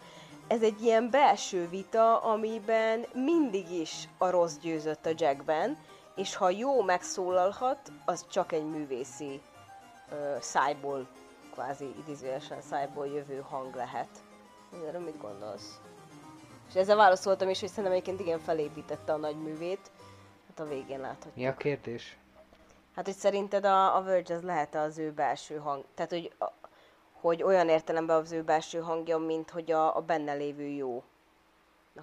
ez 0.48 0.62
egy 0.62 0.82
ilyen 0.82 1.10
belső 1.10 1.68
vita, 1.68 2.18
amiben 2.18 3.06
mindig 3.14 3.70
is 3.70 4.08
a 4.18 4.30
rossz 4.30 4.56
győzött 4.56 5.06
a 5.06 5.12
Jackben, 5.16 5.78
és 6.14 6.36
ha 6.36 6.50
jó 6.50 6.82
megszólalhat, 6.82 7.92
az 8.04 8.26
csak 8.30 8.52
egy 8.52 8.64
művészi 8.64 9.40
ö, 10.10 10.36
szájból, 10.40 11.08
kvázi 11.52 11.94
idézőjelesen 11.98 12.60
szájból 12.60 13.06
jövő 13.06 13.44
hang 13.48 13.74
lehet. 13.74 14.08
Erről 14.88 15.00
mit 15.00 15.20
gondolsz? 15.20 15.80
És 16.68 16.74
ezzel 16.74 16.96
válaszoltam 16.96 17.48
is, 17.48 17.60
hogy 17.60 17.68
szerintem 17.68 17.92
egyébként 17.92 18.20
igen 18.20 18.38
felépítette 18.38 19.12
a 19.12 19.16
nagy 19.16 19.36
művét. 19.36 19.90
Hát 20.48 20.60
a 20.60 20.68
végén 20.68 21.00
láthatjuk. 21.00 21.34
Mi 21.34 21.46
a 21.46 21.56
kérdés? 21.56 22.16
Hát, 22.94 23.04
hogy 23.04 23.14
szerinted 23.14 23.64
a, 23.64 23.96
a 23.96 24.02
Verge 24.02 24.34
az 24.34 24.42
lehet 24.42 24.74
az 24.74 24.98
ő 24.98 25.12
belső 25.12 25.56
hang? 25.56 25.84
Tehát, 25.94 26.10
hogy, 26.10 26.32
a, 26.38 26.44
hogy 27.26 27.42
olyan 27.42 27.68
értelemben 27.68 28.16
az 28.16 28.32
ő 28.32 28.42
belső 28.42 28.78
hangja, 28.80 29.18
mint 29.18 29.50
hogy 29.50 29.72
a, 29.72 29.96
a 29.96 30.00
benne 30.00 30.32
lévő 30.32 30.66
jó 30.66 31.02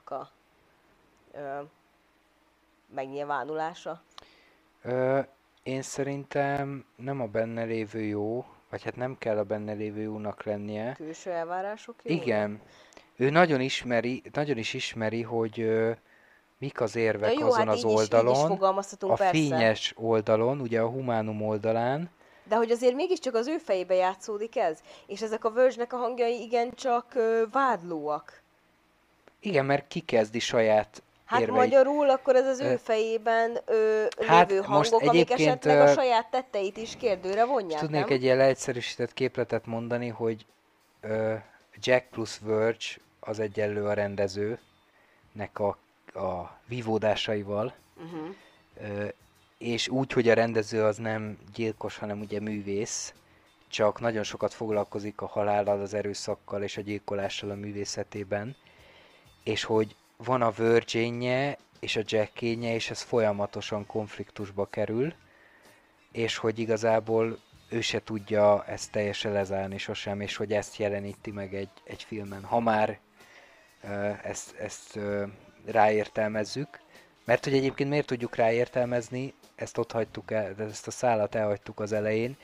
a 0.05 0.31
ö, 1.31 1.59
megnyilvánulása? 2.93 4.01
Ö, 4.81 5.19
én 5.63 5.81
szerintem 5.81 6.85
nem 6.95 7.21
a 7.21 7.25
benne 7.25 7.63
lévő 7.63 8.01
jó, 8.01 8.45
vagy 8.69 8.83
hát 8.83 8.95
nem 8.95 9.17
kell 9.17 9.37
a 9.37 9.43
benne 9.43 9.73
lévő 9.73 10.01
jónak 10.01 10.43
lennie. 10.43 10.93
Külső 10.93 11.31
elvárások 11.31 11.95
jó? 12.03 12.15
Igen. 12.15 12.61
Ő 13.15 13.29
nagyon 13.29 13.61
ismeri, 13.61 14.21
nagyon 14.33 14.57
is 14.57 14.73
ismeri, 14.73 15.21
hogy 15.21 15.59
ö, 15.59 15.91
mik 16.57 16.81
az 16.81 16.95
érvek 16.95 17.33
jó, 17.33 17.47
azon 17.47 17.67
hát 17.67 17.67
az 17.67 17.77
így 17.77 17.83
is- 17.85 17.91
így 17.91 17.91
is 17.91 17.97
oldalon, 17.97 18.57
a 18.99 19.13
persze. 19.13 19.31
fényes 19.31 19.93
oldalon, 19.97 20.59
ugye 20.59 20.81
a 20.81 20.87
humánum 20.87 21.41
oldalán. 21.41 22.09
De 22.43 22.55
hogy 22.55 22.71
azért 22.71 22.95
mégiscsak 22.95 23.35
az 23.35 23.47
ő 23.47 23.57
fejébe 23.57 23.93
játszódik 23.93 24.55
ez, 24.57 24.79
és 25.05 25.21
ezek 25.21 25.45
a 25.45 25.51
Verge-nek 25.51 25.93
a 25.93 25.97
hangjai 25.97 26.41
igencsak 26.41 27.13
vádlóak. 27.51 28.41
Igen, 29.39 29.65
mert 29.65 29.87
kikezdi 29.87 30.39
saját 30.39 31.01
Hát 31.25 31.41
érveit. 31.41 31.59
magyarul 31.59 32.09
akkor 32.09 32.35
ez 32.35 32.45
az 32.47 32.59
ő 32.59 32.75
fejében 32.77 33.57
ö, 33.65 34.05
hát 34.27 34.49
lévő 34.49 34.61
most 34.67 34.89
hangok, 34.91 35.09
amik 35.09 35.21
egyébként, 35.21 35.65
esetleg 35.65 35.87
a 35.87 35.93
saját 35.93 36.27
tetteit 36.31 36.77
is 36.77 36.95
kérdőre 36.97 37.45
vonják, 37.45 37.79
Tudnék 37.79 37.99
nem? 38.05 38.13
egy 38.13 38.23
ilyen 38.23 38.37
leegyszerűsített 38.37 39.13
képletet 39.13 39.65
mondani, 39.65 40.07
hogy 40.07 40.45
ö, 41.01 41.33
Jack 41.81 42.05
plusz 42.09 42.39
Verge 42.41 42.85
az 43.19 43.39
egyenlő 43.39 43.85
a 43.85 43.93
rendezőnek 43.93 44.59
a, 45.59 45.67
a 46.19 46.57
vívódásaival, 46.67 47.73
Uh-huh. 47.97 48.35
ö, 48.97 49.05
és 49.63 49.87
úgy, 49.87 50.11
hogy 50.11 50.29
a 50.29 50.33
rendező 50.33 50.83
az 50.83 50.97
nem 50.97 51.37
gyilkos, 51.53 51.97
hanem 51.97 52.19
ugye 52.19 52.39
művész, 52.39 53.13
csak 53.67 53.99
nagyon 53.99 54.23
sokat 54.23 54.53
foglalkozik 54.53 55.21
a 55.21 55.25
halállal, 55.25 55.81
az 55.81 55.93
erőszakkal 55.93 56.63
és 56.63 56.77
a 56.77 56.81
gyilkolással 56.81 57.49
a 57.49 57.55
művészetében, 57.55 58.55
és 59.43 59.63
hogy 59.63 59.95
van 60.17 60.41
a 60.41 60.51
Virginje 60.51 61.57
és 61.79 61.95
a 61.95 62.01
Jackénje, 62.05 62.73
és 62.73 62.89
ez 62.89 63.01
folyamatosan 63.01 63.85
konfliktusba 63.85 64.65
kerül, 64.65 65.13
és 66.11 66.37
hogy 66.37 66.59
igazából 66.59 67.39
ő 67.69 67.81
se 67.81 68.03
tudja 68.03 68.65
ezt 68.65 68.91
teljesen 68.91 69.31
lezárni 69.31 69.77
sosem, 69.77 70.21
és 70.21 70.35
hogy 70.35 70.53
ezt 70.53 70.77
jeleníti 70.77 71.31
meg 71.31 71.55
egy, 71.55 71.71
egy 71.83 72.03
filmen. 72.03 72.43
Ha 72.43 72.59
már 72.59 72.99
ezt, 74.23 74.55
ezt 74.55 74.99
ráértelmezzük, 75.65 76.79
mert 77.25 77.43
hogy 77.43 77.53
egyébként 77.53 77.89
miért 77.89 78.05
tudjuk 78.05 78.35
ráértelmezni, 78.35 79.33
ezt 79.55 79.77
ott 79.77 79.91
hagytuk 79.91 80.31
el, 80.31 80.55
ezt 80.57 80.87
a 80.87 80.91
szállat 80.91 81.35
elhagytuk 81.35 81.79
az 81.79 81.91
elején. 81.91 82.37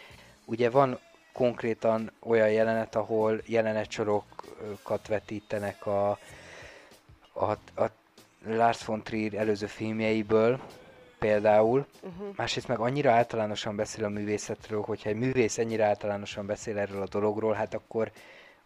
Ugye 0.46 0.70
van 0.70 1.00
konkrétan 1.34 2.12
olyan 2.20 2.50
jelenet, 2.50 2.96
ahol 2.96 3.42
jelenet-sorokat 3.46 5.08
vetítenek 5.08 5.86
a, 5.86 6.10
a, 7.34 7.52
a 7.76 7.92
Lars 8.46 8.86
von 8.86 9.04
Trier 9.04 9.34
előző 9.34 9.66
filmjeiből, 9.66 10.60
például. 11.20 11.86
Uh-huh. 12.02 12.36
Másrészt 12.36 12.68
meg 12.68 12.80
annyira 12.80 13.12
általánosan 13.12 13.76
beszél 13.76 14.06
a 14.06 14.10
művészetről, 14.10 14.82
hogyha 14.82 15.10
egy 15.10 15.16
művész 15.16 15.58
ennyire 15.58 15.86
általánosan 15.86 16.46
beszél 16.46 16.78
erről 16.78 17.02
a 17.02 17.08
dologról, 17.08 17.54
hát 17.54 17.74
akkor 17.74 18.12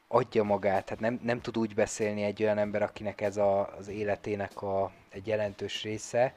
adja 0.07 0.43
magát. 0.43 0.89
Hát 0.89 0.99
nem, 0.99 1.19
nem 1.23 1.41
tud 1.41 1.57
úgy 1.57 1.73
beszélni 1.73 2.23
egy 2.23 2.43
olyan 2.43 2.57
ember, 2.57 2.81
akinek 2.81 3.21
ez 3.21 3.37
a, 3.37 3.75
az 3.77 3.87
életének 3.87 4.61
a, 4.61 4.91
egy 5.09 5.27
jelentős 5.27 5.83
része, 5.83 6.33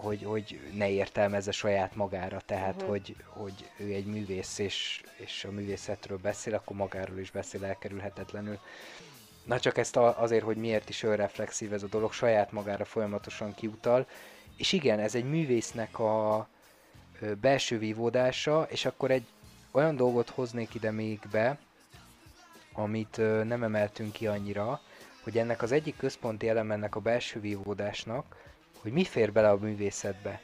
hogy, 0.00 0.22
hogy 0.22 0.60
ne 0.74 0.90
értelmezze 0.90 1.50
saját 1.50 1.94
magára. 1.94 2.40
Tehát, 2.46 2.76
Mhm. 2.76 2.86
hogy, 2.88 3.16
hogy 3.26 3.70
ő 3.76 3.92
egy 3.92 4.06
művész, 4.06 4.58
és, 4.58 5.02
és 5.16 5.44
a 5.44 5.50
művészetről 5.50 6.18
beszél, 6.18 6.54
akkor 6.54 6.76
magáról 6.76 7.18
is 7.18 7.30
beszél 7.30 7.64
elkerülhetetlenül. 7.64 8.58
Na 9.44 9.60
csak 9.60 9.78
ezt 9.78 9.96
a, 9.96 10.20
azért, 10.20 10.44
hogy 10.44 10.56
miért 10.56 10.88
is 10.88 11.02
önreflexív 11.02 11.72
ez 11.72 11.82
a 11.82 11.86
dolog, 11.86 12.12
saját 12.12 12.52
magára 12.52 12.84
folyamatosan 12.84 13.54
kiutal. 13.54 14.06
És 14.56 14.72
igen, 14.72 14.98
ez 14.98 15.14
egy 15.14 15.24
művésznek 15.30 15.98
a 15.98 16.48
belső 17.40 17.78
vívódása, 17.78 18.66
és 18.70 18.84
akkor 18.84 19.10
egy 19.10 19.26
olyan 19.70 19.96
dolgot 19.96 20.30
hoznék 20.30 20.74
ide 20.74 20.90
még 20.90 21.20
be, 21.30 21.58
amit 22.72 23.16
nem 23.44 23.62
emeltünk 23.62 24.12
ki 24.12 24.26
annyira, 24.26 24.80
hogy 25.22 25.38
ennek 25.38 25.62
az 25.62 25.72
egyik 25.72 25.96
központi 25.96 26.48
elem 26.48 26.70
ennek 26.70 26.96
a 26.96 27.00
belső 27.00 27.40
vívódásnak, 27.40 28.36
hogy 28.82 28.92
mi 28.92 29.04
fér 29.04 29.32
bele 29.32 29.50
a 29.50 29.56
művészetbe. 29.56 30.40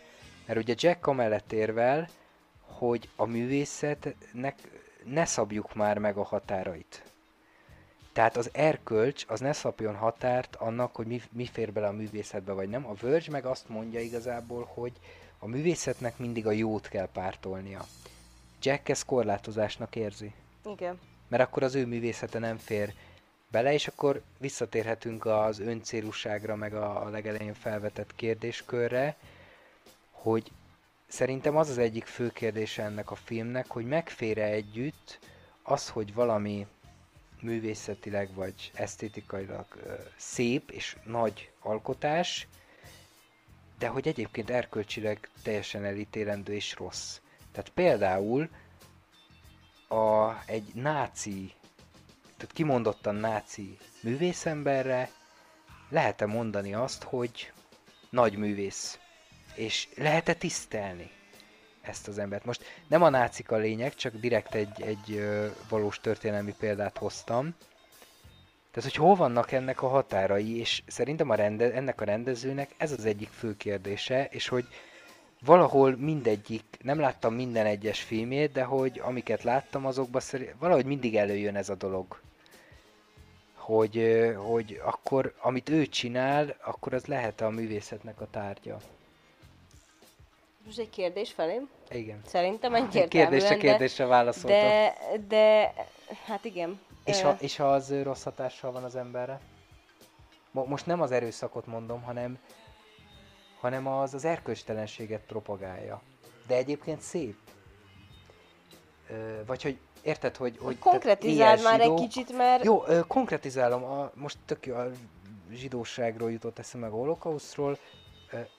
Mert 0.47 0.59
ugye 0.59 0.75
Jack 0.77 1.07
amellett 1.07 1.53
érvel, 1.53 2.09
hogy 2.61 3.09
a 3.17 3.25
művészetnek 3.25 4.55
ne 5.05 5.25
szabjuk 5.25 5.75
már 5.75 5.99
meg 5.99 6.17
a 6.17 6.23
határait. 6.25 7.03
Tehát 8.13 8.37
az 8.37 8.51
erkölcs 8.53 9.25
az 9.29 9.41
ne 9.41 9.53
szabjon 9.53 9.95
határt 9.95 10.57
annak, 10.57 10.97
hogy 10.97 11.07
mi, 11.07 11.23
mi 11.33 11.47
fér 11.47 11.73
bele 11.73 11.87
a 11.87 11.93
művészetbe 11.93 12.53
vagy 12.53 12.69
nem. 12.69 12.87
A 12.87 12.95
Verge 13.01 13.31
meg 13.31 13.45
azt 13.47 13.69
mondja 13.69 14.01
igazából, 14.01 14.71
hogy 14.75 14.93
a 15.39 15.47
művészetnek 15.47 16.19
mindig 16.19 16.47
a 16.47 16.51
jót 16.53 16.89
kell 16.89 17.09
pártolnia. 17.13 17.85
Jack 18.63 18.89
ezt 18.89 19.05
korlátozásnak 19.05 19.97
érzi 19.97 20.33
Igen. 20.65 20.99
mert 21.29 21.43
akkor 21.43 21.63
az 21.63 21.75
ő 21.75 21.87
művészete 21.87 22.39
nem 22.39 22.57
fér 22.57 22.93
bele, 23.51 23.73
és 23.73 23.87
akkor 23.89 24.23
visszatérhetünk 24.39 25.25
az 25.27 25.59
öncélúságra, 25.59 26.57
meg 26.57 26.75
a, 26.75 27.09
legelején 27.09 27.55
felvetett 27.55 28.15
kérdéskörre, 28.15 29.17
hogy 30.11 30.51
szerintem 31.09 31.57
az 31.57 31.69
az 31.69 31.79
egyik 31.79 32.05
fő 32.07 32.31
kérdése 32.31 32.83
ennek 32.83 33.11
a 33.11 33.15
filmnek, 33.15 33.67
hogy 33.67 33.87
megfér 33.87 34.39
együtt 34.39 35.19
az, 35.63 35.89
hogy 35.89 36.15
valami 36.15 36.67
művészetileg 37.41 38.35
vagy 38.35 38.71
esztétikailag 38.75 39.67
szép 40.17 40.71
és 40.71 40.97
nagy 41.05 41.51
alkotás, 41.61 42.47
de 43.79 43.89
hogy 43.89 44.09
egyébként 44.09 44.51
erkölcsileg 44.51 45.29
teljesen 45.43 45.85
elítélendő 45.85 46.53
és 46.55 46.75
rossz. 46.75 47.19
Tehát 47.53 47.71
például 47.71 48.49
a, 49.89 50.33
egy 50.47 50.75
náci, 50.75 51.53
tehát 52.39 52.55
kimondottan 52.55 53.15
náci 53.15 53.79
művészemberre 54.03 55.11
lehet-e 55.89 56.27
mondani 56.27 56.75
azt, 56.75 57.03
hogy 57.03 57.53
nagy 58.11 58.37
művész, 58.37 58.99
és 59.55 59.89
lehet-e 59.97 60.35
tisztelni 60.35 61.11
ezt 61.81 62.09
az 62.09 62.19
embert? 62.19 62.45
Most 62.45 62.65
nem 62.89 63.03
a 63.03 63.09
nácik 63.09 63.51
a 63.51 63.57
lényeg, 63.57 63.95
csak 63.95 64.15
direkt 64.15 64.55
egy, 64.55 64.83
egy 64.83 65.29
valós 65.69 66.01
történelmi 66.01 66.55
példát 66.59 66.99
hoztam. 66.99 67.55
Tehát, 68.71 68.91
hogy 68.91 68.95
hol 69.07 69.15
vannak 69.15 69.53
ennek 69.53 69.83
a 69.83 69.89
határai, 69.89 70.59
és 70.59 70.83
szerintem 70.87 71.31
a 71.31 71.35
rende, 71.35 71.73
ennek 71.73 72.01
a 72.01 72.05
rendezőnek 72.05 72.75
ez 72.77 72.93
az 72.93 73.05
egyik 73.05 73.29
fő 73.29 73.57
kérdése, 73.57 74.25
és 74.31 74.49
hogy 74.49 74.67
valahol 75.45 75.97
mindegyik, 75.97 76.65
nem 76.83 76.99
láttam 77.01 77.35
minden 77.35 77.67
egyes 77.67 78.03
filmét, 78.03 78.53
de 78.53 78.63
hogy 78.65 79.01
amiket 79.05 79.43
láttam 79.43 79.87
azokban 79.87 80.21
szerint, 80.21 80.55
valahogy 80.59 80.85
mindig 80.85 81.17
előjön 81.17 81.57
ez 81.57 81.69
a 81.69 81.75
dolog. 81.75 82.21
Hogy, 83.69 84.35
hogy 84.37 84.81
akkor, 84.85 85.35
amit 85.41 85.69
ő 85.69 85.87
csinál, 85.87 86.57
akkor 86.65 86.95
az 86.95 87.07
lehet 87.07 87.41
a 87.41 87.49
művészetnek 87.49 88.21
a 88.21 88.27
tárgya. 88.31 88.79
Most 90.65 90.79
egy 90.79 90.91
kérdés 90.91 91.33
felém. 91.33 91.69
Igen. 91.91 92.21
Szerintem 92.27 92.75
egyértelműen, 92.75 93.09
Kérdésre 93.09 93.57
kérdésre 93.57 94.07
válaszoltam. 94.07 94.61
de, 94.61 94.95
de, 95.29 95.75
hát 96.27 96.45
igen. 96.45 96.81
És 97.05 97.23
ha, 97.23 97.37
és 97.41 97.57
ha 97.57 97.73
az 97.73 98.03
rossz 98.03 98.23
hatással 98.23 98.73
van 98.73 98.85
az 98.85 98.97
emberre? 98.97 99.41
Mo- 100.51 100.67
most 100.69 100.87
nem 100.87 101.01
az 101.01 101.11
erőszakot 101.11 101.67
mondom, 101.67 102.03
hanem, 102.03 102.39
hanem 103.61 103.87
az 103.87 104.15
az 104.15 104.25
erkölcstelenséget 104.25 105.23
propagálja. 105.27 106.03
De 106.47 106.55
egyébként 106.57 107.01
szép. 107.01 107.37
Vagy 109.47 109.63
hogy 109.63 109.79
érted, 110.03 110.37
hogy... 110.37 110.59
hogy 110.61 110.79
Konkretizáld 110.79 111.63
már 111.63 111.81
egy 111.81 111.95
kicsit, 111.95 112.37
mert 112.37 112.65
Jó, 112.65 112.85
ö, 112.87 113.01
konkretizálom, 113.07 113.85
a, 113.85 114.11
most 114.15 114.39
tök 114.45 114.67
jó, 114.67 114.75
a 114.77 114.91
zsidóságról 115.53 116.31
jutott 116.31 116.59
eszembe 116.59 116.87
meg 116.87 116.97
a 116.97 116.99
holokausztról. 116.99 117.79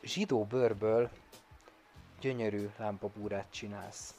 Zsidó 0.02 0.44
bőrből 0.44 1.10
gyönyörű 2.22 2.70
lámpabúrát 2.78 3.46
csinálsz. 3.50 4.14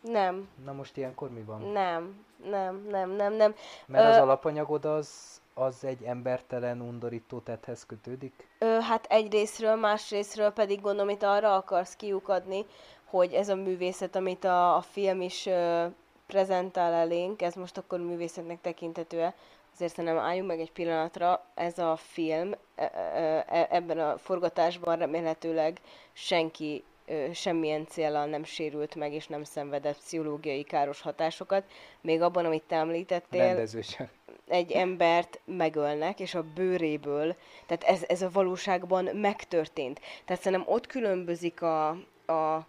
Nem, 0.00 0.48
Na 0.64 0.72
most 0.72 0.96
ilyenkor 0.96 1.30
mi 1.30 1.40
van? 1.40 1.60
nem, 1.60 2.24
nem, 2.50 2.86
nem, 2.90 3.10
nem, 3.10 3.32
nem. 3.32 3.54
Mert 3.86 4.08
az 4.08 4.16
Ö, 4.16 4.20
alapanyagod 4.20 4.84
az, 4.84 5.40
az 5.54 5.84
egy 5.84 6.02
embertelen, 6.02 6.80
undorító 6.80 7.38
tetthez 7.38 7.86
kötődik? 7.86 8.48
Ö, 8.58 8.78
hát 8.80 9.06
egy 9.08 9.32
részről, 9.32 9.76
más 9.76 10.10
részről 10.10 10.50
pedig 10.50 10.80
gondolom, 10.80 11.08
itt 11.08 11.22
arra 11.22 11.54
akarsz 11.54 11.96
kiukadni, 11.96 12.66
hogy 13.04 13.32
ez 13.32 13.48
a 13.48 13.54
művészet, 13.54 14.16
amit 14.16 14.44
a, 14.44 14.76
a 14.76 14.80
film 14.80 15.20
is 15.20 15.46
ö, 15.46 15.86
prezentál 16.26 16.92
elénk, 16.92 17.42
ez 17.42 17.54
most 17.54 17.78
akkor 17.78 17.98
művészetnek 18.00 18.60
tekinthető 18.60 19.32
Azért 19.74 19.94
szerintem 19.94 20.18
álljunk 20.18 20.48
meg 20.48 20.60
egy 20.60 20.72
pillanatra, 20.72 21.44
ez 21.54 21.78
a 21.78 21.96
film, 21.96 22.52
e- 22.74 22.92
e- 22.94 23.44
e- 23.48 23.68
ebben 23.70 23.98
a 23.98 24.18
forgatásban 24.18 24.96
remélhetőleg 24.96 25.80
senki 26.12 26.84
semmilyen 27.32 27.86
célral 27.86 28.26
nem 28.26 28.44
sérült 28.44 28.94
meg, 28.94 29.12
és 29.12 29.26
nem 29.26 29.44
szenvedett 29.44 29.96
pszichológiai 29.96 30.62
káros 30.62 31.00
hatásokat. 31.00 31.64
Még 32.00 32.22
abban, 32.22 32.44
amit 32.44 32.62
te 32.62 32.76
említettél, 32.76 33.42
Rendező 33.44 33.80
csak. 33.80 34.08
egy 34.48 34.72
embert 34.72 35.40
megölnek, 35.44 36.20
és 36.20 36.34
a 36.34 36.44
bőréből, 36.54 37.36
tehát 37.66 37.84
ez, 37.84 38.04
ez 38.08 38.22
a 38.22 38.30
valóságban 38.32 39.04
megtörtént. 39.04 40.00
Tehát 40.24 40.42
szerintem 40.42 40.72
ott 40.74 40.86
különbözik 40.86 41.62
a, 41.62 41.88
a, 42.26 42.66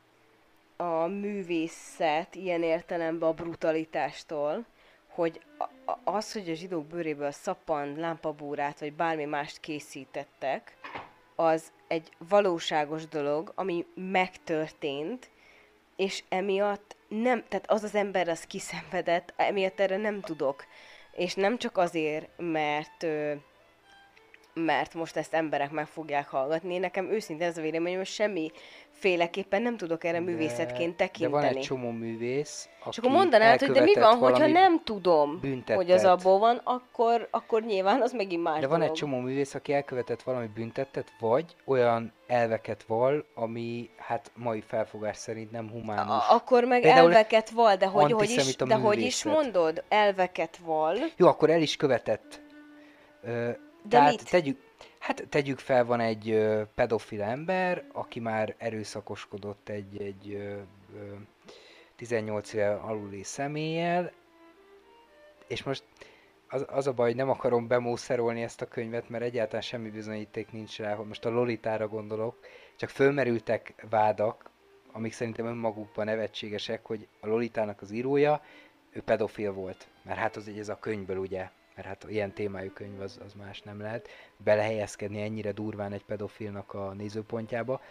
a 0.77 1.07
művészet 1.07 2.35
ilyen 2.35 2.63
értelemben 2.63 3.29
a 3.29 3.33
brutalitástól, 3.33 4.65
hogy 5.07 5.41
az, 6.03 6.33
hogy 6.33 6.49
a 6.49 6.53
zsidók 6.53 6.85
bőréből 6.85 7.31
szappan, 7.31 7.95
lámpabúrát, 7.95 8.79
vagy 8.79 8.93
bármi 8.93 9.25
mást 9.25 9.59
készítettek, 9.59 10.77
az 11.35 11.71
egy 11.87 12.09
valóságos 12.29 13.07
dolog, 13.07 13.51
ami 13.55 13.85
megtörtént, 13.95 15.29
és 15.95 16.23
emiatt 16.29 16.95
nem, 17.07 17.43
tehát 17.49 17.71
az 17.71 17.83
az 17.83 17.95
ember 17.95 18.27
az 18.27 18.43
kiszenvedett, 18.43 19.33
emiatt 19.35 19.79
erre 19.79 19.97
nem 19.97 20.21
tudok. 20.21 20.65
És 21.11 21.33
nem 21.33 21.57
csak 21.57 21.77
azért, 21.77 22.29
mert 22.37 23.05
mert 24.53 24.93
most 24.93 25.17
ezt 25.17 25.33
emberek 25.33 25.71
meg 25.71 25.87
fogják 25.87 26.27
hallgatni. 26.27 26.77
Nekem 26.77 27.11
őszintén 27.11 27.47
ez 27.47 27.57
a 27.57 27.61
véleményem, 27.61 27.97
hogy 27.97 28.07
semmi 28.07 28.51
féleképpen 28.91 29.61
nem 29.61 29.77
tudok 29.77 30.03
erre 30.03 30.19
művészetként 30.19 30.89
De 30.89 30.95
tekinteni. 31.05 31.31
van 31.43 31.43
egy 31.43 31.59
csomó 31.59 31.89
művész, 31.91 32.69
aki 32.79 32.89
és 32.91 32.97
akkor 32.97 33.11
mondanád, 33.11 33.59
hogy 33.59 33.71
de 33.71 33.81
mi 33.81 33.93
van, 33.93 34.17
hogyha 34.17 34.47
nem 34.47 34.83
tudom, 34.83 35.39
büntettet. 35.41 35.75
hogy 35.75 35.91
az 35.91 36.03
abból 36.03 36.39
van, 36.39 36.61
akkor, 36.63 37.27
akkor 37.31 37.61
nyilván 37.63 38.01
az 38.01 38.11
megint 38.11 38.43
más 38.43 38.59
De 38.59 38.67
van 38.67 38.75
egy 38.75 38.81
dolog. 38.81 38.95
csomó 38.97 39.17
művész, 39.19 39.53
aki 39.53 39.73
elkövetett 39.73 40.21
valami 40.23 40.47
büntettet, 40.47 41.07
vagy 41.19 41.55
olyan 41.65 42.13
elveket 42.27 42.83
val, 42.83 43.25
ami 43.35 43.89
hát 43.97 44.31
mai 44.35 44.61
felfogás 44.61 45.17
szerint 45.17 45.51
nem 45.51 45.69
humánus. 45.69 46.11
A- 46.27 46.33
akkor 46.33 46.63
meg 46.63 46.81
Például 46.81 47.07
elveket 47.07 47.49
val, 47.49 47.75
de 47.75 47.85
hogy, 47.85 48.11
hogy 48.11 48.29
is, 48.29 48.55
de 48.55 48.75
hogy 48.75 48.99
is 48.99 49.23
mondod? 49.23 49.83
Elveket 49.89 50.57
val. 50.65 50.97
Jó, 51.17 51.27
akkor 51.27 51.49
el 51.49 51.61
is 51.61 51.75
követett. 51.75 52.41
Ö, 53.23 53.49
De 53.83 53.89
tehát 53.89 54.09
mit? 54.11 54.29
tegyük, 54.29 54.59
hát 54.99 55.25
tegyük 55.29 55.59
fel, 55.59 55.85
van 55.85 55.99
egy 55.99 56.29
ö, 56.29 56.63
pedofil 56.75 57.21
ember, 57.21 57.85
aki 57.91 58.19
már 58.19 58.55
erőszakoskodott 58.57 59.69
egy, 59.69 60.01
egy 60.01 60.33
ö, 60.33 60.59
ö, 60.95 61.13
18 61.95 62.53
éve 62.53 62.73
aluli 62.73 63.23
személlyel, 63.23 64.11
és 65.47 65.63
most 65.63 65.83
az, 66.47 66.65
az 66.69 66.87
a 66.87 66.93
baj, 66.93 67.07
hogy 67.07 67.15
nem 67.15 67.29
akarom 67.29 67.67
bemószerolni 67.67 68.41
ezt 68.41 68.61
a 68.61 68.67
könyvet, 68.67 69.09
mert 69.09 69.23
egyáltalán 69.23 69.61
semmi 69.61 69.89
bizonyíték 69.89 70.51
nincs 70.51 70.77
rá, 70.79 70.95
hogy 70.95 71.07
most 71.07 71.25
a 71.25 71.29
Lolitára 71.29 71.87
gondolok, 71.87 72.39
csak 72.75 72.89
fölmerültek 72.89 73.73
vádak, 73.89 74.49
amik 74.91 75.13
szerintem 75.13 75.45
önmagukban 75.45 76.05
nevetségesek, 76.05 76.85
hogy 76.85 77.07
a 77.19 77.27
Lolitának 77.27 77.81
az 77.81 77.91
írója, 77.91 78.41
ő 78.91 79.01
pedofil 79.01 79.53
volt. 79.53 79.87
Mert 80.01 80.19
hát 80.19 80.35
az 80.35 80.47
ez 80.47 80.69
a 80.69 80.79
könyvből 80.79 81.17
ugye, 81.17 81.49
mert 81.75 81.87
hát 81.87 82.05
ilyen 82.09 82.33
témájú 82.33 82.71
könyv 82.71 83.01
az, 83.01 83.19
az 83.25 83.33
más 83.33 83.61
nem 83.61 83.81
lehet, 83.81 84.09
belehelyezkedni 84.37 85.21
ennyire 85.21 85.51
durván 85.51 85.93
egy 85.93 86.03
pedofilnak 86.03 86.73
a 86.73 86.93
nézőpontjába. 86.93 87.81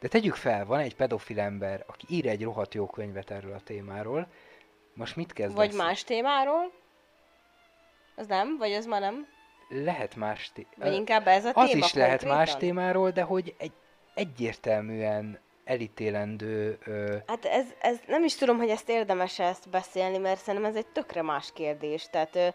De 0.00 0.08
tegyük 0.08 0.34
fel, 0.34 0.64
van 0.66 0.78
egy 0.80 0.96
pedofil 0.96 1.40
ember, 1.40 1.84
aki 1.86 2.06
ír 2.08 2.26
egy 2.28 2.42
rohadt 2.42 2.74
jó 2.74 2.86
könyvet 2.86 3.30
erről 3.30 3.52
a 3.52 3.60
témáról, 3.64 4.26
most 4.94 5.16
mit 5.16 5.32
kezdesz? 5.32 5.56
Vagy 5.56 5.72
más 5.74 6.04
témáról? 6.04 6.72
Az 8.16 8.26
nem? 8.26 8.56
Vagy 8.58 8.72
az 8.72 8.86
már 8.86 9.00
nem? 9.00 9.26
Lehet 9.68 10.16
más 10.16 10.50
té- 10.54 10.66
Vagy 10.76 10.92
inkább 10.92 11.26
ez 11.26 11.44
a 11.44 11.50
Az 11.54 11.70
téma 11.70 11.84
is 11.84 11.92
lehet 11.92 12.10
konkrétan? 12.10 12.36
más 12.36 12.56
témáról, 12.56 13.10
de 13.10 13.22
hogy 13.22 13.54
egy 13.58 13.72
egyértelműen 14.14 15.40
elítélendő... 15.64 16.78
Ö, 16.84 17.16
Hát 17.26 17.44
ez, 17.44 17.66
ez, 17.80 17.98
nem 18.06 18.24
is 18.24 18.34
tudom, 18.36 18.56
hogy 18.56 18.68
ezt 18.68 18.88
érdemes 18.88 19.38
ezt 19.38 19.68
beszélni, 19.70 20.18
mert 20.18 20.40
szerintem 20.40 20.70
ez 20.70 20.76
egy 20.76 20.86
tökre 20.86 21.22
más 21.22 21.52
kérdés. 21.52 22.08
Tehát 22.10 22.36
ö, 22.36 22.48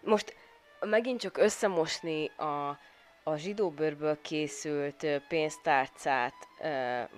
most 0.00 0.36
megint 0.80 1.20
csak 1.20 1.38
összemosni 1.38 2.30
a, 2.36 2.78
a 3.22 3.36
zsidóbőrből 3.36 4.20
készült 4.20 5.06
pénztárcát, 5.28 6.34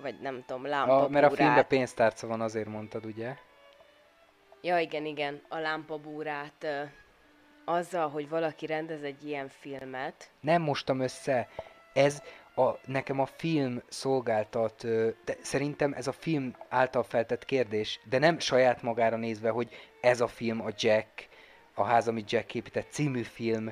vagy 0.01 0.19
nem 0.21 0.43
tudom, 0.45 0.63
a, 0.63 0.67
lámpabúrát. 0.67 1.09
mert 1.09 1.31
a 1.31 1.35
filmben 1.35 1.67
pénztárca 1.67 2.27
van, 2.27 2.41
azért 2.41 2.67
mondtad, 2.67 3.05
ugye? 3.05 3.35
Ja, 4.61 4.79
igen, 4.79 5.05
igen, 5.05 5.41
a 5.49 5.57
lámpabúrát 5.57 6.67
azzal, 7.65 8.09
hogy 8.09 8.29
valaki 8.29 8.65
rendez 8.65 9.03
egy 9.03 9.27
ilyen 9.27 9.47
filmet, 9.47 10.31
Nem 10.39 10.61
mostam 10.61 10.99
össze. 10.99 11.47
Ez 11.93 12.21
a, 12.55 12.71
nekem 12.85 13.19
a 13.19 13.25
film 13.25 13.81
szolgáltat, 13.89 14.87
de 15.25 15.37
szerintem 15.41 15.93
ez 15.93 16.07
a 16.07 16.11
film 16.11 16.55
által 16.69 17.03
feltett 17.03 17.45
kérdés, 17.45 17.99
de 18.09 18.19
nem 18.19 18.39
saját 18.39 18.81
magára 18.81 19.15
nézve, 19.15 19.49
hogy 19.49 19.69
ez 20.01 20.21
a 20.21 20.27
film, 20.27 20.61
a 20.61 20.69
Jack, 20.77 21.27
a 21.73 21.83
ház, 21.83 22.07
amit 22.07 22.31
Jack 22.31 22.55
épített 22.55 22.87
című 22.89 23.21
film 23.21 23.69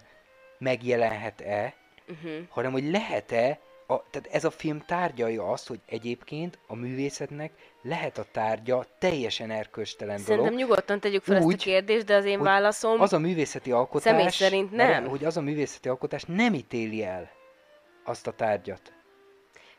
megjelenhet-e, 0.58 1.74
uh-huh. 2.08 2.32
hanem 2.50 2.72
hogy 2.72 2.92
lehet-e, 2.92 3.60
a, 3.88 4.04
tehát 4.10 4.28
ez 4.32 4.44
a 4.44 4.52
film 4.52 4.84
tárgyalja 4.86 5.52
azt, 5.52 5.68
hogy 5.68 5.80
egyébként 5.86 6.60
a 6.68 6.76
művészetnek 6.76 7.52
lehet 7.82 8.18
a 8.18 8.26
tárgya 8.32 8.86
teljesen 9.00 9.52
erkölcstelen 9.52 10.18
Szerintem 10.18 10.46
dolog. 10.46 10.60
nyugodtan 10.60 11.00
tegyük 11.00 11.24
fel 11.24 11.42
Úgy, 11.42 11.54
ezt 11.54 11.62
a 11.62 11.66
kérdést, 11.66 12.06
de 12.06 12.16
az 12.16 12.26
én 12.26 12.42
válaszom... 12.42 13.02
Az 13.02 13.14
a 13.14 13.20
művészeti 13.20 13.72
alkotás, 13.72 14.14
Személy 14.14 14.30
szerint 14.30 14.72
nem. 14.72 15.08
hogy 15.08 15.26
az 15.26 15.38
a 15.38 15.42
művészeti 15.42 15.90
alkotás 15.90 16.24
nem 16.28 16.54
ítéli 16.54 17.04
el 17.04 17.30
azt 18.04 18.28
a 18.28 18.32
tárgyat. 18.32 18.94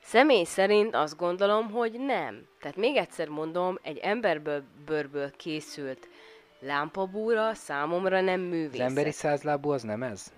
Személy 0.02 0.44
szerint 0.44 0.94
azt 0.94 1.16
gondolom, 1.16 1.70
hogy 1.70 1.92
nem. 1.92 2.46
Tehát 2.60 2.76
még 2.76 2.96
egyszer 2.96 3.28
mondom, 3.28 3.78
egy 3.82 3.98
emberből 3.98 4.62
bőrből 4.86 5.30
készült 5.36 6.08
lámpabúra 6.62 7.55
számomra 7.55 8.20
nem 8.20 8.40
művészet. 8.40 8.80
Az 8.80 8.86
emberi 8.86 9.10
százlábú 9.10 9.70
az 9.70 9.82
nem 9.82 10.02
ez? 10.02 10.32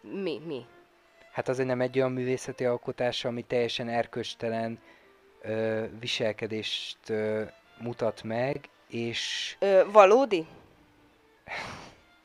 Mi? 0.00 0.40
Mi? 0.46 0.64
Hát 1.32 1.48
az 1.48 1.58
egy 1.58 1.66
nem 1.66 1.80
egy 1.80 1.98
olyan 1.98 2.12
művészeti 2.12 2.64
alkotás, 2.64 3.24
ami 3.24 3.42
teljesen 3.42 3.88
erköstelen 3.88 4.78
ö, 5.42 5.84
viselkedést 6.00 7.08
ö, 7.08 7.42
mutat 7.80 8.22
meg, 8.22 8.68
és 8.88 9.56
Ö, 9.58 9.82
valódi? 9.92 10.46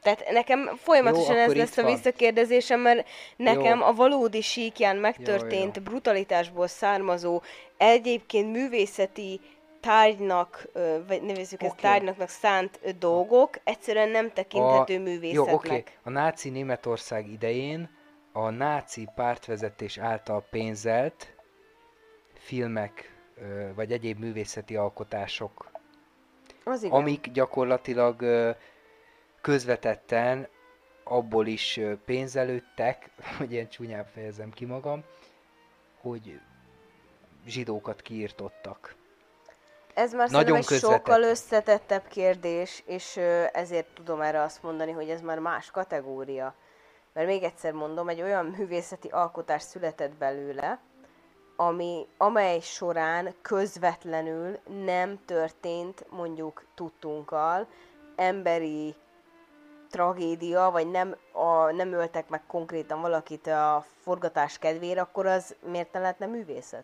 Tehát 0.02 0.30
nekem 0.32 0.76
folyamatosan 0.76 1.36
Jó, 1.36 1.42
ez 1.42 1.54
lesz 1.54 1.78
a 1.78 1.86
visszakérdezésem, 1.86 2.80
mert 2.80 3.08
nekem 3.36 3.80
Jó. 3.80 3.86
a 3.86 3.94
valódi 3.94 4.42
síkján 4.42 4.98
megtörtént 4.98 5.76
jó. 5.76 5.82
brutalitásból 5.84 6.68
származó, 6.68 7.42
egyébként 7.78 8.52
művészeti 8.52 9.40
tárgynak, 9.80 10.68
vagy 11.08 11.22
nevezzük 11.22 11.62
ezt 11.62 11.72
Oké. 11.72 11.82
tárgynak 11.82 12.30
szánt 12.30 12.98
dolgok, 12.98 13.58
egyszerűen 13.64 14.10
nem 14.10 14.32
tekinthető 14.34 14.94
Jó, 14.94 15.02
művészetnek. 15.02 15.54
oké. 15.56 15.84
A 16.04 16.10
náci 16.10 16.50
Németország 16.50 17.28
idején 17.32 17.90
a 18.32 18.50
náci 18.50 19.08
pártvezetés 19.16 19.98
által 19.98 20.46
pénzelt 20.50 21.36
filmek 22.34 23.16
vagy 23.76 23.92
egyéb 23.92 24.20
művészeti 24.20 24.76
alkotások, 24.76 25.72
Az 26.64 26.84
igen. 26.84 26.98
amik 27.00 27.32
gyakorlatilag 27.32 28.24
közvetetten 29.42 30.48
abból 31.04 31.48
is 31.48 31.80
pénzelődtek, 32.06 33.10
hogy 33.38 33.52
ilyen 33.52 33.70
csúnyán 33.70 34.06
fejezem 34.06 34.52
ki 34.52 34.66
magam, 34.66 35.04
hogy 36.02 36.40
zsidókat 37.46 38.02
kiirtottak. 38.02 38.96
Ez 39.98 40.14
már 40.14 40.30
Nagyon 40.30 40.56
egy 40.56 40.64
sokkal 40.64 41.22
összetettebb 41.22 42.08
kérdés, 42.08 42.84
és 42.86 43.18
ezért 43.52 43.88
tudom 43.94 44.22
erre 44.22 44.42
azt 44.42 44.64
mondani, 44.64 44.92
hogy 44.92 45.10
ez 45.10 45.22
már 45.22 45.40
más 45.40 45.72
kategória. 45.72 46.54
Mert 47.14 47.28
még 47.28 47.44
egyszer 47.44 47.72
mondom, 47.72 48.10
egy 48.10 48.22
olyan 48.22 48.46
művészeti 48.46 49.08
alkotás 49.08 49.62
született 49.62 50.12
belőle, 50.12 50.80
ami, 51.56 52.08
amely 52.18 52.60
során 52.60 53.34
közvetlenül 53.42 54.60
nem 54.86 55.20
történt 55.26 56.06
mondjuk 56.10 56.66
tudtunkkal 56.76 57.68
emberi 58.16 58.96
tragédia, 59.90 60.70
vagy 60.72 60.92
nem, 60.92 61.16
a, 61.32 61.72
nem 61.72 61.94
öltek 61.94 62.30
meg 62.30 62.42
konkrétan 62.48 63.02
valakit 63.02 63.48
a 63.48 63.86
forgatás 64.02 64.58
kedvére, 64.58 65.02
akkor 65.02 65.26
az 65.26 65.56
miért 65.60 65.94
ne 65.94 66.00
lehetne 66.00 66.26
művészet? 66.26 66.84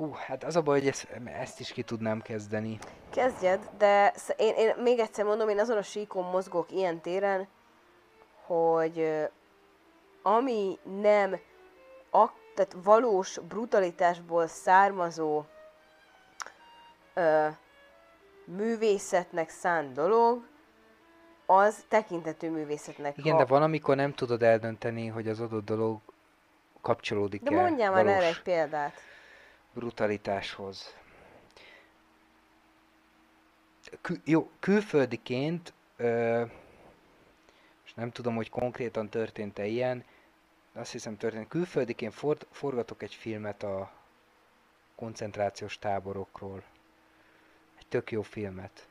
Hú, 0.00 0.12
hát 0.12 0.44
az 0.44 0.56
a 0.56 0.62
baj, 0.62 0.78
hogy 0.78 0.88
ezt, 0.88 1.08
ezt 1.24 1.60
is 1.60 1.72
ki 1.72 1.82
tudnám 1.82 2.20
kezdeni. 2.20 2.78
Kezdjed, 3.10 3.70
de 3.78 4.14
én, 4.36 4.54
én 4.54 4.74
még 4.76 4.98
egyszer 4.98 5.24
mondom, 5.24 5.48
én 5.48 5.58
azon 5.58 5.76
a 5.76 5.82
síkon 5.82 6.24
mozgok 6.24 6.72
ilyen 6.72 7.00
téren, 7.00 7.48
hogy 8.46 9.28
ami 10.22 10.78
nem 11.00 11.38
ak, 12.10 12.32
tehát 12.54 12.76
valós 12.82 13.38
brutalitásból 13.48 14.46
származó 14.46 15.44
ö, 17.14 17.46
művészetnek 18.44 19.48
szánt 19.48 19.92
dolog, 19.92 20.46
az 21.46 21.84
tekintető 21.88 22.50
művészetnek. 22.50 23.18
Igen, 23.18 23.32
ha... 23.32 23.38
de 23.38 23.44
van, 23.44 23.62
amikor 23.62 23.96
nem 23.96 24.12
tudod 24.12 24.42
eldönteni, 24.42 25.06
hogy 25.06 25.28
az 25.28 25.40
adott 25.40 25.64
dolog 25.64 26.00
kapcsolódik-e 26.80 27.50
De 27.50 27.60
mondjál 27.60 27.92
már 27.92 28.06
erre 28.06 28.26
egy 28.26 28.42
példát. 28.42 28.92
Brutalitáshoz. 29.74 30.94
Kül, 34.00 34.16
jó, 34.24 34.50
külföldiként, 34.60 35.72
ö, 35.96 36.44
és 37.84 37.94
nem 37.94 38.10
tudom, 38.10 38.34
hogy 38.34 38.50
konkrétan 38.50 39.08
történt-e 39.08 39.66
ilyen, 39.66 40.04
azt 40.72 40.92
hiszem 40.92 41.16
történt. 41.16 41.48
Külföldiként 41.48 42.14
for, 42.14 42.36
forgatok 42.50 43.02
egy 43.02 43.14
filmet 43.14 43.62
a 43.62 43.92
koncentrációs 44.94 45.78
táborokról. 45.78 46.62
Egy 47.78 47.86
tök 47.86 48.10
jó 48.10 48.22
filmet. 48.22 48.88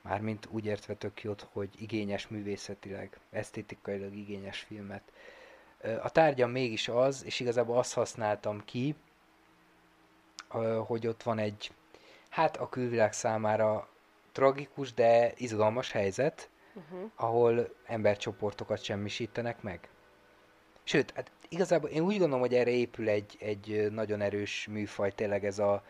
Mármint 0.00 0.46
úgy 0.50 0.64
értve 0.64 0.94
tök 0.94 1.22
jót, 1.22 1.48
hogy 1.52 1.68
igényes 1.78 2.28
művészetileg, 2.28 3.18
esztétikailag 3.30 4.14
igényes 4.14 4.58
filmet. 4.58 5.12
A 6.02 6.10
tárgyam 6.10 6.50
mégis 6.50 6.88
az, 6.88 7.24
és 7.24 7.40
igazából 7.40 7.78
azt 7.78 7.94
használtam 7.94 8.64
ki, 8.64 8.94
hogy 10.86 11.06
ott 11.06 11.22
van 11.22 11.38
egy, 11.38 11.72
hát 12.28 12.56
a 12.56 12.68
külvilág 12.68 13.12
számára 13.12 13.88
tragikus, 14.32 14.94
de 14.94 15.32
izgalmas 15.36 15.92
helyzet, 15.92 16.50
uh-huh. 16.74 17.10
ahol 17.14 17.74
embercsoportokat 17.86 18.82
semmisítenek 18.82 19.62
meg. 19.62 19.88
Sőt, 20.82 21.12
hát 21.14 21.30
igazából 21.48 21.90
én 21.90 22.02
úgy 22.02 22.18
gondolom, 22.18 22.40
hogy 22.40 22.54
erre 22.54 22.70
épül 22.70 23.08
egy, 23.08 23.36
egy 23.40 23.90
nagyon 23.90 24.20
erős 24.20 24.66
műfaj, 24.70 25.12
tényleg 25.12 25.44
ez 25.44 25.58
a, 25.58 25.82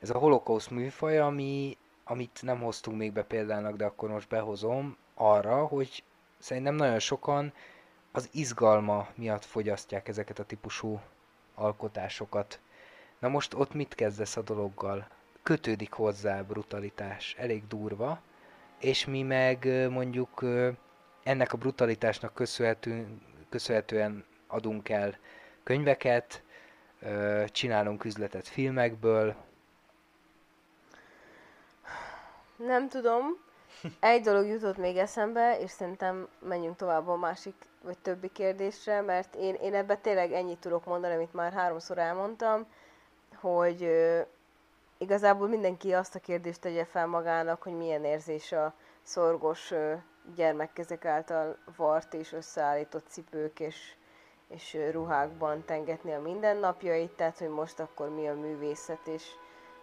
ez 0.00 0.10
a 0.10 0.18
holokauszt 0.18 0.70
műfaj, 0.70 1.18
ami, 1.18 1.76
amit 2.04 2.42
nem 2.42 2.60
hoztunk 2.60 2.96
még 2.98 3.12
be 3.12 3.22
példának, 3.22 3.76
de 3.76 3.84
akkor 3.84 4.10
most 4.10 4.28
behozom 4.28 4.96
arra, 5.14 5.66
hogy 5.66 6.04
szerintem 6.38 6.74
nagyon 6.74 6.98
sokan 6.98 7.52
az 8.12 8.28
izgalma 8.32 9.08
miatt 9.14 9.44
fogyasztják 9.44 10.08
ezeket 10.08 10.38
a 10.38 10.44
típusú 10.44 11.00
alkotásokat. 11.54 12.60
Na 13.18 13.28
most 13.28 13.54
ott 13.54 13.74
mit 13.74 13.94
kezdesz 13.94 14.36
a 14.36 14.42
dologgal? 14.42 15.08
Kötődik 15.42 15.92
hozzá 15.92 16.42
brutalitás, 16.42 17.34
elég 17.38 17.66
durva, 17.66 18.20
és 18.80 19.04
mi 19.04 19.22
meg 19.22 19.88
mondjuk 19.90 20.44
ennek 21.22 21.52
a 21.52 21.56
brutalitásnak 21.56 22.34
köszönhetően, 22.34 23.22
köszönhetően 23.48 24.24
adunk 24.46 24.88
el 24.88 25.18
könyveket, 25.62 26.42
csinálunk 27.46 28.04
üzletet 28.04 28.48
filmekből. 28.48 29.34
Nem 32.56 32.88
tudom. 32.88 33.24
Egy 34.00 34.22
dolog 34.22 34.46
jutott 34.46 34.76
még 34.76 34.96
eszembe, 34.96 35.58
és 35.60 35.70
szerintem 35.70 36.28
menjünk 36.38 36.76
tovább 36.76 37.08
a 37.08 37.16
másik 37.16 37.54
vagy 37.82 37.98
többi 37.98 38.32
kérdésre, 38.32 39.00
mert 39.00 39.34
én, 39.34 39.54
én 39.54 39.74
ebbe 39.74 39.96
tényleg 39.96 40.32
ennyit 40.32 40.58
tudok 40.58 40.84
mondani, 40.84 41.14
amit 41.14 41.32
már 41.32 41.52
háromszor 41.52 41.98
elmondtam, 41.98 42.66
hogy 43.40 43.90
igazából 44.98 45.48
mindenki 45.48 45.94
azt 45.94 46.14
a 46.14 46.18
kérdést 46.18 46.60
tegye 46.60 46.84
fel 46.84 47.06
magának, 47.06 47.62
hogy 47.62 47.76
milyen 47.76 48.04
érzés 48.04 48.52
a 48.52 48.74
szorgos 49.02 49.72
gyermekkezek 50.34 51.04
által 51.04 51.56
vart 51.76 52.14
és 52.14 52.32
összeállított 52.32 53.06
cipők 53.08 53.60
és 53.60 53.96
és 54.48 54.76
ruhákban 54.90 55.64
tengetni 55.64 56.12
a 56.12 56.20
mindennapjait, 56.20 57.10
tehát 57.10 57.38
hogy 57.38 57.48
most 57.48 57.80
akkor 57.80 58.08
mi 58.08 58.28
a 58.28 58.34
művészet 58.34 59.06
és 59.06 59.24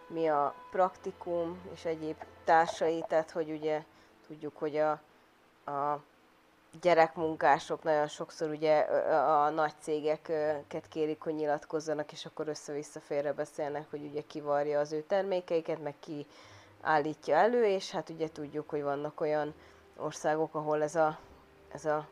mi 0.06 0.28
a 0.28 0.54
praktikum 0.70 1.60
és 1.72 1.84
egyéb 1.84 2.16
társai, 2.44 3.04
tehát 3.08 3.30
hogy 3.30 3.50
ugye 3.50 3.82
tudjuk, 4.26 4.56
hogy 4.56 4.76
a, 4.76 4.90
a 5.70 6.02
gyerekmunkások 6.80 7.82
nagyon 7.82 8.08
sokszor 8.08 8.50
ugye 8.50 8.78
a 9.10 9.50
nagy 9.50 9.72
cégeket 9.80 10.88
kérik, 10.88 11.20
hogy 11.20 11.34
nyilatkozzanak, 11.34 12.12
és 12.12 12.24
akkor 12.24 12.48
össze-vissza 12.48 13.00
félre 13.00 13.32
beszélnek, 13.32 13.90
hogy 13.90 14.04
ugye 14.10 14.22
kivarja 14.26 14.80
az 14.80 14.92
ő 14.92 15.02
termékeiket, 15.02 15.82
meg 15.82 15.94
ki 16.00 16.26
állítja 16.80 17.36
elő, 17.36 17.64
és 17.64 17.90
hát 17.90 18.08
ugye 18.10 18.28
tudjuk, 18.28 18.70
hogy 18.70 18.82
vannak 18.82 19.20
olyan 19.20 19.54
országok, 19.96 20.54
ahol 20.54 20.82
ez 20.82 20.94
a, 20.94 21.18
ez 21.72 21.84
a 21.84 22.06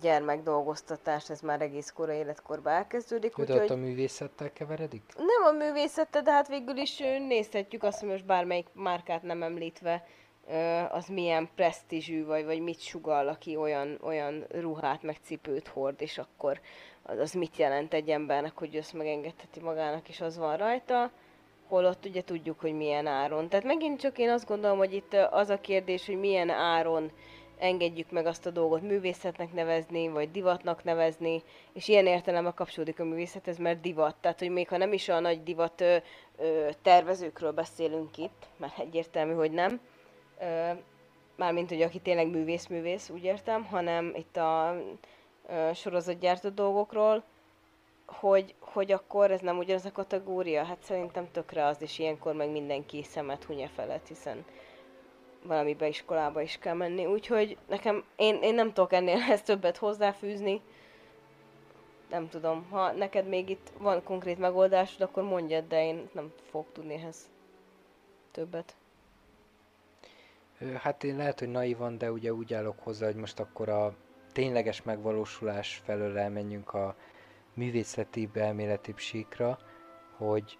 gyermekdolgoztatás, 0.00 1.30
ez 1.30 1.40
már 1.40 1.60
egész 1.60 1.90
korai 1.90 2.16
életkorban 2.16 2.72
elkezdődik. 2.72 3.36
De 3.36 3.42
úgyhogy... 3.42 3.70
a 3.70 3.76
művészettel 3.76 4.52
keveredik? 4.52 5.02
Nem 5.16 5.54
a 5.54 5.64
művészettel, 5.64 6.22
de 6.22 6.30
hát 6.32 6.48
végül 6.48 6.76
is 6.76 6.98
nézhetjük 7.28 7.82
azt, 7.82 8.00
hogy 8.00 8.08
most 8.08 8.26
bármelyik 8.26 8.66
márkát 8.72 9.22
nem 9.22 9.42
említve, 9.42 10.04
az 10.90 11.06
milyen 11.06 11.48
presztízsű, 11.54 12.24
vagy, 12.24 12.44
vagy 12.44 12.60
mit 12.60 12.80
sugal, 12.80 13.28
aki 13.28 13.56
olyan, 13.56 13.98
olyan 14.02 14.44
ruhát, 14.48 15.02
meg 15.02 15.16
cipőt 15.22 15.68
hord, 15.68 16.00
és 16.00 16.18
akkor 16.18 16.60
az, 17.02 17.18
az 17.18 17.32
mit 17.32 17.56
jelent 17.56 17.94
egy 17.94 18.08
embernek, 18.08 18.58
hogy 18.58 18.76
azt 18.76 18.92
megengedheti 18.92 19.60
magának, 19.60 20.08
és 20.08 20.20
az 20.20 20.38
van 20.38 20.56
rajta 20.56 21.10
holott 21.68 22.06
ugye 22.06 22.22
tudjuk, 22.22 22.60
hogy 22.60 22.72
milyen 22.72 23.06
áron. 23.06 23.48
Tehát 23.48 23.64
megint 23.64 24.00
csak 24.00 24.18
én 24.18 24.30
azt 24.30 24.46
gondolom, 24.46 24.78
hogy 24.78 24.94
itt 24.94 25.14
az 25.30 25.50
a 25.50 25.60
kérdés, 25.60 26.06
hogy 26.06 26.18
milyen 26.18 26.50
áron 26.50 27.10
engedjük 27.58 28.10
meg 28.10 28.26
azt 28.26 28.46
a 28.46 28.50
dolgot 28.50 28.82
művészetnek 28.82 29.52
nevezni, 29.52 30.08
vagy 30.08 30.30
divatnak 30.30 30.84
nevezni, 30.84 31.42
és 31.72 31.88
ilyen 31.88 32.06
értelemben 32.06 32.54
kapcsolódik 32.54 33.00
a 33.00 33.04
művészethez, 33.04 33.58
mert 33.58 33.80
divat. 33.80 34.16
Tehát, 34.20 34.38
hogy 34.38 34.50
még 34.50 34.68
ha 34.68 34.76
nem 34.76 34.92
is 34.92 35.08
a 35.08 35.20
nagy 35.20 35.42
divat 35.42 35.80
ö, 35.80 35.96
ö, 36.38 36.68
tervezőkről 36.82 37.52
beszélünk 37.52 38.18
itt, 38.18 38.46
mert 38.56 38.78
egyértelmű, 38.78 39.32
hogy 39.32 39.50
nem, 39.50 39.80
mármint, 41.36 41.68
hogy 41.68 41.82
aki 41.82 41.98
tényleg 41.98 42.26
művész-művész, 42.26 43.08
úgy 43.08 43.24
értem, 43.24 43.64
hanem 43.64 44.12
itt 44.16 44.36
a 44.36 44.76
sorozatgyártó 45.74 46.48
dolgokról, 46.48 47.22
hogy, 48.06 48.54
hogy 48.58 48.92
akkor 48.92 49.30
ez 49.30 49.40
nem 49.40 49.58
ugyanaz 49.58 49.84
a 49.84 49.92
kategória? 49.92 50.64
Hát 50.64 50.82
szerintem 50.82 51.30
tökre 51.32 51.66
az, 51.66 51.82
és 51.82 51.98
ilyenkor 51.98 52.34
meg 52.34 52.50
mindenki 52.50 53.02
szemet 53.02 53.44
hunye 53.44 53.68
felett, 53.68 54.06
hiszen 54.08 54.44
valami 55.42 55.74
beiskolába 55.74 56.40
is 56.40 56.58
kell 56.58 56.74
menni, 56.74 57.06
úgyhogy 57.06 57.56
nekem, 57.68 58.04
én, 58.16 58.42
én 58.42 58.54
nem 58.54 58.72
tudok 58.72 58.92
ennél 58.92 59.18
ezt 59.30 59.44
többet 59.44 59.76
hozzáfűzni. 59.76 60.60
Nem 62.10 62.28
tudom, 62.28 62.66
ha 62.70 62.92
neked 62.92 63.28
még 63.28 63.48
itt 63.48 63.72
van 63.78 64.02
konkrét 64.02 64.38
megoldásod, 64.38 65.00
akkor 65.00 65.22
mondjad, 65.22 65.64
de 65.68 65.84
én 65.84 66.08
nem 66.12 66.32
fogok 66.50 66.72
tudni 66.72 66.94
ehhez 66.94 67.28
többet. 68.30 68.74
Hát 70.78 71.04
én 71.04 71.16
lehet, 71.16 71.38
hogy 71.38 71.48
naivan, 71.50 71.98
de 71.98 72.12
ugye 72.12 72.32
úgy 72.32 72.54
állok 72.54 72.78
hozzá, 72.78 73.06
hogy 73.06 73.14
most 73.16 73.40
akkor 73.40 73.68
a 73.68 73.94
tényleges 74.32 74.82
megvalósulás 74.82 75.80
felől 75.84 76.18
elmenjünk 76.18 76.74
a 76.74 76.96
művészeti, 77.54 78.28
elméleti 78.34 78.94
síkra, 78.96 79.58
hogy 80.16 80.58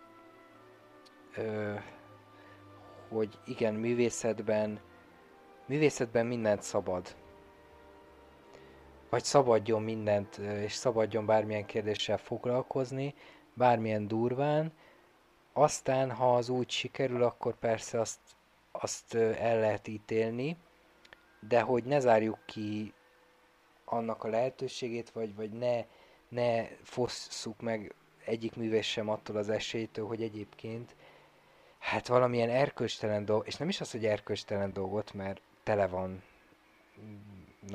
ö, 1.37 1.75
hogy 3.09 3.39
igen, 3.45 3.75
művészetben, 3.75 4.81
művészetben 5.67 6.27
mindent 6.27 6.63
szabad. 6.63 7.17
Vagy 9.11 9.25
szabadjon 9.25 9.83
mindent, 9.83 10.39
és 10.39 10.73
szabadjon 10.73 11.27
bármilyen 11.27 11.67
kérdéssel 11.67 12.19
foglalkozni, 12.19 13.15
bármilyen 13.55 14.09
durván. 14.09 14.73
Aztán, 15.53 16.11
ha 16.11 16.35
az 16.35 16.49
úgy 16.49 16.71
sikerül, 16.71 17.23
akkor 17.23 17.59
persze 17.59 18.01
azt, 18.01 18.19
azt 18.81 19.15
el 19.15 19.61
lehet 19.61 19.89
ítélni, 19.89 20.57
de 21.49 21.61
hogy 21.61 21.85
ne 21.85 22.01
zárjuk 22.01 22.39
ki 22.47 22.93
annak 23.85 24.25
a 24.25 24.29
lehetőségét, 24.29 25.11
vagy, 25.11 25.35
vagy 25.35 25.51
ne, 25.51 25.85
ne 26.29 26.67
fosszuk 26.83 27.61
meg 27.61 27.95
egyik 28.25 28.57
művész 28.57 28.87
sem 28.87 29.09
attól 29.09 29.37
az 29.37 29.49
esélytől, 29.49 30.07
hogy 30.07 30.23
egyébként 30.23 30.95
hát 31.79 32.07
valamilyen 32.07 32.49
erkölcstelen 32.49 33.25
dolg, 33.25 33.47
és 33.47 33.57
nem 33.57 33.69
is 33.69 33.81
az, 33.81 33.91
hogy 33.91 34.05
erkölcstelen 34.05 34.73
dolgot, 34.73 35.13
mert 35.13 35.41
tele 35.63 35.87
van 35.87 36.23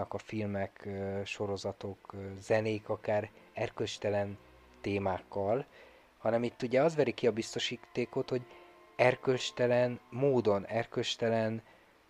a 0.08 0.18
filmek, 0.18 0.90
sorozatok, 1.26 2.14
zenék 2.40 2.90
akár 2.90 3.30
erkölcstelen 3.54 4.38
témákkal, 4.82 5.66
hanem 6.18 6.44
itt 6.44 6.62
ugye 6.62 6.82
az 6.82 6.96
veri 6.96 7.12
ki 7.14 7.28
a 7.28 7.32
biztosítékot, 7.32 8.30
hogy 8.30 8.46
erkölcstelen 8.96 10.00
módon, 10.10 10.66
erkölcstelen 10.66 11.62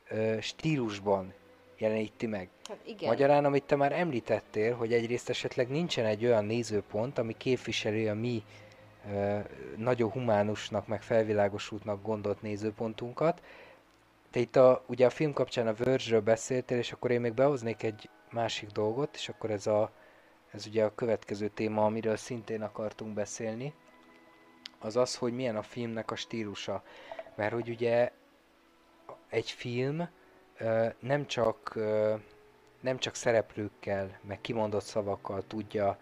ö, 0.10 0.38
stílusban 0.42 1.34
jeleníti 1.78 2.26
meg. 2.26 2.50
Hát 2.70 2.78
igen. 2.86 3.10
Magyarán, 3.10 3.46
amit 3.46 3.64
te 3.64 3.76
már 3.76 3.92
említettél, 3.92 4.76
hogy 4.76 4.94
egyrészt 4.94 5.30
esetleg 5.30 5.70
nincsen 5.70 6.06
egy 6.06 6.26
olyan 6.26 6.46
nézőpont, 6.46 7.18
ami 7.18 7.38
képviseli 7.38 8.08
a 8.08 8.14
mi 8.14 8.44
ö, 9.12 9.40
nagyon 9.78 10.10
humánusnak, 10.10 10.88
meg 10.88 11.02
felvilágosultnak 11.02 12.02
gondolt 12.04 12.42
nézőpontunkat. 12.42 13.42
Te 14.32 14.40
itt 14.40 14.56
a, 14.56 14.84
ugye 14.88 15.06
a 15.06 15.10
film 15.10 15.34
kapcsán 15.34 15.68
a 15.68 15.74
Verge-ről 15.74 16.22
beszéltél, 16.22 16.78
és 16.78 16.92
akkor 16.92 17.12
én 17.12 17.22
még 17.22 17.34
behoznék 17.34 17.84
egy 17.84 18.10
másik 18.32 18.70
dolgot, 18.70 19.16
és 19.16 19.30
akkor 19.30 19.52
ez, 19.52 19.68
a, 19.68 19.92
ez 20.52 20.66
ugye 20.68 20.84
a 20.84 20.96
következő 20.96 21.48
téma, 21.48 21.86
amiről 21.86 22.16
szintén 22.16 22.62
akartunk 22.62 23.14
beszélni, 23.14 23.74
az 24.80 24.96
az, 24.96 25.16
hogy 25.16 25.34
milyen 25.34 25.56
a 25.56 25.62
filmnek 25.62 26.12
a 26.12 26.16
stílusa. 26.16 26.84
Mert 27.36 27.54
hogy 27.54 27.70
ugye 27.70 28.12
egy 29.30 29.50
film 29.50 30.10
nem 31.00 31.26
csak 31.28 31.78
nem 32.80 32.98
csak 32.98 33.16
szereplőkkel, 33.16 34.20
meg 34.22 34.42
kimondott 34.42 34.84
szavakkal 34.84 35.44
tudja 35.48 35.98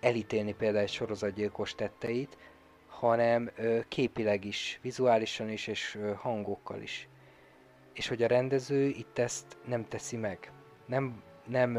elítélni 0.00 0.54
például 0.54 0.82
egy 0.82 0.90
sorozatgyilkos 0.90 1.74
tetteit, 1.74 2.36
hanem 2.86 3.50
képileg 3.88 4.44
is, 4.44 4.78
vizuálisan 4.82 5.50
is, 5.50 5.66
és 5.66 5.98
hangokkal 6.16 6.80
is. 6.82 7.08
És 7.92 8.08
hogy 8.08 8.22
a 8.22 8.26
rendező 8.26 8.84
itt 8.84 9.18
ezt 9.18 9.56
nem 9.64 9.88
teszi 9.88 10.16
meg. 10.16 10.52
Nem, 10.86 11.22
nem 11.46 11.78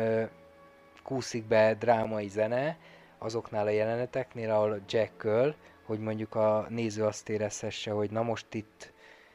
kúszik 1.03 1.45
be 1.45 1.73
drámai 1.73 2.27
zene 2.27 2.77
azoknál 3.17 3.65
a 3.65 3.69
jeleneteknél, 3.69 4.51
ahol 4.51 4.81
Jack 4.87 5.23
öl, 5.23 5.55
hogy 5.89 5.99
mondjuk 5.99 6.35
a 6.35 6.65
néző 6.69 7.03
azt 7.03 7.29
érezhesse, 7.29 7.91
hogy 7.91 8.11
na 8.11 8.21
most 8.21 8.53
itt, 8.53 8.93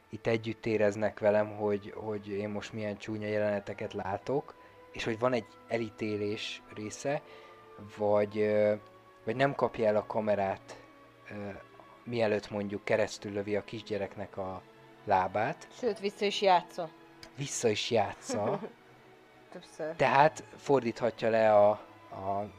itt 0.08 0.26
együtt 0.26 0.66
éreznek 0.66 1.18
velem, 1.18 1.56
hogy, 1.56 1.92
hogy 1.96 2.28
én 2.28 2.48
most 2.48 2.72
milyen 2.72 2.96
csúnya 2.96 3.26
jeleneteket 3.26 3.92
látok, 3.92 4.54
és 4.92 5.04
hogy 5.04 5.18
van 5.18 5.32
egy 5.32 5.46
elítélés 5.68 6.62
része, 6.74 7.22
vagy, 7.96 8.54
vagy 9.24 9.36
nem 9.36 9.54
kapja 9.54 9.86
el 9.86 9.96
a 9.96 10.06
kamerát, 10.06 10.78
mielőtt 12.04 12.50
mondjuk 12.50 12.84
keresztül 12.84 13.32
lövi 13.32 13.56
a 13.56 13.64
kisgyereknek 13.64 14.36
a 14.36 14.62
lábát. 15.04 15.68
Sőt, 15.78 16.00
vissza 16.00 16.24
is 16.24 16.42
játsza. 16.42 16.90
Vissza 17.36 17.68
is 17.68 17.90
játsza. 17.90 18.60
Többször. 19.52 19.94
Tehát 19.96 20.44
fordíthatja 20.56 21.30
le 21.30 21.54
a, 21.54 21.70
a 22.10 22.50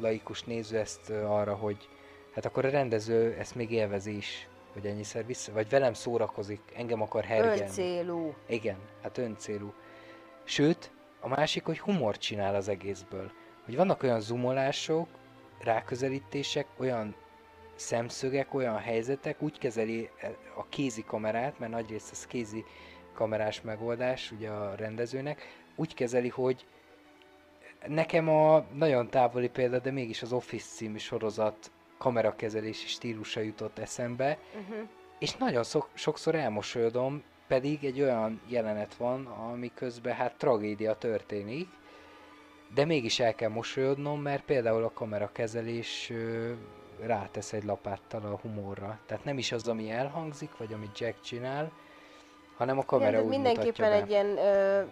laikus 0.00 0.42
néző 0.42 0.78
ezt 0.78 1.10
arra, 1.10 1.54
hogy 1.54 1.88
hát 2.34 2.44
akkor 2.44 2.64
a 2.64 2.70
rendező 2.70 3.36
ezt 3.38 3.54
még 3.54 3.70
élvezi 3.70 4.16
is, 4.16 4.48
hogy 4.72 4.86
ennyiszer 4.86 5.26
vissza, 5.26 5.52
vagy 5.52 5.68
velem 5.68 5.92
szórakozik, 5.92 6.60
engem 6.76 7.02
akar 7.02 7.24
hergelni. 7.24 7.60
Öncélú. 7.60 8.34
Igen, 8.46 8.76
hát 9.02 9.18
öncélú. 9.18 9.72
Sőt, 10.44 10.90
a 11.20 11.28
másik, 11.28 11.64
hogy 11.64 11.80
humor 11.80 12.18
csinál 12.18 12.54
az 12.54 12.68
egészből. 12.68 13.30
Hogy 13.64 13.76
vannak 13.76 14.02
olyan 14.02 14.20
zoomolások, 14.20 15.08
ráközelítések, 15.60 16.66
olyan 16.76 17.14
szemszögek, 17.74 18.54
olyan 18.54 18.78
helyzetek, 18.78 19.42
úgy 19.42 19.58
kezeli 19.58 20.10
a 20.56 20.68
kézi 20.68 21.04
kamerát, 21.04 21.58
mert 21.58 21.72
nagyrészt 21.72 22.12
ez 22.12 22.26
kézi 22.26 22.64
kamerás 23.14 23.60
megoldás 23.60 24.30
ugye 24.30 24.48
a 24.48 24.74
rendezőnek, 24.74 25.42
úgy 25.76 25.94
kezeli, 25.94 26.28
hogy 26.28 26.66
nekem 27.86 28.28
a 28.28 28.64
nagyon 28.72 29.10
távoli 29.10 29.48
példa, 29.48 29.78
de 29.78 29.90
mégis 29.90 30.22
az 30.22 30.32
Office 30.32 30.74
című 30.74 30.98
sorozat 30.98 31.70
kamerakezelési 31.98 32.86
stílusa 32.86 33.40
jutott 33.40 33.78
eszembe, 33.78 34.38
uh-huh. 34.60 34.88
és 35.18 35.36
nagyon 35.36 35.62
szok, 35.62 35.88
sokszor 35.94 36.34
elmosolyodom, 36.34 37.22
pedig 37.46 37.84
egy 37.84 38.00
olyan 38.00 38.40
jelenet 38.48 38.94
van, 38.94 39.26
ami 39.26 39.70
közben 39.74 40.14
hát 40.14 40.34
tragédia 40.36 40.94
történik, 40.94 41.68
de 42.74 42.84
mégis 42.84 43.20
el 43.20 43.34
kell 43.34 43.48
mosolyodnom, 43.48 44.20
mert 44.20 44.44
például 44.44 44.84
a 44.84 44.92
kamerakezelés 44.92 46.10
ö, 46.10 46.52
rátesz 47.00 47.52
egy 47.52 47.64
lapáttal 47.64 48.22
a 48.24 48.38
humorra. 48.42 48.98
Tehát 49.06 49.24
nem 49.24 49.38
is 49.38 49.52
az, 49.52 49.68
ami 49.68 49.90
elhangzik, 49.90 50.56
vagy 50.56 50.72
amit 50.72 50.98
Jack 50.98 51.20
csinál, 51.20 51.72
hanem 52.56 52.78
a 52.78 52.84
kamera 52.84 53.10
Igen, 53.10 53.22
úgy 53.22 53.28
mindenképpen 53.28 53.92
mutatja 53.92 54.04
egy 54.04 54.10
ilyen 54.10 54.36
ö, 54.36 54.82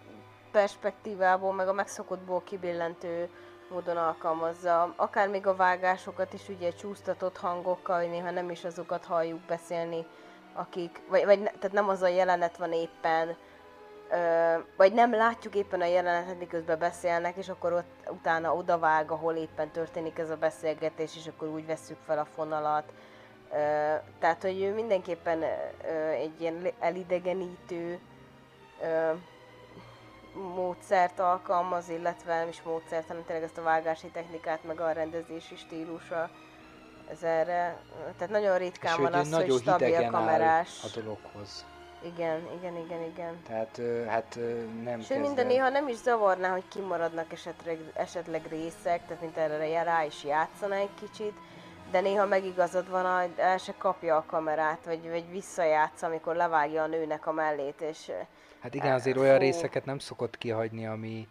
perspektívából, 0.51 1.53
meg 1.53 1.67
a 1.67 1.73
megszokottból 1.73 2.43
kibillentő 2.43 3.29
módon 3.73 3.97
alkalmazza. 3.97 4.93
Akár 4.95 5.29
még 5.29 5.47
a 5.47 5.55
vágásokat 5.55 6.33
is 6.33 6.49
ugye 6.49 6.71
csúsztatott 6.71 7.37
hangokkal, 7.37 8.01
néha 8.01 8.31
nem 8.31 8.49
is 8.49 8.63
azokat 8.63 9.05
halljuk 9.05 9.39
beszélni, 9.39 10.05
akik, 10.53 11.01
vagy, 11.09 11.25
vagy 11.25 11.43
tehát 11.43 11.71
nem 11.71 11.89
az 11.89 12.01
a 12.01 12.07
jelenet 12.07 12.57
van 12.57 12.73
éppen, 12.73 13.35
ö, 14.11 14.53
vagy 14.77 14.93
nem 14.93 15.13
látjuk 15.13 15.55
éppen 15.55 15.81
a 15.81 15.85
jelenetet, 15.85 16.39
miközben 16.39 16.79
beszélnek, 16.79 17.35
és 17.35 17.49
akkor 17.49 17.73
ott 17.73 18.09
utána 18.09 18.55
odavág, 18.55 19.11
ahol 19.11 19.33
éppen 19.33 19.71
történik 19.71 20.19
ez 20.19 20.29
a 20.29 20.37
beszélgetés, 20.37 21.15
és 21.15 21.27
akkor 21.27 21.47
úgy 21.47 21.65
vesszük 21.65 21.97
fel 22.05 22.19
a 22.19 22.25
fonalat. 22.35 22.93
Ö, 23.51 23.55
tehát, 24.19 24.41
hogy 24.41 24.73
mindenképpen 24.75 25.41
ö, 25.41 26.09
egy 26.09 26.41
ilyen 26.41 26.71
elidegenítő 26.79 27.99
ö, 28.81 29.11
módszert 30.33 31.19
alkalmaz, 31.19 31.89
illetve 31.89 32.37
nem 32.37 32.47
is 32.47 32.61
módszert, 32.61 33.07
hanem 33.07 33.23
tényleg 33.25 33.45
ezt 33.45 33.57
a 33.57 33.61
vágási 33.61 34.07
technikát, 34.07 34.63
meg 34.63 34.79
a 34.79 34.91
rendezési 34.91 35.55
stílusa 35.55 36.29
ez 37.11 37.23
erre, 37.23 37.77
tehát 38.17 38.29
nagyon 38.29 38.57
ritkán 38.57 39.01
van 39.01 39.13
az, 39.13 39.33
hogy 39.33 39.51
stabil 39.51 40.09
kamerás. 40.09 40.83
a 40.83 40.99
dologhoz. 40.99 41.65
Igen, 42.01 42.47
igen, 42.59 42.75
igen, 42.77 43.03
igen. 43.03 43.41
Tehát 43.47 43.81
hát 44.07 44.39
nem 44.83 45.01
Sőt, 45.01 45.19
minden 45.19 45.45
néha 45.45 45.69
nem 45.69 45.87
is 45.87 45.95
zavarná, 45.95 46.51
hogy 46.51 46.67
kimaradnak 46.67 47.31
esetleg, 47.31 47.79
esetleg 47.93 48.47
részek, 48.49 49.05
tehát 49.05 49.21
mint 49.21 49.37
erre 49.37 49.83
rá 49.83 50.03
is 50.03 50.23
játszana 50.23 50.75
egy 50.75 50.93
kicsit, 50.99 51.37
de 51.91 52.01
néha 52.01 52.25
megigazad 52.25 52.89
van, 52.89 53.19
hogy 53.19 53.33
el 53.35 53.57
se 53.57 53.73
kapja 53.77 54.15
a 54.15 54.23
kamerát, 54.27 54.85
vagy, 54.85 55.09
vagy 55.09 55.31
visszajátsz, 55.31 56.01
amikor 56.01 56.35
levágja 56.35 56.83
a 56.83 56.87
nőnek 56.87 57.27
a 57.27 57.31
mellét, 57.31 57.81
és 57.81 58.11
Hát 58.63 58.75
igen, 58.75 58.93
azért 58.93 59.17
olyan 59.17 59.37
részeket 59.37 59.85
nem 59.85 59.99
szokott 59.99 60.37
kihagyni, 60.37 60.85
ami... 60.85 61.27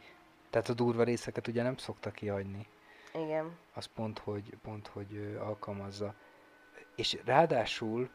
Tehát 0.50 0.68
a 0.68 0.74
durva 0.74 1.02
részeket 1.02 1.46
ugye 1.46 1.62
nem 1.62 1.76
szokta 1.76 2.10
kihagyni. 2.10 2.66
igen. 3.14 3.56
Az 3.74 3.86
pont, 3.86 4.18
hogy, 4.18 4.56
pont, 4.62 4.86
hogy 4.86 5.36
alkalmazza. 5.40 6.14
És 6.96 7.18
ráadásul 7.24 8.10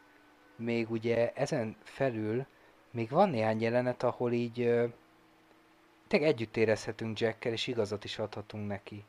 még 0.56 0.90
ugye 0.90 1.32
ezen 1.32 1.76
felül 1.82 2.46
még 2.90 3.10
van 3.10 3.30
néhány 3.30 3.60
jelenet, 3.60 4.02
ahol 4.02 4.32
így 4.32 4.54
tényleg 6.06 6.28
együtt 6.28 6.56
érezhetünk 6.56 7.18
Jackkel, 7.18 7.52
és 7.52 7.66
igazat 7.66 8.04
is 8.04 8.18
adhatunk 8.18 8.68
neki. 8.68 9.04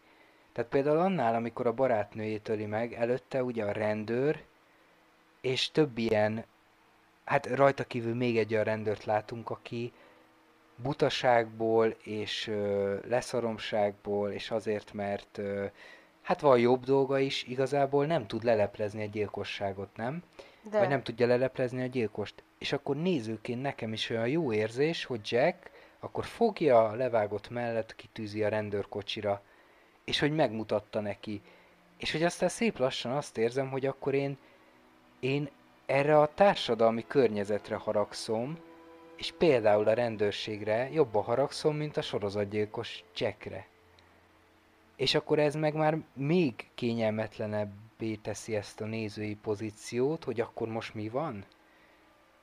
Tehát 0.52 0.70
például 0.70 0.98
annál, 0.98 1.36
amikor 1.36 1.68
a 1.68 1.74
barátnőjét 1.74 2.50
öli 2.50 2.66
meg, 2.66 2.94
előtte 2.94 3.44
ugye 3.44 3.64
a 3.64 3.72
rendőr, 3.72 4.44
és 5.42 5.72
több 5.72 5.98
ilyen, 5.98 6.46
hát 7.30 7.46
rajta 7.46 7.84
kívül 7.84 8.16
még 8.16 8.38
egy 8.38 8.54
olyan 8.54 8.64
rendőrt 8.64 9.06
látunk, 9.06 9.50
aki 9.50 9.94
butaságból 10.76 11.96
és 12.04 12.48
ö, 12.48 12.96
leszaromságból, 13.08 14.32
és 14.32 14.52
azért, 14.52 14.94
mert 14.94 15.38
ö, 15.38 15.66
hát 16.22 16.40
van 16.40 16.60
jobb 16.60 16.84
dolga 16.84 17.20
is, 17.20 17.44
igazából 17.44 18.06
nem 18.06 18.28
tud 18.28 18.44
leleplezni 18.44 19.04
a 19.04 19.10
gyilkosságot, 19.10 19.96
nem? 19.96 20.24
De 20.70 20.80
Vagy 20.80 20.88
nem 20.88 21.04
tudja 21.04 21.28
leleplezni 21.28 21.82
a 21.82 21.86
gyilkost. 21.86 22.44
És 22.58 22.72
akkor 22.72 22.96
nézőként 22.96 23.62
nekem 23.62 23.94
is 23.94 24.10
olyan 24.10 24.28
jó 24.28 24.54
érzés, 24.54 25.06
hogy 25.06 25.20
Jack 25.24 25.72
akkor 26.00 26.26
fogja 26.26 26.88
a 26.88 26.96
levágott 26.96 27.50
mellett, 27.50 27.96
kitűzi 27.96 28.44
a 28.44 28.50
rendőrkocsira, 28.50 29.42
és 30.04 30.20
hogy 30.20 30.36
megmutatta 30.36 31.00
neki. 31.00 31.42
És 31.98 32.12
hogy 32.12 32.24
aztán 32.24 32.50
szép 32.50 32.78
lassan 32.78 33.12
azt 33.12 33.38
érzem, 33.38 33.70
hogy 33.70 33.86
akkor 33.86 34.14
én, 34.14 34.38
én 35.20 35.50
erre 35.90 36.20
a 36.20 36.34
társadalmi 36.34 37.04
környezetre 37.08 37.76
haragszom, 37.76 38.58
és 39.16 39.34
például 39.38 39.88
a 39.88 39.94
rendőrségre 39.94 40.90
jobban 40.92 41.24
haragszom, 41.24 41.76
mint 41.76 41.98
a 41.98 42.02
sorozatgyilkos 42.02 43.04
Jackre. 43.16 43.68
És 44.96 45.16
akkor 45.16 45.40
ez 45.40 45.56
meg 45.56 45.74
már 45.74 45.98
még 46.14 46.54
kényelmetlenebbé 46.76 48.16
teszi 48.16 48.56
ezt 48.56 48.82
a 48.82 48.86
nézői 48.86 49.36
pozíciót, 49.36 50.24
hogy 50.24 50.42
akkor 50.42 50.68
most 50.68 50.94
mi 50.94 51.10
van? 51.10 51.46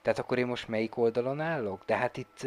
Tehát 0.03 0.19
akkor 0.19 0.39
én 0.39 0.47
most 0.47 0.69
melyik 0.69 0.97
oldalon 0.97 1.41
állok? 1.41 1.83
De 1.85 1.97
hát 1.97 2.17
itt, 2.17 2.47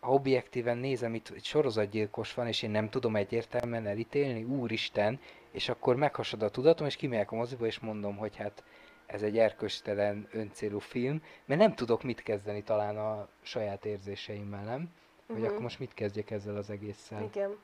ha 0.00 0.12
objektíven 0.12 0.78
nézem, 0.78 1.14
itt 1.14 1.32
egy 1.34 1.44
sorozatgyilkos 1.44 2.34
van, 2.34 2.46
és 2.46 2.62
én 2.62 2.70
nem 2.70 2.88
tudom 2.88 3.16
egyértelműen 3.16 3.86
elítélni, 3.86 4.42
úristen, 4.42 5.20
és 5.50 5.68
akkor 5.68 5.96
meghasad 5.96 6.42
a 6.42 6.50
tudatom, 6.50 6.86
és 6.86 6.96
kimegyek 6.96 7.32
a 7.32 7.36
moziba, 7.36 7.66
és 7.66 7.78
mondom, 7.78 8.16
hogy 8.16 8.36
hát 8.36 8.62
ez 9.08 9.22
egy 9.22 9.38
erköstelen, 9.38 10.28
öncélú 10.32 10.78
film, 10.78 11.22
mert 11.44 11.60
nem 11.60 11.74
tudok 11.74 12.02
mit 12.02 12.22
kezdeni 12.22 12.62
talán 12.62 12.96
a 12.98 13.28
saját 13.42 13.84
érzéseimmel, 13.84 14.64
nem? 14.64 14.90
Hogy 15.26 15.36
Mhm. 15.36 15.46
akkor 15.46 15.60
most 15.60 15.78
mit 15.78 15.94
kezdjek 15.94 16.30
ezzel 16.30 16.56
az 16.56 16.70
egésszel. 16.70 17.22
igen. 17.22 17.56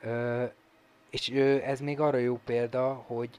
Ö, 0.00 0.44
és 1.10 1.30
ö, 1.30 1.58
ez 1.62 1.80
még 1.80 2.00
arra 2.00 2.16
jó 2.16 2.40
példa, 2.44 2.92
hogy 2.94 3.30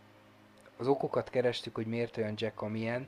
az 0.78 0.88
okokat 0.88 1.30
kerestük, 1.30 1.76
hogy 1.76 1.86
miért 1.88 2.18
olyan 2.18 2.34
Jack, 2.38 2.62
amilyen. 2.62 3.08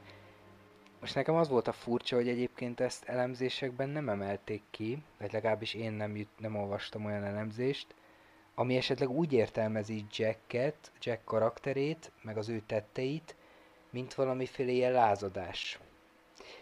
Most 1.00 1.16
nekem 1.16 1.36
az 1.36 1.50
volt 1.50 1.68
a 1.68 1.72
furcsa, 1.72 2.16
hogy 2.16 2.28
egyébként 2.28 2.80
ezt 2.80 3.04
elemzésekben 3.10 3.90
nem 3.90 4.10
emelték 4.10 4.62
ki, 4.72 5.04
vagy 5.20 5.34
legalábbis 5.34 5.74
én 5.74 5.92
nem, 5.92 6.16
jut, 6.18 6.40
nem 6.40 6.56
olvastam 6.56 7.06
olyan 7.06 7.24
elemzést, 7.24 7.88
ami 8.56 8.76
esetleg 8.76 9.10
úgy 9.10 9.34
értelmezi 9.34 10.06
Jacket, 10.12 10.92
Jack 11.02 11.24
karakterét, 11.24 12.12
meg 12.22 12.38
az 12.38 12.50
ő 12.50 12.62
tetteit, 12.66 13.36
mint 13.90 14.14
valamiféle 14.14 14.72
ilyen 14.72 14.92
lázadás. 14.92 15.80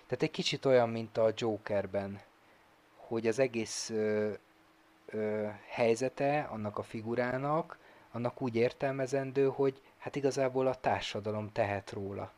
Tehát 0.05 0.23
egy 0.23 0.31
kicsit 0.31 0.65
olyan, 0.65 0.89
mint 0.89 1.17
a 1.17 1.31
Jokerben, 1.35 2.21
hogy 2.95 3.27
az 3.27 3.39
egész 3.39 3.89
ö, 3.89 4.31
ö, 5.05 5.47
helyzete 5.67 6.41
annak 6.41 6.77
a 6.77 6.83
figurának, 6.83 7.77
annak 8.11 8.41
úgy 8.41 8.55
értelmezendő, 8.55 9.47
hogy 9.47 9.81
hát 9.97 10.15
igazából 10.15 10.67
a 10.67 10.75
társadalom 10.75 11.51
tehet 11.51 11.91
róla. 11.91 12.31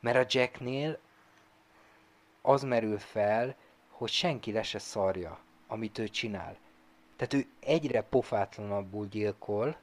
Mert 0.00 0.16
a 0.16 0.38
Jacknél 0.38 0.98
az 2.42 2.62
merül 2.62 2.98
fel, 2.98 3.56
hogy 3.88 4.10
senki 4.10 4.52
le 4.52 4.62
se 4.62 4.78
szarja, 4.78 5.38
amit 5.66 5.98
ő 5.98 6.08
csinál. 6.08 6.56
Tehát 7.16 7.34
ő 7.34 7.46
egyre 7.60 8.02
pofátlanabbul 8.02 9.06
gyilkol, 9.06 9.76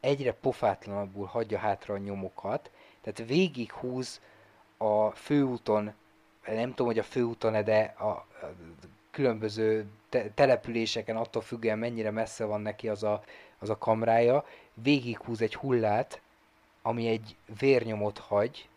egyre 0.00 0.32
pofátlanabbul 0.32 1.26
hagyja 1.26 1.58
hátra 1.58 1.94
a 1.94 1.98
nyomokat, 1.98 2.70
tehát 3.00 3.30
végighúz 3.30 4.20
a 4.76 5.10
főúton, 5.10 5.92
nem 6.46 6.68
tudom, 6.68 6.86
hogy 6.86 6.98
a 6.98 7.02
főúton 7.02 7.64
de 7.64 7.94
a, 7.98 8.08
a 8.08 8.26
különböző 9.10 9.86
te- 10.08 10.30
településeken, 10.30 11.16
attól 11.16 11.42
függően 11.42 11.78
mennyire 11.78 12.10
messze 12.10 12.44
van 12.44 12.60
neki 12.60 12.88
az 12.88 13.02
a, 13.02 13.22
az 13.58 13.70
a 13.70 13.78
kamrája, 13.78 14.44
végighúz 14.74 15.42
egy 15.42 15.54
hullát, 15.54 16.20
ami 16.82 17.08
egy 17.08 17.36
vérnyomot 17.58 18.18
hagy 18.18 18.68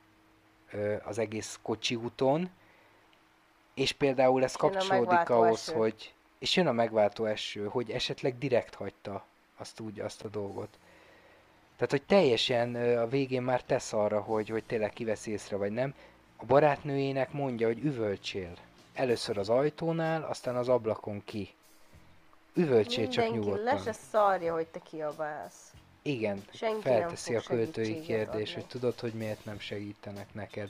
ö, 0.71 0.95
az 1.03 1.17
egész 1.17 1.59
kocsi 1.61 1.95
úton, 1.95 2.49
és 3.73 3.91
például 3.91 4.43
ez 4.43 4.55
kapcsolódik 4.55 5.29
ahhoz, 5.29 5.69
eső. 5.69 5.77
hogy 5.77 6.13
és 6.41 6.55
jön 6.55 6.67
a 6.67 6.71
megváltó 6.71 7.25
eső, 7.25 7.67
hogy 7.67 7.91
esetleg 7.91 8.37
direkt 8.37 8.73
hagyta 8.75 9.25
azt 9.57 9.79
úgy, 9.79 9.99
azt 9.99 10.23
a 10.23 10.27
dolgot. 10.27 10.77
Tehát, 11.75 11.91
hogy 11.91 12.03
teljesen 12.03 12.75
a 12.97 13.07
végén 13.07 13.41
már 13.41 13.63
tesz 13.63 13.93
arra, 13.93 14.21
hogy, 14.21 14.49
hogy 14.49 14.63
tényleg 14.63 14.93
kivesz 14.93 15.25
észre, 15.25 15.55
vagy 15.55 15.71
nem. 15.71 15.93
A 16.35 16.45
barátnőjének 16.45 17.31
mondja, 17.31 17.67
hogy 17.67 17.79
üvöltsél. 17.83 18.53
Először 18.93 19.37
az 19.37 19.49
ajtónál, 19.49 20.23
aztán 20.23 20.55
az 20.55 20.69
ablakon 20.69 21.21
ki. 21.25 21.53
Üvöltsél 22.53 23.07
csak 23.07 23.23
Mindenki 23.23 23.49
le 23.49 23.55
nyugodtan. 23.55 23.83
se 23.83 23.91
szarja, 23.91 24.53
hogy 24.53 24.67
te 24.67 24.79
kiabálsz. 24.79 25.71
Igen, 26.01 26.43
Senki 26.53 26.81
felteszi 26.81 27.35
a 27.35 27.41
költői 27.41 27.99
kérdés, 28.01 28.49
adni. 28.49 28.53
hogy 28.53 28.65
tudod, 28.65 28.99
hogy 28.99 29.13
miért 29.13 29.45
nem 29.45 29.59
segítenek 29.59 30.33
neked. 30.33 30.69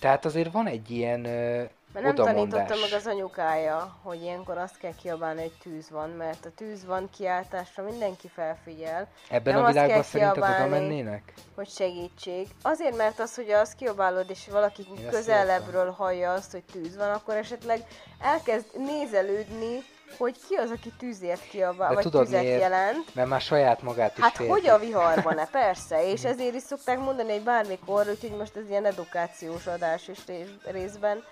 Tehát 0.00 0.24
azért 0.24 0.52
van 0.52 0.66
egy 0.66 0.90
ilyen 0.90 1.24
ö, 1.24 1.62
Mert 1.92 2.06
nem 2.06 2.14
tanította 2.14 2.40
odamondás. 2.40 2.80
meg 2.80 2.92
az 2.92 3.06
anyukája, 3.06 3.96
hogy 4.02 4.22
ilyenkor 4.22 4.58
azt 4.58 4.78
kell 4.78 4.94
kiabálni, 5.02 5.40
hogy 5.40 5.52
tűz 5.62 5.90
van, 5.90 6.10
mert 6.10 6.44
a 6.46 6.50
tűz 6.56 6.84
van 6.84 7.10
kiáltásra 7.16 7.82
mindenki 7.82 8.28
felfigyel, 8.28 9.08
Ebben 9.30 9.54
nem 9.54 9.64
a 9.64 9.66
világban 9.66 9.94
kell 9.94 10.02
szerinted 10.02 10.42
oda 10.42 10.66
mennének? 10.66 11.32
hogy 11.54 11.68
segítség. 11.68 12.48
Azért, 12.62 12.96
mert 12.96 13.18
az, 13.20 13.34
hogy 13.34 13.50
azt 13.50 13.74
kiabálod, 13.74 14.30
és 14.30 14.48
valaki 14.50 14.86
Én 14.98 15.08
közelebbről 15.08 15.90
hallja 15.90 16.32
azt, 16.32 16.52
hogy 16.52 16.64
tűz 16.72 16.96
van, 16.96 17.10
akkor 17.10 17.34
esetleg 17.34 17.80
elkezd 18.20 18.66
nézelődni, 18.78 19.82
hogy 20.18 20.36
ki 20.48 20.54
az, 20.54 20.70
aki 20.70 20.92
tűzért 20.98 21.48
kiabál, 21.48 21.94
vagy 21.94 22.02
tudod 22.02 22.24
tüzet 22.24 22.42
miért? 22.42 22.60
jelent. 22.60 23.14
Mert 23.14 23.28
már 23.28 23.40
saját 23.40 23.82
magát 23.82 24.16
is 24.18 24.22
Hát 24.24 24.36
félti. 24.36 24.52
hogy 24.52 24.66
a 24.66 24.78
viharban-e? 24.78 25.46
Persze, 25.46 26.10
és 26.10 26.24
ezért 26.24 26.54
is 26.54 26.62
szokták 26.62 26.98
mondani, 26.98 27.32
hogy 27.32 27.42
bármikor, 27.42 28.06
úgyhogy 28.08 28.36
most 28.36 28.56
ez 28.56 28.68
ilyen 28.68 28.84
edukációs 28.84 29.66
adás 29.66 30.08
is 30.08 30.18
rész- 30.26 30.50
részben, 30.64 31.22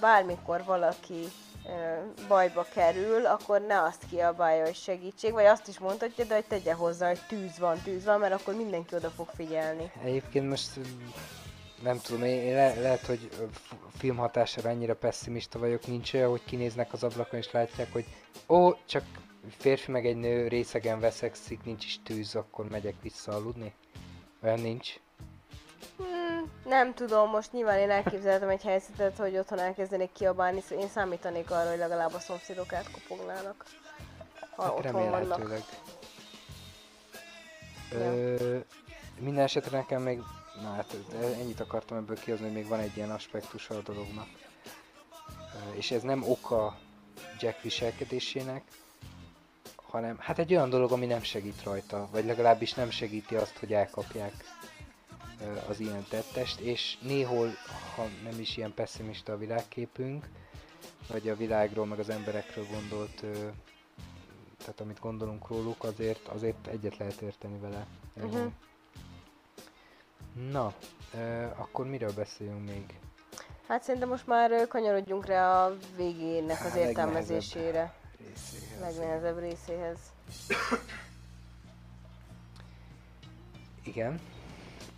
bármikor 0.00 0.64
valaki 0.64 1.28
bajba 2.28 2.66
kerül, 2.74 3.26
akkor 3.26 3.60
ne 3.60 3.82
azt 3.82 4.02
kiabálja, 4.10 4.64
hogy 4.64 4.74
segítség, 4.74 5.32
vagy 5.32 5.44
azt 5.44 5.68
is 5.68 5.78
mondhatja, 5.78 6.24
de 6.24 6.34
hogy 6.34 6.44
tegye 6.44 6.72
hozzá, 6.74 7.06
hogy 7.08 7.20
tűz 7.28 7.58
van, 7.58 7.80
tűz 7.84 8.04
van, 8.04 8.18
mert 8.20 8.32
akkor 8.40 8.54
mindenki 8.54 8.94
oda 8.94 9.10
fog 9.10 9.28
figyelni. 9.36 9.92
Egyébként 10.04 10.48
most 10.48 10.70
nem 11.82 12.00
tudom, 12.00 12.22
én 12.22 12.54
le, 12.54 12.74
lehet, 12.74 13.06
hogy 13.06 13.28
film 13.96 14.16
hatására 14.16 14.68
ennyire 14.68 14.94
pessimista 14.94 15.58
vagyok, 15.58 15.86
nincs 15.86 16.14
olyan, 16.14 16.30
hogy 16.30 16.44
kinéznek 16.44 16.92
az 16.92 17.02
ablakon 17.04 17.38
és 17.38 17.50
látják, 17.50 17.92
hogy 17.92 18.04
ó, 18.48 18.72
csak 18.86 19.04
férfi 19.58 19.90
meg 19.90 20.06
egy 20.06 20.16
nő 20.16 20.48
részegen 20.48 21.00
veszekszik, 21.00 21.64
nincs 21.64 21.84
is 21.84 22.02
tűz, 22.02 22.34
akkor 22.34 22.68
megyek 22.68 22.94
vissza 23.02 23.32
aludni? 23.32 23.74
Olyan 24.42 24.60
nincs. 24.60 24.94
Hmm, 25.96 26.50
nem 26.64 26.94
tudom, 26.94 27.30
most 27.30 27.52
nyilván 27.52 27.78
én 27.78 27.90
elképzelhetem 27.90 28.48
egy 28.48 28.62
helyzetet, 28.62 29.16
hogy 29.16 29.36
otthon 29.36 29.58
elkezdenék 29.58 30.12
kiabálni, 30.12 30.60
szóval 30.60 30.84
én 30.84 30.90
számítanék 30.90 31.50
arra, 31.50 31.68
hogy 31.68 31.78
legalább 31.78 32.14
a 32.14 32.18
szomszédok 32.18 32.72
átkopognának. 32.72 33.64
Ha 34.56 34.62
Hát 34.62 34.78
otthon 34.78 35.10
vannak. 35.10 35.62
Ö, 37.92 38.58
minden 39.18 39.44
esetre 39.44 39.78
nekem 39.78 40.02
még, 40.02 40.20
na 40.60 40.72
hát 40.74 40.96
ennyit 41.40 41.60
akartam 41.60 41.96
ebből 41.96 42.18
kihozni, 42.18 42.44
hogy 42.44 42.54
még 42.54 42.68
van 42.68 42.80
egy 42.80 42.96
ilyen 42.96 43.10
aspektusa 43.10 43.74
a 43.74 43.80
dolognak. 43.82 44.28
És 45.72 45.90
ez 45.90 46.02
nem 46.02 46.22
oka 46.22 46.78
Jack 47.40 47.62
viselkedésének, 47.62 48.62
hanem 49.76 50.16
hát 50.18 50.38
egy 50.38 50.54
olyan 50.54 50.70
dolog, 50.70 50.92
ami 50.92 51.06
nem 51.06 51.22
segít 51.22 51.62
rajta, 51.62 52.08
vagy 52.12 52.24
legalábbis 52.24 52.72
nem 52.72 52.90
segíti 52.90 53.34
azt, 53.34 53.58
hogy 53.58 53.72
elkapják 53.72 54.32
az 55.68 55.80
ilyen 55.80 56.06
tettest, 56.08 56.60
és 56.60 56.98
néhol, 57.00 57.50
ha 57.96 58.04
nem 58.22 58.40
is 58.40 58.56
ilyen 58.56 58.74
pessimista 58.74 59.32
a 59.32 59.38
világképünk, 59.38 60.28
vagy 61.08 61.28
a 61.28 61.36
világról, 61.36 61.86
meg 61.86 61.98
az 61.98 62.08
emberekről 62.08 62.66
gondolt, 62.70 63.24
tehát 64.58 64.80
amit 64.80 65.00
gondolunk 65.00 65.48
róluk, 65.48 65.84
azért, 65.84 66.28
azért 66.28 66.66
egyet 66.66 66.96
lehet 66.96 67.20
érteni 67.20 67.58
vele. 67.58 67.86
Mhm. 68.14 68.46
Na, 70.50 70.72
ö, 71.14 71.44
akkor 71.56 71.86
miről 71.86 72.12
beszéljünk 72.12 72.64
még? 72.68 72.98
Hát 73.68 73.82
szerintem 73.82 74.08
most 74.08 74.26
már 74.26 74.68
kanyarodjunk 74.68 75.26
rá 75.26 75.64
a 75.64 75.76
végének 75.96 76.64
az 76.64 76.74
értelmezésére, 76.74 77.92
Részéhez. 78.18 78.80
legnehezebb 78.80 79.38
részéhez. 79.38 79.98
Igen, 83.84 84.20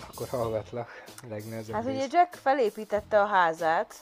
akkor 0.09 0.29
hallgatlak. 0.29 1.05
Legnehezebb 1.29 1.75
Hát 1.75 1.85
ugye 1.85 1.93
rész. 2.03 2.13
Jack 2.13 2.35
felépítette 2.35 3.21
a 3.23 3.27
házát, 3.27 3.95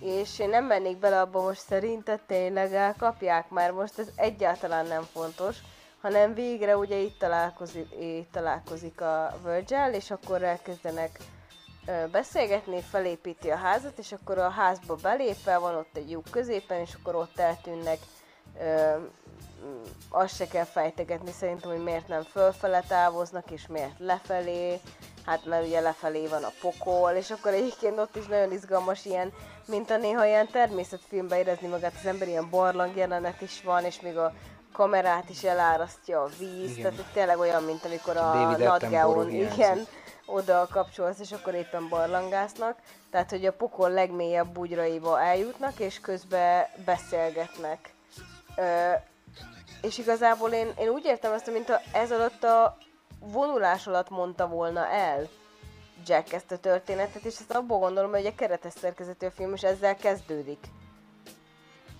és 0.00 0.38
én 0.38 0.48
nem 0.48 0.64
mennék 0.64 0.98
bele 0.98 1.20
abba 1.20 1.42
most 1.42 1.60
szerinted 1.60 2.20
tényleg 2.26 2.72
elkapják, 2.72 3.50
mert 3.50 3.74
most 3.74 3.98
ez 3.98 4.08
egyáltalán 4.16 4.86
nem 4.86 5.02
fontos, 5.02 5.56
hanem 6.06 6.34
végre 6.34 6.76
ugye 6.76 6.96
itt 6.96 7.18
találkozik, 7.18 7.86
itt 8.00 8.32
találkozik 8.32 9.00
a 9.00 9.34
Virgil, 9.44 9.92
és 9.92 10.10
akkor 10.10 10.42
elkezdenek 10.42 11.18
beszélgetni, 12.10 12.80
felépíti 12.80 13.50
a 13.50 13.56
házat, 13.56 13.98
és 13.98 14.12
akkor 14.12 14.38
a 14.38 14.48
házba 14.48 14.94
belépve 14.94 15.58
van 15.58 15.74
ott 15.74 15.96
egy 15.96 16.10
lyuk 16.10 16.24
középen, 16.30 16.80
és 16.80 16.94
akkor 17.00 17.14
ott 17.14 17.38
eltűnnek 17.38 17.98
ö, 18.60 18.96
azt 20.08 20.36
se 20.36 20.46
kell 20.46 20.64
fejtegetni 20.64 21.32
szerintem, 21.32 21.70
hogy 21.70 21.82
miért 21.82 22.08
nem 22.08 22.22
fölfele 22.22 22.82
távoznak, 22.88 23.50
és 23.50 23.66
miért 23.66 23.98
lefelé, 23.98 24.80
hát 25.24 25.44
mert 25.44 25.66
ugye 25.66 25.80
lefelé 25.80 26.26
van 26.26 26.44
a 26.44 26.52
pokol, 26.60 27.10
és 27.10 27.30
akkor 27.30 27.52
egyébként 27.52 27.98
ott 27.98 28.16
is 28.16 28.26
nagyon 28.26 28.52
izgalmas 28.52 29.04
ilyen, 29.04 29.32
mint 29.66 29.90
a 29.90 29.96
néha 29.96 30.26
ilyen 30.26 30.48
természetfilmben 30.50 31.38
érezni 31.38 31.68
magát 31.68 31.94
az 31.98 32.06
ember, 32.06 32.28
ilyen 32.28 32.50
barlang 32.50 32.96
jelenet 32.96 33.40
is 33.40 33.62
van, 33.62 33.84
és 33.84 34.00
még 34.00 34.16
a 34.16 34.32
kamerát 34.76 35.30
is 35.30 35.42
elárasztja 35.42 36.22
a 36.22 36.28
víz, 36.38 36.76
Igen. 36.76 36.94
tehát 36.94 37.12
tényleg 37.12 37.38
olyan, 37.38 37.62
mint 37.62 37.84
amikor 37.84 38.16
a 38.16 38.32
David 38.32 38.58
Nat 38.58 38.82
Attenborough 38.82 39.14
Geon, 39.14 39.30
hiányzik. 39.30 39.56
igen, 39.58 39.86
oda 40.26 40.68
kapcsolsz, 40.70 41.18
és 41.18 41.32
akkor 41.32 41.54
éppen 41.54 41.88
barlangásznak. 41.88 42.78
Tehát, 43.10 43.30
hogy 43.30 43.46
a 43.46 43.52
pokol 43.52 43.90
legmélyebb 43.90 44.48
bugyraiba 44.48 45.20
eljutnak, 45.20 45.78
és 45.78 46.00
közben 46.00 46.66
beszélgetnek. 46.84 47.94
Ö, 48.56 48.92
és 49.82 49.98
igazából 49.98 50.50
én, 50.50 50.72
én 50.78 50.88
úgy 50.88 51.04
értem 51.04 51.32
ezt, 51.32 51.52
mint 51.52 51.68
a, 51.68 51.80
ez 51.92 52.12
alatt 52.12 52.44
a 52.44 52.76
vonulás 53.18 53.86
alatt 53.86 54.10
mondta 54.10 54.48
volna 54.48 54.86
el 54.86 55.28
Jack 56.06 56.32
ezt 56.32 56.52
a 56.52 56.58
történetet, 56.58 57.22
és 57.24 57.38
ezt 57.38 57.54
abból 57.54 57.78
gondolom, 57.78 58.10
hogy 58.10 58.24
egy 58.24 58.34
keretes 58.34 58.72
szerkezetű 58.80 59.26
a 59.26 59.30
film, 59.30 59.52
és 59.52 59.62
ezzel 59.62 59.96
kezdődik. 59.96 60.58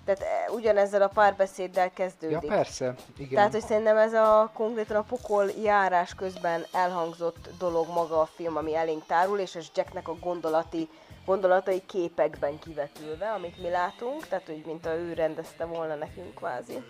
Tehát 0.06 0.20
e, 0.22 0.52
ugyanezzel 0.52 1.02
a 1.02 1.08
párbeszéddel 1.08 1.84
Ja, 1.84 1.90
kezdődik. 1.94 2.48
persze, 2.48 2.94
igen. 3.16 3.34
Tehát, 3.34 3.52
hogy 3.52 3.64
szerintem 3.64 3.96
ez 3.96 4.12
a 4.12 4.50
konkrétan 4.54 4.96
a 4.96 5.02
pokol 5.02 5.50
járás 5.62 6.14
közben 6.14 6.64
elhangzott 6.72 7.48
dolog 7.58 7.86
maga 7.88 8.20
a 8.20 8.26
film, 8.26 8.56
ami 8.56 8.74
elénk 8.74 9.06
tárul, 9.06 9.38
és 9.38 9.54
ez 9.54 9.66
Jacknek 9.74 10.08
a 10.08 10.14
gondolati, 10.14 10.88
gondolatai 11.24 11.82
képekben 11.86 12.58
kivetülve, 12.58 13.30
amit 13.30 13.62
mi 13.62 13.68
látunk, 13.70 14.26
tehát 14.28 14.46
hogy 14.46 14.62
mint 14.66 14.86
a 14.86 14.94
ő 14.94 15.12
rendezte 15.12 15.64
volna 15.64 15.94
nekünk 15.94 16.34
kvázi, 16.34 16.82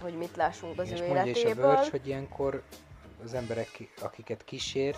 hogy 0.00 0.14
mit 0.14 0.36
lássunk 0.36 0.78
az 0.80 0.90
és 0.90 1.00
ő 1.00 1.06
mondja 1.06 1.24
is 1.24 1.36
a 1.36 1.40
életéből. 1.40 1.66
Verge, 1.66 1.90
hogy 1.90 2.06
ilyenkor 2.06 2.62
az 3.24 3.34
emberek, 3.34 3.70
ki- 3.70 3.90
akiket 4.02 4.44
kísér, 4.44 4.96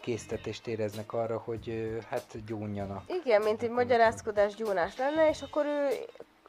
késztetést 0.00 0.66
éreznek 0.66 1.12
arra, 1.12 1.38
hogy 1.38 1.96
hát 2.10 2.44
gyónjanak. 2.44 3.02
Igen, 3.24 3.42
mint 3.42 3.62
egy 3.62 3.70
magyarázkodás 3.70 4.54
gyónás 4.54 4.96
lenne, 4.96 5.28
és 5.28 5.42
akkor 5.42 5.64
ő 5.66 5.88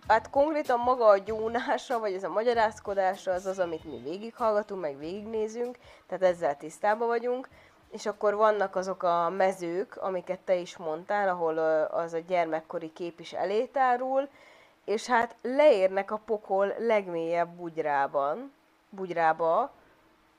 hát 0.08 0.30
konkrétan 0.30 0.80
maga 0.80 1.06
a 1.06 1.18
gyónása, 1.18 2.00
vagy 2.00 2.14
ez 2.14 2.24
a 2.24 2.30
magyarázkodása 2.30 3.32
az 3.32 3.46
az, 3.46 3.60
amit 3.60 3.84
mi 3.84 4.02
végighallgatunk, 4.04 4.82
meg 4.82 4.98
végignézünk, 4.98 5.78
tehát 6.08 6.24
ezzel 6.24 6.58
tisztában 6.58 7.08
vagyunk. 7.08 7.50
És 7.90 8.06
akkor 8.06 8.36
vannak 8.36 8.76
azok 8.76 9.04
a 9.04 9.30
mezők, 9.30 9.98
amiket 9.98 10.40
te 10.40 10.56
is 10.56 10.78
mondtál, 10.78 11.30
ahol 11.30 11.58
az 11.92 12.14
a 12.14 12.20
gyermekkori 12.28 12.94
kép 12.94 13.20
is 13.20 13.34
elétárul, 13.34 14.30
és 14.86 15.08
hát 15.08 15.36
leérnek 15.42 16.12
a 16.12 16.22
pokol 16.26 16.74
legmélyebb 16.78 17.50
bugyrában, 17.50 18.54
bugyrába, 18.90 19.72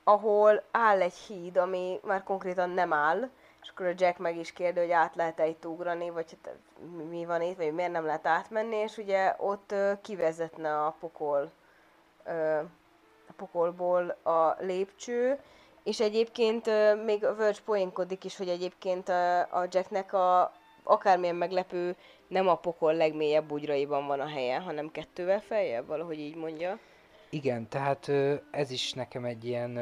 ahol 0.03 0.63
áll 0.71 1.01
egy 1.01 1.13
híd, 1.13 1.57
ami 1.57 1.99
már 2.03 2.23
konkrétan 2.23 2.69
nem 2.69 2.93
áll, 2.93 3.29
és 3.65 3.71
akkor 3.71 3.85
a 3.85 3.93
Jack 3.97 4.17
meg 4.17 4.37
is 4.37 4.53
kérdi, 4.53 4.79
hogy 4.79 4.91
át 4.91 5.15
lehet-e 5.15 5.47
itt 5.47 5.65
ugrani, 5.65 6.09
vagy 6.09 6.37
hát 6.43 6.55
mi 7.09 7.25
van 7.25 7.41
itt, 7.41 7.57
vagy 7.57 7.73
miért 7.73 7.91
nem 7.91 8.05
lehet 8.05 8.27
átmenni, 8.27 8.75
és 8.75 8.97
ugye 8.97 9.35
ott 9.37 9.73
kivezetne 10.01 10.85
a 10.85 10.95
pokol, 10.99 11.51
a 13.27 13.33
pokolból 13.35 14.09
a 14.23 14.55
lépcső, 14.59 15.39
és 15.83 15.99
egyébként 15.99 16.65
még 17.05 17.25
a 17.25 17.35
Verge 17.35 17.59
poénkodik 17.65 18.23
is, 18.23 18.37
hogy 18.37 18.49
egyébként 18.49 19.09
a 19.49 19.67
Jacknek 19.69 20.13
a 20.13 20.53
akármilyen 20.83 21.35
meglepő, 21.35 21.95
nem 22.27 22.47
a 22.47 22.55
pokol 22.55 22.93
legmélyebb 22.93 23.45
bugyraiban 23.45 24.07
van 24.07 24.19
a 24.19 24.27
helye, 24.27 24.59
hanem 24.59 24.91
kettővel 24.91 25.41
feljebb, 25.41 25.87
valahogy 25.87 26.19
így 26.19 26.35
mondja. 26.35 26.79
Igen, 27.29 27.69
tehát 27.69 28.11
ez 28.51 28.71
is 28.71 28.93
nekem 28.93 29.25
egy 29.25 29.45
ilyen 29.45 29.79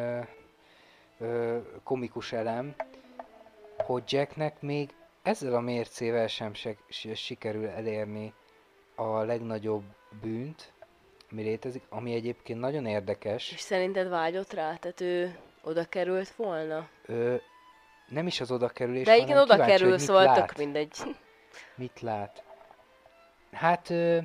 komikus 1.84 2.32
elem, 2.32 2.76
hogy 3.86 4.04
Jacknek 4.08 4.62
még 4.62 4.90
ezzel 5.22 5.54
a 5.56 5.60
mércével 5.60 6.28
sem 6.28 6.54
se, 6.54 6.76
se 6.90 7.16
sikerül 7.16 7.68
elérni 7.68 8.34
a 8.96 9.18
legnagyobb 9.18 9.84
bűnt, 10.22 10.72
ami 11.32 11.44
létezik, 11.44 11.84
ami 11.90 12.14
egyébként 12.14 12.60
nagyon 12.60 12.86
érdekes. 12.86 13.52
És 13.52 13.60
szerinted 13.60 14.10
vágyott 14.10 14.54
rá? 14.54 14.76
Tehát 14.76 15.02
ő 15.02 15.38
oda 15.64 15.86
került 15.86 16.30
volna? 16.36 16.88
Ö, 17.06 17.36
nem 18.08 18.28
is 18.28 18.42
az 18.42 18.52
oda 18.52 18.68
kerülés, 18.68 19.06
De 19.06 19.18
igen, 19.18 19.38
oda 19.38 19.66
kerül, 19.66 19.98
szóval 19.98 20.34
tök 20.34 20.58
mindegy. 20.58 20.98
Mit 21.76 22.02
lát? 22.02 22.44
Hát... 23.52 23.90
Ö, 23.90 24.18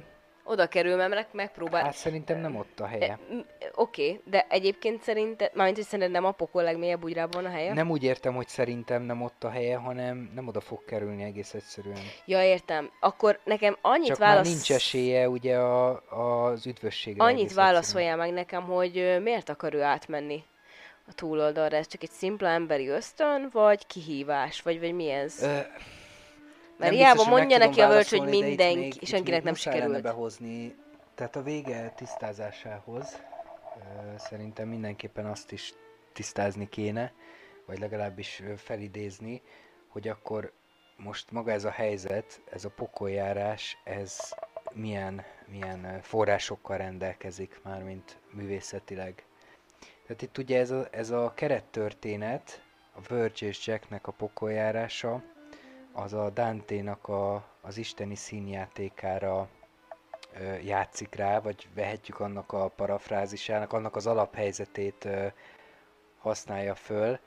oda 0.48 0.66
kerül, 0.66 0.96
mert 0.96 1.32
megpróbál... 1.32 1.82
Hát 1.82 1.94
szerintem 1.94 2.38
nem 2.38 2.56
ott 2.56 2.80
a 2.80 2.86
helye. 2.86 3.18
Oké, 3.74 4.08
okay, 4.08 4.20
de 4.24 4.46
egyébként 4.48 5.02
szerint, 5.02 5.50
mármint, 5.54 5.76
hogy 5.76 5.86
szerintem 5.86 6.10
nem 6.10 6.24
a 6.24 6.30
pokol 6.30 6.62
legmélyebb 6.62 7.00
bugyrában 7.00 7.44
a 7.44 7.48
helye? 7.48 7.72
Nem 7.72 7.90
úgy 7.90 8.02
értem, 8.02 8.34
hogy 8.34 8.48
szerintem 8.48 9.02
nem 9.02 9.22
ott 9.22 9.44
a 9.44 9.50
helye, 9.50 9.76
hanem 9.76 10.30
nem 10.34 10.48
oda 10.48 10.60
fog 10.60 10.84
kerülni 10.84 11.22
egész 11.22 11.54
egyszerűen. 11.54 11.98
Ja, 12.24 12.42
értem. 12.42 12.90
Akkor 13.00 13.38
nekem 13.44 13.76
annyit 13.80 14.06
Csak 14.06 14.18
válasz... 14.18 14.46
már 14.46 14.54
nincs 14.54 14.72
esélye 14.72 15.28
ugye 15.28 15.56
a, 15.56 16.02
az 16.50 16.66
üdvösségre. 16.66 17.24
Annyit 17.24 17.54
válaszoljál 17.54 18.16
meg 18.16 18.32
nekem, 18.32 18.62
hogy 18.62 19.18
miért 19.22 19.48
akar 19.48 19.74
ő 19.74 19.82
átmenni 19.82 20.44
a 21.08 21.14
túloldalra? 21.14 21.76
Ez 21.76 21.86
csak 21.86 22.02
egy 22.02 22.10
szimpla 22.10 22.48
emberi 22.48 22.88
ösztön, 22.88 23.48
vagy 23.52 23.86
kihívás, 23.86 24.62
vagy, 24.62 24.80
vagy 24.80 24.92
mi 24.92 25.10
ez? 25.10 25.42
Ö 25.42 25.58
mert 26.78 26.94
hiába 26.94 27.24
mondja 27.24 27.58
neki 27.58 27.80
a 27.80 27.88
völcs, 27.88 28.10
hogy 28.10 28.28
mindenki, 28.28 29.06
senkinek 29.06 29.42
nem 29.42 29.54
sikerült. 29.54 30.02
behozni, 30.02 30.74
tehát 31.14 31.36
a 31.36 31.42
vége 31.42 31.92
tisztázásához 31.96 33.22
szerintem 34.16 34.68
mindenképpen 34.68 35.26
azt 35.26 35.52
is 35.52 35.74
tisztázni 36.12 36.68
kéne, 36.68 37.12
vagy 37.66 37.78
legalábbis 37.78 38.42
felidézni, 38.56 39.42
hogy 39.88 40.08
akkor 40.08 40.52
most 40.96 41.30
maga 41.30 41.50
ez 41.50 41.64
a 41.64 41.70
helyzet, 41.70 42.40
ez 42.50 42.64
a 42.64 42.70
pokoljárás, 42.70 43.78
ez 43.84 44.34
milyen, 44.72 45.24
milyen 45.46 46.00
forrásokkal 46.02 46.76
rendelkezik 46.76 47.60
már, 47.62 47.82
mint 47.82 48.18
művészetileg. 48.30 49.24
Tehát 50.06 50.22
itt 50.22 50.38
ugye 50.38 50.58
ez 50.58 50.70
a, 50.70 50.88
ez 50.90 51.10
a 51.10 51.32
kerettörténet, 51.34 52.62
a 52.92 53.00
Verge 53.08 53.46
és 53.46 53.66
Jacknek 53.66 54.06
a 54.06 54.12
pokoljárása, 54.12 55.22
az 56.02 56.12
a 56.12 56.30
Dante-nak 56.30 57.08
a, 57.08 57.44
az 57.60 57.76
isteni 57.76 58.14
színjátékára 58.14 59.48
ö, 60.40 60.54
játszik 60.56 61.14
rá, 61.14 61.40
vagy 61.40 61.68
vehetjük 61.74 62.20
annak 62.20 62.52
a 62.52 62.68
parafrázisának, 62.68 63.72
annak 63.72 63.96
az 63.96 64.06
alaphelyzetét 64.06 65.04
ö, 65.04 65.26
használja 66.18 66.74
föl, 66.74 67.18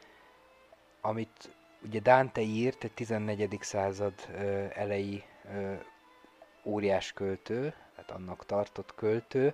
amit 1.02 1.56
ugye 1.84 2.00
Dante 2.00 2.42
írt, 2.42 2.84
egy 2.84 2.92
14. 2.94 3.58
század 3.62 4.14
ö, 4.34 4.66
elejé 4.74 5.24
ö, 5.54 5.74
óriás 6.64 7.14
költő, 7.14 7.74
tehát 7.96 8.12
annak 8.12 8.46
tartott 8.46 8.96
költő, 8.96 9.54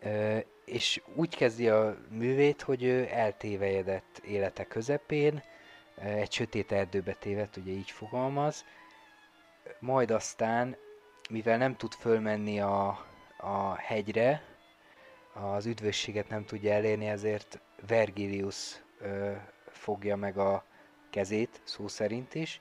ö, 0.00 0.38
és 0.64 1.02
úgy 1.14 1.36
kezdi 1.36 1.68
a 1.68 1.96
művét, 2.10 2.62
hogy 2.62 2.82
ő 2.82 3.08
eltévejedett 3.10 4.18
élete 4.24 4.64
közepén, 4.64 5.42
egy 6.02 6.32
sötét 6.32 6.72
erdőbe 6.72 7.12
tévedt, 7.12 7.56
ugye 7.56 7.70
így 7.72 7.90
fogalmaz, 7.90 8.64
majd 9.78 10.10
aztán, 10.10 10.76
mivel 11.30 11.56
nem 11.56 11.76
tud 11.76 11.92
fölmenni 11.92 12.60
a, 12.60 13.06
a 13.36 13.74
hegyre, 13.74 14.42
az 15.32 15.66
üdvösséget 15.66 16.28
nem 16.28 16.44
tudja 16.44 16.72
elérni, 16.72 17.06
ezért 17.06 17.60
Vergilius 17.86 18.82
ö, 19.00 19.32
fogja 19.66 20.16
meg 20.16 20.38
a 20.38 20.64
kezét, 21.10 21.60
szó 21.64 21.88
szerint 21.88 22.34
is, 22.34 22.60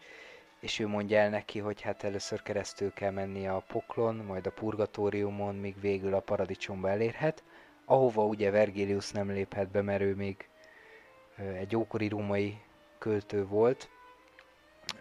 és 0.60 0.80
ő 0.80 0.88
mondja 0.88 1.18
el 1.20 1.30
neki, 1.30 1.60
hogy 1.60 1.82
hát 1.82 2.04
először 2.04 2.42
keresztül 2.42 2.94
kell 2.94 3.12
menni 3.12 3.48
a 3.48 3.64
poklon, 3.68 4.16
majd 4.16 4.48
a 4.48 4.52
purgatóriumon, 4.52 5.56
míg 5.56 5.80
végül 5.80 6.14
a 6.14 6.20
paradicsomba 6.20 6.90
elérhet, 6.90 7.44
ahova 7.86 8.26
ugye 8.26 8.52
Vergilius 8.52 9.12
nem 9.12 9.32
léphet 9.32 9.70
be, 9.70 9.82
mert 9.82 10.02
ő 10.02 10.16
még 10.16 10.50
egy 11.38 11.76
ókori 11.76 12.08
római 12.08 12.62
költő 13.00 13.46
volt, 13.46 13.90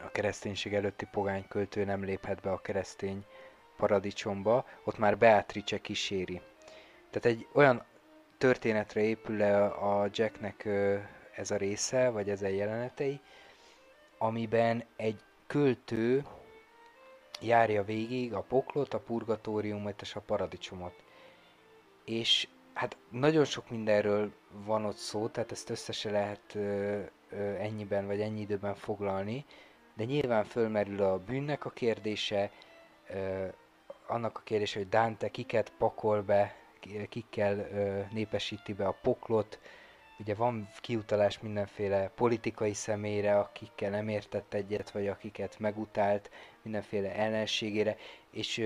a 0.05 0.11
kereszténység 0.11 0.75
előtti 0.75 1.07
pogány 1.11 1.49
költő 1.49 1.85
nem 1.85 2.05
léphet 2.05 2.41
be 2.41 2.51
a 2.51 2.61
keresztény 2.61 3.25
paradicsomba, 3.77 4.66
ott 4.85 4.99
már 4.99 5.19
Beatrice 5.19 5.79
kíséri. 5.81 6.41
Tehát 7.11 7.39
egy 7.39 7.47
olyan 7.53 7.85
történetre 8.39 9.01
épül 9.01 9.37
le 9.37 9.65
a 9.65 10.09
Jacknek 10.12 10.69
ez 11.35 11.51
a 11.51 11.57
része, 11.57 12.09
vagy 12.09 12.31
ezen 12.31 12.51
jelenetei, 12.51 13.20
amiben 14.19 14.85
egy 14.97 15.20
költő 15.47 16.25
járja 17.41 17.85
végig 17.85 18.35
a 18.35 18.41
poklot, 18.41 18.95
a 18.95 19.01
purgatóriumot 19.01 20.01
és 20.03 20.15
a 20.15 20.20
paradicsomot. 20.20 20.95
És 22.05 22.49
hát 22.75 22.97
nagyon 23.11 23.45
sok 23.45 23.70
mindenről 23.70 24.33
van 24.51 24.85
ott 24.85 24.97
szó, 24.97 25.29
tehát 25.29 25.53
ezt 25.53 25.70
össze 25.70 25.93
se 25.93 26.11
lehet 26.11 26.57
ennyiben 27.59 28.07
vagy 28.07 28.21
ennyi 28.21 28.41
időben 28.41 28.75
foglalni, 28.75 29.45
de 29.95 30.05
nyilván 30.05 30.45
fölmerül 30.45 31.03
a 31.03 31.19
bűnnek 31.19 31.65
a 31.65 31.71
kérdése, 31.71 32.51
annak 34.07 34.39
a 34.39 34.43
kérdése, 34.45 34.79
hogy 34.79 34.89
Dante 34.89 35.29
kiket 35.29 35.73
pakol 35.79 36.23
be, 36.23 36.55
kikkel 37.09 37.55
népesíti 38.13 38.73
be 38.73 38.87
a 38.87 38.99
poklot, 39.03 39.59
ugye 40.19 40.35
van 40.35 40.69
kiutalás 40.81 41.41
mindenféle 41.41 42.09
politikai 42.15 42.75
személyre, 42.75 43.39
akikkel 43.39 43.91
nem 43.91 44.09
értett 44.09 44.55
egyet, 44.55 44.91
vagy 44.91 45.09
akiket 45.09 45.59
megutált, 45.59 46.31
mindenféle 46.63 47.15
ellenségére, 47.15 47.97
és 48.31 48.65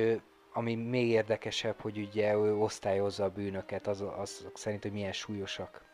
ami 0.52 0.74
még 0.74 1.08
érdekesebb, 1.08 1.80
hogy 1.80 1.98
ugye 1.98 2.34
ő 2.34 2.56
osztályozza 2.56 3.24
a 3.24 3.30
bűnöket, 3.30 3.86
az, 3.86 4.00
azok 4.00 4.58
szerint, 4.58 4.82
hogy 4.82 4.92
milyen 4.92 5.12
súlyosak. 5.12 5.84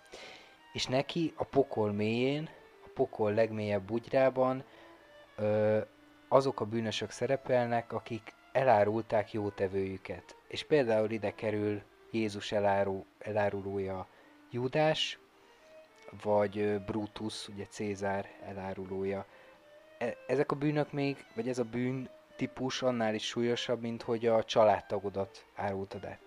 És 0.72 0.86
neki 0.86 1.32
a 1.36 1.44
pokol 1.44 1.92
mélyén 1.92 2.48
pokol 2.98 3.34
legmélyebb 3.34 3.82
bugyrában 3.82 4.64
ö, 5.36 5.78
azok 6.28 6.60
a 6.60 6.64
bűnösök 6.64 7.10
szerepelnek, 7.10 7.92
akik 7.92 8.34
elárulták 8.52 9.32
jótevőjüket. 9.32 10.36
És 10.48 10.64
például 10.64 11.10
ide 11.10 11.34
kerül 11.34 11.82
Jézus 12.10 12.52
elárul, 12.52 13.04
elárulója 13.18 14.06
Judás, 14.50 15.18
vagy 16.22 16.80
Brutus, 16.80 17.48
ugye 17.48 17.64
Cézár 17.66 18.28
elárulója. 18.46 19.26
E, 19.98 20.16
ezek 20.26 20.52
a 20.52 20.56
bűnök 20.56 20.92
még, 20.92 21.24
vagy 21.34 21.48
ez 21.48 21.58
a 21.58 21.64
bűn 21.64 22.08
típus 22.36 22.82
annál 22.82 23.14
is 23.14 23.26
súlyosabb, 23.26 23.80
mint 23.80 24.02
hogy 24.02 24.26
a 24.26 24.44
családtagodat 24.44 25.44
árultad 25.54 26.04
el. 26.04 26.18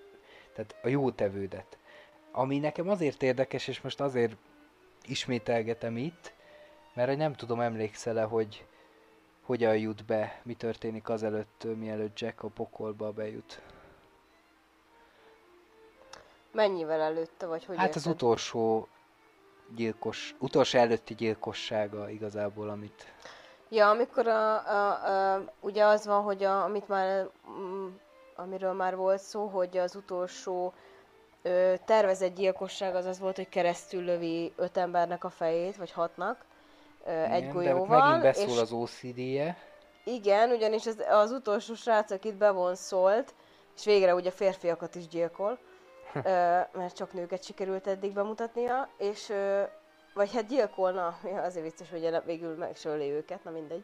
Tehát 0.53 0.75
a 0.83 0.87
jótevődet. 0.87 1.77
Ami 2.31 2.59
nekem 2.59 2.89
azért 2.89 3.23
érdekes, 3.23 3.67
és 3.67 3.81
most 3.81 4.01
azért 4.01 4.35
ismételgetem 5.05 5.97
itt, 5.97 6.33
mert 6.93 7.07
hogy 7.07 7.17
nem 7.17 7.33
tudom, 7.33 7.59
emlékszel-e, 7.59 8.23
hogy 8.23 8.65
hogyan 9.41 9.77
jut 9.77 10.05
be, 10.05 10.39
mi 10.43 10.53
történik 10.53 11.09
azelőtt, 11.09 11.67
mielőtt 11.75 12.19
Jack 12.19 12.43
a 12.43 12.47
pokolba 12.47 13.11
bejut. 13.11 13.61
Mennyivel 16.51 17.01
előtte, 17.01 17.45
vagy 17.45 17.65
hogy 17.65 17.75
Hát 17.77 17.87
érted? 17.87 18.01
az 18.01 18.11
utolsó 18.11 18.87
gyilkos, 19.75 20.35
utolsó 20.39 20.79
előtti 20.79 21.15
gyilkossága 21.15 22.09
igazából, 22.09 22.69
amit... 22.69 23.13
Ja, 23.69 23.89
amikor 23.89 24.27
a, 24.27 24.67
a, 24.67 25.33
a, 25.33 25.43
ugye 25.59 25.85
az 25.85 26.05
van, 26.05 26.23
hogy 26.23 26.43
a, 26.43 26.63
amit 26.63 26.87
már 26.87 27.29
mm, 27.49 27.87
amiről 28.35 28.73
már 28.73 28.95
volt 28.95 29.21
szó, 29.21 29.45
hogy 29.45 29.77
az 29.77 29.95
utolsó 29.95 30.73
ö, 31.41 31.73
tervezett 31.85 32.35
gyilkosság 32.35 32.95
az 32.95 33.05
az 33.05 33.19
volt, 33.19 33.35
hogy 33.35 33.49
keresztül 33.49 34.03
lövi 34.03 34.53
öt 34.55 34.77
embernek 34.77 35.23
a 35.23 35.29
fejét, 35.29 35.75
vagy 35.75 35.91
hatnak 35.91 36.45
ö, 37.05 37.09
egy 37.11 37.41
Igen, 37.41 37.53
golyóval. 37.53 37.99
De 37.99 38.03
megint 38.05 38.21
beszól 38.21 38.55
és 38.55 38.61
az 38.61 38.71
OCD-je. 38.71 39.57
igen, 40.03 40.49
ugyanis 40.49 40.85
az, 40.85 41.03
az 41.09 41.31
utolsó 41.31 41.73
srác, 41.73 42.11
akit 42.11 42.37
bevonszolt, 42.37 43.33
és 43.75 43.85
végre 43.85 44.13
ugye 44.15 44.31
férfiakat 44.31 44.95
is 44.95 45.07
gyilkol, 45.07 45.59
ö, 46.13 46.19
mert 46.71 46.95
csak 46.95 47.13
nőket 47.13 47.43
sikerült 47.43 47.87
eddig 47.87 48.13
bemutatnia, 48.13 48.89
és 48.97 49.29
ö, 49.29 49.61
vagy 50.13 50.33
hát 50.33 50.47
gyilkolna, 50.47 51.17
ja, 51.33 51.41
azért 51.41 51.63
biztos, 51.65 51.89
hogy 51.89 52.17
végül 52.25 52.55
megsöli 52.55 53.09
őket, 53.09 53.43
na 53.43 53.51
mindegy. 53.51 53.83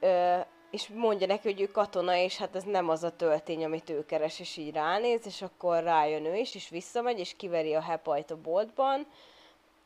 Ö, 0.00 0.36
és 0.70 0.88
mondja 0.88 1.26
neki, 1.26 1.52
hogy 1.52 1.60
ő 1.60 1.66
katona, 1.66 2.16
és 2.16 2.36
hát 2.36 2.56
ez 2.56 2.64
nem 2.64 2.88
az 2.88 3.02
a 3.02 3.16
töltény, 3.16 3.64
amit 3.64 3.90
ő 3.90 4.04
keres, 4.04 4.40
és 4.40 4.56
így 4.56 4.72
ránéz, 4.72 5.26
és 5.26 5.42
akkor 5.42 5.82
rájön 5.82 6.24
ő 6.24 6.36
is, 6.36 6.54
és 6.54 6.68
visszamegy, 6.68 7.18
és 7.18 7.34
kiveri 7.36 7.74
a 7.74 7.80
hepajt 7.80 8.30
a 8.30 8.40
boltban, 8.40 9.06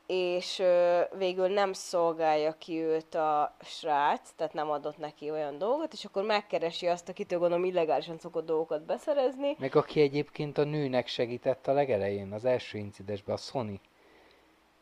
és 0.07 0.59
ö, 0.59 1.01
végül 1.17 1.47
nem 1.47 1.73
szolgálja 1.73 2.55
ki 2.57 2.81
őt 2.81 3.15
a 3.15 3.55
srác, 3.61 4.31
tehát 4.35 4.53
nem 4.53 4.69
adott 4.69 4.97
neki 4.97 5.31
olyan 5.31 5.57
dolgot, 5.57 5.93
és 5.93 6.05
akkor 6.05 6.23
megkeresi 6.23 6.87
azt, 6.87 7.09
akitől 7.09 7.39
gondolom 7.39 7.65
illegálisan 7.65 8.17
szokott 8.17 8.45
dolgokat 8.45 8.85
beszerezni. 8.85 9.55
Meg 9.59 9.75
aki 9.75 10.01
egyébként 10.01 10.57
a 10.57 10.63
nőnek 10.63 11.07
segített 11.07 11.67
a 11.67 11.73
legelején, 11.73 12.31
az 12.33 12.45
első 12.45 12.77
incidensben, 12.77 13.35
a 13.35 13.37
Sony. 13.37 13.79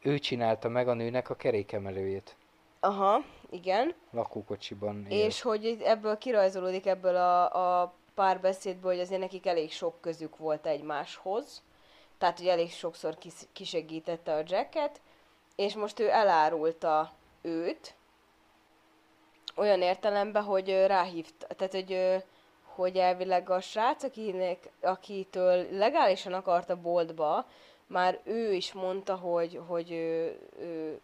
Ő 0.02 0.20
csinálta 0.20 0.70
meg 0.70 0.88
a 0.88 0.94
nőnek 0.94 1.30
a 1.30 1.36
kerékemelőjét. 1.36 2.36
Aha, 2.80 3.24
igen. 3.50 3.96
Lakókocsiban 4.12 5.06
él. 5.10 5.26
És 5.26 5.42
hogy 5.42 5.78
ebből 5.84 6.18
kirajzolódik 6.18 6.86
ebből 6.86 7.16
a, 7.16 7.82
a 7.82 7.94
párbeszédből, 8.16 8.92
hogy 8.92 9.02
azért 9.02 9.22
nekik 9.22 9.46
elég 9.46 9.72
sok 9.72 10.02
közük 10.02 10.38
volt 10.38 10.66
egymáshoz. 10.66 11.64
Tehát, 12.18 12.38
hogy 12.38 12.48
elég 12.48 12.72
sokszor 12.72 13.18
kis, 13.18 13.34
kisegítette 13.54 14.34
a 14.34 14.44
Jacket, 14.46 15.02
és 15.56 15.76
most 15.76 16.00
ő 16.00 16.10
elárulta 16.10 17.12
őt, 17.42 17.96
olyan 19.56 19.82
értelemben, 19.82 20.44
hogy 20.44 20.86
ráhívta, 20.86 21.48
tehát, 21.48 21.74
hogy, 21.74 22.24
hogy 22.64 22.98
elvileg 22.98 23.50
a 23.50 23.62
srác, 23.62 24.04
akinek, 24.04 24.70
akitől 24.82 25.68
legálisan 25.72 26.34
akart 26.34 26.70
a 26.70 26.82
boltba, 26.82 27.46
már 27.88 28.20
ő 28.24 28.54
is 28.54 28.74
mondta, 28.74 29.16
hogy, 29.16 29.60
hogy 29.68 29.92
ő, 29.92 30.40
ő, 30.60 31.00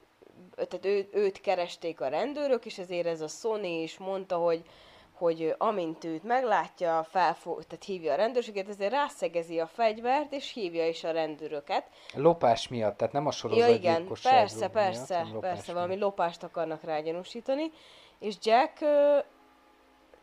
tehát 0.55 0.85
ő, 0.85 1.09
őt 1.11 1.41
keresték 1.41 2.01
a 2.01 2.07
rendőrök, 2.07 2.65
és 2.65 2.77
ezért 2.77 3.07
ez 3.07 3.21
a 3.21 3.27
Sony 3.27 3.81
is 3.81 3.97
mondta, 3.97 4.37
hogy, 4.37 4.63
hogy 5.11 5.55
amint 5.57 6.03
őt 6.03 6.23
meglátja, 6.23 7.03
felfog, 7.09 7.63
tehát 7.63 7.83
hívja 7.83 8.13
a 8.13 8.15
rendőrséget, 8.15 8.69
ezért 8.69 8.91
rászegezi 8.91 9.59
a 9.59 9.67
fegyvert, 9.67 10.33
és 10.33 10.53
hívja 10.53 10.87
is 10.87 11.03
a 11.03 11.11
rendőröket. 11.11 11.89
Lopás 12.13 12.67
miatt, 12.67 12.97
tehát 12.97 13.13
nem 13.13 13.25
a 13.25 13.29
Ja 13.29 13.35
sorozat 13.35 13.69
igen, 13.69 14.07
persze, 14.23 14.67
persze, 14.67 15.25
persze, 15.39 15.73
valami 15.73 15.97
lopást 15.97 16.43
akarnak 16.43 16.83
rágyanúsítani. 16.83 17.71
És 18.19 18.35
Jack, 18.41 18.79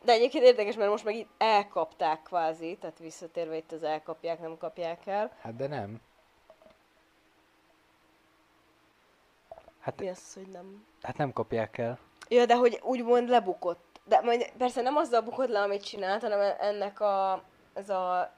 de 0.03 0.11
egyébként 0.11 0.43
érdekes, 0.43 0.75
mert 0.75 0.89
most 0.89 1.03
meg 1.05 1.15
itt 1.15 1.29
elkapták 1.37 2.21
kvázi, 2.23 2.77
tehát 2.81 2.99
visszatérve 2.99 3.55
itt 3.55 3.71
az 3.71 3.83
elkapják, 3.83 4.39
nem 4.39 4.57
kapják 4.57 5.07
el. 5.07 5.31
Hát 5.41 5.55
de 5.55 5.67
nem. 5.67 6.01
Hát, 9.83 9.99
Mi 9.99 10.09
az, 10.09 10.33
hogy 10.33 10.47
nem? 10.47 10.85
hát 11.01 11.17
nem 11.17 11.33
kapják 11.33 11.77
el. 11.77 11.99
Ja, 12.29 12.45
de 12.45 12.55
hogy 12.55 12.79
úgymond 12.83 13.29
lebukott. 13.29 13.99
De 14.05 14.21
majd 14.21 14.51
persze 14.57 14.81
nem 14.81 14.95
azzal 14.95 15.21
bukott 15.21 15.49
le, 15.49 15.61
amit 15.61 15.83
csinált, 15.83 16.21
hanem 16.21 16.55
ennek 16.59 16.99
a, 16.99 17.43
ez 17.73 17.89
a, 17.89 18.33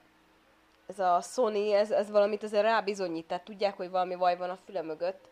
ez 0.88 1.00
a 1.00 1.22
Sony, 1.22 1.72
ez, 1.72 1.92
ez 1.92 2.10
valamit 2.10 2.44
azért 2.44 2.64
rábizonyít, 2.64 3.28
tehát 3.28 3.44
tudják, 3.44 3.78
hogy 3.78 3.90
valami 3.90 4.16
vaj 4.16 4.38
van 4.38 4.50
a 4.50 4.58
füle 4.66 4.82
mögött. 4.82 5.30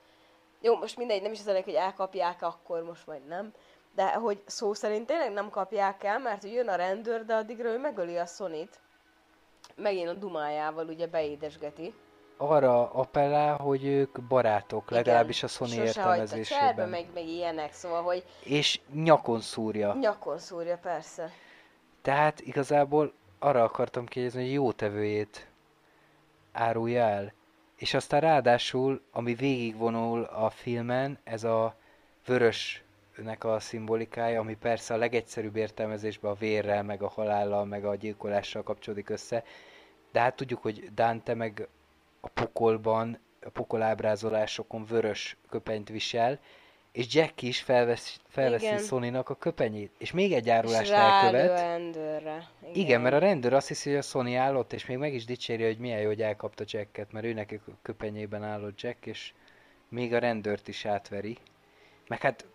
Jó, 0.61 0.77
most 0.77 0.97
mindegy, 0.97 1.21
nem 1.21 1.31
is 1.31 1.39
az 1.39 1.47
elég, 1.47 1.63
hogy 1.63 1.73
elkapják, 1.73 2.41
akkor 2.41 2.83
most 2.83 3.07
majd 3.07 3.27
nem. 3.27 3.53
De 3.95 4.13
hogy 4.13 4.43
szó 4.45 4.73
szerint 4.73 5.07
tényleg 5.07 5.31
nem 5.31 5.49
kapják 5.49 6.03
el, 6.03 6.19
mert 6.19 6.41
hogy 6.41 6.53
jön 6.53 6.67
a 6.67 6.75
rendőr, 6.75 7.25
de 7.25 7.35
addigra 7.35 7.69
ő 7.69 7.77
megöli 7.77 8.17
a 8.17 8.25
Sonit. 8.25 8.79
Megint 9.75 10.09
a 10.09 10.13
dumájával 10.13 10.87
ugye 10.87 11.07
beédesgeti. 11.07 11.93
Arra 12.37 12.91
appellál, 12.91 13.57
hogy 13.57 13.85
ők 13.85 14.21
barátok, 14.21 14.83
Igen, 14.91 15.03
legalábbis 15.03 15.43
a 15.43 15.47
Sony 15.47 15.67
Sose 15.67 15.83
értelmezésében. 15.83 16.89
meg, 16.89 17.05
meg 17.13 17.27
ilyenek, 17.27 17.73
szóval, 17.73 18.01
hogy 18.01 18.23
És 18.43 18.79
nyakon 18.93 19.39
szúrja. 19.41 19.93
nyakon 19.99 20.37
szúrja, 20.37 20.77
persze. 20.77 21.31
Tehát 22.01 22.39
igazából 22.41 23.13
arra 23.39 23.63
akartam 23.63 24.05
kérdezni, 24.05 24.41
hogy 24.41 24.51
jó 24.51 24.71
tevőjét 24.71 25.47
árulja 26.51 27.01
el. 27.03 27.33
És 27.75 27.93
aztán 27.93 28.21
ráadásul, 28.21 29.01
ami 29.11 29.33
végigvonul 29.33 30.23
a 30.23 30.49
filmen, 30.49 31.17
ez 31.23 31.43
a 31.43 31.75
vörösnek 32.25 33.43
a 33.43 33.59
szimbolikája, 33.59 34.39
ami 34.39 34.55
persze 34.55 34.93
a 34.93 34.97
legegyszerűbb 34.97 35.55
értelmezésben 35.55 36.31
a 36.31 36.35
vérrel, 36.35 36.83
meg 36.83 37.01
a 37.01 37.07
halállal, 37.09 37.65
meg 37.65 37.85
a 37.85 37.95
gyilkolással 37.95 38.63
kapcsolódik 38.63 39.09
össze. 39.09 39.43
De 40.11 40.19
hát 40.19 40.35
tudjuk, 40.35 40.61
hogy 40.61 40.93
Dante 40.93 41.33
meg 41.33 41.67
a 42.25 42.27
pokolban, 42.27 43.19
a 43.41 43.49
pokol 43.49 43.81
ábrázolásokon 43.81 44.85
vörös 44.85 45.37
köpenyt 45.49 45.89
visel, 45.89 46.39
és 46.91 47.13
Jack 47.13 47.41
is 47.41 47.61
felvesz, 47.61 48.19
felveszi 48.27 48.65
Igen. 48.65 48.77
Sony-nak 48.79 49.29
a 49.29 49.35
köpenyét, 49.35 49.91
és 49.97 50.11
még 50.11 50.33
egy 50.33 50.49
árulást 50.49 50.91
elkövet. 50.91 51.49
a 51.49 51.61
rendőrre. 51.61 52.49
Igen. 52.61 52.75
Igen, 52.75 53.01
mert 53.01 53.15
a 53.15 53.19
rendőr 53.19 53.53
azt 53.53 53.67
hiszi, 53.67 53.89
hogy 53.89 53.97
a 53.97 54.01
Sony 54.01 54.33
állott, 54.33 54.73
és 54.73 54.85
még 54.85 54.97
meg 54.97 55.13
is 55.13 55.25
dicséri, 55.25 55.63
hogy 55.63 55.77
milyen 55.77 55.99
jó, 55.99 56.07
hogy 56.07 56.21
elkapta 56.21 56.63
Jacket, 56.67 57.11
mert 57.11 57.25
ő 57.25 57.33
neki 57.33 57.61
köpenyében 57.81 58.43
állott 58.43 58.81
Jack, 58.81 59.05
és 59.05 59.33
még 59.89 60.13
a 60.13 60.19
rendőrt 60.19 60.67
is 60.67 60.85
átveri. 60.85 61.37
Meg 62.07 62.21
hát 62.21 62.45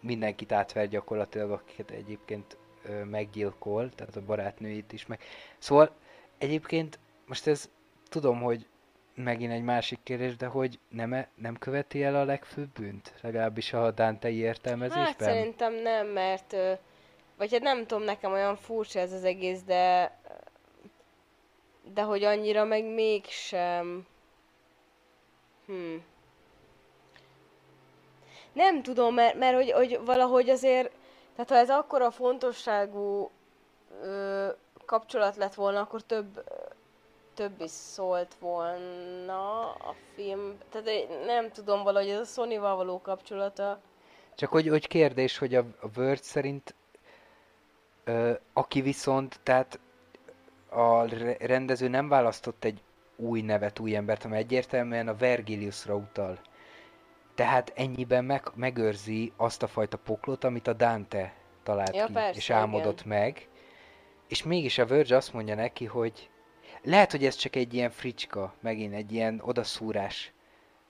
mindenkit 0.00 0.52
átver 0.52 0.88
gyakorlatilag, 0.88 1.50
akiket 1.50 1.90
egyébként 1.90 2.56
ö, 2.84 3.04
meggyilkol, 3.04 3.90
tehát 3.94 4.16
a 4.16 4.24
barátnőit 4.24 4.92
is 4.92 5.06
meg. 5.06 5.20
Szóval 5.58 5.90
egyébként 6.38 6.98
most 7.26 7.46
ez 7.46 7.70
tudom, 8.08 8.40
hogy 8.40 8.66
megint 9.14 9.52
egy 9.52 9.62
másik 9.62 9.98
kérdés, 10.02 10.36
de 10.36 10.46
hogy 10.46 10.78
nem, 10.88 11.26
nem 11.34 11.56
követi 11.58 12.02
el 12.02 12.14
a 12.16 12.24
legfőbb 12.24 12.68
bűnt? 12.68 13.12
Legalábbis 13.20 13.72
a 13.72 13.90
Dantei 13.90 14.36
értelmezésben? 14.36 15.04
Hát 15.04 15.20
szerintem 15.22 15.74
nem, 15.74 16.06
mert... 16.06 16.56
Vagy 17.36 17.52
hát 17.52 17.60
nem 17.60 17.86
tudom, 17.86 18.04
nekem 18.04 18.32
olyan 18.32 18.56
furcsa 18.56 18.98
ez 18.98 19.12
az 19.12 19.24
egész, 19.24 19.62
de... 19.62 20.16
De 21.94 22.02
hogy 22.02 22.24
annyira 22.24 22.64
meg 22.64 22.84
mégsem... 22.84 24.06
Hm. 25.66 25.94
Nem 28.52 28.82
tudom, 28.82 29.14
mert, 29.14 29.34
mert 29.38 29.54
hogy, 29.54 29.70
hogy 29.70 30.00
valahogy 30.04 30.50
azért... 30.50 30.90
Tehát 31.34 31.50
ha 31.50 31.56
ez 31.56 31.70
akkora 31.70 32.10
fontosságú 32.10 33.30
ö, 34.02 34.48
kapcsolat 34.86 35.36
lett 35.36 35.54
volna, 35.54 35.80
akkor 35.80 36.02
több 36.02 36.44
több 37.34 37.60
is 37.60 37.70
szólt 37.70 38.34
volna 38.40 39.70
a 39.72 39.94
film. 40.14 40.58
Tehát 40.70 41.08
nem 41.26 41.50
tudom, 41.50 41.82
valahogy 41.82 42.08
ez 42.08 42.20
a 42.20 42.24
Sony-val 42.24 42.76
való 42.76 43.00
kapcsolata. 43.00 43.80
Csak 44.34 44.50
hogy, 44.50 44.68
hogy 44.68 44.86
kérdés, 44.86 45.38
hogy 45.38 45.54
a, 45.54 45.64
a 45.80 45.88
Word 45.96 46.22
szerint 46.22 46.74
ö, 48.04 48.32
aki 48.52 48.80
viszont, 48.80 49.40
tehát 49.42 49.80
a 50.68 51.04
re- 51.04 51.36
rendező 51.40 51.88
nem 51.88 52.08
választott 52.08 52.64
egy 52.64 52.82
új 53.16 53.40
nevet, 53.40 53.78
új 53.78 53.96
embert, 53.96 54.22
hanem 54.22 54.38
egyértelműen 54.38 55.08
a 55.08 55.16
Vergiliusra 55.16 55.94
utal. 55.94 56.38
Tehát 57.34 57.72
ennyiben 57.74 58.24
meg, 58.24 58.42
megőrzi 58.54 59.32
azt 59.36 59.62
a 59.62 59.66
fajta 59.66 59.96
poklot, 59.96 60.44
amit 60.44 60.66
a 60.66 60.72
Dante 60.72 61.34
talált 61.62 61.96
Ja, 61.96 62.06
ki, 62.06 62.12
persze, 62.12 62.38
és 62.38 62.50
álmodott 62.50 63.00
igen. 63.00 63.18
meg. 63.18 63.48
És 64.28 64.42
mégis 64.42 64.78
a 64.78 64.86
Verge 64.86 65.16
azt 65.16 65.32
mondja 65.32 65.54
neki, 65.54 65.84
hogy 65.84 66.30
lehet, 66.82 67.10
hogy 67.10 67.24
ez 67.24 67.34
csak 67.34 67.56
egy 67.56 67.74
ilyen 67.74 67.90
fricska, 67.90 68.54
megint 68.60 68.94
egy 68.94 69.12
ilyen 69.12 69.40
odaszúrás, 69.44 70.32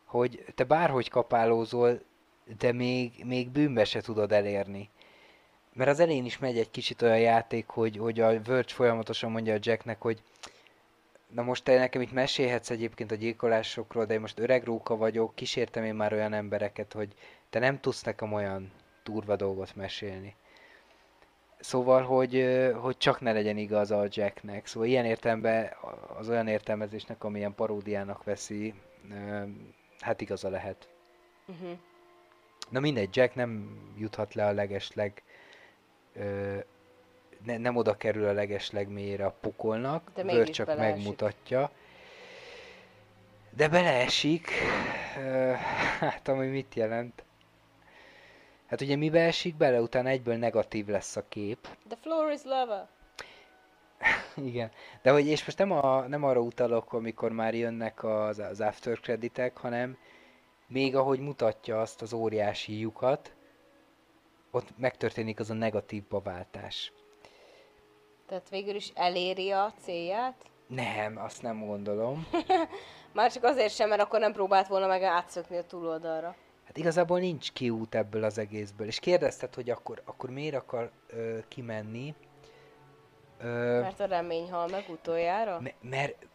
hogy 0.04 0.44
te 0.54 0.64
bárhogy 0.64 1.08
kapálózol, 1.08 2.00
de 2.58 2.72
még, 2.72 3.24
még 3.24 3.48
bűnbe 3.48 3.84
se 3.84 4.00
tudod 4.00 4.32
elérni. 4.32 4.90
Mert 5.72 5.90
az 5.90 6.00
elején 6.00 6.24
is 6.24 6.38
megy 6.38 6.58
egy 6.58 6.70
kicsit 6.70 7.02
olyan 7.02 7.20
játék, 7.20 7.66
hogy, 7.66 7.96
hogy 7.96 8.20
a 8.20 8.42
Verge 8.42 8.72
folyamatosan 8.72 9.30
mondja 9.30 9.54
a 9.54 9.58
Jacknek, 9.60 10.00
hogy 10.00 10.22
na 11.28 11.42
most 11.42 11.64
te 11.64 11.78
nekem 11.78 12.00
itt 12.00 12.12
mesélhetsz 12.12 12.70
egyébként 12.70 13.10
a 13.10 13.14
gyilkolásokról, 13.14 14.04
de 14.04 14.14
én 14.14 14.20
most 14.20 14.38
öreg 14.38 14.64
róka 14.64 14.96
vagyok, 14.96 15.34
kísértem 15.34 15.84
én 15.84 15.94
már 15.94 16.12
olyan 16.12 16.32
embereket, 16.32 16.92
hogy 16.92 17.14
te 17.50 17.58
nem 17.58 17.80
tudsz 17.80 18.02
nekem 18.02 18.32
olyan 18.32 18.72
durva 19.02 19.36
dolgot 19.36 19.74
mesélni. 19.74 20.34
Szóval, 21.62 22.02
hogy, 22.02 22.46
hogy 22.80 22.96
csak 22.96 23.20
ne 23.20 23.32
legyen 23.32 23.56
igaza 23.56 23.98
a 24.00 24.06
Jacknek. 24.10 24.66
Szóval 24.66 24.88
ilyen 24.88 25.04
értelemben 25.04 25.70
az 26.18 26.28
olyan 26.28 26.48
értelmezésnek, 26.48 27.24
amilyen 27.24 27.54
paródiának 27.54 28.24
veszi, 28.24 28.74
hát 30.00 30.20
igaza 30.20 30.48
lehet. 30.48 30.88
Uh-huh. 31.46 31.78
Na 32.68 32.80
mindegy, 32.80 33.16
Jack 33.16 33.34
nem 33.34 33.78
juthat 33.98 34.34
le 34.34 34.46
a 34.46 34.52
legesleg 34.52 35.22
ö, 36.12 36.56
ne, 37.44 37.58
nem 37.58 37.76
oda 37.76 37.96
kerül 37.96 38.26
a 38.28 38.32
leges 38.32 38.70
legmélyére 38.70 39.24
a 39.24 39.36
pokolnak, 39.40 40.10
De 40.14 40.22
Bőr 40.22 40.50
csak 40.50 40.66
beleesik. 40.66 40.94
megmutatja. 40.96 41.70
De 43.50 43.68
beleesik, 43.68 44.50
ö, 45.18 45.50
hát 46.00 46.28
ami 46.28 46.46
mit 46.46 46.74
jelent? 46.74 47.24
Hát 48.72 48.80
ugye 48.80 48.96
mi 48.96 49.10
beesik 49.10 49.56
bele, 49.56 49.80
utána 49.80 50.08
egyből 50.08 50.36
negatív 50.36 50.86
lesz 50.86 51.16
a 51.16 51.28
kép. 51.28 51.68
The 51.88 51.96
floor 52.00 52.32
is 52.32 52.42
lava. 52.44 52.88
Igen, 54.50 54.70
de 55.02 55.10
hogy 55.10 55.26
és 55.26 55.44
most 55.44 55.58
nem, 55.58 55.70
a, 55.70 56.00
nem 56.00 56.24
arra 56.24 56.40
utalok, 56.40 56.92
amikor 56.92 57.32
már 57.32 57.54
jönnek 57.54 58.04
az, 58.04 58.38
az 58.38 58.60
after 58.60 59.00
creditek, 59.00 59.56
hanem 59.56 59.96
még 60.66 60.96
ahogy 60.96 61.18
mutatja 61.18 61.80
azt 61.80 62.02
az 62.02 62.12
óriási 62.12 62.78
lyukat, 62.78 63.34
ott 64.50 64.78
megtörténik 64.78 65.40
az 65.40 65.50
a 65.50 65.54
negatívba 65.54 66.20
váltás. 66.20 66.92
Tehát 68.26 68.48
végül 68.48 68.74
is 68.74 68.92
eléri 68.94 69.50
a 69.50 69.72
célját. 69.80 70.44
Nem, 70.66 71.16
azt 71.16 71.42
nem 71.42 71.66
gondolom. 71.66 72.26
Már 73.12 73.32
csak 73.32 73.44
azért 73.44 73.74
sem, 73.74 73.88
mert 73.88 74.00
akkor 74.00 74.20
nem 74.20 74.32
próbált 74.32 74.66
volna 74.66 74.86
meg 74.86 75.02
átszökni 75.02 75.56
a 75.56 75.64
túloldalra. 75.64 76.36
Hát 76.64 76.76
igazából 76.76 77.18
nincs 77.18 77.52
kiút 77.52 77.94
ebből 77.94 78.24
az 78.24 78.38
egészből. 78.38 78.86
És 78.86 78.98
kérdezted, 78.98 79.54
hogy 79.54 79.70
akkor, 79.70 80.02
akkor 80.04 80.30
miért 80.30 80.54
akar 80.54 80.90
ö, 81.06 81.38
kimenni? 81.48 82.14
Ö, 83.40 83.80
Mert 83.80 84.00
a 84.00 84.04
remény 84.04 84.50
hal 84.50 84.68
meg 84.68 84.84
utoljára. 84.88 85.60
Me- 85.60 85.74
mert 85.82 86.26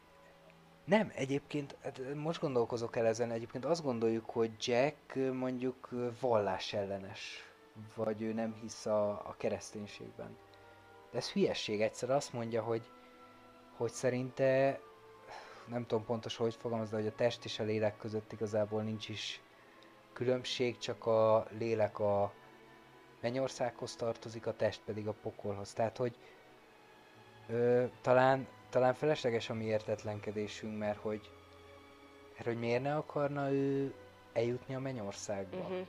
nem, 0.85 1.11
egyébként, 1.15 1.75
hát 1.83 2.01
most 2.15 2.41
gondolkozok 2.41 2.95
el 2.95 3.05
ezen, 3.05 3.31
egyébként 3.31 3.65
azt 3.65 3.83
gondoljuk, 3.83 4.29
hogy 4.29 4.51
Jack 4.59 5.15
mondjuk 5.33 5.87
ö, 5.91 6.07
vallásellenes, 6.19 7.45
vagy 7.95 8.21
ő 8.21 8.33
nem 8.33 8.55
hisz 8.61 8.85
a, 8.85 9.09
a 9.09 9.35
kereszténységben. 9.37 10.37
De 11.11 11.17
ez 11.17 11.31
hülyesség, 11.31 11.81
egyszer 11.81 12.09
azt 12.09 12.33
mondja, 12.33 12.61
hogy, 12.63 12.81
hogy 13.77 13.91
szerinte, 13.91 14.79
nem 15.67 15.85
tudom 15.85 16.05
pontosan, 16.05 16.45
hogy 16.45 16.55
fogalmaz, 16.55 16.89
de 16.89 16.95
hogy 16.95 17.07
a 17.07 17.15
test 17.15 17.45
és 17.45 17.59
a 17.59 17.63
lélek 17.63 17.97
között 17.97 18.31
igazából 18.31 18.81
nincs 18.81 19.09
is 19.09 19.41
különbség, 20.17 20.77
csak 20.77 21.05
a 21.05 21.45
lélek 21.57 21.99
a 21.99 22.33
mennyországhoz 23.21 23.95
tartozik, 23.95 24.47
a 24.47 24.53
test 24.55 24.81
pedig 24.85 25.07
a 25.07 25.13
pokolhoz. 25.21 25.73
Tehát, 25.73 25.97
hogy 25.97 26.15
Ö, 27.49 27.85
talán, 28.01 28.47
talán 28.69 28.93
felesleges 28.93 29.49
a 29.49 29.53
mi 29.53 29.63
értetlenkedésünk, 29.63 30.77
mert 30.77 30.99
hogy, 30.99 31.31
mert 32.33 32.45
hogy 32.45 32.59
miért 32.59 32.81
ne 32.83 32.95
akarna 32.95 33.51
ő 33.51 33.93
eljutni 34.33 34.75
a 34.75 34.79
mennyországba. 34.79 35.57
Uh-huh. 35.57 35.87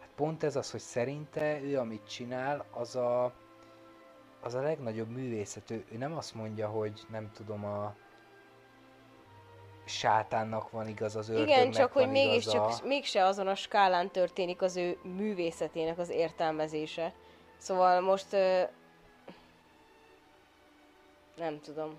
Hát 0.00 0.10
pont 0.16 0.42
ez 0.42 0.56
az, 0.56 0.70
hogy 0.70 0.80
szerinte 0.80 1.60
ő, 1.62 1.78
amit 1.78 2.08
csinál, 2.08 2.64
az 2.70 2.96
a, 2.96 3.32
az 4.40 4.54
a 4.54 4.60
legnagyobb 4.62 5.08
művészet. 5.08 5.70
Ő, 5.70 5.84
ő 5.92 5.96
nem 5.96 6.16
azt 6.16 6.34
mondja, 6.34 6.68
hogy 6.68 7.00
nem 7.10 7.30
tudom, 7.32 7.64
a 7.64 7.94
sátánnak 9.84 10.70
van 10.70 10.88
igaz, 10.88 11.16
az 11.16 11.28
ördögnek 11.28 11.56
Igen, 11.56 11.70
csak 11.70 11.92
hogy 11.92 12.08
mégiscsak 12.08 12.84
mégse 12.84 13.24
azon 13.24 13.46
a 13.46 13.54
skálán 13.54 14.10
történik 14.10 14.62
az 14.62 14.76
ő 14.76 14.98
művészetének 15.02 15.98
az 15.98 16.08
értelmezése. 16.08 17.12
Szóval 17.56 18.00
most... 18.00 18.32
Ö... 18.32 18.62
Nem 21.36 21.60
tudom. 21.60 21.94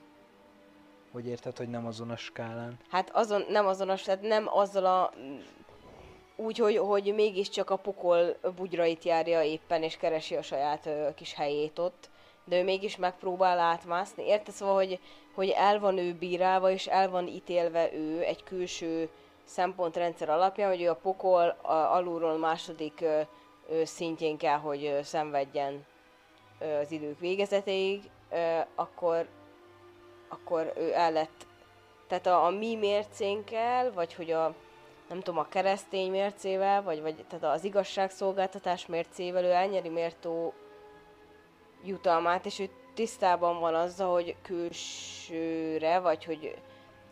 Hogy 1.11 1.27
érted, 1.27 1.57
hogy 1.57 1.69
nem 1.69 1.85
azon 1.85 2.09
a 2.09 2.15
skálán? 2.15 2.77
Hát 2.89 3.09
azon, 3.09 3.45
nem 3.49 3.67
azonos, 3.67 4.01
tehát 4.01 4.21
nem 4.21 4.47
azzal 4.47 4.85
a... 4.85 5.13
Úgy, 6.35 6.57
hogy, 6.57 6.77
hogy 6.77 7.13
mégiscsak 7.15 7.69
a 7.69 7.75
pokol 7.75 8.37
bugyrait 8.55 9.03
járja 9.03 9.41
éppen, 9.41 9.83
és 9.83 9.97
keresi 9.97 10.35
a 10.35 10.41
saját 10.41 10.85
ö, 10.85 11.07
kis 11.15 11.33
helyét 11.33 11.79
ott, 11.79 12.09
de 12.51 12.57
ő 12.57 12.63
mégis 12.63 12.97
megpróbál 12.97 13.59
átmászni. 13.59 14.27
Érted? 14.27 14.53
Szóval, 14.53 14.75
hogy, 14.75 14.99
hogy 15.33 15.49
el 15.49 15.79
van 15.79 15.97
ő 15.97 16.13
bírálva, 16.13 16.69
és 16.69 16.87
el 16.87 17.09
van 17.09 17.27
ítélve 17.27 17.93
ő 17.93 18.21
egy 18.21 18.43
külső 18.43 19.09
szempontrendszer 19.43 20.29
alapján, 20.29 20.69
hogy 20.69 20.81
ő 20.81 20.89
a 20.89 20.95
pokol 20.95 21.57
a, 21.61 21.71
alulról 21.71 22.37
második 22.37 23.01
ö, 23.01 23.21
ö, 23.69 23.85
szintjén 23.85 24.37
kell, 24.37 24.57
hogy 24.57 24.85
ö, 24.85 25.01
szenvedjen 25.01 25.85
ö, 26.59 26.79
az 26.79 26.91
idők 26.91 27.19
végezetéig, 27.19 28.01
ö, 28.31 28.59
akkor, 28.75 29.27
akkor 30.29 30.73
ő 30.77 30.93
el 30.93 31.11
lett 31.11 31.47
tehát 32.07 32.25
a, 32.25 32.45
a 32.45 32.49
mi 32.49 32.75
mércénkkel, 32.75 33.91
vagy 33.91 34.13
hogy 34.13 34.31
a 34.31 34.53
nem 35.09 35.19
tudom, 35.19 35.39
a 35.39 35.47
keresztény 35.47 36.11
mércével, 36.11 36.83
vagy, 36.83 37.01
vagy 37.01 37.25
tehát 37.29 37.55
az 37.55 37.63
igazságszolgáltatás 37.63 38.85
mércével 38.85 39.43
ő 39.43 39.51
elnyeri 39.51 39.89
mértó 39.89 40.53
jutalmát, 41.83 42.45
és 42.45 42.59
ő 42.59 42.69
tisztában 42.93 43.59
van 43.59 43.75
azzal, 43.75 44.13
hogy 44.13 44.35
külsőre, 44.41 45.99
vagy 45.99 46.25
hogy, 46.25 46.55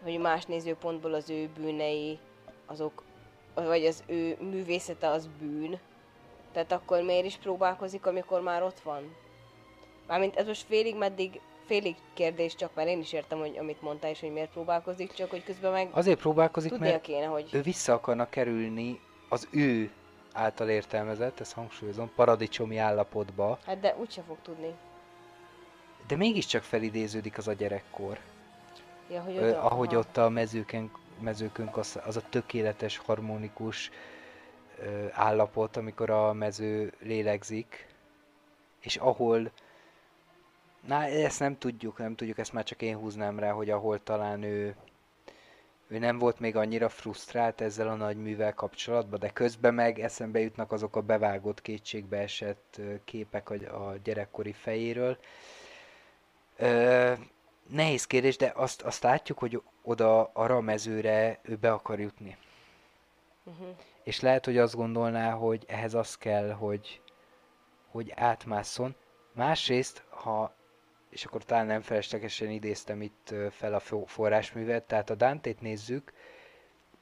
hogy 0.03 0.19
más 0.19 0.45
nézőpontból 0.45 1.13
az 1.13 1.29
ő 1.29 1.49
bűnei, 1.57 2.19
azok, 2.65 3.03
vagy 3.53 3.85
az 3.85 4.03
ő 4.07 4.37
művészete 4.39 5.09
az 5.09 5.29
bűn. 5.39 5.79
Tehát 6.51 6.71
akkor 6.71 7.01
miért 7.01 7.25
is 7.25 7.35
próbálkozik, 7.37 8.05
amikor 8.05 8.41
már 8.41 8.63
ott 8.63 8.79
van? 8.79 9.15
Mármint 10.07 10.35
ez 10.35 10.47
most 10.47 10.65
félig 10.67 10.95
meddig, 10.95 11.41
félig 11.65 11.95
kérdés 12.13 12.55
csak, 12.55 12.75
mert 12.75 12.89
én 12.89 12.99
is 12.99 13.13
értem, 13.13 13.39
hogy 13.39 13.57
amit 13.57 13.81
mondtál, 13.81 14.11
és 14.11 14.19
hogy 14.19 14.31
miért 14.31 14.51
próbálkozik, 14.51 15.13
csak 15.13 15.29
hogy 15.29 15.43
közben 15.43 15.71
meg 15.71 15.89
Azért 15.91 16.19
próbálkozik, 16.19 16.77
mert 16.77 17.01
kéne, 17.01 17.25
hogy... 17.25 17.49
ő 17.51 17.61
vissza 17.61 17.93
akarna 17.93 18.29
kerülni 18.29 18.99
az 19.29 19.47
ő 19.51 19.91
által 20.33 20.69
értelmezett, 20.69 21.39
ezt 21.39 21.53
hangsúlyozom, 21.53 22.11
paradicsomi 22.15 22.77
állapotba, 22.77 23.59
Hát 23.65 23.79
de 23.79 23.95
úgyse 23.99 24.21
fog 24.21 24.37
tudni. 24.41 24.73
de 26.07 26.15
mégiscsak 26.15 26.63
felidéződik 26.63 27.37
az 27.37 27.47
a 27.47 27.53
gyerekkor. 27.53 28.19
Ja, 29.11 29.21
hogy 29.21 29.35
Ö, 29.37 29.49
oda, 29.49 29.61
ahogy 29.61 29.87
aha. 29.89 29.97
ott 29.97 30.17
a 30.17 30.29
mezőken, 30.29 30.91
mezőkön 31.19 31.69
az, 31.71 31.99
az 32.05 32.17
a 32.17 32.21
tökéletes, 32.29 32.97
harmonikus 32.97 33.91
ö, 34.79 35.05
állapot, 35.11 35.77
amikor 35.77 36.09
a 36.09 36.33
mező 36.33 36.93
lélegzik, 36.99 37.87
és 38.79 38.95
ahol, 38.95 39.51
na 40.87 41.03
ezt 41.03 41.39
nem 41.39 41.57
tudjuk, 41.57 41.97
nem 41.97 42.15
tudjuk, 42.15 42.37
ezt 42.37 42.53
már 42.53 42.63
csak 42.63 42.81
én 42.81 42.97
húznám 42.97 43.39
rá, 43.39 43.51
hogy 43.51 43.69
ahol 43.69 44.03
talán 44.03 44.43
ő, 44.43 44.75
ő 45.91 45.97
nem 45.99 46.17
volt 46.17 46.39
még 46.39 46.55
annyira 46.55 46.89
frusztrált 46.89 47.61
ezzel 47.61 47.87
a 47.87 47.95
nagy 47.95 48.17
művel 48.17 48.53
kapcsolatban, 48.53 49.19
de 49.19 49.29
közben 49.29 49.73
meg 49.73 49.99
eszembe 49.99 50.39
jutnak 50.39 50.71
azok 50.71 50.95
a 50.95 51.01
bevágott 51.01 51.61
kétségbe 51.61 52.17
esett 52.17 52.75
ö, 52.77 52.93
képek 53.03 53.49
a, 53.49 53.93
gyerekkori 54.03 54.51
fejéről. 54.53 55.17
Ö, 56.57 57.13
nehéz 57.69 58.05
kérdés, 58.07 58.37
de 58.37 58.51
azt, 58.55 58.81
azt 58.81 59.03
látjuk, 59.03 59.37
hogy 59.39 59.61
oda 59.81 60.23
a 60.23 60.61
mezőre 60.61 61.39
ő 61.41 61.55
be 61.55 61.71
akar 61.71 61.99
jutni. 61.99 62.37
Uh-huh. 63.43 63.67
És 64.03 64.19
lehet, 64.19 64.45
hogy 64.45 64.57
azt 64.57 64.75
gondolná, 64.75 65.31
hogy 65.31 65.63
ehhez 65.67 65.93
az 65.93 66.17
kell, 66.17 66.51
hogy, 66.51 67.01
hogy 67.91 68.11
átmásszon. 68.15 68.95
Másrészt, 69.33 70.03
ha, 70.09 70.53
és 71.09 71.25
akkor 71.25 71.43
talán 71.43 71.65
nem 71.65 71.81
feleslegesen 71.81 72.49
idéztem 72.49 73.01
itt 73.01 73.33
fel 73.51 73.73
a 73.73 73.79
fo- 73.79 74.09
forrásművet, 74.09 74.83
tehát 74.83 75.09
a 75.09 75.15
Dante-t 75.15 75.61
nézzük, 75.61 76.13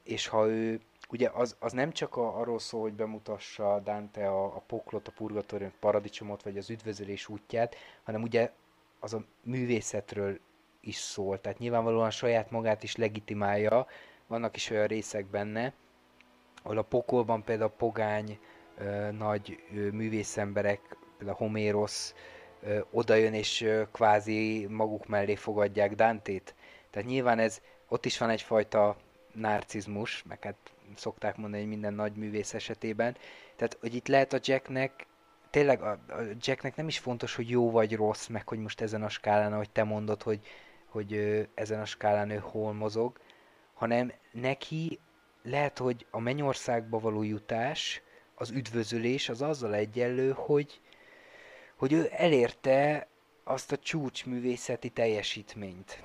és 0.03 0.27
ha 0.27 0.47
ő, 0.47 0.79
ugye 1.09 1.29
az, 1.33 1.55
az 1.59 1.71
nem 1.71 1.91
csak 1.91 2.15
a, 2.15 2.39
arról 2.39 2.59
szól, 2.59 2.81
hogy 2.81 2.93
bemutassa 2.93 3.79
Dante 3.79 4.27
a, 4.27 4.45
a 4.45 4.63
poklot, 4.67 5.07
a 5.07 5.11
purgatórium, 5.11 5.71
paradicsomot, 5.79 6.43
vagy 6.43 6.57
az 6.57 6.69
üdvözölés 6.69 7.27
útját, 7.27 7.75
hanem 8.03 8.21
ugye 8.21 8.51
az 8.99 9.13
a 9.13 9.23
művészetről 9.43 10.39
is 10.79 10.95
szól, 10.95 11.41
tehát 11.41 11.59
nyilvánvalóan 11.59 12.09
saját 12.11 12.51
magát 12.51 12.83
is 12.83 12.95
legitimálja, 12.95 13.87
vannak 14.27 14.55
is 14.55 14.69
olyan 14.69 14.87
részek 14.87 15.25
benne, 15.25 15.73
ahol 16.63 16.77
a 16.77 16.81
pokolban 16.81 17.43
például 17.43 17.71
pogány 17.77 18.39
ö, 18.77 19.11
nagy 19.11 19.63
ö, 19.75 19.89
művészemberek, 19.89 20.97
például 21.17 21.37
Homérosz 21.37 22.13
odajön 22.91 23.33
és 23.33 23.69
kvázi 23.91 24.67
maguk 24.69 25.07
mellé 25.07 25.35
fogadják 25.35 25.95
Dantét. 25.95 26.55
Tehát 26.89 27.07
nyilván 27.07 27.39
ez, 27.39 27.61
ott 27.87 28.05
is 28.05 28.17
van 28.17 28.29
egyfajta 28.29 28.97
narcizmus, 29.33 30.23
meg 30.27 30.43
hát 30.43 30.55
szokták 30.95 31.37
mondani, 31.37 31.61
hogy 31.61 31.71
minden 31.71 31.93
nagy 31.93 32.15
művész 32.15 32.53
esetében. 32.53 33.17
Tehát, 33.55 33.77
hogy 33.79 33.95
itt 33.95 34.07
lehet 34.07 34.33
a 34.33 34.39
Jacknek, 34.41 35.05
tényleg 35.49 35.81
a, 35.81 35.99
Jacknek 36.39 36.75
nem 36.75 36.87
is 36.87 36.99
fontos, 36.99 37.35
hogy 37.35 37.49
jó 37.49 37.71
vagy 37.71 37.95
rossz, 37.95 38.27
meg 38.27 38.47
hogy 38.47 38.59
most 38.59 38.81
ezen 38.81 39.03
a 39.03 39.09
skálán, 39.09 39.53
ahogy 39.53 39.69
te 39.69 39.83
mondod, 39.83 40.23
hogy, 40.23 40.39
hogy 40.85 41.13
ezen 41.53 41.79
a 41.79 41.85
skálán 41.85 42.29
ő 42.29 42.37
hol 42.37 42.73
mozog, 42.73 43.19
hanem 43.73 44.11
neki 44.31 44.99
lehet, 45.43 45.77
hogy 45.77 46.05
a 46.11 46.19
mennyországba 46.19 46.99
való 46.99 47.23
jutás, 47.23 48.01
az 48.35 48.49
üdvözölés 48.49 49.29
az 49.29 49.41
azzal 49.41 49.75
egyenlő, 49.75 50.31
hogy, 50.31 50.81
hogy 51.77 51.93
ő 51.93 52.09
elérte 52.11 53.07
azt 53.43 53.71
a 53.71 53.77
csúcsművészeti 53.77 54.89
teljesítményt, 54.89 56.03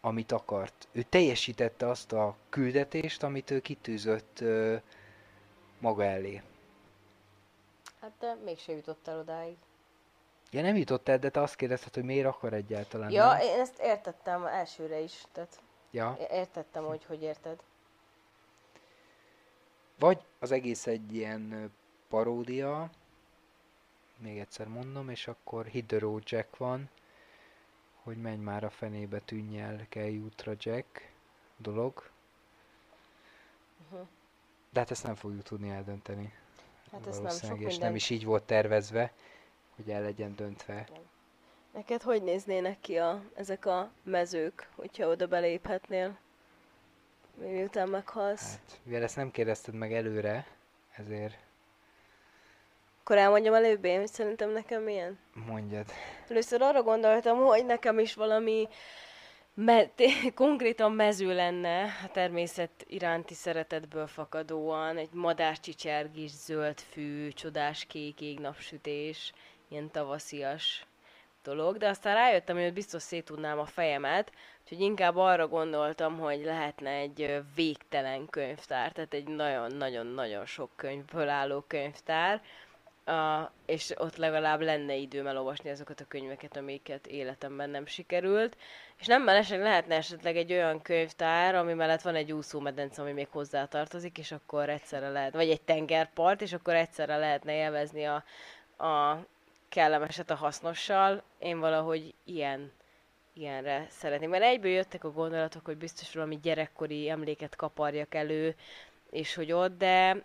amit 0.00 0.32
akart. 0.32 0.88
Ő 0.92 1.02
teljesítette 1.02 1.88
azt 1.88 2.12
a 2.12 2.36
küldetést, 2.48 3.22
amit 3.22 3.50
ő 3.50 3.60
kitűzött 3.60 4.40
ö, 4.40 4.76
maga 5.78 6.04
elé. 6.04 6.42
Hát 8.00 8.12
de 8.18 8.34
mégse 8.44 8.72
jutott 8.72 9.08
el 9.08 9.18
odáig. 9.18 9.56
Ja, 10.50 10.62
nem 10.62 10.76
jutott 10.76 11.08
el, 11.08 11.18
de 11.18 11.28
te 11.30 11.40
azt 11.40 11.56
kérdezted, 11.56 11.94
hogy 11.94 12.04
miért 12.04 12.26
akar 12.26 12.52
egyáltalán. 12.52 13.10
Ja, 13.10 13.26
nem? 13.26 13.40
én 13.40 13.60
ezt 13.60 13.78
értettem 13.80 14.46
elsőre 14.46 14.98
is, 15.00 15.24
tehát 15.32 15.60
ja. 15.90 16.16
értettem, 16.30 16.84
hogy 16.84 17.04
hogy 17.04 17.22
érted. 17.22 17.62
Vagy 19.98 20.24
az 20.38 20.50
egész 20.50 20.86
egy 20.86 21.14
ilyen 21.14 21.72
paródia, 22.08 22.90
még 24.24 24.38
egyszer 24.38 24.68
mondom, 24.68 25.08
és 25.08 25.26
akkor 25.28 25.66
Hit 25.66 25.86
the 25.86 25.98
Road 25.98 26.22
Jack 26.26 26.56
van, 26.56 26.88
hogy 28.02 28.16
menj 28.16 28.36
már 28.42 28.64
a 28.64 28.70
fenébe, 28.70 29.20
tűnj 29.20 29.60
el, 29.60 29.86
kelj 29.88 30.18
útra 30.18 30.52
Jack 30.58 31.10
dolog. 31.56 32.10
Uh-huh. 33.84 34.06
De 34.70 34.80
hát 34.80 34.90
ezt 34.90 35.02
nem 35.04 35.14
fogjuk 35.14 35.42
tudni 35.42 35.70
eldönteni. 35.70 36.32
Hát 36.92 37.06
ez 37.06 37.18
nem 37.18 37.30
sok 37.38 37.60
és 37.60 37.78
nem 37.78 37.94
is 37.94 38.10
így 38.10 38.24
volt 38.24 38.42
tervezve, 38.42 39.12
hogy 39.76 39.90
el 39.90 40.02
legyen 40.02 40.34
döntve. 40.34 40.88
Neked 41.72 42.02
hogy 42.02 42.22
néznének 42.22 42.80
ki 42.80 42.96
a, 42.98 43.22
ezek 43.34 43.66
a 43.66 43.90
mezők, 44.02 44.68
hogyha 44.74 45.08
oda 45.08 45.26
beléphetnél? 45.26 46.18
Miután 47.34 47.88
meghalsz? 47.88 48.50
Hát, 48.50 48.80
mivel 48.82 49.02
ezt 49.02 49.16
nem 49.16 49.30
kérdezted 49.30 49.74
meg 49.74 49.92
előre, 49.92 50.46
ezért 50.90 51.36
Akkor 53.04 53.18
elmondjam 53.18 53.54
előbb 53.54 53.84
én, 53.84 53.98
hogy 53.98 54.12
szerintem 54.12 54.50
nekem 54.50 54.82
milyen? 54.82 55.18
mondjad. 55.46 55.86
Először 56.28 56.62
arra 56.62 56.82
gondoltam, 56.82 57.38
hogy 57.38 57.66
nekem 57.66 57.98
is 57.98 58.14
valami 58.14 58.68
me- 59.54 59.90
té- 59.90 60.34
konkrétan 60.34 60.92
mező 60.92 61.34
lenne 61.34 61.82
a 61.82 62.08
természet 62.12 62.70
iránti 62.86 63.34
szeretetből 63.34 64.06
fakadóan, 64.06 64.96
egy 64.96 65.12
madárcsicsergés, 65.12 66.30
zöld 66.30 66.78
fű, 66.80 67.28
csodás 67.28 67.84
kék 67.84 68.20
ég, 68.20 68.38
napsütés, 68.38 69.32
ilyen 69.68 69.90
tavaszias 69.90 70.86
dolog, 71.42 71.76
de 71.76 71.88
aztán 71.88 72.14
rájöttem, 72.14 72.56
hogy 72.56 72.72
biztos 72.72 73.02
szétudnám 73.02 73.58
a 73.58 73.66
fejemet, 73.66 74.32
úgyhogy 74.62 74.80
inkább 74.80 75.16
arra 75.16 75.48
gondoltam, 75.48 76.18
hogy 76.18 76.44
lehetne 76.44 76.90
egy 76.90 77.42
végtelen 77.54 78.26
könyvtár, 78.30 78.92
tehát 78.92 79.14
egy 79.14 79.28
nagyon-nagyon-nagyon 79.28 80.46
sok 80.46 80.70
könyvből 80.76 81.28
álló 81.28 81.64
könyvtár, 81.66 82.42
a, 83.04 83.50
és 83.66 83.92
ott 83.96 84.16
legalább 84.16 84.60
lenne 84.60 84.94
időm 84.94 85.26
elolvasni 85.26 85.70
azokat 85.70 86.00
a 86.00 86.04
könyveket, 86.08 86.56
amiket 86.56 87.06
életemben 87.06 87.70
nem 87.70 87.86
sikerült. 87.86 88.56
És 88.98 89.06
nem 89.06 89.22
mellesleg 89.22 89.60
lehetne 89.60 89.96
esetleg 89.96 90.36
egy 90.36 90.52
olyan 90.52 90.82
könyvtár, 90.82 91.54
ami 91.54 91.72
mellett 91.72 92.02
van 92.02 92.14
egy 92.14 92.32
úszómedence, 92.32 93.02
ami 93.02 93.12
még 93.12 93.28
hozzá 93.30 93.66
tartozik, 93.66 94.18
és 94.18 94.32
akkor 94.32 94.68
egyszerre 94.68 95.08
lehet, 95.08 95.32
vagy 95.32 95.50
egy 95.50 95.62
tengerpart, 95.62 96.42
és 96.42 96.52
akkor 96.52 96.74
egyszerre 96.74 97.16
lehetne 97.16 97.54
élvezni 97.54 98.04
a, 98.04 98.24
a 98.86 99.26
kellemeset 99.68 100.30
a 100.30 100.34
hasznossal. 100.34 101.22
Én 101.38 101.60
valahogy 101.60 102.14
ilyen 102.24 102.72
ilyenre 103.32 103.86
szeretném. 103.90 104.30
Mert 104.30 104.42
egyből 104.42 104.70
jöttek 104.70 105.04
a 105.04 105.12
gondolatok, 105.12 105.64
hogy 105.64 105.76
biztos 105.76 106.14
valami 106.14 106.38
gyerekkori 106.42 107.08
emléket 107.08 107.56
kaparjak 107.56 108.14
elő, 108.14 108.54
és 109.10 109.34
hogy 109.34 109.52
ott, 109.52 109.78
de 109.78 110.24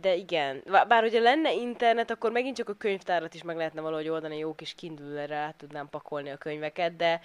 de 0.00 0.14
igen, 0.14 0.62
Bá- 0.70 0.88
bár 0.88 1.02
hogyha 1.02 1.20
lenne 1.20 1.52
internet, 1.52 2.10
akkor 2.10 2.32
megint 2.32 2.56
csak 2.56 2.68
a 2.68 2.74
könyvtárat 2.74 3.34
is 3.34 3.42
meg 3.42 3.56
lehetne 3.56 3.80
valahogy 3.80 4.08
oldani, 4.08 4.38
jó 4.38 4.54
kis 4.54 4.74
kindle 4.74 5.26
rá 5.26 5.50
tudnám 5.50 5.88
pakolni 5.88 6.30
a 6.30 6.36
könyveket, 6.36 6.96
de 6.96 7.20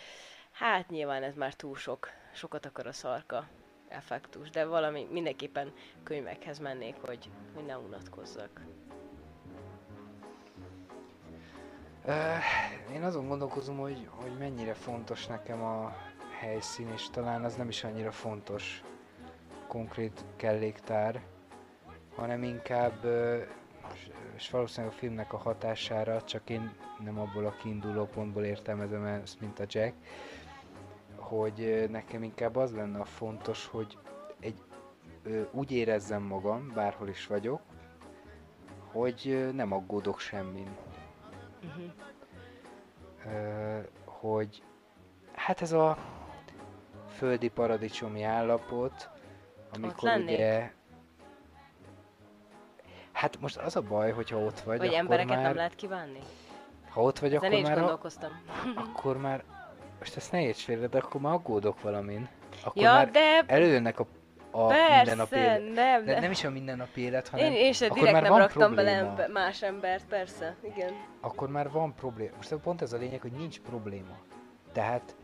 hát 0.52 0.90
nyilván 0.90 1.24
ez 1.24 1.36
már 1.36 1.54
túl 1.54 1.76
sok, 1.76 2.10
sokat 2.34 2.66
akar 2.66 2.88
a 2.88 2.92
szarka 2.92 3.48
effektus, 3.88 4.50
de 4.50 4.66
valami 4.66 5.08
mindenképpen 5.12 5.74
könyvekhez 6.04 6.60
mennék, 6.60 6.96
hogy, 7.06 7.30
ne 7.66 7.78
unatkozzak. 7.78 8.62
Én 12.94 13.04
azon 13.04 13.28
gondolkozom, 13.28 13.78
hogy, 13.78 14.08
hogy 14.10 14.38
mennyire 14.38 14.74
fontos 14.74 15.28
nekem 15.28 15.64
a 15.64 15.96
helyszín, 16.40 16.88
és 16.94 17.10
talán 17.10 17.44
az 17.44 17.56
nem 17.56 17.68
is 17.68 17.84
annyira 17.84 18.12
fontos 18.12 18.84
konkrét 19.68 20.26
kelléktár, 20.36 21.22
hanem 22.16 22.44
inkább, 22.44 23.06
és- 24.36 24.50
valószínűleg 24.52 24.96
a 24.96 24.98
filmnek 24.98 25.34
a 25.34 25.38
hatására, 25.38 26.22
csak 26.22 26.50
én 26.50 26.72
nem 27.04 27.20
abból 27.20 27.46
a 27.46 27.56
kiinduló 27.62 28.06
pontból 28.06 28.44
értelmezem 28.44 29.06
ezt, 29.06 29.40
mint 29.42 29.60
a 29.60 29.66
Jack, 29.68 29.94
hogy 31.16 31.88
nekem 31.90 32.24
inkább 32.24 32.56
az 32.56 32.72
lenne 32.76 33.00
a 33.00 33.06
fontos, 33.06 33.66
hogy 33.68 33.98
egy, 34.40 34.62
úgy 35.52 35.72
érezzem 35.72 36.22
magam, 36.24 36.72
bárhol 36.74 37.08
is 37.08 37.28
vagyok, 37.28 37.62
hogy 38.92 39.50
nem 39.54 39.72
aggódok 39.72 40.20
semmin. 40.20 40.68
Uh-huh. 41.64 41.92
Ö, 43.26 43.80
hogy 44.06 44.64
hát 45.34 45.62
ez 45.62 45.72
a 45.72 45.98
földi 47.08 47.50
paradicsomi 47.50 48.24
állapot, 48.24 49.10
amikor 49.74 50.10
ugye 50.18 50.72
Hát 53.22 53.40
most 53.40 53.58
az 53.58 53.76
a 53.76 53.82
baj, 53.82 54.12
hogyha 54.12 54.38
ott 54.38 54.60
vagy, 54.60 54.78
Vagy 54.78 54.88
akkor 54.88 55.00
embereket 55.00 55.36
már, 55.36 55.44
nem 55.44 55.56
lehet 55.56 55.76
kívánni? 55.76 56.20
ha 56.90 57.02
ott 57.02 57.20
vagy, 57.20 57.34
Ezen 57.34 57.44
akkor 57.44 57.58
én 57.58 57.62
is 57.64 57.68
már, 57.70 57.78
a, 57.78 57.80
gondolkoztam. 57.80 58.32
akkor 58.86 59.18
már, 59.18 59.44
most 60.00 60.16
ezt 60.16 60.32
ne 60.32 60.42
érts 60.42 60.64
félre, 60.64 60.88
de 60.88 60.98
akkor 60.98 61.22
már 61.22 61.34
aggódok 61.34 61.82
valamin. 61.82 62.28
Akkor 62.64 62.82
Ja, 62.84 62.94
már 62.94 63.10
de 63.12 63.42
előjönnek 63.48 64.00
a, 64.00 64.06
a 64.52 64.68
persze, 64.68 64.96
mindennapi 64.98 65.36
élet. 65.36 65.74
nem, 65.74 66.06
De 66.06 66.20
nem 66.20 66.32
is 66.32 66.44
a 66.44 66.50
mindennapi 66.50 67.02
élet, 67.02 67.28
hanem 67.28 67.46
Én, 67.46 67.52
én 67.52 67.74
sem 67.74 67.88
akkor 67.90 67.98
direkt 68.04 68.22
már 68.22 68.30
nem 68.32 68.40
raktam 68.40 68.76
bele 68.76 68.92
probléma. 68.92 69.10
ember, 69.10 69.30
más 69.30 69.62
embert, 69.62 70.06
persze, 70.06 70.56
igen. 70.64 70.94
akkor 71.22 71.50
már 71.50 71.72
van 71.72 71.94
probléma. 71.96 72.36
Most 72.36 72.56
pont 72.56 72.82
ez 72.82 72.94
a 72.94 72.98
lényeg, 72.98 73.22
hogy 73.22 73.32
nincs 73.32 73.60
probléma. 73.60 74.18
Tehát 74.72 75.16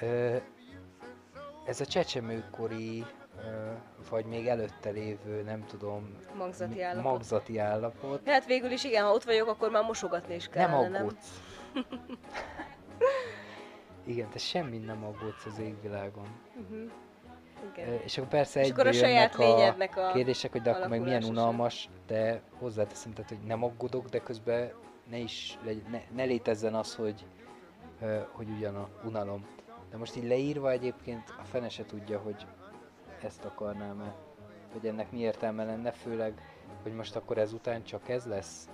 ö, 0.00 0.36
ez 1.66 1.80
a 1.80 1.86
csecsemőkori, 1.86 3.04
vagy 4.10 4.24
még 4.24 4.46
előtte 4.46 4.90
lévő, 4.90 5.42
nem 5.42 5.64
tudom, 5.66 6.16
Magzati 6.36 6.82
állapot. 6.82 7.12
magzati 7.12 7.58
állapot. 7.58 8.28
Hát 8.28 8.46
végül 8.46 8.70
is 8.70 8.84
igen, 8.84 9.04
ha 9.04 9.12
ott 9.12 9.24
vagyok, 9.24 9.48
akkor 9.48 9.70
már 9.70 9.84
mosogatni 9.84 10.34
is 10.34 10.48
kell. 10.48 10.68
nem 10.68 10.94
aggódsz. 10.94 11.40
Igen, 14.06 14.30
te 14.30 14.38
semmi 14.38 14.78
nem 14.78 15.04
aggódsz 15.04 15.44
az 15.46 15.58
égvilágon. 15.58 16.26
Uh-huh. 16.60 16.90
Igen. 17.72 18.00
És 18.04 18.18
akkor 18.18 18.30
persze 18.30 18.60
akkor 18.60 18.86
a 18.86 18.92
saját 18.92 19.34
a 19.34 19.74
a 19.78 20.12
kérdések, 20.12 20.52
hogy 20.52 20.62
de 20.62 20.70
akkor 20.70 20.88
meg 20.88 21.00
milyen 21.00 21.24
unalmas, 21.24 21.88
de 22.06 22.40
hozzáteszem, 22.58 23.12
tehát, 23.12 23.28
hogy 23.28 23.40
nem 23.46 23.64
aggódok, 23.64 24.08
de 24.08 24.18
közben 24.18 24.72
ne 25.10 25.16
is, 25.16 25.58
ne, 25.90 26.00
ne 26.14 26.24
létezzen 26.24 26.74
az, 26.74 26.94
hogy, 26.94 27.26
hogy 28.32 28.48
ugyan 28.48 28.76
a 28.76 28.88
unalom. 29.04 29.46
De 29.90 29.96
most 29.96 30.16
így 30.16 30.24
leírva 30.24 30.70
egyébként 30.70 31.34
a 31.40 31.44
fene 31.44 31.68
se 31.68 31.84
tudja, 31.84 32.18
hogy 32.18 32.46
ezt 33.26 33.44
akarnám 33.44 34.00
-e. 34.00 34.14
Hogy 34.72 34.86
ennek 34.86 35.10
mi 35.10 35.18
értelme 35.18 35.64
lenne, 35.64 35.90
főleg, 35.90 36.32
hogy 36.82 36.92
most 36.92 37.16
akkor 37.16 37.38
ezután 37.38 37.84
csak 37.84 38.08
ez 38.08 38.24
lesz? 38.24 38.68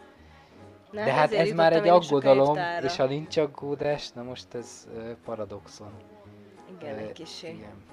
Na, 0.90 1.04
De 1.04 1.12
hát 1.12 1.32
ez 1.32 1.50
már 1.50 1.72
egy 1.72 1.88
aggodalom, 1.88 2.58
és 2.82 2.96
ha 2.96 3.06
nincs 3.06 3.36
aggódás, 3.36 4.10
na 4.10 4.22
most 4.22 4.54
ez 4.54 4.88
paradoxon. 5.24 5.92
Igen, 6.78 6.98
egy 6.98 7.12
kicsi. 7.12 7.46
Igen. 7.46 7.90